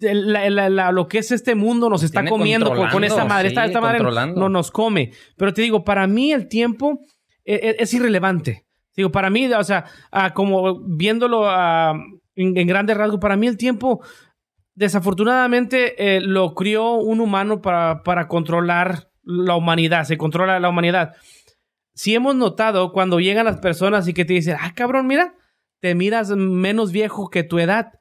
la- 0.00 0.48
la- 0.50 0.70
la- 0.70 0.92
lo 0.92 1.06
que 1.08 1.18
es 1.18 1.30
este 1.32 1.54
mundo 1.54 1.90
nos 1.90 2.02
está 2.02 2.20
tiene 2.20 2.30
comiendo 2.30 2.74
con, 2.74 2.88
con 2.88 3.04
esta 3.04 3.24
madre. 3.24 3.48
esta, 3.48 3.62
sí, 3.62 3.68
esta 3.68 3.80
madre 3.80 3.98
controlando. 3.98 4.40
no 4.40 4.48
nos 4.48 4.70
come. 4.70 5.12
Pero 5.36 5.52
te 5.52 5.62
digo, 5.62 5.84
para 5.84 6.06
mí 6.06 6.32
el 6.32 6.48
tiempo 6.48 7.00
e- 7.44 7.54
e- 7.54 7.76
es, 7.82 7.92
irrelevante. 7.94 8.64
Digo, 8.96 9.10
para 9.10 9.28
mí, 9.30 9.46
o 9.52 9.64
sea, 9.64 9.84
como 10.34 10.80
viéndolo 10.86 11.42
ah, 11.48 11.94
en, 12.34 12.56
en 12.56 12.66
grandes 12.66 12.96
rasgos, 12.96 13.20
para 13.20 13.36
mí 13.36 13.46
el 13.46 13.56
tiempo, 13.56 14.00
desafortunadamente, 14.80 16.16
eh, 16.16 16.22
lo 16.22 16.54
crió 16.54 16.94
un 16.94 17.20
humano 17.20 17.60
para, 17.60 18.02
para 18.02 18.28
controlar 18.28 19.10
la 19.22 19.54
humanidad, 19.54 20.04
se 20.04 20.16
controla 20.16 20.58
la 20.58 20.70
humanidad. 20.70 21.16
Si 21.92 22.14
hemos 22.14 22.34
notado 22.34 22.90
cuando 22.90 23.20
llegan 23.20 23.44
las 23.44 23.58
personas 23.58 24.08
y 24.08 24.14
que 24.14 24.24
te 24.24 24.32
dicen, 24.32 24.56
ah, 24.58 24.72
cabrón, 24.74 25.06
mira, 25.06 25.34
te 25.80 25.94
miras 25.94 26.30
menos 26.30 26.92
viejo 26.92 27.28
que 27.28 27.42
tu 27.42 27.58
edad. 27.58 27.92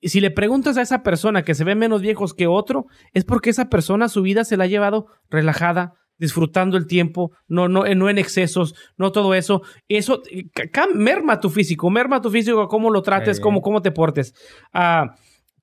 Y 0.00 0.08
si 0.08 0.20
le 0.20 0.32
preguntas 0.32 0.76
a 0.76 0.82
esa 0.82 1.04
persona 1.04 1.44
que 1.44 1.54
se 1.54 1.62
ve 1.62 1.76
menos 1.76 2.02
viejos 2.02 2.34
que 2.34 2.48
otro, 2.48 2.86
es 3.12 3.24
porque 3.24 3.50
esa 3.50 3.68
persona 3.68 4.08
su 4.08 4.22
vida 4.22 4.42
se 4.42 4.56
la 4.56 4.64
ha 4.64 4.68
llevado 4.68 5.06
relajada, 5.30 5.94
disfrutando 6.16 6.76
el 6.76 6.88
tiempo, 6.88 7.30
no, 7.46 7.68
no, 7.68 7.84
no 7.94 8.10
en 8.10 8.18
excesos, 8.18 8.74
no 8.96 9.12
todo 9.12 9.34
eso. 9.34 9.62
Eso 9.86 10.22
eh, 10.32 10.50
merma 10.96 11.38
tu 11.38 11.48
físico, 11.48 11.90
merma 11.90 12.20
tu 12.20 12.28
físico, 12.28 12.66
cómo 12.66 12.90
lo 12.90 13.02
trates, 13.02 13.38
cómo, 13.38 13.62
cómo 13.62 13.82
te 13.82 13.92
portes. 13.92 14.34
Ah, 14.72 15.14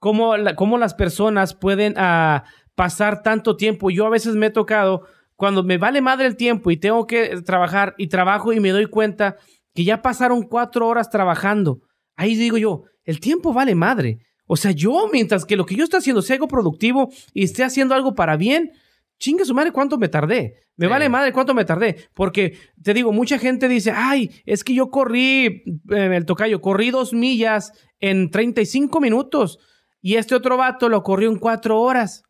cómo, 0.05 0.37
la- 0.37 0.55
cómo 0.55 0.77
las 0.77 0.93
personas 0.93 1.55
pueden 1.55 1.95
ah, 1.97 2.43
pasar 2.75 3.23
tanto 3.23 3.55
tiempo. 3.57 3.89
Yo 3.89 4.05
a 4.05 4.11
veces 4.11 4.35
me 4.35 4.45
he 4.45 4.49
tocado, 4.51 5.07
cuando 5.35 5.63
me 5.63 5.79
vale 5.79 5.99
madre 5.99 6.27
el 6.27 6.35
tiempo 6.35 6.69
y 6.69 6.77
tengo 6.77 7.07
que 7.07 7.41
trabajar 7.43 7.95
y 7.97 8.05
trabajo 8.05 8.53
y 8.53 8.59
me 8.59 8.69
doy 8.69 8.85
cuenta 8.85 9.37
que 9.73 9.83
ya 9.83 10.03
pasaron 10.03 10.43
cuatro 10.43 10.87
horas 10.87 11.09
trabajando. 11.09 11.79
Ahí 12.15 12.35
digo 12.35 12.57
yo, 12.59 12.83
el 13.03 13.19
tiempo 13.19 13.51
vale 13.51 13.73
madre. 13.73 14.19
O 14.45 14.55
sea, 14.57 14.69
yo, 14.69 15.09
mientras 15.11 15.43
que 15.43 15.55
lo 15.55 15.65
que 15.65 15.73
yo 15.75 15.83
estoy 15.85 15.97
haciendo 15.97 16.21
sea 16.21 16.35
algo 16.35 16.47
productivo 16.47 17.09
y 17.33 17.43
esté 17.43 17.63
haciendo 17.63 17.95
algo 17.95 18.13
para 18.13 18.37
bien, 18.37 18.73
chingue 19.17 19.43
su 19.43 19.55
madre 19.55 19.71
cuánto 19.71 19.97
me 19.97 20.07
tardé. 20.07 20.53
Me 20.77 20.85
Sí. 20.85 20.89
vale 20.91 21.09
madre 21.09 21.31
cuánto 21.33 21.55
me 21.55 21.65
tardé. 21.65 21.95
Porque 22.13 22.59
te 22.83 22.93
digo, 22.93 23.11
mucha 23.11 23.39
gente 23.39 23.67
dice, 23.67 23.91
ay, 23.91 24.29
es 24.45 24.63
que 24.63 24.75
yo 24.75 24.91
corrí, 24.91 25.63
eh, 25.89 26.11
el 26.13 26.25
tocayo, 26.27 26.61
corrí 26.61 26.91
dos 26.91 27.11
millas 27.11 27.71
en 27.99 28.29
35 28.29 29.01
minutos 29.01 29.57
y 30.05 30.17
este 30.17 30.35
otro 30.35 30.55
vato 30.55 30.87
lo 30.87 31.01
corrió 31.01 31.31
en 31.31 31.39
cuatro 31.39 31.81
horas. 31.81 32.21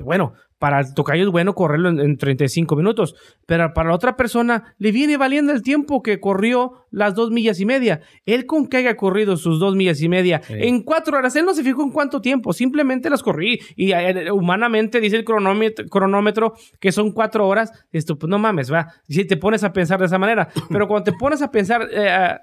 Bueno, 0.00 0.34
para 0.60 0.78
el 0.78 0.94
tocayo 0.94 1.24
es 1.24 1.30
bueno 1.30 1.54
correrlo 1.56 1.88
en, 1.88 1.98
en 1.98 2.16
35 2.18 2.76
minutos, 2.76 3.16
pero 3.46 3.72
para 3.74 3.88
la 3.88 3.96
otra 3.96 4.14
persona 4.16 4.74
le 4.78 4.92
viene 4.92 5.16
valiendo 5.16 5.52
el 5.52 5.62
tiempo 5.62 6.02
que 6.04 6.20
corrió 6.20 6.86
las 6.92 7.16
dos 7.16 7.32
millas 7.32 7.58
y 7.58 7.66
media. 7.66 8.00
Él 8.26 8.46
con 8.46 8.68
que 8.68 8.76
haya 8.76 8.96
corrido 8.96 9.36
sus 9.36 9.58
dos 9.58 9.74
millas 9.74 10.00
y 10.02 10.08
media 10.08 10.40
Sí. 10.46 10.54
en 10.56 10.84
cuatro 10.84 11.18
horas, 11.18 11.34
él 11.34 11.44
no 11.44 11.52
se 11.54 11.64
fijó 11.64 11.82
en 11.82 11.90
cuánto 11.90 12.20
tiempo, 12.20 12.52
simplemente 12.52 13.10
las 13.10 13.24
corrí. 13.24 13.58
Y 13.74 13.90
eh, 13.90 14.30
humanamente 14.30 15.00
dice 15.00 15.16
el 15.16 15.24
cronómetro, 15.24 15.84
cronómetro 15.88 16.54
que 16.78 16.92
son 16.92 17.10
cuatro 17.10 17.48
horas. 17.48 17.72
Esto, 17.90 18.16
pues 18.16 18.30
no 18.30 18.38
mames, 18.38 18.72
va. 18.72 18.86
Si 19.08 19.24
te 19.24 19.36
pones 19.36 19.64
a 19.64 19.72
pensar 19.72 19.98
de 19.98 20.06
esa 20.06 20.18
manera, 20.18 20.48
pero 20.68 20.86
cuando 20.86 21.10
te 21.10 21.18
pones 21.18 21.42
a 21.42 21.50
pensar 21.50 21.88
eh, 21.92 22.36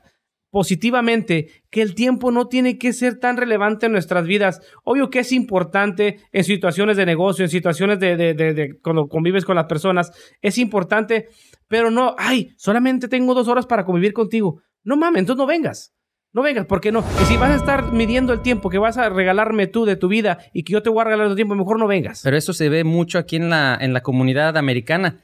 positivamente 0.59 1.49
que 1.69 1.81
el 1.81 1.95
tiempo 1.95 2.31
no 2.31 2.47
tiene 2.47 2.77
que 2.77 2.93
ser 2.93 3.19
tan 3.19 3.37
relevante 3.37 3.85
en 3.87 3.91
nuestras 3.91 4.25
vidas. 4.25 4.61
Obvio 4.83 5.09
que 5.09 5.19
es 5.19 5.31
importante 5.31 6.19
en 6.31 6.43
situaciones 6.43 6.97
de 6.97 7.05
negocio, 7.05 7.43
en 7.45 7.49
situaciones 7.51 7.99
de, 7.99 8.15
de- 8.17 8.33
de- 8.33 8.53
de 8.53 8.79
cuando 8.81 9.07
convives 9.07 9.45
con 9.45 9.55
las 9.55 9.65
personas, 9.65 10.11
es 10.41 10.57
importante, 10.57 11.27
pero 11.67 11.91
no, 11.91 12.15
ay, 12.17 12.49
solamente 12.57 13.07
tengo 13.07 13.33
dos 13.33 13.47
horas 13.47 13.65
para 13.65 13.85
convivir 13.85 14.13
contigo. 14.13 14.61
No 14.83 14.97
mames, 14.97 15.19
entonces 15.19 15.39
no 15.39 15.45
vengas. 15.47 15.93
No 16.33 16.41
vengas, 16.41 16.65
porque 16.65 16.91
no. 16.91 17.03
Y 17.21 17.25
si 17.25 17.37
vas 17.37 17.51
a 17.51 17.55
estar 17.55 17.91
midiendo 17.93 18.33
el 18.33 18.41
tiempo 18.41 18.69
que 18.69 18.77
vas 18.77 18.97
a 18.97 19.07
regalarme 19.09 19.67
tú 19.67 19.85
de 19.85 19.95
tu 19.95 20.07
vida 20.09 20.39
y 20.53 20.63
que 20.63 20.73
yo 20.73 20.83
te 20.83 20.89
voy 20.89 21.01
a 21.01 21.05
regalar 21.05 21.29
tu 21.29 21.35
tiempo, 21.35 21.55
mejor 21.55 21.79
no 21.79 21.87
vengas. 21.87 22.21
Pero 22.23 22.35
eso 22.37 22.53
se 22.53 22.67
ve 22.69 22.83
mucho 22.83 23.17
aquí 23.19 23.37
en 23.37 23.49
la, 23.49 23.77
en 23.79 23.93
la 23.93 24.01
comunidad 24.01 24.57
americana. 24.57 25.21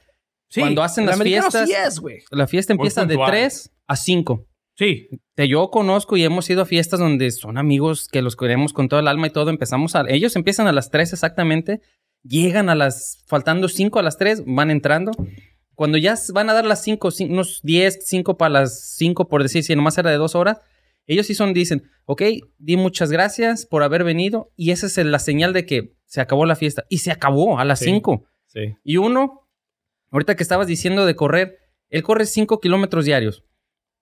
Sí, 0.48 0.60
cuando 0.60 0.82
hacen 0.82 1.04
las 1.06 1.16
fiestas- 1.22 1.68
sí 1.68 1.74
es, 1.74 1.98
güey. 2.00 2.18
La 2.30 2.46
fiesta 2.46 2.72
empieza 2.72 3.02
de 3.04 3.14
puntual. 3.14 3.30
3 3.30 3.70
a 3.88 3.96
5. 3.96 4.46
Sí, 4.82 5.08
Te- 5.34 5.46
Yo 5.48 5.70
conozco 5.70 6.16
y 6.16 6.24
hemos 6.24 6.50
ido 6.50 6.62
a 6.62 6.66
fiestas 6.66 6.98
donde 6.98 7.30
son 7.30 7.56
amigos 7.56 8.08
que 8.10 8.20
los 8.20 8.34
queremos 8.36 8.72
con 8.72 8.88
todo 8.88 8.98
el 9.00 9.06
alma 9.08 9.28
y 9.28 9.30
todo. 9.30 9.50
Empezamos 9.50 9.94
a... 9.94 10.02
Ellos 10.08 10.34
empiezan 10.34 10.66
a 10.66 10.72
las 10.72 10.90
3 10.90 11.12
exactamente. 11.12 11.80
Llegan 12.24 12.68
a 12.68 12.74
las... 12.74 13.22
Faltando 13.28 13.68
5 13.68 13.98
a 13.98 14.02
las 14.02 14.18
3, 14.18 14.42
van 14.46 14.70
entrando. 14.70 15.12
Cuando 15.74 15.98
ya 15.98 16.14
van 16.34 16.50
a 16.50 16.52
dar 16.52 16.64
las 16.66 16.82
5, 16.82 17.10
unos 17.28 17.60
10, 17.62 18.00
5 18.04 18.36
para 18.36 18.48
las 18.50 18.94
5, 18.96 19.28
por 19.28 19.42
decir, 19.42 19.62
si 19.62 19.74
nomás 19.76 19.96
era 19.98 20.10
de 20.10 20.16
2 20.16 20.34
horas, 20.34 20.58
ellos 21.06 21.26
sí 21.26 21.34
son, 21.34 21.54
dicen, 21.54 21.84
ok, 22.04 22.22
di 22.58 22.76
muchas 22.76 23.10
gracias 23.12 23.66
por 23.66 23.82
haber 23.84 24.02
venido. 24.04 24.50
Y 24.56 24.72
esa 24.72 24.86
es 24.86 24.96
la 24.98 25.18
señal 25.20 25.52
de 25.52 25.64
que 25.64 25.94
se 26.06 26.20
acabó 26.20 26.44
la 26.44 26.56
fiesta. 26.56 26.84
Y 26.88 26.98
se 26.98 27.12
acabó 27.12 27.58
a 27.60 27.64
las 27.64 27.78
Sí. 27.78 27.84
5. 27.86 28.24
sí. 28.46 28.74
Y 28.84 28.96
uno, 28.96 29.48
ahorita 30.10 30.34
que 30.34 30.42
estabas 30.42 30.66
diciendo 30.66 31.06
de 31.06 31.14
correr, 31.14 31.56
él 31.88 32.02
corre 32.02 32.26
5 32.26 32.58
kilómetros 32.60 33.04
diarios. 33.04 33.44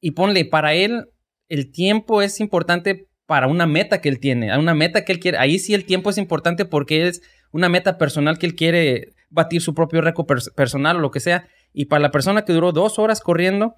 Y 0.01 0.13
ponle, 0.13 0.45
para 0.45 0.75
él, 0.75 1.07
el 1.49 1.71
tiempo 1.71 2.23
es 2.23 2.41
importante 2.41 3.09
para 3.27 3.47
una 3.47 3.67
meta 3.67 4.01
que 4.01 4.09
él 4.09 4.19
tiene, 4.19 4.51
a 4.51 4.59
una 4.59 4.75
meta 4.75 5.05
que 5.05 5.13
él 5.13 5.21
quiere. 5.21 5.39
Ahí 5.39 5.59
sí 5.59 5.75
el 5.75 5.85
tiempo 5.85 6.11
es 6.11 6.19
importante 6.19 6.65
porque 6.65 7.07
es 7.07 7.23
una 7.53 7.69
meta 7.69 7.99
personal 7.99 8.39
que 8.39 8.47
él 8.47 8.55
quiere 8.55 9.13
batir 9.29 9.61
su 9.61 9.75
propio 9.75 10.01
récord 10.01 10.27
pers- 10.27 10.55
personal 10.55 10.97
o 10.97 11.01
lo 11.01 11.11
que 11.11 11.21
sea. 11.21 11.47
Y 11.73 11.85
para 11.85 12.01
la 12.01 12.11
persona 12.11 12.45
que 12.45 12.53
duró 12.53 12.73
dos 12.73 12.99
horas 12.99 13.21
corriendo, 13.21 13.77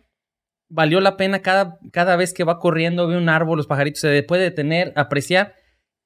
valió 0.69 1.01
la 1.01 1.19
pena 1.19 1.41
cada, 1.41 1.79
cada 1.93 2.17
vez 2.17 2.33
que 2.33 2.45
va 2.45 2.59
corriendo, 2.59 3.07
ve 3.09 3.19
un 3.19 3.29
árbol, 3.29 3.59
los 3.59 3.67
pajaritos, 3.67 4.01
se 4.01 4.23
puede 4.23 4.45
detener, 4.45 4.93
apreciar. 4.97 5.55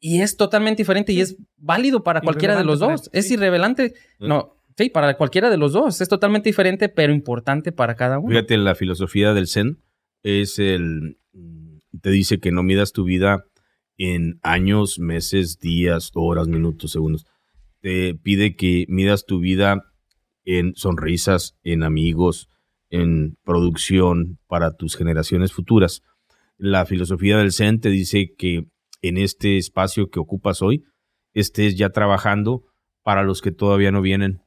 Y 0.01 0.21
es 0.23 0.37
totalmente 0.37 0.83
diferente 0.83 1.13
y 1.13 1.21
es 1.21 1.37
válido 1.57 2.03
para 2.03 2.21
cualquiera 2.21 2.57
de 2.57 2.65
los 2.65 2.81
dos. 2.81 3.09
Es 3.13 3.29
sí. 3.29 3.35
irrelevante. 3.35 3.95
No, 4.19 4.57
sí, 4.77 4.91
para 4.91 5.17
cualquiera 5.17 5.51
de 5.51 5.57
los 5.57 5.73
dos. 5.73 6.01
Es 6.01 6.09
totalmente 6.09 6.49
diferente, 6.49 6.89
pero 6.89 7.13
importante 7.13 7.71
para 7.71 7.95
cada 7.95 8.19
uno. 8.19 8.31
Fíjate, 8.31 8.57
la 8.59 8.75
filosofía 8.75 9.33
del 9.33 9.47
Zen 9.47 9.79
es 10.23 10.59
el... 10.59 11.19
mm, 11.33 11.79
Te 12.01 12.11
dice 12.11 12.39
que 12.39 12.53
no 12.53 12.63
midas 12.63 12.93
tu 12.93 13.05
vida 13.05 13.45
en 13.97 14.39
años, 14.43 14.99
meses, 14.99 15.59
días, 15.59 16.11
horas, 16.15 16.49
minutos, 16.49 16.93
segundos. 16.93 17.25
Te 17.81 18.15
pide 18.15 18.57
que 18.57 18.85
midas 18.89 19.25
tu 19.25 19.39
vida 19.41 19.83
en 20.45 20.75
sonrisas, 20.75 21.57
en 21.63 21.83
amigos, 21.83 22.49
en 22.91 23.37
producción 23.45 24.39
para 24.47 24.77
tus 24.77 24.97
generaciones 24.97 25.53
futuras. 25.53 26.03
La 26.57 26.87
filosofía 26.87 27.39
del 27.39 27.53
Zen 27.53 27.81
te 27.81 27.91
dice 27.91 28.35
que 28.37 28.69
en 29.03 29.19
este 29.19 29.57
espacio 29.57 30.09
que 30.09 30.21
ocupas 30.21 30.63
hoy, 30.63 30.85
estés 31.35 31.77
ya 31.77 31.91
trabajando 31.91 32.65
para 33.03 33.23
los 33.23 33.43
que 33.43 33.53
todavía 33.53 33.93
no 33.93 34.01
vienen, 34.01 34.41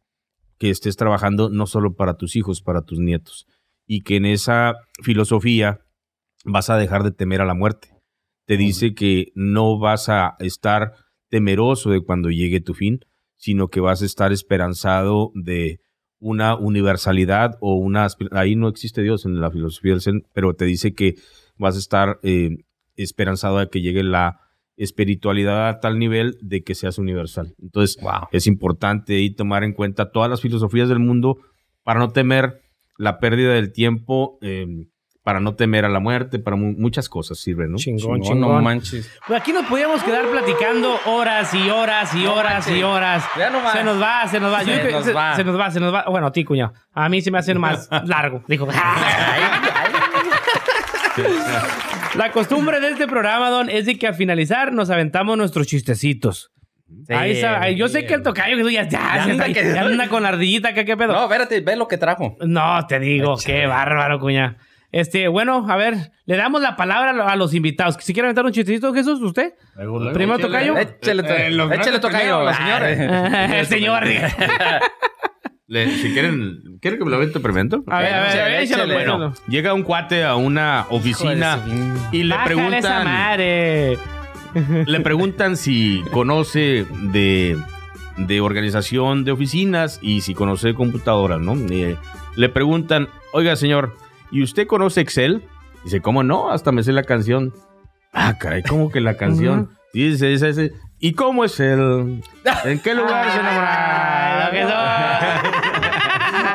que 0.57 0.69
estés 0.69 0.95
trabajando 0.95 1.49
no 1.49 1.67
solo 1.67 1.95
para 1.95 2.15
tus 2.15 2.35
hijos, 2.35 2.61
para 2.61 2.81
tus 2.81 2.99
nietos, 2.99 3.45
y 3.91 4.01
que 4.01 4.17
en 4.17 4.25
esa 4.27 4.75
filosofía 5.01 5.79
vas 6.45 6.69
a 6.69 6.77
dejar 6.77 7.01
de 7.03 7.11
temer 7.11 7.41
a 7.41 7.45
la 7.45 7.55
muerte. 7.55 7.95
Te 8.45 8.55
dice 8.55 8.93
que 8.93 9.31
no 9.33 9.79
vas 9.79 10.09
a 10.09 10.35
estar 10.39 10.93
temeroso 11.27 11.89
de 11.89 12.01
cuando 12.01 12.29
llegue 12.29 12.61
tu 12.61 12.75
fin, 12.75 12.99
sino 13.35 13.69
que 13.69 13.79
vas 13.79 14.03
a 14.03 14.05
estar 14.05 14.31
esperanzado 14.31 15.31
de 15.33 15.79
una 16.19 16.55
universalidad 16.55 17.57
o 17.61 17.77
una... 17.77 18.07
Ahí 18.29 18.55
no 18.55 18.67
existe 18.67 19.01
Dios 19.01 19.25
en 19.25 19.41
la 19.41 19.49
filosofía 19.49 19.93
del 19.93 20.01
Zen, 20.01 20.23
pero 20.33 20.53
te 20.53 20.65
dice 20.65 20.93
que 20.93 21.15
vas 21.57 21.75
a 21.75 21.79
estar 21.79 22.19
eh, 22.21 22.57
esperanzado 22.95 23.57
de 23.57 23.69
que 23.69 23.81
llegue 23.81 24.03
la 24.03 24.39
espiritualidad 24.77 25.67
a 25.67 25.79
tal 25.79 25.97
nivel 25.97 26.37
de 26.41 26.63
que 26.63 26.75
seas 26.75 26.99
universal. 26.99 27.55
Entonces, 27.59 27.97
es 28.31 28.45
importante 28.45 29.15
ahí 29.15 29.31
tomar 29.31 29.63
en 29.63 29.73
cuenta 29.73 30.11
todas 30.11 30.29
las 30.29 30.41
filosofías 30.41 30.89
del 30.89 30.99
mundo 30.99 31.39
para 31.81 31.99
no 31.99 32.11
temer 32.11 32.68
la 32.99 33.17
pérdida 33.19 33.53
del 33.53 33.71
tiempo, 33.73 34.37
eh, 34.41 34.67
para 35.23 35.39
no 35.39 35.55
temer 35.55 35.85
a 35.85 35.89
la 35.89 35.99
muerte, 35.99 36.39
para 36.39 36.55
mu- 36.55 36.73
muchas 36.77 37.07
cosas 37.09 37.37
sirve, 37.39 37.67
¿no? 37.67 37.77
Chingón, 37.77 38.21
Chingón, 38.21 38.41
no 38.41 38.61
manches. 38.61 39.09
Pues 39.27 39.39
aquí 39.39 39.53
nos 39.53 39.65
podíamos 39.65 40.01
quedar 40.03 40.25
platicando 40.29 40.95
horas 41.05 41.53
y 41.53 41.69
horas 41.69 42.13
y 42.15 42.23
No 42.23 42.33
horas 42.35 42.67
y 42.69 42.81
horas. 42.83 43.23
Ya 43.37 43.49
no 43.49 43.61
más. 43.61 43.73
Se 43.73 43.83
nos 43.83 44.01
va, 44.01 44.27
se 44.27 44.39
nos 44.39 44.51
va. 44.53 44.63
Se 44.63 44.91
nos 44.91 45.05
se, 45.05 45.13
va. 45.13 45.35
se 45.35 45.43
nos 45.43 45.59
va, 45.59 45.71
se 45.71 45.79
nos 45.79 45.93
va. 45.93 46.05
Bueno, 46.09 46.27
a 46.27 46.31
ti, 46.31 46.43
cuñado. 46.43 46.73
A 46.93 47.09
mí 47.09 47.21
se 47.21 47.31
me 47.31 47.37
hace 47.39 47.53
más 47.55 47.87
largo. 48.05 48.43
Dijo. 48.47 48.67
La 52.15 52.31
costumbre 52.31 52.79
de 52.79 52.89
este 52.89 53.07
programa, 53.07 53.49
Don, 53.49 53.69
es 53.69 53.85
de 53.85 53.97
que 53.97 54.07
al 54.07 54.15
finalizar 54.15 54.73
nos 54.73 54.89
aventamos 54.89 55.37
nuestros 55.37 55.67
chistecitos. 55.67 56.51
Sí. 57.07 57.75
Yo 57.75 57.87
sé 57.87 58.05
que 58.05 58.13
el 58.15 58.23
tocayo 58.23 58.55
Jesús 58.57 58.71
ya, 58.71 58.87
ya, 58.87 59.23
anda 59.23 59.45
está- 59.47 59.61
que- 59.61 59.73
ya 59.73 59.81
anda 59.81 60.07
con 60.07 60.23
la 60.23 60.29
ardillita 60.29 60.69
acá, 60.69 60.83
¿qué 60.85 60.95
pedo? 60.97 61.13
No, 61.13 61.23
espérate, 61.23 61.61
ve 61.61 61.75
lo 61.75 61.87
que 61.87 61.97
trajo. 61.97 62.35
No, 62.45 62.85
te 62.87 62.99
digo, 62.99 63.35
qué 63.43 63.65
bárbaro, 63.67 64.19
cuña. 64.19 64.57
Este, 64.91 65.27
bueno, 65.27 65.67
a 65.69 65.75
ver, 65.77 65.95
le 66.25 66.35
damos 66.35 66.61
la 66.63 66.75
palabra 66.75 67.11
a 67.11 67.13
lo- 67.13 67.27
a 67.27 67.35
los 67.35 67.53
invitados. 67.53 67.95
Si 67.99 68.11
quiere 68.11 68.27
aventar 68.27 68.43
un 68.45 68.51
chistecito, 68.51 68.91
Jesús, 68.91 69.21
¿usted? 69.21 69.53
Primero 70.13 70.39
tocayo. 70.39 70.75
Échale, 70.77 71.21
to- 71.23 71.29
Eh, 71.33 71.47
échale 71.49 71.67
grandes 71.67 72.01
tocayo, 72.01 72.39
primero, 72.39 72.53
señores. 72.57 72.99
El 73.53 73.65
señor. 73.67 74.03
Le- 75.67 75.91
si 75.91 76.11
quieren, 76.13 76.79
¿quieren 76.81 76.97
que 76.97 77.05
me 77.05 77.11
lo 77.11 77.17
avente 77.17 77.39
primero? 77.39 77.83
A 77.87 77.99
ver, 78.01 78.13
a 78.15 78.19
ver, 78.21 78.29
Échale, 78.63 78.63
échale. 78.63 78.93
bueno. 78.95 79.33
Llega 79.47 79.75
un 79.75 79.83
cuate 79.83 80.23
a 80.23 80.35
una 80.35 80.87
oficina 80.89 81.59
y 82.11 82.23
le 82.23 82.33
Bájale 82.35 82.53
esa 82.55 82.89
preguntan, 82.89 83.03
madre. 83.05 83.97
Le 84.53 84.99
preguntan 85.01 85.57
si 85.57 86.03
conoce 86.11 86.85
de, 87.11 87.57
de 88.17 88.41
organización 88.41 89.23
de 89.23 89.31
oficinas 89.31 89.99
y 90.01 90.21
si 90.21 90.33
conoce 90.33 90.73
computadoras, 90.73 91.39
¿no? 91.39 91.55
Eh, 91.71 91.97
le 92.35 92.49
preguntan, 92.49 93.07
oiga 93.33 93.55
señor, 93.55 93.95
¿y 94.31 94.43
usted 94.43 94.67
conoce 94.67 95.01
Excel? 95.01 95.43
Dice, 95.83 96.01
¿cómo 96.01 96.23
no? 96.23 96.51
Hasta 96.51 96.71
me 96.71 96.83
sé 96.83 96.91
la 96.91 97.03
canción. 97.03 97.53
Ah, 98.13 98.37
caray, 98.39 98.63
¿cómo 98.63 98.91
que 98.91 98.99
la 99.01 99.15
canción? 99.17 99.69
Dice, 99.93 100.27
dice, 100.27 100.47
dice, 100.47 100.71
¿y 100.99 101.13
cómo 101.13 101.45
es 101.45 101.59
el? 101.59 102.21
¿En 102.65 102.79
qué 102.79 102.93
lugar 102.95 103.31
se 103.31 103.39
Ay, 103.39 104.45
lo 104.45 104.51
que 104.51 104.59
enamora? 104.61 105.41
son. 105.41 105.69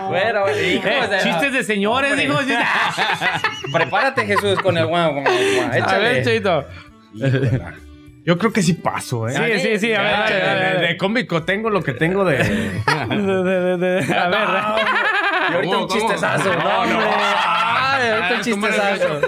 Bueno, 0.09 0.41
hijo 0.51 0.87
Eh, 0.87 1.09
de- 1.09 1.19
chistes 1.23 1.53
de 1.53 1.65
señores, 1.65 2.12
Hombre. 2.12 2.27
dijo. 2.27 2.39
Prepárate, 3.73 4.27
Jesús, 4.27 4.59
con 4.61 4.77
el 4.79 4.87
guau, 4.87 5.12
guau, 5.12 5.25
guau. 5.25 5.66
A 5.83 5.99
ver, 5.99 6.19
Échale. 6.19 6.66
Yo 8.27 8.39
creo 8.39 8.53
que 8.55 8.62
sí 8.62 8.73
paso, 8.73 9.28
¿eh? 9.28 9.32
Sí, 9.35 9.61
sí, 9.61 9.78
sí, 9.78 9.93
a 9.93 10.01
ver, 10.03 10.81
de, 10.81 10.97
cómico 10.97 11.43
tengo 11.43 11.69
lo 11.69 11.82
que 11.82 11.93
tengo 11.93 12.24
de... 12.24 12.39
De- 12.39 13.43
de- 13.43 13.77
de- 13.77 13.77
de- 13.77 14.15
A 14.15 14.28
ver, 14.28 14.39
Y 15.51 15.55
ahorita 15.57 15.77
un 15.77 15.89
chistezazo. 15.89 16.49
No, 16.55 16.86
No, 16.86 16.86
no. 16.86 17.01
Ay, 17.07 18.09
ahorita 18.09 18.35
un 18.35 18.41
Ah, 18.41 18.43
¿cómo 18.51 18.66
le 18.66 18.73
chistezazo. 18.73 19.20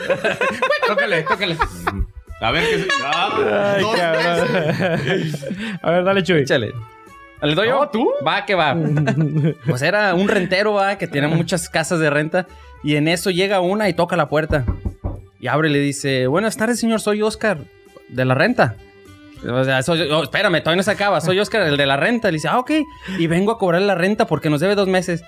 tócale, 0.87 1.23
tócale. 1.25 1.57
A 2.41 2.51
ver 2.51 2.65
qué... 2.65 2.89
Ay. 3.05 3.85
A 5.83 5.91
ver, 5.91 6.05
dale, 6.05 6.23
Chuy. 6.23 6.41
Échale. 6.41 6.73
¿Le 7.43 7.55
doy 7.55 7.69
yo? 7.69 7.75
No, 7.81 7.89
¿tú? 7.91 8.09
Va, 8.27 8.47
que 8.47 8.55
va. 8.55 8.75
Pues 9.67 9.83
era 9.83 10.15
un 10.15 10.27
rentero, 10.29 10.73
va, 10.73 10.97
que 10.97 11.07
tenía 11.07 11.29
muchas 11.29 11.69
casas 11.69 12.01
de 12.01 12.09
renta. 12.09 12.47
Y 12.83 12.97
en 12.97 13.09
eso 13.09 13.31
llega 13.31 13.61
una 13.61 13.89
y 13.91 13.95
toca 13.95 14.17
la 14.17 14.29
puerta. 14.31 14.65
Y 15.39 15.49
abre 15.49 15.69
y 15.69 15.73
le 15.73 15.81
dice, 15.81 16.27
buenas 16.29 16.57
tardes, 16.57 16.81
señor, 16.81 17.01
soy 17.01 17.21
Oscar, 17.23 17.59
de 18.09 18.25
la 18.25 18.35
renta. 18.35 18.77
O 19.49 19.65
sea, 19.65 19.83
soy- 19.83 20.03
oh, 20.11 20.23
espérame, 20.23 20.61
todavía 20.61 20.77
no 20.79 20.83
se 20.83 20.91
acaba. 20.91 21.21
Soy 21.21 21.39
Oscar, 21.39 21.63
el 21.63 21.77
de 21.77 21.87
la 21.87 21.97
renta. 21.97 22.29
Le 22.29 22.35
dice, 22.37 22.49
ah, 22.49 22.59
ok. 22.59 22.71
Y 23.19 23.27
vengo 23.27 23.53
a 23.53 23.59
cobrar 23.59 23.83
la 23.83 23.95
renta 23.95 24.27
porque 24.27 24.51
nos 24.51 24.61
debe 24.61 24.75
dos 24.75 24.89
meses. 24.89 25.23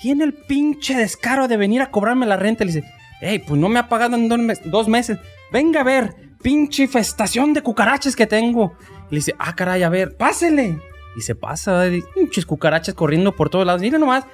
Tiene 0.00 0.24
el 0.24 0.32
pinche 0.32 0.96
descaro 0.96 1.48
de 1.48 1.56
venir 1.56 1.80
a 1.82 1.90
cobrarme 1.90 2.26
la 2.26 2.36
renta. 2.36 2.64
Le 2.64 2.72
dice, 2.72 2.92
hey, 3.20 3.42
pues 3.46 3.60
no 3.60 3.68
me 3.68 3.78
ha 3.78 3.88
pagado 3.88 4.16
en 4.16 4.28
dos 4.28 4.38
mes- 4.38 4.60
dos 4.64 4.88
meses. 4.88 5.18
Venga 5.52 5.82
a 5.82 5.84
ver, 5.84 6.14
pinche 6.42 6.84
infestación 6.84 7.52
de 7.52 7.62
cucarachas 7.62 8.16
que 8.16 8.26
tengo. 8.26 8.74
Le 9.10 9.16
dice, 9.18 9.34
ah, 9.38 9.54
caray, 9.54 9.82
a 9.82 9.88
ver, 9.90 10.16
pásele. 10.16 10.78
Y 11.16 11.20
se 11.20 11.34
pasa, 11.34 11.84
pinches 12.14 12.46
cucarachas 12.46 12.94
corriendo 12.94 13.32
por 13.36 13.50
todos 13.50 13.66
lados. 13.66 13.82
Mira 13.82 13.98
nomás, 13.98 14.24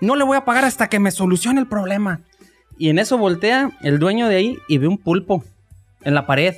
no 0.00 0.16
le 0.16 0.24
voy 0.24 0.36
a 0.36 0.44
pagar 0.44 0.64
hasta 0.64 0.88
que 0.88 0.98
me 0.98 1.12
solucione 1.12 1.60
el 1.60 1.68
problema. 1.68 2.20
Y 2.76 2.88
en 2.88 2.98
eso 2.98 3.16
voltea 3.16 3.70
el 3.82 4.00
dueño 4.00 4.26
de 4.28 4.34
ahí 4.36 4.58
y 4.68 4.78
ve 4.78 4.88
un 4.88 4.98
pulpo 4.98 5.44
en 6.02 6.14
la 6.14 6.26
pared. 6.26 6.56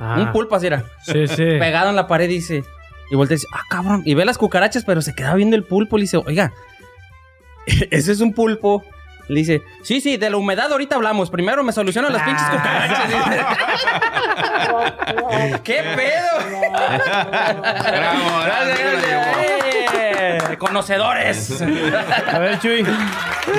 Ah, 0.00 0.16
Un 0.18 0.32
pulpo 0.32 0.56
así 0.56 0.66
era 0.66 0.84
Sí, 1.04 1.26
sí. 1.28 1.36
pegado 1.58 1.90
en 1.90 1.96
la 1.96 2.06
pared, 2.06 2.28
dice. 2.28 2.64
Y 3.10 3.16
voltea 3.16 3.34
y 3.34 3.38
dice, 3.38 3.48
ah, 3.52 3.62
cabrón. 3.68 4.02
Y 4.04 4.14
ve 4.14 4.24
las 4.24 4.38
cucarachas, 4.38 4.84
pero 4.84 5.02
se 5.02 5.14
queda 5.14 5.34
viendo 5.34 5.56
el 5.56 5.64
pulpo. 5.64 5.96
Le 5.98 6.02
dice, 6.02 6.16
oiga, 6.16 6.52
ese 7.66 8.12
es 8.12 8.20
un 8.20 8.32
pulpo. 8.32 8.82
Le 9.28 9.40
dice, 9.40 9.62
sí, 9.82 10.00
sí, 10.02 10.16
de 10.18 10.28
la 10.28 10.36
humedad 10.36 10.70
ahorita 10.70 10.96
hablamos. 10.96 11.30
Primero 11.30 11.62
me 11.64 11.72
solucionan 11.72 12.12
las 12.12 12.22
pinches 12.22 12.46
cucarachas. 12.46 13.08
Dice. 13.08 13.44
¿Qué 15.64 15.82
pedo? 15.96 16.28
Bravo, 16.70 18.42
Gracias, 18.44 18.78
gracias. 19.02 19.73
Conocedores. 20.58 21.62
A 22.32 22.38
ver, 22.38 22.58
Chuy. 22.60 22.86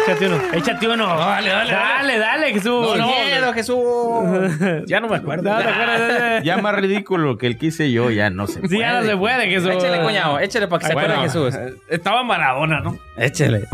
Échate 0.04 0.28
uno. 0.28 0.42
Échate 0.54 0.88
uno. 0.88 1.18
Dale, 1.18 1.50
dale. 1.50 1.72
Dale, 1.72 2.18
dale, 2.20 2.54
Jesús. 2.54 2.94
Sin 2.94 3.06
miedo, 3.06 3.54
Jesús. 3.54 4.86
Ya 4.88 5.00
no 5.00 5.08
me 5.08 5.18
acuerdo. 5.18 5.44
No. 5.44 6.44
Ya 6.44 6.58
más 6.58 6.76
ridículo 6.76 7.38
que 7.38 7.48
el 7.48 7.58
que 7.58 7.68
hice 7.68 7.92
yo, 7.92 8.10
ya 8.12 8.30
no 8.30 8.48
se 8.48 8.68
Sí, 8.68 8.80
ya 8.80 9.00
no 9.00 9.08
se 9.08 9.16
puede, 9.18 9.48
Jesús. 9.48 9.72
Échale, 9.72 10.02
cuñado. 10.02 10.40
Échale 10.40 10.68
para 10.68 10.80
que 10.80 10.86
se 10.88 10.92
acuerde 10.94 11.16
Jesús. 11.18 11.56
Estaba 11.90 12.24
Maradona, 12.24 12.80
¿no? 12.82 12.98
Échale. 13.18 13.68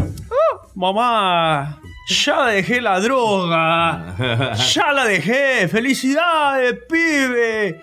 Mamá, 0.73 1.79
ya 2.07 2.45
dejé 2.45 2.81
la 2.81 2.99
droga. 2.99 4.15
Ya 4.73 4.91
la 4.93 5.05
dejé. 5.05 5.67
Felicidades, 5.67 6.79
pibe. 6.89 7.81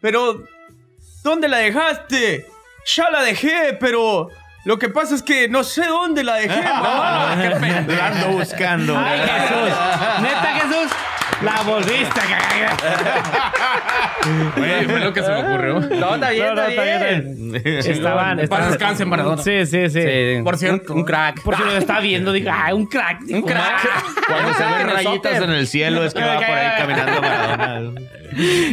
Pero, 0.00 0.44
¿dónde 1.24 1.48
la 1.48 1.58
dejaste? 1.58 2.46
Ya 2.86 3.10
la 3.10 3.22
dejé, 3.22 3.76
pero 3.80 4.30
lo 4.64 4.78
que 4.78 4.88
pasa 4.88 5.14
es 5.14 5.22
que 5.22 5.48
no 5.48 5.64
sé 5.64 5.86
dónde 5.86 6.22
la 6.24 6.36
dejé, 6.36 6.62
mamá. 6.72 7.36
Qué 7.40 7.50
pendejo. 7.50 7.92
Lo 7.92 8.02
ando 8.02 8.28
buscando. 8.38 8.98
Ay, 8.98 9.20
Jesús. 9.20 9.78
Neta, 10.22 10.60
Jesús. 10.60 10.92
La 11.42 11.62
volviste. 11.64 12.20
Güey, 14.56 14.84
fue 14.86 15.00
lo 15.00 15.12
que 15.12 15.22
se 15.22 15.28
me 15.30 15.40
ocurrió. 15.40 15.80
No, 15.80 16.14
está 16.14 16.30
bien, 16.30 16.46
No, 16.46 16.54
no, 16.54 16.62
está 16.62 16.84
está 16.84 17.06
bien. 17.08 17.52
bien. 17.52 17.76
Estaban, 17.78 18.30
Para 18.36 18.42
estaban. 18.42 18.68
descanse, 18.70 19.04
Maradona. 19.04 19.42
Sí, 19.42 19.66
sí, 19.66 19.88
sí. 19.90 20.02
Sí, 20.02 20.40
Por 20.42 20.56
cierto. 20.56 20.92
Un, 20.94 21.00
un 21.00 21.04
crack. 21.04 21.42
Por 21.42 21.56
si 21.56 21.62
lo 21.62 21.76
está 21.76 22.00
viendo, 22.00 22.32
digo, 22.32 22.50
ah, 22.52 22.74
un 22.74 22.86
crack. 22.86 23.20
Un 23.28 23.42
crack. 23.42 24.26
Cuando 24.26 24.54
se 24.54 24.62
En 24.64 24.78
ven 24.78 24.88
rayitas 24.88 25.42
en 25.42 25.50
el 25.50 25.66
cielo 25.66 26.04
es 26.04 26.14
que 26.14 26.20
va 26.22 26.36
por 26.36 26.44
ahí 26.44 26.70
caminando 26.78 27.20
Maradona. 27.20 28.00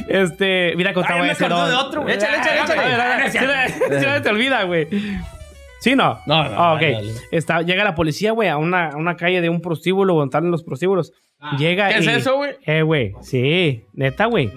Este, 0.09 0.73
mira, 0.75 0.93
contaba 0.93 1.19
Ay, 1.21 1.27
me 1.27 1.31
ese 1.33 1.47
de 1.47 1.53
otro. 1.53 2.07
Échale, 2.09 2.37
échale, 2.37 2.61
échale. 2.61 2.81
A 2.81 2.85
ver, 2.87 3.01
a 3.01 3.17
ver, 3.17 3.31
sí, 3.31 3.37
le- 3.39 3.99
sí, 3.99 4.05
le 4.05 4.21
te 4.21 4.29
olvida, 4.29 4.63
güey. 4.63 4.87
¿Sí 5.83 5.97
no? 5.97 6.17
No, 6.25 6.45
no, 6.45 6.49
Ah, 6.57 6.73
ok. 6.75 6.79
dale, 6.81 6.93
dale. 6.95 7.13
Está, 7.31 7.61
llega 7.61 7.83
la 7.83 7.93
policía, 7.93 8.31
güey, 8.31 8.47
a 8.47 8.55
una, 8.55 8.91
a 8.91 8.95
una 8.95 9.17
calle 9.17 9.41
de 9.41 9.49
un 9.49 9.59
prostíbulo, 9.59 10.13
donde 10.13 10.27
están 10.29 10.49
los 10.49 10.63
prostíbulos. 10.63 11.11
llega 11.57 11.89
¿Qué 11.89 11.97
es 11.97 12.05
y- 12.05 12.09
eso, 12.09 12.37
güey? 12.37 12.51
Eh, 12.65 12.83
güey. 12.83 13.11
Sí, 13.21 13.83
neta, 13.91 14.27
güey. 14.27 14.49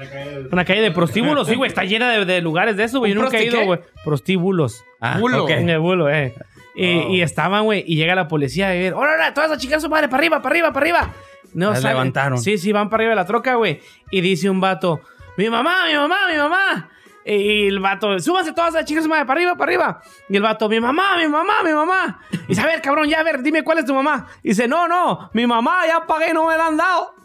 Una 0.52 0.64
calle 0.64 0.82
de 0.82 0.92
prostíbulos, 0.92 1.48
sí, 1.48 1.56
güey. 1.56 1.66
Está 1.66 1.82
llena 1.82 2.12
de, 2.12 2.24
de 2.24 2.40
lugares 2.40 2.76
de 2.76 2.84
eso, 2.84 3.00
güey. 3.00 3.12
Yo 3.12 3.18
¿Un 3.18 3.24
nunca 3.24 3.38
he 3.38 3.44
ido, 3.46 3.64
güey. 3.64 3.80
Prostíbulos. 4.04 4.84
Ah, 5.00 5.18
Bulo. 5.18 5.42
ok. 5.44 5.50
En 5.50 5.68
el 5.68 5.80
bulo, 5.80 6.08
eh. 6.08 6.32
Y, 6.76 6.98
Oh. 6.98 7.10
y 7.10 7.22
estaban, 7.22 7.64
güey, 7.64 7.82
y 7.86 7.96
llega 7.96 8.14
la 8.14 8.28
policía 8.28 8.72
y 8.76 8.78
ver, 8.82 8.94
¡Órale, 8.94 9.32
todas 9.32 9.50
a 9.50 9.56
chingar 9.56 9.80
su 9.80 9.88
madre! 9.88 10.06
¡Para 10.08 10.18
arriba, 10.20 10.40
para 10.42 10.52
arriba, 10.52 10.72
para 10.72 10.84
arriba! 10.84 11.14
No, 11.54 11.74
salen. 11.74 11.88
levantaron. 11.90 12.38
Sí, 12.38 12.56
sí, 12.58 12.70
van 12.70 12.88
para 12.88 13.00
arriba 13.02 13.10
de 13.10 13.16
la 13.16 13.26
troca, 13.26 13.54
güey. 13.56 13.80
Y 14.12 14.20
dice 14.20 14.48
un 14.48 14.60
vato, 14.60 15.00
¡Mi 15.38 15.50
mamá, 15.50 15.86
mi 15.90 15.94
mamá, 15.96 16.16
mi 16.30 16.36
mamá! 16.38 16.90
Y 17.28 17.66
el 17.66 17.80
vato, 17.80 18.20
súbanse 18.20 18.52
todas 18.52 18.72
su 18.72 19.08
madre, 19.08 19.24
para 19.26 19.38
arriba, 19.38 19.56
para 19.56 19.68
arriba. 19.68 20.00
Y 20.28 20.36
el 20.36 20.42
vato, 20.42 20.68
mi 20.68 20.78
mamá, 20.78 21.16
mi 21.16 21.26
mamá, 21.26 21.54
mi 21.64 21.72
mamá. 21.72 22.20
Y 22.30 22.46
dice, 22.48 22.60
a 22.60 22.66
ver, 22.66 22.80
cabrón, 22.80 23.08
ya, 23.08 23.18
a 23.18 23.24
ver, 23.24 23.42
dime 23.42 23.64
cuál 23.64 23.78
es 23.78 23.84
tu 23.84 23.92
mamá. 23.92 24.28
Y 24.44 24.50
dice, 24.50 24.68
no, 24.68 24.86
no, 24.86 25.28
mi 25.32 25.44
mamá 25.44 25.80
ya 25.88 26.06
pagué, 26.06 26.32
no 26.32 26.46
me 26.46 26.56
la 26.56 26.66
han 26.68 26.76
dado. 26.76 27.14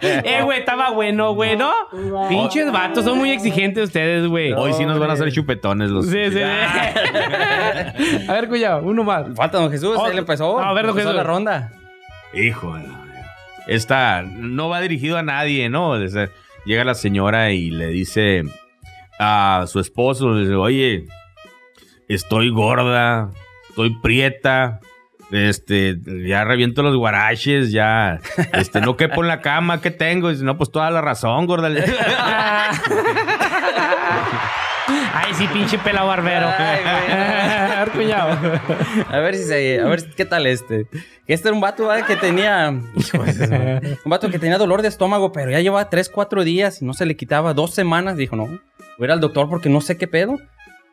eh, 0.00 0.42
güey, 0.44 0.60
estaba 0.60 0.90
bueno, 0.90 1.32
güey, 1.34 1.56
¿no? 1.56 1.72
Pinches 2.28 2.70
vatos, 2.70 3.04
son 3.04 3.18
muy 3.18 3.32
exigentes 3.32 3.86
ustedes, 3.86 4.28
güey. 4.28 4.52
Hoy 4.52 4.72
sí 4.74 4.84
nos 4.84 5.00
van 5.00 5.10
a 5.10 5.14
hacer 5.14 5.32
chupetones 5.32 5.90
los. 5.90 6.06
Sí, 6.06 6.30
sí. 6.30 6.40
a 8.28 8.32
ver, 8.32 8.46
cuidado, 8.46 8.82
uno 8.84 9.02
más. 9.02 9.26
Falta 9.34 9.58
don 9.58 9.72
Jesús, 9.72 9.98
él 10.08 10.18
empezó. 10.18 10.60
A 10.60 10.72
ver, 10.72 10.86
don 10.86 10.94
Jesús. 10.94 11.12
la 11.12 11.24
ronda. 11.24 11.72
Híjole. 12.32 12.86
Esta 13.66 14.22
no 14.22 14.68
va 14.68 14.80
dirigido 14.80 15.18
a 15.18 15.22
nadie, 15.22 15.68
¿no? 15.68 15.90
O 15.90 16.08
sea, 16.08 16.30
llega 16.68 16.84
la 16.84 16.94
señora 16.94 17.50
y 17.50 17.70
le 17.70 17.86
dice 17.88 18.42
a 19.18 19.64
su 19.66 19.80
esposo, 19.80 20.34
le 20.34 20.42
dice, 20.42 20.54
oye, 20.54 21.06
estoy 22.08 22.50
gorda, 22.50 23.30
estoy 23.70 23.98
prieta, 24.02 24.80
este, 25.30 25.96
ya 26.26 26.44
reviento 26.44 26.82
los 26.82 26.94
guaraches, 26.94 27.72
ya, 27.72 28.20
este, 28.52 28.82
no 28.82 28.98
quepo 28.98 29.22
en 29.22 29.28
la 29.28 29.40
cama, 29.40 29.80
¿qué 29.80 29.90
tengo? 29.90 30.28
Y 30.28 30.34
dice, 30.34 30.44
no, 30.44 30.58
pues 30.58 30.70
toda 30.70 30.90
la 30.90 31.00
razón, 31.00 31.46
gorda. 31.46 31.70
Ay, 35.28 35.34
sí, 35.34 35.46
pinche 35.52 35.76
pela 35.78 36.04
barbero. 36.04 36.46
Ay, 36.56 36.80
güey. 36.82 37.12
a 37.12 37.84
ver, 37.84 37.90
cuidado. 37.90 38.60
A 39.10 39.18
ver 39.18 39.36
si 39.36 39.44
se, 39.44 39.78
a 39.78 39.84
ver 39.84 40.08
qué 40.14 40.24
tal 40.24 40.46
este. 40.46 40.86
Que 41.26 41.34
este 41.34 41.48
era 41.48 41.54
un 41.54 41.60
vato 41.60 41.86
¿verdad? 41.86 42.06
que 42.06 42.16
tenía, 42.16 42.70
un 42.70 44.10
vato 44.10 44.30
que 44.30 44.38
tenía 44.38 44.56
dolor 44.56 44.80
de 44.80 44.88
estómago, 44.88 45.30
pero 45.30 45.50
ya 45.50 45.60
llevaba 45.60 45.90
3, 45.90 46.08
4 46.08 46.44
días 46.44 46.80
y 46.80 46.86
no 46.86 46.94
se 46.94 47.04
le 47.04 47.14
quitaba, 47.14 47.52
dos 47.52 47.74
semanas. 47.74 48.16
Dijo, 48.16 48.36
no, 48.36 48.46
voy 48.46 48.58
a 49.00 49.04
ir 49.04 49.10
al 49.10 49.20
doctor 49.20 49.50
porque 49.50 49.68
no 49.68 49.82
sé 49.82 49.98
qué 49.98 50.08
pedo. 50.08 50.38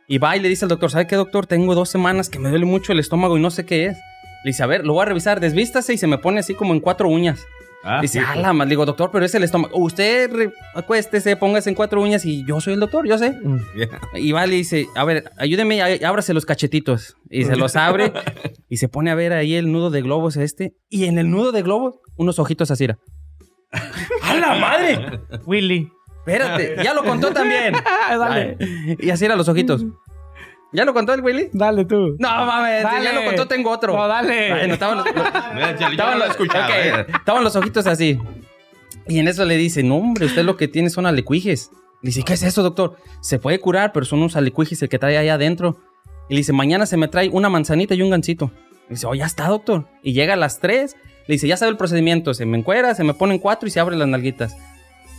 Y 0.06 0.18
va 0.18 0.36
y 0.36 0.42
le 0.42 0.50
dice 0.50 0.66
al 0.66 0.70
doctor, 0.70 0.92
¿sabe 0.92 1.08
qué 1.08 1.16
doctor? 1.16 1.48
Tengo 1.48 1.74
dos 1.74 1.88
semanas 1.88 2.30
que 2.30 2.38
me 2.38 2.50
duele 2.50 2.66
mucho 2.66 2.92
el 2.92 3.00
estómago 3.00 3.38
y 3.38 3.42
no 3.42 3.52
sé 3.52 3.66
qué 3.66 3.86
es. 3.86 3.98
Le 4.44 4.50
dice, 4.50 4.64
a 4.64 4.68
ver, 4.68 4.86
lo 4.86 4.94
voy 4.94 5.04
a 5.04 5.06
revisar, 5.06 5.40
desvístase 5.40 5.94
y 5.94 5.98
se 5.98 6.08
me 6.08 6.18
pone 6.18 6.42
así 6.42 6.56
como 6.56 6.74
en 6.74 6.82
cuatro 6.82 7.08
uñas. 7.08 7.40
Ah, 7.88 8.02
Dice, 8.02 8.20
ah, 8.20 8.36
la 8.36 8.52
más. 8.52 8.66
Le 8.68 8.72
digo, 8.72 8.84
doctor, 8.86 9.12
pero 9.12 9.26
es 9.26 9.36
el 9.36 9.44
estómago. 9.44 9.78
Usted 9.78 10.32
re- 10.34 10.54
acuéstese, 10.74 11.36
póngase 11.38 11.70
en 11.70 11.76
cuatro 11.76 12.02
uñas 12.02 12.26
y 12.26 12.44
yo 12.46 12.60
soy 12.60 12.74
el 12.74 12.80
doctor, 12.80 13.08
yo 13.08 13.18
sé. 13.20 13.38
Y 14.16 14.32
va 14.32 14.48
y 14.48 14.50
le 14.50 14.56
dice, 14.56 14.88
a 14.96 15.04
ver, 15.04 15.32
ayúdeme, 15.38 15.82
ábrase 16.04 16.34
los 16.34 16.46
cachetitos. 16.46 17.16
Y 17.30 17.44
se 17.46 17.56
los 17.56 17.76
abre 17.76 18.12
y 18.70 18.78
se 18.78 18.88
pone 18.90 19.12
a 19.12 19.16
ver 19.16 19.34
ahí 19.34 19.54
el 19.56 19.72
nudo 19.72 19.92
de 19.92 20.02
globos 20.02 20.36
este. 20.36 20.74
Y 20.90 21.06
en 21.06 21.20
el 21.20 21.30
nudo 21.30 21.52
de 21.52 21.62
globos, 21.62 22.00
unos 22.16 22.40
ojitos 22.40 22.72
así. 22.72 22.86
era. 22.86 22.98
¡A 24.24 24.36
la 24.36 24.56
madre! 24.56 25.20
Willy. 25.46 25.92
Espérate, 26.26 26.78
ya 26.84 26.96
lo 26.96 27.04
contó 27.04 27.32
también. 27.32 27.76
Dale. 28.10 28.58
Y 29.00 29.12
así 29.12 29.26
eran 29.26 29.38
los 29.38 29.48
ojitos. 29.48 29.86
¿Ya 30.76 30.86
lo 30.86 30.94
contó 30.94 31.14
el 31.14 31.22
Willy? 31.22 31.50
Dale 31.54 31.86
tú. 31.86 32.16
No, 32.20 32.46
mames, 32.46 32.84
Dale. 32.84 33.04
ya 33.04 33.14
lo 33.14 33.26
contó, 33.26 33.48
tengo 33.48 33.72
otro. 33.72 33.96
No, 33.96 34.08
dale. 34.08 34.50
Bueno, 34.52 34.74
estaban 34.74 34.98
los, 34.98 35.08
estaban 35.92 36.22
estaban 37.16 37.46
ojitos 37.46 37.88
así. 37.88 38.20
Y 39.08 39.20
en 39.20 39.28
eso 39.28 39.46
le 39.46 39.58
dice, 39.58 39.84
no, 39.84 39.98
hombre, 39.98 40.26
usted 40.26 40.44
lo 40.44 40.58
que 40.58 40.68
tiene 40.68 40.90
son 40.90 41.06
alecuijes. 41.06 41.72
Le 42.02 42.10
dice, 42.10 42.24
¿qué 42.24 42.34
es 42.34 42.44
eso, 42.44 42.64
doctor? 42.64 42.98
Se 43.22 43.40
puede 43.40 43.60
curar, 43.60 43.92
pero 43.94 44.06
son 44.06 44.20
unos 44.20 44.36
alecuijes 44.36 44.82
el 44.82 44.90
que 44.90 45.00
trae 45.00 45.18
ahí 45.18 45.30
adentro. 45.30 45.78
Y 46.30 46.34
le 46.34 46.40
dice, 46.40 46.54
mañana 46.54 46.86
se 46.86 46.98
me 46.98 47.08
trae 47.08 47.30
una 47.30 47.50
manzanita 47.50 47.94
y 47.94 48.02
un 48.02 48.10
gancito. 48.10 48.52
Le 48.90 48.96
dice, 48.96 49.08
oh, 49.08 49.16
ya 49.16 49.26
está, 49.26 49.48
doctor. 49.48 49.88
Y 50.04 50.14
llega 50.14 50.34
a 50.34 50.38
las 50.38 50.60
3. 50.60 50.96
Le 51.28 51.34
dice, 51.34 51.48
ya 51.48 51.58
sabe 51.58 51.72
el 51.72 51.78
procedimiento. 51.78 52.34
Se 52.34 52.46
me 52.46 52.58
encuera, 52.58 52.94
se 52.96 53.04
me 53.04 53.14
ponen 53.14 53.40
cuatro 53.40 53.68
y 53.68 53.72
se 53.72 53.80
abre 53.80 53.96
las 53.96 54.08
nalguitas. 54.08 54.56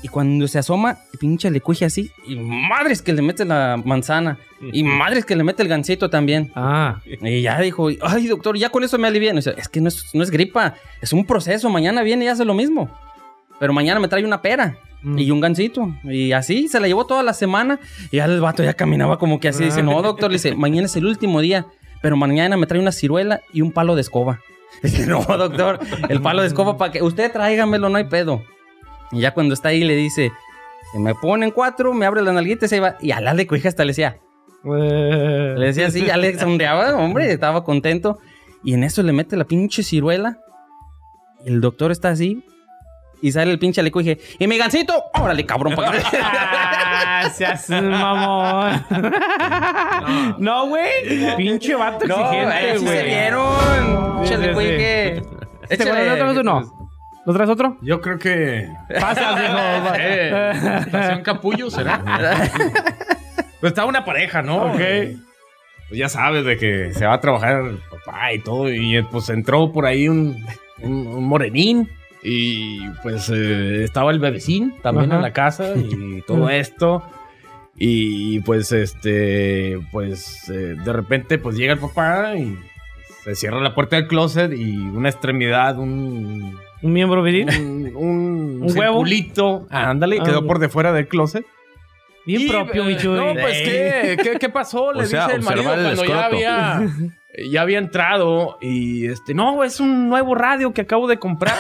Y 0.03 0.09
cuando 0.09 0.47
se 0.47 0.59
asoma, 0.59 0.99
pinche 1.19 1.49
alecuije 1.49 1.85
así. 1.85 2.11
Y 2.27 2.37
madres 2.37 3.03
que 3.03 3.13
le 3.13 3.23
mete 3.23 3.45
la 3.45 3.81
manzana. 3.83 4.39
Y 4.73 4.85
madres 4.85 5.25
que 5.25 5.35
le 5.35 5.43
mete 5.43 5.63
el 5.63 5.69
gancito 5.69 6.11
también. 6.11 6.53
Ah. 6.55 7.01
Y 7.05 7.43
ya 7.43 7.61
dijo, 7.61 7.89
ay 8.03 8.27
doctor, 8.27 8.57
ya 8.57 8.69
con 8.71 8.85
eso 8.85 8.99
me 8.99 9.09
alivian. 9.09 9.41
Sea, 9.43 9.55
es 9.55 9.69
que 9.69 9.81
no 9.81 9.89
es, 9.89 10.05
no 10.15 10.23
es 10.23 10.31
gripa, 10.31 10.75
es 11.01 11.13
un 11.13 11.25
proceso. 11.25 11.69
Mañana 11.71 12.03
viene 12.03 12.27
y 12.27 12.29
hace 12.29 12.45
lo 12.45 12.55
mismo. 12.55 12.91
Pero 13.59 13.73
mañana 13.73 13.99
me 14.01 14.09
trae 14.09 14.25
una 14.25 14.43
pera 14.43 14.79
Mm. 15.03 15.19
y 15.19 15.31
un 15.31 15.41
gancito. 15.41 15.95
Y 16.05 16.33
así 16.33 16.69
se 16.69 16.81
la 16.81 16.89
llevó 16.89 17.07
toda 17.07 17.23
la 17.23 17.33
semana. 17.33 17.79
Y 18.11 18.17
ya 18.17 18.25
el 18.25 18.41
vato 18.41 18.65
ya 18.65 18.75
caminaba 18.75 19.19
como 19.19 19.39
que 19.41 19.49
así. 19.49 19.65
Dice, 19.65 19.83
no 19.83 20.03
doctor, 20.03 20.31
le 20.31 20.35
dice, 20.37 20.55
mañana 20.57 20.87
es 20.87 20.97
el 20.97 21.07
último 21.07 21.41
día. 21.41 21.67
Pero 22.03 22.17
mañana 22.17 22.57
me 22.57 22.67
trae 22.67 22.81
una 22.81 22.93
ciruela 22.93 23.41
y 23.53 23.61
un 23.63 23.73
palo 23.73 23.95
de 23.95 24.01
escoba. 24.01 24.41
Dice, 24.83 25.07
no 25.07 25.23
doctor, 25.23 25.79
el 26.09 26.21
palo 26.21 26.43
de 26.43 26.49
escoba 26.49 26.77
para 26.77 26.93
que 26.93 27.03
usted 27.03 27.33
tráigamelo, 27.33 27.89
no 27.89 27.97
hay 27.99 28.05
pedo. 28.05 28.43
Y 29.13 29.21
ya 29.21 29.33
cuando 29.35 29.55
está 29.55 29.69
ahí 29.71 29.85
le 29.85 29.95
dice, 29.95 30.33
se 30.93 30.99
me 30.99 31.15
ponen 31.15 31.51
cuatro, 31.51 31.93
me 31.95 32.07
abre 32.07 32.23
la 32.23 32.33
nalguita 32.33 32.67
y 32.67 32.69
se 32.69 32.81
va. 32.81 32.97
Y 33.01 33.13
a 33.13 33.21
la 33.21 33.35
de 33.35 33.47
cuija 33.47 33.69
hasta 33.69 33.85
le 33.85 33.89
decía, 33.91 34.19
le 34.65 35.67
decía 35.67 35.87
así, 35.87 36.05
ya 36.05 36.17
le 36.17 36.39
sonreaba, 36.39 36.95
hombre, 36.99 37.31
estaba 37.33 37.65
contento. 37.65 38.19
Y 38.65 38.75
en 38.75 38.83
eso 38.85 39.03
le 39.03 39.13
mete 39.13 39.37
la 39.37 39.45
pinche 39.45 39.83
ciruela. 39.83 40.39
El 41.45 41.61
doctor 41.61 41.93
está 41.93 42.09
así. 42.11 42.45
Y 43.23 43.33
sale 43.33 43.51
el 43.51 43.59
pinche 43.59 43.81
aleco 43.81 44.01
y 44.01 44.05
dije, 44.05 44.21
¿y 44.39 44.47
mi 44.47 44.59
gancito? 44.59 44.93
Órale, 45.15 45.47
cabrón, 45.47 45.75
para 45.75 45.93
que... 45.93 45.99
Ah, 46.21 47.31
seas 47.35 47.69
mamón. 47.71 48.85
No, 50.39 50.67
güey. 50.69 51.37
Pinche 51.37 51.75
vato 51.77 52.07
No, 52.07 52.17
exigente, 52.31 52.79
sí 52.79 52.85
güey. 52.85 52.99
se 52.99 53.05
vieron. 53.05 54.17
Pinche 54.19 54.35
aleco 54.35 54.61
y 54.61 54.65
sí. 54.65 54.71
dije, 54.73 55.17
¿Este 55.17 55.75
échale. 55.75 55.91
güey, 55.93 56.09
¿Lo 56.09 56.17
traes 56.17 56.37
o 56.39 56.76
no? 57.27 57.33
¿Lo 57.33 57.35
traes 57.35 57.51
otro? 57.51 57.77
Yo 57.83 58.01
creo 58.01 58.19
que. 58.19 58.69
Pasa, 59.01 59.35
viejo. 59.35 59.97
Eh, 59.99 60.53
Estación 60.81 61.23
Capullo 61.23 61.71
será. 61.71 62.03
Pues 63.61 63.71
estaba 63.71 63.89
una 63.89 64.05
pareja, 64.05 64.43
¿no? 64.43 64.67
Ok. 64.67 64.81
Pues 65.89 65.99
ya 65.99 66.09
sabes 66.11 66.45
de 66.45 66.59
que 66.59 66.93
se 66.93 67.07
va 67.07 67.15
a 67.15 67.21
trabajar 67.21 67.63
el 67.65 67.79
papá 67.91 68.33
y 68.35 68.39
todo. 68.41 68.71
Y 68.71 68.99
eh, 68.99 69.05
pues 69.11 69.31
entró 69.31 69.73
por 69.73 69.87
ahí 69.87 70.09
un, 70.09 70.45
un, 70.83 71.07
un 71.07 71.25
morenín. 71.25 71.89
Y 72.23 72.87
pues 73.03 73.31
eh, 73.33 73.85
estaba 73.85 74.11
el 74.11 74.19
bebecín 74.19 74.75
también 74.83 75.11
Ajá. 75.11 75.17
en 75.17 75.23
la 75.23 75.33
casa 75.33 75.73
y 75.75 76.23
todo 76.27 76.51
esto. 76.51 77.03
Y 77.79 78.41
pues 78.41 78.73
este, 78.73 79.79
pues 79.91 80.49
eh, 80.51 80.77
de 80.83 80.93
repente 80.93 81.39
pues 81.39 81.57
llega 81.57 81.73
el 81.73 81.79
papá 81.79 82.35
y 82.37 82.59
se 83.23 83.35
cierra 83.35 83.61
la 83.61 83.75
puerta 83.75 83.97
del 83.97 84.07
closet 84.07 84.53
y 84.53 84.77
una 84.77 85.09
extremidad, 85.09 85.79
un, 85.79 86.59
Un 86.83 86.93
miembro 86.93 87.23
viril. 87.23 87.49
un, 87.59 87.97
un, 87.97 88.63
¿Un 88.63 88.79
huevo? 88.79 88.99
circulito, 89.05 89.67
ándale, 89.71 90.19
Ah, 90.21 90.25
quedó 90.25 90.41
ok. 90.41 90.47
por 90.47 90.59
de 90.59 90.69
fuera 90.69 90.93
del 90.93 91.09
closet. 91.09 91.45
Bien 92.27 92.43
Y, 92.43 92.49
propio, 92.49 92.83
eh, 92.83 92.87
mi 92.87 92.97
chuy. 92.97 93.17
No, 93.17 93.33
pues, 93.35 93.63
¿qué, 93.63 94.17
¿qué, 94.23 94.39
qué 94.39 94.49
pasó? 94.49 94.93
Le 94.93 95.05
O 95.05 95.07
sea, 95.07 95.25
dice 95.27 95.37
el 95.37 95.43
marido 95.43 95.73
el 95.75 95.83
cuando 95.97 96.05
ya 96.05 96.25
había, 96.27 96.83
ya 97.51 97.61
había 97.63 97.79
entrado 97.79 98.59
y 98.61 99.07
este, 99.07 99.33
no, 99.33 99.63
es 99.63 99.79
un 99.81 100.09
nuevo 100.09 100.35
radio 100.35 100.73
que 100.75 100.81
acabo 100.83 101.07
de 101.07 101.19
comprar. 101.19 101.55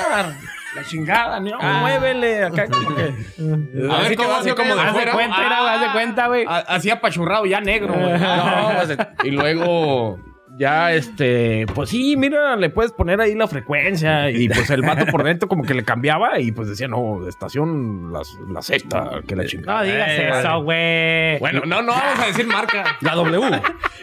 La 0.75 0.85
chingada, 0.85 1.41
no, 1.41 1.57
Ah. 1.61 1.79
muévele 1.81 2.45
acá. 2.45 2.67
como 2.71 2.95
que- 2.97 3.03
A 3.03 3.07
ver, 3.07 3.91
así 4.07 4.17
¿cómo, 4.17 4.29
como, 4.29 4.41
así 4.41 4.51
cómo, 4.51 4.57
como 4.57 4.75
de 4.75 4.81
Haz 4.83 4.95
de 4.97 5.11
cuenta, 5.13 5.47
era, 5.47 5.73
haz 5.75 5.81
de 5.81 5.93
cuenta, 5.93 6.27
güey. 6.27 6.45
A- 6.47 6.59
Así 6.59 6.91
apachurrado, 6.91 7.47
ya 7.47 7.61
negro. 7.61 7.95
güey. 7.95 8.13
No, 8.21 8.73
pues, 8.85 8.99
y 9.25 9.31
luego 9.31 10.19
ya 10.59 10.93
este, 10.93 11.66
pues 11.74 11.91
sí, 11.91 12.16
mira, 12.16 12.57
le 12.57 12.70
puedes 12.70 12.93
poner 12.93 13.20
ahí 13.20 13.35
la 13.35 13.47
frecuencia 13.49 14.31
y 14.31 14.49
pues 14.49 14.70
el 14.70 14.83
vato 14.83 15.07
por 15.07 15.23
dentro 15.24 15.49
como 15.49 15.65
que 15.65 15.74
le 15.74 15.85
cambiaba 15.85 16.41
y 16.41 16.53
pues 16.53 16.69
decía, 16.69 16.89
no, 16.89 17.27
estación 17.28 18.12
la, 18.12 18.23
la 18.51 18.62
sexta, 18.62 19.20
que 19.27 19.37
la 19.37 19.45
chingada. 19.47 19.81
No 19.81 19.87
digas 19.87 20.09
Eh, 20.09 20.28
eso, 20.41 20.62
güey. 20.62 21.39
Bueno, 21.39 21.62
no, 21.66 21.83
no 21.83 21.93
vamos 21.93 22.19
a 22.20 22.27
decir 22.27 22.47
marca. 22.47 22.97
La 23.01 23.15
W. 23.15 23.61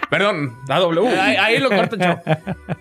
Perdón, 0.10 0.58
la 0.68 0.80
W. 0.80 1.20
Ahí, 1.20 1.36
ahí 1.36 1.60
lo 1.60 1.70
corto, 1.70 1.98
chavo. 1.98 2.22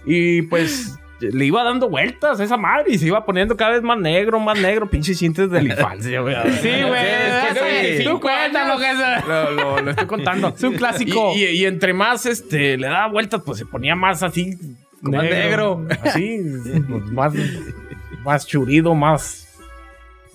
Y 0.04 0.42
pues 0.42 0.98
le 1.30 1.44
iba 1.44 1.62
dando 1.62 1.88
vueltas 1.88 2.40
a 2.40 2.44
esa 2.44 2.56
madre 2.56 2.86
y 2.92 2.98
se 2.98 3.06
iba 3.06 3.24
poniendo 3.24 3.56
cada 3.56 3.72
vez 3.72 3.82
más 3.82 3.98
negro, 3.98 4.40
más 4.40 4.58
negro. 4.58 4.88
Pinches 4.90 5.18
cintas 5.18 5.50
de 5.50 5.62
la 5.62 5.74
infancia, 5.74 6.20
güey. 6.20 6.34
Sí, 6.60 6.70
güey. 6.86 7.98
Sí. 7.98 8.04
Tú 8.04 8.20
cuéntalo, 8.20 8.78
que 8.78 8.90
es. 8.90 9.26
Lo, 9.28 9.50
lo- 9.52 9.80
lo 9.82 9.90
estoy 9.90 10.06
contando. 10.06 10.54
Es 10.56 10.62
un 10.62 10.74
clásico. 10.74 11.32
Y, 11.34 11.44
y- 11.44 11.62
y 11.62 11.66
entre 11.66 11.92
más 11.94 12.26
este, 12.26 12.76
le 12.78 12.86
daba 12.88 13.08
vueltas, 13.08 13.42
pues 13.44 13.58
se 13.58 13.66
ponía 13.66 13.94
más 13.94 14.22
así. 14.22 14.56
Más 15.00 15.22
negro. 15.24 15.86
Así, 16.04 16.40
pues, 16.88 17.04
más, 17.06 17.32
más 18.24 18.46
churido, 18.46 18.94
más. 18.94 19.48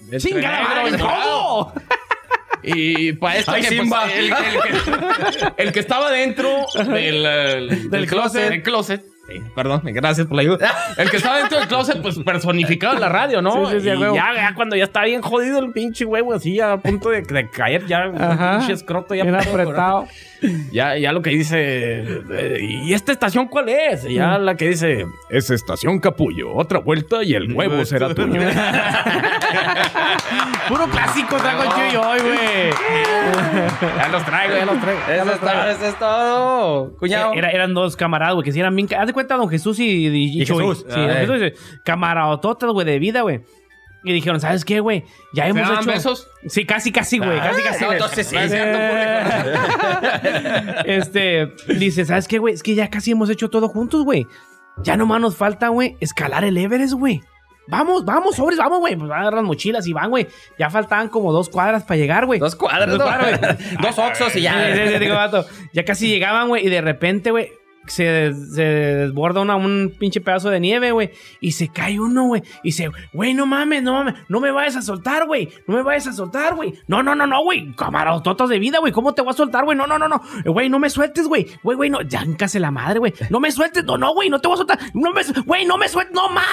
entre 0.04 0.20
¡Chinga 0.20 0.42
la 0.52 0.60
negro 0.60 0.76
madre! 0.84 0.90
y 0.90 1.02
morado. 1.02 1.74
¿Cómo? 1.74 1.74
Y 2.64 3.14
para 3.14 3.38
esto 3.38 3.52
Ay, 3.52 3.62
que, 3.62 3.78
pues, 3.78 4.14
el, 4.14 4.26
el 4.26 4.34
que, 4.34 5.64
el 5.64 5.72
que 5.72 5.80
estaba 5.80 6.12
dentro 6.12 6.50
del, 6.86 7.26
el- 7.26 7.90
Del 7.90 8.08
closet. 8.08 8.50
del 8.50 8.62
closet. 8.64 9.04
Sí, 9.28 9.44
perdón, 9.56 9.82
gracias 9.86 10.28
por 10.28 10.36
la 10.36 10.42
ayuda. 10.42 10.70
El 10.98 11.10
que 11.10 11.18
estaba 11.18 11.40
dentro 11.40 11.60
del 11.60 11.68
closet, 11.68 12.02
pues 12.02 12.18
personificaba 12.20 13.00
la 13.00 13.10
radio, 13.10 13.42
¿no? 13.42 13.70
Sí, 13.70 13.80
sí, 13.80 13.82
sí, 13.82 13.90
y 13.90 14.00
ya, 14.16 14.34
ya 14.34 14.54
cuando 14.56 14.76
ya 14.76 14.86
está 14.86 15.04
bien 15.04 15.22
jodido 15.22 15.60
el 15.60 15.72
pinche 15.72 16.06
huevo, 16.06 16.34
así 16.34 16.60
a 16.60 16.78
punto 16.78 17.10
de, 17.10 17.22
de 17.22 17.50
caer, 17.50 17.86
ya 17.86 18.04
el 18.04 18.12
pinche 18.12 18.74
escroto 18.74 19.14
ya 19.16 19.24
Bien 19.24 19.36
apretado. 19.36 20.08
Ya, 20.72 20.98
ya 20.98 21.12
lo 21.12 21.22
que 21.22 21.30
dice, 21.32 22.04
eh, 22.32 22.58
¿y 22.62 22.94
esta 22.94 23.12
estación 23.12 23.48
cuál 23.48 23.70
es? 23.70 24.04
Ya 24.04 24.38
la 24.38 24.56
que 24.56 24.70
dice, 24.70 25.06
es 25.30 25.50
estación 25.50 26.00
Capullo, 26.00 26.54
otra 26.56 26.80
vuelta 26.80 27.24
y 27.24 27.34
el 27.34 27.52
huevo 27.54 27.84
será 27.86 28.14
tuyo. 28.14 28.40
Puro 30.68 30.86
clásico 30.90 31.38
traigo 31.38 31.64
el 31.64 31.70
Chuy 31.70 31.96
hoy, 31.96 32.20
güey. 32.20 32.70
ya 33.98 34.08
los 34.12 34.26
traigo, 34.26 34.56
ya 34.58 34.66
los 34.66 34.82
traigo. 34.82 35.00
Eso 35.10 35.32
es 35.34 35.40
todo, 35.40 35.70
eso 35.70 35.86
es 35.88 36.00
todo. 36.00 36.98
Cuñado. 36.98 37.34
Era- 37.34 37.52
eran 37.52 37.74
dos 37.74 37.96
camaradas, 37.96 38.34
güey, 38.36 38.44
que 38.46 38.52
si 38.52 38.60
eran 38.60 38.76
bien. 38.76 38.88
Haz 38.98 39.08
de 39.08 39.14
cuenta, 39.14 39.36
don 39.38 39.48
Jesús 39.50 39.80
y, 39.80 40.08
y, 40.08 40.42
Y. 40.42 40.46
Jesús. 40.46 40.86
Sí, 40.90 41.00
don 41.00 41.40
Jesús. 41.40 41.60
Camaradototas, 41.84 42.70
güey, 42.72 42.86
de 42.86 43.00
vida, 43.00 43.22
güey. 43.22 43.42
Y 44.08 44.14
dijeron, 44.14 44.40
¿sabes 44.40 44.66
qué, 44.66 44.80
güey? 44.80 45.04
Ya 45.34 45.44
¿Se 45.44 45.50
hemos 45.50 45.70
hecho... 45.70 45.92
besos? 45.92 46.28
Sí, 46.48 46.66
casi, 46.66 46.92
casi, 46.92 47.20
güey. 47.20 47.38
Casi, 47.40 47.62
casi. 47.64 47.80
no, 47.82 47.88
güey. 47.88 47.98
entonces 47.98 48.28
sí, 48.28 48.36
este, 50.86 51.54
dice, 51.68 52.06
¿sabes 52.06 52.28
qué, 52.28 52.40
güey? 52.40 52.54
Es 52.54 52.64
que 52.64 52.76
ya 52.76 52.90
casi 52.90 53.12
hemos 53.12 53.30
hecho 53.30 53.50
todo 53.50 53.68
juntos, 53.70 54.04
güey. 54.04 54.28
Ya 54.84 54.96
nomás 54.96 55.22
nos 55.22 55.36
falta, 55.36 55.70
güey, 55.70 55.98
escalar 56.00 56.44
el 56.44 56.58
Everest, 56.58 56.94
güey. 56.94 57.22
Vamos, 57.68 58.06
vamos, 58.06 58.36
sobres, 58.36 58.58
vamos, 58.58 58.80
güey. 58.80 58.96
Pues 58.96 59.10
van 59.10 59.20
a 59.20 59.22
agarrar 59.24 59.42
las 59.42 59.48
mochilas 59.48 59.86
y 59.88 59.94
van, 59.94 60.10
güey. 60.10 60.28
Ya 60.58 60.70
faltaban 60.70 61.10
como 61.10 61.34
dos 61.34 61.50
cuadras 61.50 61.84
para 61.84 61.98
llegar, 61.98 62.26
güey. 62.26 62.40
Dos 62.40 62.56
cuadras, 62.56 62.98
Dos. 62.98 63.00
Dos 63.82 64.00
oxos 64.00 64.36
y 64.36 64.40
Sí, 64.40 64.48
sí, 64.48 64.86
sí, 64.86 64.92
ya. 64.92 65.00
digo, 65.00 65.16
vato, 65.16 65.46
Ya 65.74 65.84
casi 65.84 66.08
llegaban, 66.08 66.48
güey, 66.48 66.66
y 66.66 66.70
de 66.70 66.82
repente, 66.82 67.32
güey, 67.32 67.52
se, 67.88 68.34
se 68.34 68.64
desborda 68.64 69.42
una- 69.42 69.56
un 69.56 69.94
pinche 70.00 70.22
pedazo 70.22 70.50
de 70.50 70.60
nieve, 70.60 70.92
güey, 70.92 71.12
y 71.42 71.52
se 71.52 71.68
cae 71.70 72.00
uno, 72.00 72.26
güey, 72.28 72.44
y 72.64 72.72
se, 72.74 72.90
güey, 73.14 73.34
no 73.34 73.46
mames, 73.46 73.84
no 73.84 73.94
mames, 73.94 74.16
no 74.30 74.40
me 74.40 74.52
vayas 74.52 74.76
a 74.76 74.82
soltar, 74.82 75.26
güey, 75.28 75.50
no 75.68 75.76
me 75.76 75.84
vayas 75.84 76.08
a 76.08 76.14
soltar, 76.14 76.56
güey, 76.56 76.74
no, 76.88 77.04
no, 77.04 77.16
no, 77.16 77.26
no, 77.28 77.44
güey, 77.44 77.74
camaradototas 77.76 78.50
de 78.50 78.60
vida, 78.60 78.80
güey, 78.80 78.92
¿cómo 78.94 79.14
te 79.14 79.22
voy 79.22 79.32
a 79.32 79.34
soltar, 79.34 79.64
güey? 79.66 79.78
No, 79.78 79.88
no, 79.88 79.98
no, 80.00 80.08
no, 80.08 80.22
güey, 80.46 80.70
no 80.70 80.80
me 80.80 80.90
sueltes, 80.90 81.28
güey, 81.28 81.48
güey, 81.64 81.78
güey, 81.78 81.90
no, 81.90 82.02
ya 82.02 82.22
encase 82.22 82.60
la 82.60 82.72
madre, 82.72 83.00
güey, 83.00 83.14
no 83.30 83.40
me 83.40 83.52
sueltes, 83.52 83.84
no, 83.84 83.98
no, 83.98 84.14
güey, 84.14 84.30
no 84.30 84.40
te 84.40 84.48
voy 84.48 84.56
a 84.56 84.58
soltar, 84.58 84.80
no 84.94 85.12
me, 85.12 85.22
güey, 85.46 85.66
no 85.66 85.78
me 85.78 85.88
sueltes, 85.90 86.14
no 86.16 86.30
más. 86.30 86.46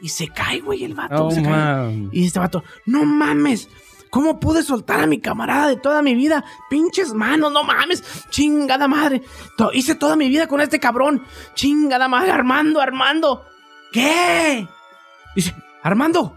Y 0.00 0.08
se 0.08 0.26
cae, 0.28 0.58
güey, 0.60 0.82
el 0.84 0.94
vato, 0.94 1.26
Oh, 1.26 1.30
se 1.30 1.42
cae. 1.42 2.08
Y 2.12 2.26
este 2.26 2.40
vato, 2.40 2.64
no 2.86 3.04
mames. 3.04 3.68
¿Cómo 4.12 4.38
pude 4.38 4.62
soltar 4.62 5.00
a 5.00 5.06
mi 5.06 5.20
camarada 5.22 5.68
de 5.68 5.76
toda 5.76 6.02
mi 6.02 6.14
vida? 6.14 6.44
Pinches 6.68 7.14
manos, 7.14 7.50
no 7.50 7.64
mames. 7.64 8.04
Chingada 8.28 8.86
madre. 8.86 9.22
To- 9.56 9.72
hice 9.72 9.94
toda 9.94 10.16
mi 10.16 10.28
vida 10.28 10.46
con 10.48 10.60
este 10.60 10.78
cabrón. 10.78 11.24
Chingada 11.54 12.08
madre. 12.08 12.30
Armando, 12.30 12.78
Armando. 12.82 13.46
¿Qué? 13.90 14.68
Dice, 15.34 15.54
Armando, 15.82 16.36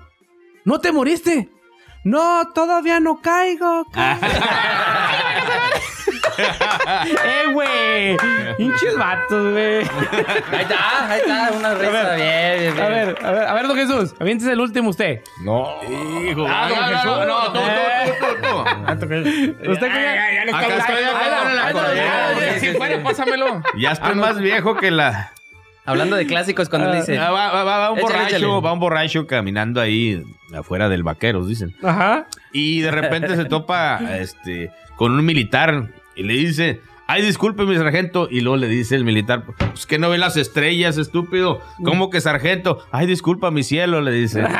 ¿no 0.64 0.80
te 0.80 0.94
moriste? 0.94 1.52
No, 2.06 2.48
todavía 2.54 3.02
no 3.02 3.20
caigo. 3.22 3.84
eh, 6.38 7.52
güey. 7.54 8.18
Pinches 8.58 8.98
vatos, 8.98 9.52
güey. 9.52 9.78
Ahí 9.78 10.62
está, 10.62 11.10
ahí 11.12 11.20
está, 11.22 11.52
una 11.58 11.74
risa. 11.76 12.16
Bien, 12.16 12.60
bien, 12.60 12.74
bien. 12.76 12.86
A 12.86 12.90
ver, 12.90 13.18
a 13.24 13.32
ver, 13.32 13.44
a 13.48 13.54
ver, 13.54 13.68
don 13.68 13.78
Jesús. 13.78 14.14
Aviéntese 14.20 14.52
el 14.54 14.60
último 14.60 14.90
usted. 14.90 15.22
No. 15.44 15.68
Hijo, 16.30 16.46
Ah, 16.48 16.70
don 16.70 16.78
Jesús. 16.78 17.06
no, 17.06 17.26
no, 17.26 17.54
tú, 17.54 17.60
tú, 17.60 18.16
tú, 18.20 18.48
tú, 19.64 19.72
Usted 19.72 19.88
que 19.88 19.94
ay, 19.94 20.38
estoy. 20.48 20.52
no, 22.54 22.60
Si 22.60 22.68
fuera, 22.78 23.04
pásamelo. 23.04 23.62
Ya 23.78 23.92
estoy 23.92 24.16
más 24.16 24.40
viejo 24.40 24.76
que 24.76 24.92
la... 24.92 25.32
Hablando 25.88 26.16
de 26.16 26.26
clásicos, 26.26 26.68
cuando 26.68 26.90
le 26.90 26.98
dice. 26.98 27.20
Ah, 27.20 27.30
va, 27.30 27.52
va- 27.52 27.64
va- 27.64 27.78
va 27.78 27.92
un 27.92 28.00
Échale, 28.00 28.14
borracho, 28.16 28.36
échale. 28.38 28.60
va 28.62 28.74
un 28.74 28.80
borracho 28.80 29.28
caminando 29.28 29.80
ahí 29.80 30.24
afuera 30.58 30.90
del 30.90 31.04
vaqueros, 31.04 31.48
dicen. 31.48 31.76
Ajá. 31.84 32.26
Y 32.52 32.82
de 32.82 32.90
repente 32.90 33.36
se 33.36 33.46
topa 33.46 34.00
este, 34.18 34.72
con 34.96 35.12
un 35.12 35.24
militar 35.24 35.90
y 36.16 36.24
le 36.24 36.34
dice, 36.34 36.82
ay, 37.08 37.22
disculpe 37.22 37.64
mi 37.66 37.76
sargento. 37.76 38.28
Y 38.30 38.42
luego 38.42 38.58
le 38.58 38.68
dice 38.68 38.96
el 38.96 39.04
militar, 39.04 39.44
pues 39.46 39.86
que 39.86 40.00
no 40.00 40.10
ve 40.10 40.18
las 40.18 40.38
estrellas, 40.38 40.98
estúpido. 40.98 41.62
¿Cómo 41.84 42.10
que 42.10 42.22
sargento? 42.22 42.80
Ay, 42.92 43.08
disculpa 43.08 43.52
mi 43.52 43.64
cielo, 43.64 44.02
le 44.02 44.12
dice. 44.12 44.44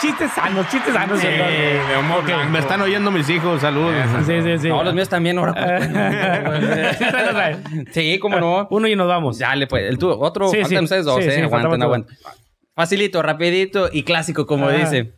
chistes 0.00 0.30
sanos, 0.32 0.68
chistes 0.68 0.92
sanos. 0.92 1.20
Mi 1.22 1.94
amor, 1.94 2.24
me 2.50 2.58
están 2.58 2.80
oyendo 2.80 3.10
mis 3.10 3.28
hijos, 3.30 3.60
saludos. 3.60 3.94
Sí, 4.26 4.42
sí, 4.42 4.58
sí. 4.58 4.68
No, 4.68 4.82
los 4.84 4.94
míos 4.94 5.08
también 5.08 5.38
ahora. 5.38 5.54
Sí, 7.92 8.12
sí, 8.12 8.18
cómo 8.18 8.38
no. 8.40 8.66
Uno 8.70 8.88
y 8.88 8.96
nos 8.96 9.08
vamos. 9.08 9.38
Dale, 9.38 9.66
pues. 9.66 9.88
El 9.88 9.98
tu, 9.98 10.10
otro, 10.10 10.48
Sí, 10.48 10.60
faltan 10.62 10.78
sí. 10.78 10.84
ustedes 10.84 11.04
dos, 11.04 11.22
Sí, 11.22 11.28
¿eh? 11.28 11.32
sí, 11.32 11.40
aguanten, 11.40 11.82
aguanten. 11.82 12.16
Facilito, 12.74 13.22
rapidito 13.22 13.88
y 13.92 14.02
clásico, 14.02 14.46
como 14.46 14.70
dice. 14.70 15.14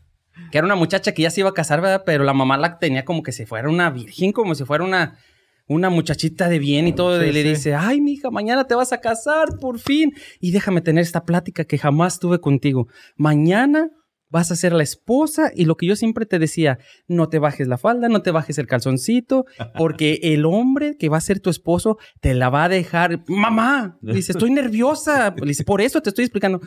Que 0.50 0.58
era 0.58 0.66
una 0.66 0.76
muchacha 0.76 1.12
que 1.12 1.22
ya 1.22 1.30
se 1.30 1.40
iba 1.40 1.50
a 1.50 1.54
casar, 1.54 1.80
¿verdad? 1.80 2.02
Pero 2.06 2.24
la 2.24 2.32
mamá 2.32 2.56
la 2.56 2.78
tenía 2.78 3.04
como 3.04 3.22
que 3.22 3.32
si 3.32 3.46
fuera 3.46 3.68
una 3.68 3.90
virgen, 3.90 4.32
como 4.32 4.54
si 4.54 4.64
fuera 4.64 4.84
una, 4.84 5.18
una 5.66 5.90
muchachita 5.90 6.48
de 6.48 6.58
bien 6.58 6.88
y 6.88 6.92
todo. 6.92 7.20
Sí, 7.20 7.28
y 7.28 7.32
le 7.32 7.42
sí. 7.42 7.48
dice, 7.50 7.74
ay, 7.74 8.00
mija, 8.00 8.30
mañana 8.30 8.64
te 8.64 8.74
vas 8.74 8.92
a 8.92 9.00
casar, 9.00 9.58
por 9.60 9.78
fin. 9.78 10.14
Y 10.40 10.50
déjame 10.52 10.80
tener 10.80 11.02
esta 11.02 11.24
plática 11.24 11.64
que 11.64 11.78
jamás 11.78 12.18
tuve 12.18 12.40
contigo. 12.40 12.88
Mañana 13.16 13.90
vas 14.30 14.50
a 14.50 14.56
ser 14.56 14.72
la 14.72 14.82
esposa 14.82 15.50
y 15.54 15.64
lo 15.64 15.76
que 15.76 15.86
yo 15.86 15.96
siempre 15.96 16.26
te 16.26 16.38
decía, 16.38 16.78
no 17.06 17.28
te 17.28 17.38
bajes 17.38 17.66
la 17.68 17.78
falda, 17.78 18.08
no 18.08 18.22
te 18.22 18.30
bajes 18.30 18.58
el 18.58 18.66
calzoncito, 18.66 19.46
porque 19.76 20.20
el 20.22 20.44
hombre 20.44 20.96
que 20.98 21.08
va 21.08 21.16
a 21.16 21.22
ser 21.22 21.40
tu 21.40 21.50
esposo 21.50 21.98
te 22.20 22.34
la 22.34 22.50
va 22.50 22.64
a 22.64 22.68
dejar. 22.68 23.24
Mamá, 23.28 23.98
dice, 24.02 24.32
estoy 24.32 24.50
nerviosa. 24.50 25.34
Le 25.36 25.46
dice, 25.46 25.64
por 25.64 25.80
eso 25.80 26.00
te 26.00 26.10
estoy 26.10 26.24
explicando. 26.24 26.60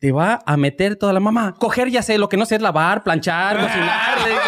Te 0.00 0.12
va 0.12 0.40
a 0.46 0.56
meter 0.56 0.94
toda 0.94 1.12
la 1.12 1.18
mamá. 1.18 1.54
Coger 1.58 1.90
ya 1.90 2.02
sé, 2.02 2.18
lo 2.18 2.28
que 2.28 2.36
no 2.36 2.46
sé 2.46 2.54
es 2.54 2.62
lavar, 2.62 3.02
planchar, 3.02 3.58
cocinar. 3.60 4.18
le 4.24 4.30
dice. 4.30 4.44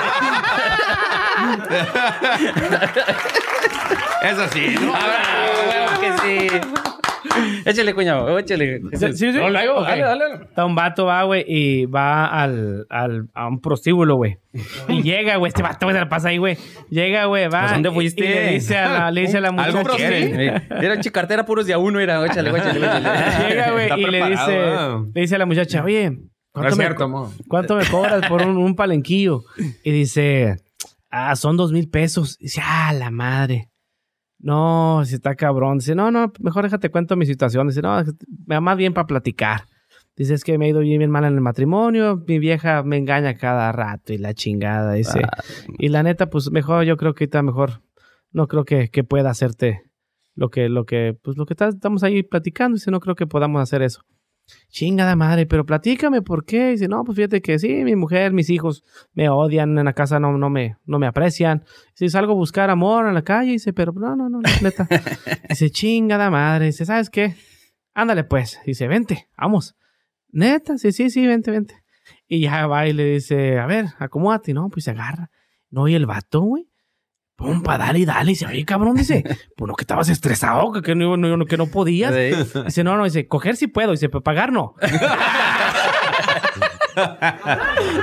Es 4.23 4.39
así, 4.39 4.77
¿no? 4.81 4.93
Ah, 4.95 5.99
que 6.01 6.19
sí. 6.49 6.61
Échale, 7.65 7.95
cuñado, 7.95 8.39
échale. 8.39 8.81
Sí, 8.93 9.13
sí, 9.13 9.33
sí. 9.33 9.33
No, 9.33 9.51
lo 9.51 9.59
hago. 9.59 9.83
Dale, 9.83 10.03
dale. 10.03 10.25
Está 10.43 10.65
un 10.65 10.75
vato, 10.75 11.07
va, 11.07 11.23
güey, 11.25 11.45
y 11.47 11.87
va 11.87 12.27
al, 12.27 12.87
al, 12.89 13.29
a 13.35 13.49
un 13.49 13.61
prostíbulo, 13.61 14.17
güey. 14.17 14.39
Y 14.89 15.03
llega, 15.03 15.37
güey, 15.37 15.49
este 15.49 15.63
vato, 15.63 15.87
güey, 15.87 15.95
se 15.95 16.01
la 16.01 16.09
pasa 16.09 16.29
ahí, 16.29 16.39
güey. 16.39 16.57
Llega, 16.89 17.27
güey, 17.27 17.49
va. 17.49 17.61
Pues, 17.61 17.73
¿dónde 17.73 17.91
fuiste? 17.91 18.25
Y, 18.25 18.29
le 18.29 18.53
dice 18.53 18.77
a 18.79 18.89
la, 18.89 19.11
le 19.11 19.21
dice 19.23 19.39
a 19.39 19.41
la 19.41 19.49
¿Algo 19.49 19.79
muchacha. 19.79 19.97
quiere? 19.97 20.47
Eh, 20.49 20.63
Era 20.81 21.01
chicartera 21.01 21.45
puros 21.45 21.67
de 21.67 21.73
a 21.75 21.79
uno, 21.79 22.01
era. 22.01 22.25
Échale, 22.27 22.51
échale, 22.51 22.79
échale. 22.79 23.09
Llega, 23.49 23.71
güey, 23.73 24.01
y 24.01 24.07
le 24.07 24.31
dice, 24.31 24.59
¿ah? 24.77 25.05
le 25.15 25.21
dice 25.21 25.35
a 25.35 25.39
la 25.39 25.47
muchacha, 25.47 25.85
oye, 25.85 26.11
No 26.11 26.19
¿cuánto, 26.53 26.69
es 26.71 26.77
me, 26.79 26.85
cierto, 26.85 27.05
amor. 27.05 27.29
¿cuánto 27.49 27.77
me 27.77 27.87
cobras 27.87 28.27
por 28.29 28.43
un, 28.43 28.57
un 28.57 28.75
palenquillo? 28.75 29.43
Y 29.85 29.91
dice, 29.91 30.57
ah, 31.11 31.37
son 31.37 31.57
dos 31.57 31.73
mil 31.73 31.89
pesos. 31.89 32.37
Y 32.41 32.45
dice, 32.45 32.61
ah, 32.65 32.93
la 32.93 33.11
madre. 33.11 33.70
No, 34.43 35.03
si 35.05 35.15
está 35.17 35.35
cabrón. 35.35 35.79
Dice, 35.79 35.95
no, 35.95 36.11
no, 36.11 36.33
mejor 36.41 36.65
déjate 36.65 36.91
cuento 36.91 37.17
mi 37.17 37.27
situación. 37.27 37.69
Dice, 37.69 37.83
no, 37.83 38.03
me 38.47 38.55
va 38.57 38.61
más 38.61 38.77
bien 38.77 38.95
para 38.95 39.07
platicar. 39.07 39.63
Dice, 40.17 40.35
es 40.35 40.45
que 40.45 40.59
me 40.59 40.67
ha 40.67 40.69
ido 40.69 40.81
bien, 40.81 40.99
bien 40.99 41.11
mal 41.11 41.25
en 41.25 41.35
el 41.35 41.41
matrimonio. 41.41 42.23
Mi 42.27 42.39
vieja 42.39 42.83
me 42.83 42.97
engaña 42.97 43.37
cada 43.37 43.71
rato 43.73 44.13
y 44.13 44.19
la 44.19 44.35
chingada. 44.35 44.93
Dice, 44.95 45.21
y 45.79 45.89
la 45.89 46.03
neta, 46.03 46.31
pues 46.31 46.51
mejor, 46.51 46.85
yo 46.85 46.97
creo 46.97 47.15
que 47.15 47.25
ahorita 47.25 47.43
mejor, 47.43 47.83
no 48.33 48.47
creo 48.49 48.65
que, 48.65 48.89
que 48.91 49.05
pueda 49.05 49.31
hacerte 49.31 49.83
lo 50.35 50.49
que, 50.51 50.69
lo 50.69 50.85
que, 50.87 51.17
pues 51.23 51.37
lo 51.37 51.47
que 51.47 51.55
está- 51.55 51.69
estamos 51.69 52.03
ahí 52.03 52.23
platicando. 52.23 52.75
Dice, 52.75 52.91
no 52.91 53.01
creo 53.01 53.15
que 53.15 53.27
podamos 53.27 53.61
hacer 53.63 53.83
eso. 53.83 54.03
Chingada 54.69 55.17
madre, 55.17 55.47
pero 55.47 55.65
platícame 55.67 56.23
por 56.23 56.45
qué. 56.45 56.71
Dice, 56.71 56.89
no, 56.89 57.05
pues 57.05 57.17
fíjate 57.17 57.43
que 57.43 57.59
sí, 57.59 57.85
mi 57.85 57.97
mujer, 57.97 58.33
mis 58.33 58.51
hijos 58.51 58.85
me 59.15 59.29
odian, 59.29 59.77
en 59.79 59.85
la 59.85 59.93
casa 59.93 60.21
no, 60.21 60.37
no, 60.37 60.51
me, 60.51 60.77
no 60.87 60.99
me 60.99 61.07
aprecian. 61.07 61.65
Si 61.95 62.09
salgo 62.09 62.33
a 62.33 62.37
buscar 62.37 62.71
amor 62.71 63.07
en 63.07 63.15
la 63.15 63.23
calle, 63.23 63.53
dice, 63.53 63.73
pero 63.73 63.93
no, 63.93 64.17
no, 64.17 64.29
no, 64.29 64.41
neta. 64.63 64.89
Dice, 65.49 65.71
chingada 65.71 66.31
madre. 66.31 66.67
Dice, 66.67 66.85
¿sabes 66.87 67.11
qué? 67.11 67.35
Ándale 67.95 68.25
pues. 68.25 68.61
Dice, 68.65 68.87
vente, 68.87 69.29
vamos. 69.37 69.77
Neta, 70.31 70.79
sí, 70.79 70.93
sí, 70.93 71.11
sí, 71.11 71.27
vente, 71.27 71.51
vente. 71.51 71.83
Y 72.29 72.41
ya 72.41 72.67
va 72.67 72.87
y 72.87 72.93
le 72.93 73.05
dice, 73.05 73.59
a 73.59 73.67
ver, 73.67 73.87
acomódate. 73.99 74.55
No, 74.55 74.69
pues 74.71 74.85
se 74.85 74.93
agarra. 74.93 75.31
No, 75.69 75.89
y 75.89 75.95
el 75.95 76.07
vato, 76.07 76.41
güey. 76.43 76.70
Pum, 77.41 77.63
pa, 77.63 77.79
dale 77.79 78.01
y 78.01 78.05
dale. 78.05 78.29
Dice, 78.33 78.45
oye, 78.47 78.67
cabrón, 78.67 78.95
dice, 78.97 79.25
pues 79.57 79.67
no, 79.67 79.75
que 79.75 79.85
estabas 79.85 80.11
estresado, 80.11 80.71
que, 80.73 80.83
que 80.83 80.95
no, 80.95 81.17
no- 81.17 81.47
que 81.47 81.57
no 81.57 81.67
podías. 81.69 82.13
Sí. 82.15 82.61
Dice, 82.65 82.85
no, 82.85 82.99
no, 82.99 83.05
dice, 83.05 83.27
coger 83.29 83.57
sí 83.57 83.67
puedo. 83.67 83.93
Dice, 83.93 84.11
pero 84.11 84.23
pagar 84.23 84.53
no. 84.53 84.75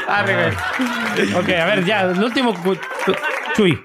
Arre, 0.08 0.34
güey. 1.16 1.34
ok, 1.36 1.50
a 1.50 1.66
ver, 1.66 1.86
ya, 1.86 2.02
el 2.02 2.24
último. 2.24 2.56
Chuy. 3.56 3.80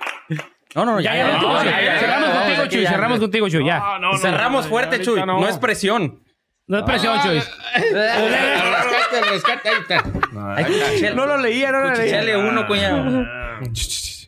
No, 0.75 0.87
no, 0.87 0.93
no, 0.93 1.01
Ya, 1.01 1.15
ya, 1.15 1.37
no, 1.39 1.63
ya, 1.65 1.99
Cerramos 1.99 2.31
contigo, 2.31 2.67
Chuy. 2.67 2.87
Cerramos 2.87 3.21
contigo, 3.21 3.49
Chuy, 3.51 3.67
ya. 3.67 3.83
Cerramos 4.21 4.67
fuerte, 4.69 5.03
Chuy. 5.03 5.21
No. 5.21 5.27
no. 5.27 5.49
es 5.49 5.59
presión. 5.59 6.23
No 6.67 6.79
es 6.79 6.85
presión, 6.85 7.21
Chuy. 7.21 7.39
Rescate, 7.39 9.21
rescate, 9.31 9.69
ahí 9.69 9.75
está. 9.83 11.15
No 11.15 11.27
lo 11.27 11.37
leía, 11.37 11.71
no 11.73 11.81
lo 11.83 11.91
leía. 11.95 12.39
uno, 12.39 12.67
cuñado. 12.67 13.27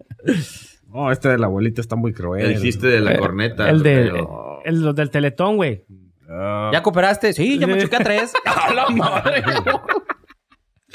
No, 0.92 1.12
este 1.12 1.30
de 1.30 1.38
la 1.38 1.46
abuelita 1.46 1.82
está 1.82 1.96
muy 1.96 2.14
cruel. 2.14 2.50
El 2.52 2.62
chiste 2.62 2.88
de 2.88 3.00
la 3.00 3.16
corneta. 3.18 3.70
El, 3.70 3.84
de, 3.84 3.96
pero- 4.12 4.60
el, 4.66 4.82
los 4.82 4.96
del 4.96 5.12
teletón, 5.12 5.56
güey. 5.58 5.86
Ah, 6.28 6.72
¿Ya 6.74 6.82
cooperaste? 6.82 7.32
Sí, 7.34 7.60
ya 7.60 7.68
me 7.68 7.80
choqué 7.80 7.96
a 7.98 8.00
tres. 8.00 8.34
¡A 8.46 8.74
la 8.74 8.88
madre! 8.90 9.44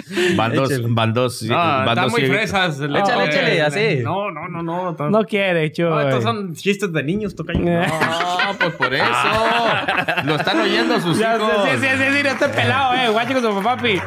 Van 0.36 0.52
dos, 0.55 0.70
Échale. 0.70 0.86
van 0.90 1.12
dos, 1.14 1.43
No, 1.43 1.56
van 1.56 1.89
están 1.89 2.05
dos 2.05 2.12
muy 2.12 2.26
fresas. 2.26 2.81
Échale, 2.81 3.24
échale, 3.24 3.62
así. 3.62 4.01
No, 4.02 4.31
no, 4.31 4.48
no, 4.48 4.62
no. 4.62 4.93
No, 4.93 5.10
No 5.10 5.24
quiere, 5.24 5.72
Chuy. 5.72 5.86
No, 5.86 6.01
estos 6.01 6.22
son 6.22 6.55
chistes 6.55 6.93
de 6.93 7.02
niños, 7.02 7.35
tocayo. 7.35 7.60
Eh. 7.66 7.86
No, 8.44 8.59
pues 8.59 8.74
por 8.74 8.93
eso. 8.94 9.05
Lo 10.24 10.36
están 10.36 10.60
oyendo 10.60 11.01
sus 11.01 11.18
Ya, 11.18 11.36
hijos. 11.36 11.51
sí, 11.64 11.70
sí, 11.81 11.86
sí, 11.97 12.05
sí, 12.16 12.22
no 12.22 12.28
estoy 12.31 12.48
pelado, 12.51 12.94
eh. 12.94 13.09
Guache 13.10 13.32
con 13.35 13.43
su 13.43 13.62
papi. 13.62 14.01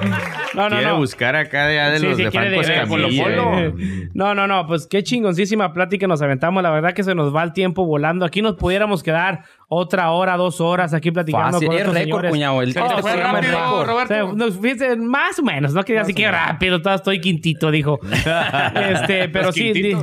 No, 0.54 0.70
no, 0.70 0.76
Quiere 0.76 0.92
no. 0.92 0.98
buscar 0.98 1.36
acá 1.36 1.66
de, 1.68 1.76
de 1.80 2.00
Sí, 2.00 2.06
los 2.06 2.18
sí, 2.18 2.24
de 2.24 2.30
quiere 2.30 2.62
Franco 2.64 2.98
Escamilla. 2.98 3.24
Polo. 3.24 3.74
No, 4.14 4.36
no, 4.36 4.48
no, 4.48 4.68
pues 4.68 4.86
qué 4.88 5.04
chingoncísima 5.04 5.74
plática 5.74 6.06
nos 6.08 6.22
aventamos. 6.22 6.62
La 6.62 6.70
verdad 6.72 6.94
que 6.94 7.04
se 7.04 7.16
nos 7.16 7.36
va 7.36 7.44
el 7.44 7.54
tiempo 7.54 7.86
volando. 7.86 8.26
Aquí 8.26 8.42
nos 8.44 8.56
pudiéramos 8.56 9.02
quedar 9.04 9.44
otra 9.70 10.12
hora, 10.12 10.38
dos 10.38 10.62
horas 10.62 10.94
aquí 10.94 11.12
platicando 11.12 11.54
Fácil. 11.54 11.68
con 11.68 11.76
Es 11.76 11.82
estos 11.82 11.94
récord, 11.96 12.10
señores. 12.22 12.32
cuñado. 12.32 12.62
El, 12.62 12.70
este 12.70 12.82
fue 13.02 13.16
rápido, 13.18 13.52
récord. 13.52 13.88
Roberto. 13.88 14.14
O 14.14 14.28
sea, 14.28 14.34
no, 14.48 14.52
fíjense, 14.52 14.96
más 14.96 15.40
o 15.40 15.44
menos, 15.44 15.74
no 15.74 15.84
quería 15.84 16.02
así 16.04 16.14
que 16.14 16.32
rápido, 16.32 16.82
todo 16.82 16.94
estoy 16.94 17.20
quintito, 17.20 17.70
dijo. 17.70 18.00
este, 18.76 19.30
pero 19.30 19.52
sí, 19.52 19.74
di- 19.74 19.96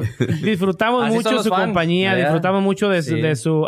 disfrutamos 0.43 1.05
Así 1.07 1.15
mucho 1.15 1.43
su 1.43 1.49
fans, 1.49 1.65
compañía, 1.65 2.11
¿verdad? 2.13 2.25
disfrutamos 2.27 2.63
mucho 2.63 2.89
de 2.89 3.03
su, 3.03 3.15
Sí. 3.15 3.21
de 3.21 3.37
su, 3.37 3.67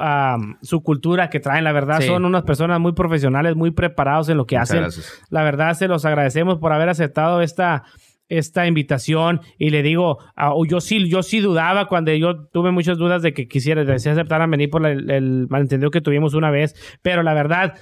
su 0.63 0.83
cultura 0.83 1.31
que 1.31 1.41
traen, 1.41 1.65
la 1.65 1.73
verdad, 1.73 2.01
Sí. 2.01 2.07
son 2.09 2.25
unas 2.25 2.43
personas 2.43 2.79
muy 2.81 2.93
profesionales, 2.93 3.57
muy 3.57 3.71
preparados 3.71 4.29
en 4.29 4.37
lo 4.37 4.47
que 4.47 4.57
Muchas 4.57 4.71
hacen. 4.71 4.83
gracias. 4.83 5.23
La 5.31 5.43
verdad, 5.45 5.75
se 5.75 5.89
los 5.89 6.05
agradecemos 6.05 6.59
por 6.59 6.73
haber 6.73 6.89
aceptado 6.89 7.41
esta, 7.43 7.85
esta 8.29 8.67
invitación. 8.67 9.41
Y 9.59 9.71
le 9.71 9.83
digo, 9.83 10.19
ah, 10.37 10.53
yo 10.69 10.81
sí, 10.81 11.09
yo 11.09 11.23
sí 11.23 11.41
dudaba 11.41 11.87
cuando 11.87 12.13
yo 12.13 12.47
tuve 12.49 12.71
muchas 12.71 12.99
dudas 12.99 13.23
de 13.23 13.33
que 13.33 13.49
quisiera, 13.49 13.85
de 13.85 13.99
si 13.99 14.09
aceptaran 14.09 14.51
venir 14.51 14.71
por 14.71 14.87
el 14.87 15.47
malentendido 15.49 15.91
que 15.91 16.01
tuvimos 16.01 16.35
una 16.35 16.51
vez. 16.51 16.75
Pero 17.03 17.23
la 17.23 17.35
verdad, 17.35 17.75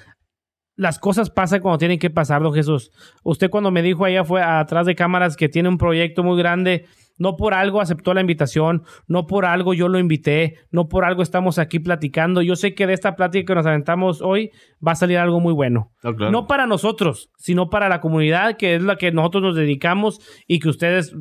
las 0.76 0.98
cosas 0.98 1.30
pasan 1.30 1.60
cuando 1.60 1.78
tienen 1.78 1.98
que 1.98 2.10
pasar, 2.10 2.42
don 2.42 2.52
Jesús. 2.52 2.90
Usted 3.22 3.50
cuando 3.50 3.70
me 3.70 3.82
dijo 3.82 4.04
allá 4.04 4.24
fue 4.24 4.42
atrás 4.42 4.86
de 4.86 4.94
cámaras 4.94 5.36
que 5.36 5.48
tiene 5.48 5.68
un 5.68 5.78
proyecto 5.78 6.22
muy 6.22 6.36
grande, 6.36 6.86
no 7.16 7.36
por 7.36 7.54
algo 7.54 7.80
aceptó 7.80 8.12
la 8.14 8.20
invitación, 8.20 8.82
no 9.06 9.26
por 9.26 9.44
algo 9.44 9.72
yo 9.74 9.88
lo 9.88 9.98
invité, 9.98 10.56
no 10.70 10.88
por 10.88 11.04
algo 11.04 11.22
estamos 11.22 11.58
aquí 11.58 11.78
platicando. 11.78 12.42
Yo 12.42 12.56
sé 12.56 12.74
que 12.74 12.86
de 12.86 12.92
esta 12.94 13.14
plática 13.16 13.46
que 13.52 13.54
nos 13.54 13.66
aventamos 13.66 14.20
hoy 14.22 14.50
va 14.86 14.92
a 14.92 14.96
salir 14.96 15.18
algo 15.18 15.40
muy 15.40 15.52
bueno. 15.52 15.92
No, 16.02 16.14
claro. 16.14 16.32
No 16.32 16.46
para 16.46 16.66
nosotros, 16.66 17.30
sino 17.38 17.70
para 17.70 17.88
la 17.88 18.00
comunidad, 18.00 18.56
que 18.56 18.74
es 18.74 18.82
la 18.82 18.96
que 18.96 19.12
nosotros 19.12 19.42
nos 19.42 19.56
dedicamos 19.56 20.20
y 20.46 20.58
que 20.58 20.68
ustedes 20.68 21.14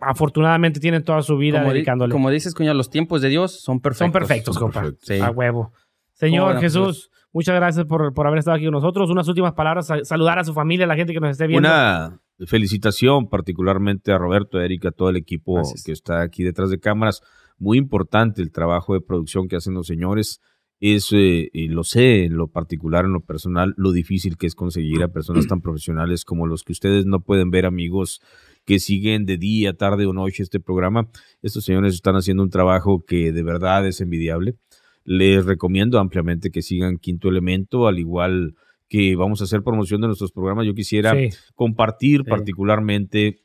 afortunadamente 0.00 0.80
tienen 0.80 1.02
toda 1.04 1.22
su 1.22 1.36
vida 1.36 1.58
Como, 1.60 1.72
di- 1.72 1.78
dedicándole. 1.78 2.12
como 2.12 2.30
dices, 2.30 2.54
cuñado, 2.54 2.76
los 2.76 2.90
tiempos 2.90 3.22
de 3.22 3.28
Dios 3.28 3.60
son 3.62 3.80
perfectos. 3.80 3.98
Son 4.06 4.12
perfectos, 4.12 4.54
Son 4.54 4.62
compa. 4.64 4.80
perfectos. 4.82 5.06
Sí. 5.08 5.20
A 5.20 5.30
huevo. 5.30 5.72
Señor 6.14 6.44
Bueno, 6.44 6.60
Jesús, 6.60 7.10
muchas 7.32 7.54
gracias 7.56 7.86
por, 7.86 8.12
por 8.14 8.26
haber 8.26 8.38
estado 8.40 8.56
aquí 8.56 8.64
con 8.66 8.74
nosotros. 8.74 9.10
Unas 9.10 9.26
últimas 9.28 9.52
palabras, 9.54 9.86
sa- 9.86 10.04
saludar 10.04 10.38
a 10.38 10.44
su 10.44 10.52
familia, 10.54 10.84
a 10.84 10.88
la 10.88 10.94
gente 10.96 11.12
que 11.12 11.20
nos 11.20 11.30
esté 11.30 11.46
viendo. 11.46 11.68
Una 11.68 12.20
felicitación 12.46 13.28
particularmente 13.28 14.12
a 14.12 14.18
Roberto, 14.18 14.58
a 14.58 14.64
Erika, 14.64 14.88
a 14.88 14.92
todo 14.92 15.10
el 15.10 15.16
equipo 15.16 15.54
Gracias. 15.54 15.84
que 15.84 15.92
está 15.92 16.22
aquí 16.22 16.42
detrás 16.42 16.70
de 16.70 16.80
cámaras. 16.80 17.22
Muy 17.58 17.78
importante 17.78 18.42
el 18.42 18.50
trabajo 18.50 18.94
de 18.94 19.00
producción 19.00 19.48
que 19.48 19.56
hacen 19.56 19.74
los 19.74 19.86
señores. 19.86 20.40
Es, 20.80 21.12
eh, 21.12 21.48
y 21.52 21.68
lo 21.68 21.84
sé 21.84 22.24
en 22.24 22.36
lo 22.36 22.48
particular, 22.48 23.04
en 23.04 23.12
lo 23.12 23.20
personal, 23.20 23.72
lo 23.76 23.92
difícil 23.92 24.36
que 24.36 24.48
es 24.48 24.56
conseguir 24.56 25.02
a 25.04 25.12
personas 25.12 25.46
tan 25.46 25.60
profesionales 25.60 26.24
como 26.24 26.48
los 26.48 26.64
que 26.64 26.72
ustedes 26.72 27.06
no 27.06 27.20
pueden 27.20 27.50
ver, 27.52 27.66
amigos, 27.66 28.20
que 28.64 28.80
siguen 28.80 29.24
de 29.24 29.38
día, 29.38 29.74
tarde 29.74 30.06
o 30.06 30.12
noche 30.12 30.42
este 30.42 30.58
programa. 30.58 31.08
Estos 31.40 31.64
señores 31.64 31.94
están 31.94 32.16
haciendo 32.16 32.42
un 32.42 32.50
trabajo 32.50 33.04
que 33.06 33.30
de 33.30 33.42
verdad 33.44 33.86
es 33.86 34.00
envidiable. 34.00 34.56
Les 35.04 35.44
recomiendo 35.44 36.00
ampliamente 36.00 36.50
que 36.50 36.62
sigan 36.62 36.98
Quinto 36.98 37.28
Elemento, 37.28 37.86
al 37.86 38.00
igual 38.00 38.54
que 38.54 38.71
vamos 39.16 39.40
a 39.40 39.44
hacer 39.44 39.62
promoción 39.62 40.00
de 40.00 40.06
nuestros 40.08 40.32
programas. 40.32 40.66
Yo 40.66 40.74
quisiera 40.74 41.12
Sí. 41.14 41.30
compartir 41.54 42.22
Sí. 42.24 42.30
particularmente 42.30 43.42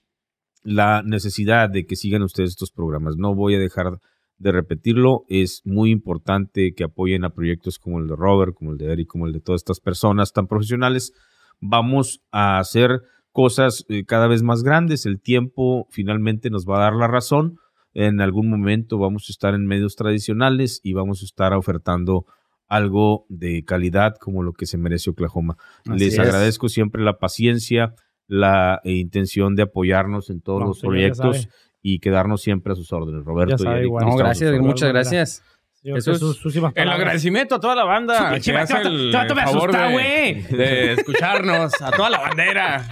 la 0.64 1.02
necesidad 1.04 1.70
de 1.70 1.86
que 1.86 1.96
sigan 1.96 2.24
ustedes 2.24 2.50
estos 2.52 2.72
programas. 2.72 3.16
No 3.18 3.36
voy 3.36 3.56
a 3.56 3.60
dejar 3.60 4.00
de 4.38 4.52
repetirlo. 4.52 5.24
Es 5.30 5.62
muy 5.66 5.90
importante 5.92 6.74
que 6.76 6.84
apoyen 6.84 7.24
a 7.24 7.30
proyectos 7.32 7.80
como 7.80 8.00
el 8.00 8.08
de 8.08 8.16
Robert, 8.16 8.54
como 8.54 8.72
el 8.72 8.78
de 8.78 8.92
Eric, 8.92 9.08
como 9.08 9.26
el 9.28 9.34
de 9.34 9.40
todas 9.40 9.62
estas 9.62 9.80
personas 9.80 10.34
tan 10.34 10.48
profesionales. 10.48 11.14
Vamos 11.60 12.22
a 12.32 12.60
hacer 12.60 13.02
cosas 13.32 13.86
eh, 13.90 14.04
cada 14.06 14.28
vez 14.28 14.44
más 14.44 14.64
grandes. 14.64 15.06
El 15.06 15.22
tiempo 15.22 15.88
finalmente 15.92 16.50
nos 16.50 16.66
va 16.66 16.78
a 16.78 16.82
dar 16.82 16.94
la 16.94 17.08
razón. 17.08 17.58
En 17.94 18.20
algún 18.22 18.50
momento 18.50 18.98
vamos 19.00 19.26
a 19.30 19.32
estar 19.32 19.54
en 19.56 19.66
medios 19.66 19.96
tradicionales 19.96 20.82
y 20.84 20.94
vamos 20.94 21.22
a 21.22 21.26
estar 21.26 21.54
ofertando 21.54 22.26
algo 22.68 23.26
de 23.30 23.64
calidad 23.66 24.16
como 24.20 24.44
lo 24.44 24.54
que 24.54 24.66
se 24.66 24.78
merece 24.78 25.10
Oklahoma. 25.10 25.58
Así 25.90 26.00
Les 26.00 26.14
es. 26.14 26.20
agradezco 26.20 26.70
siempre 26.70 27.02
la 27.04 27.18
paciencia, 27.18 27.94
la 28.28 28.82
eh, 28.84 28.94
intención 28.94 29.56
de 29.56 29.64
apoyarnos 29.64 30.30
en 30.30 30.42
todos 30.42 30.60
No, 30.62 30.68
los 30.68 30.80
proyectos 30.82 31.48
y 31.82 32.00
quedarnos 32.00 32.42
siempre 32.42 32.74
a 32.74 32.76
sus 32.76 32.92
órdenes. 32.92 33.24
Roberto 33.24 33.58
sabe, 33.58 33.86
y. 33.86 33.90
No, 33.90 34.16
gracias, 34.16 34.38
sus 34.40 34.48
órdenes. 34.48 34.68
muchas 34.68 34.90
gracias. 34.90 35.44
Jesús, 35.84 36.16
Jesús, 36.16 36.36
sus 36.38 36.46
últimas 36.48 36.74
El 36.76 36.90
agradecimiento 36.90 37.56
a 37.56 37.60
toda 37.62 37.74
la 37.76 37.86
banda 37.86 38.30
que 38.30 38.34
pinche 38.34 38.58
hace 38.58 38.74
vato, 38.74 38.88
el 38.90 39.12
te 39.12 39.18
vato 39.18 39.36
me 39.36 39.42
favor 39.44 39.70
asusta, 39.70 39.88
de, 39.88 39.94
güey. 39.94 40.42
de 40.58 40.92
escucharnos, 40.94 41.82
a 41.82 41.92
toda 41.92 42.10
la 42.10 42.20
bandera, 42.20 42.88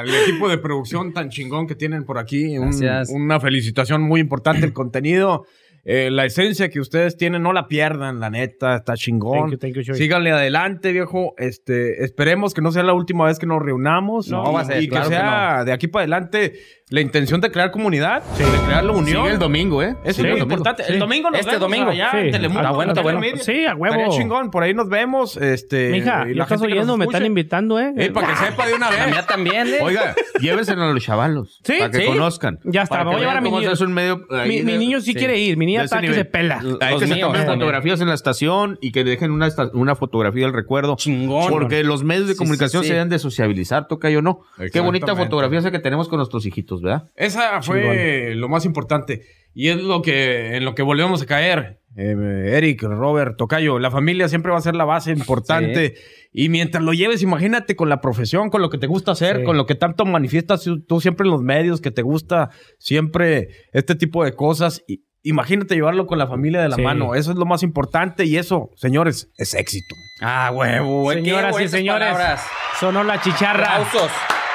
al 0.00 0.08
equipo 0.14 0.48
de 0.48 0.58
producción 0.58 1.12
tan 1.12 1.30
chingón 1.30 1.66
que 1.66 1.74
tienen 1.74 2.04
por 2.04 2.18
aquí. 2.18 2.56
Un- 2.58 2.66
Gracias. 2.66 3.08
una 3.10 3.40
felicitación 3.40 4.02
muy 4.02 4.20
importante. 4.20 4.64
El 4.66 4.72
contenido, 4.72 5.46
eh, 5.90 6.10
la 6.10 6.26
esencia 6.26 6.68
que 6.68 6.80
ustedes 6.80 7.16
tienen, 7.16 7.42
no 7.42 7.54
la 7.54 7.66
pierdan, 7.66 8.20
la 8.20 8.28
neta, 8.28 8.76
está 8.76 8.92
chingón. 8.94 9.38
Thank 9.38 9.52
you, 9.52 9.56
thank 9.56 9.74
you, 9.74 9.82
Chuy. 9.82 9.94
Síganle 9.94 10.32
adelante, 10.32 10.92
viejo. 10.92 11.32
Este, 11.38 12.04
esperemos 12.04 12.52
que 12.52 12.60
no 12.60 12.72
sea 12.72 12.82
la 12.82 12.92
última 12.92 13.24
vez 13.24 13.38
que 13.38 13.46
nos 13.46 13.62
reunamos. 13.62 14.28
No, 14.28 14.50
y, 14.50 14.54
va 14.54 14.60
a 14.60 14.64
ser, 14.66 14.82
y 14.82 14.88
claro 14.88 15.08
que 15.08 15.14
que 15.14 15.20
sea 15.20 15.64
de 15.64 15.72
aquí 15.72 15.88
para 15.88 16.02
adelante 16.02 16.60
la 16.90 17.00
intención 17.00 17.40
de 17.40 17.50
crear 17.50 17.70
comunidad, 17.70 18.22
de 18.38 18.44
crear 18.66 18.82
la 18.84 18.92
unión. 18.92 19.22
Sigue 19.22 19.32
el 19.34 19.38
domingo, 19.38 19.82
¿eh? 19.82 19.94
Eso 20.04 20.22
es 20.22 20.28
domingo. 20.28 20.38
importante. 20.44 20.84
Sí. 20.84 20.92
El 20.92 20.98
domingo 20.98 21.30
nos 21.30 21.40
Este 21.40 21.52
vemos 21.52 21.60
domingo. 21.70 21.90
allá 21.90 22.10
Sí. 22.12 22.16
en 22.18 22.30
Telemundo. 22.30 22.60
Está 22.62 22.70
bueno, 22.72 22.92
está 22.92 23.02
bueno. 23.02 23.20
Sí, 23.42 23.64
a 23.66 23.74
huevo. 23.74 23.94
Estaría 23.94 24.18
chingón, 24.18 24.50
por 24.50 24.62
ahí 24.62 24.74
nos 24.74 24.88
vemos. 24.88 25.36
Este, 25.36 25.90
Mija, 25.90 26.24
y 26.26 26.30
¿ya 26.30 26.36
la 26.36 26.42
estás 26.44 26.62
oyendo? 26.62 26.96
Me 26.96 27.04
están 27.04 27.26
invitando, 27.26 27.78
¿eh? 27.78 27.92
Eh, 27.96 28.10
para 28.10 28.28
que 28.28 28.36
sepa 28.36 28.66
de 28.66 28.74
una 28.74 28.90
La 28.90 28.96
vez. 29.04 29.06
mía 29.14 29.26
también, 29.26 29.68
¿eh? 29.68 29.78
Oiga, 29.82 30.14
llévenselo 30.40 30.82
a 30.84 30.92
los 30.92 31.02
chavalos 31.04 31.60
Sí, 31.64 31.74
para 31.78 31.90
que 31.90 31.98
sí. 32.00 32.06
conozcan. 32.06 32.58
Ya 32.64 32.82
está, 32.82 32.98
me 33.04 33.10
voy 33.10 33.16
a 33.16 33.18
llevar 33.20 33.36
a 33.36 33.40
mi 33.40 33.50
niño. 33.50 33.70
un 33.80 33.92
medio. 33.92 34.26
Mi, 34.46 34.62
niño 34.62 35.00
sí, 35.00 35.12
sí. 35.12 35.14
quiere 35.14 35.38
ir. 35.38 35.56
Mi 35.56 35.66
niña 35.66 35.82
está 35.84 36.00
que 36.00 36.12
se 36.14 36.24
pela. 36.24 36.60
Hay 36.80 36.98
que 36.98 37.06
se 37.06 37.14
míos 37.14 37.28
tomen 37.32 37.46
fotografías 37.46 38.00
en 38.00 38.08
la 38.08 38.14
estación 38.14 38.78
y 38.80 38.92
que 38.92 39.04
dejen 39.04 39.30
una, 39.30 39.48
una 39.74 39.94
fotografía 39.94 40.44
del 40.46 40.54
recuerdo. 40.54 40.96
Chingón. 40.96 41.50
Porque 41.50 41.84
los 41.84 42.02
medios 42.04 42.26
de 42.28 42.32
Sí, 42.34 42.38
comunicación 42.38 42.82
sí, 42.82 42.86
sí. 42.86 42.88
se 42.90 42.94
deben 42.94 43.08
de 43.08 43.18
sociabilizar, 43.18 43.88
toca 43.88 44.10
yo 44.10 44.22
no. 44.22 44.40
Qué 44.72 44.80
bonita 44.80 45.14
fotografía 45.16 45.58
esa 45.58 45.70
que 45.70 45.78
tenemos 45.80 46.08
con 46.08 46.18
nuestros 46.18 46.46
hijitos, 46.46 46.77
¿verdad? 46.82 47.04
Esa 47.16 47.62
fue 47.62 48.34
lo 48.34 48.48
más 48.48 48.64
importante. 48.64 49.22
Y 49.54 49.68
es 49.70 49.76
lo 49.76 50.02
que, 50.02 50.56
en 50.56 50.64
lo 50.64 50.74
que 50.74 50.82
volvemos 50.82 51.20
a 51.22 51.26
caer. 51.26 51.80
Eh, 51.96 52.52
Eric, 52.56 52.82
Robert, 52.82 53.36
Tocayo, 53.36 53.80
la 53.80 53.90
familia 53.90 54.28
siempre 54.28 54.52
va 54.52 54.58
a 54.58 54.60
ser 54.60 54.76
la 54.76 54.84
base 54.84 55.10
importante. 55.10 55.94
Y 56.32 56.48
mientras 56.48 56.84
lo 56.84 56.92
lleves, 56.92 57.22
imagínate 57.22 57.74
con 57.74 57.88
la 57.88 58.00
profesión, 58.00 58.50
con 58.50 58.62
lo 58.62 58.70
que 58.70 58.78
te 58.78 58.86
gusta 58.86 59.12
hacer, 59.12 59.38
Sí. 59.38 59.44
con 59.44 59.56
lo 59.56 59.66
que 59.66 59.74
tanto 59.74 60.04
manifiestas 60.04 60.62
tú- 60.86 61.00
siempre 61.00 61.24
en 61.26 61.32
los 61.32 61.42
medios, 61.42 61.80
que 61.80 61.90
te 61.90 62.02
gusta 62.02 62.50
siempre 62.78 63.48
este 63.72 63.94
tipo 63.96 64.24
de 64.24 64.32
cosas. 64.34 64.84
Y, 64.86 65.02
imagínate 65.24 65.74
llevarlo 65.74 66.06
con 66.06 66.18
la 66.18 66.28
familia 66.28 66.60
de 66.62 66.68
la 66.68 66.76
Sí. 66.76 66.82
mano. 66.82 67.16
Eso 67.16 67.32
es 67.32 67.36
lo 67.36 67.44
más 67.44 67.64
importante. 67.64 68.24
Y 68.26 68.36
eso, 68.36 68.70
señores, 68.76 69.32
es 69.36 69.54
éxito. 69.54 69.94
Ah, 70.20 70.52
huevo, 70.54 71.10
Señoras 71.12 71.60
y 71.60 71.66
señores, 71.68 72.08
palabras. 72.12 72.46
sonó 72.78 73.02
la 73.02 73.20
chicharra. 73.20 73.74
Aplausos. 73.76 74.10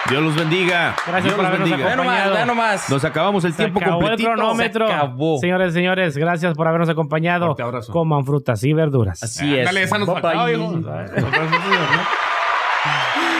Dios 0.09 0.21
los 0.21 0.35
bendiga. 0.35 0.95
Gracias 1.07 1.23
Dios 1.23 1.33
por 1.35 1.43
los 1.43 1.47
habernos 1.47 1.69
bendiga. 1.69 1.89
Ve 1.89 1.95
nomás, 1.95 2.17
acompañado. 2.19 2.35
ve 2.39 2.45
nomás. 2.45 2.89
Nos 2.89 3.05
acabamos 3.05 3.45
el 3.45 3.51
Se 3.53 3.57
tiempo 3.57 3.79
acabó 3.79 3.95
el 4.01 4.07
completito. 4.07 4.31
cronómetro. 4.31 4.87
Se 4.87 4.93
acabó. 4.93 5.37
Señores 5.39 5.71
y 5.71 5.73
señores, 5.73 6.17
gracias 6.17 6.53
por 6.55 6.67
habernos 6.67 6.89
acompañado. 6.89 7.55
Coman 7.91 8.25
frutas 8.25 8.63
y 8.63 8.73
verduras. 8.73 9.23
Así 9.23 9.57
es. 9.57 9.65
Dale, 9.65 9.83
esa 9.83 9.97
nos 9.97 10.07
faltaba, 10.07 10.45
viejo. 10.45 10.73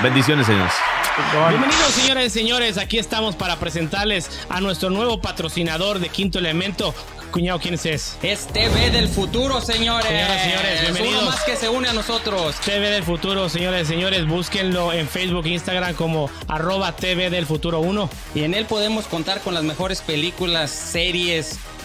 Bendiciones, 0.02 0.46
señores. 0.46 0.74
Bienvenidos, 1.16 1.92
señores 1.94 2.26
y 2.26 2.40
señores. 2.40 2.78
Aquí 2.80 2.98
estamos 2.98 3.36
para 3.36 3.58
presentarles 3.58 4.48
a 4.50 4.62
nuestro 4.62 4.90
nuevo 4.90 5.22
patrocinador 5.22 6.00
de 6.00 6.10
Quinto 6.10 6.40
Elemento. 6.40 6.96
Cuñado, 7.30 7.60
¿quién 7.60 7.76
es? 7.76 8.18
Es 8.24 8.48
TV 8.48 8.90
del 8.90 9.08
futuro, 9.08 9.62
señores. 9.62 10.08
Señoras 10.08 10.38
y 10.38 10.50
señores, 10.50 10.82
bienvenidos. 10.82 11.22
Uno 11.22 11.32
más 11.32 11.44
que 11.44 11.56
se 11.56 11.70
une 11.70 11.88
a 11.88 11.94
nosotros. 11.94 12.56
TV 12.66 12.90
del 12.90 13.04
Futuro, 13.04 13.48
señores 13.48 13.84
y 13.84 13.94
señores, 13.94 14.26
búsquenlo 14.26 14.92
en 14.92 15.08
Facebook 15.08 15.46
e 15.46 15.50
Instagram 15.50 15.94
como 15.94 16.32
arroba 16.48 16.96
TV 16.96 17.30
del 17.30 17.46
Futuro 17.46 17.80
1. 17.80 18.10
Y 18.34 18.44
en 18.44 18.56
él 18.56 18.66
podemos 18.66 19.06
contar 19.06 19.42
con 19.42 19.54
las 19.54 19.64
mejores 19.64 20.02
películas, 20.02 20.72
series, 20.72 21.60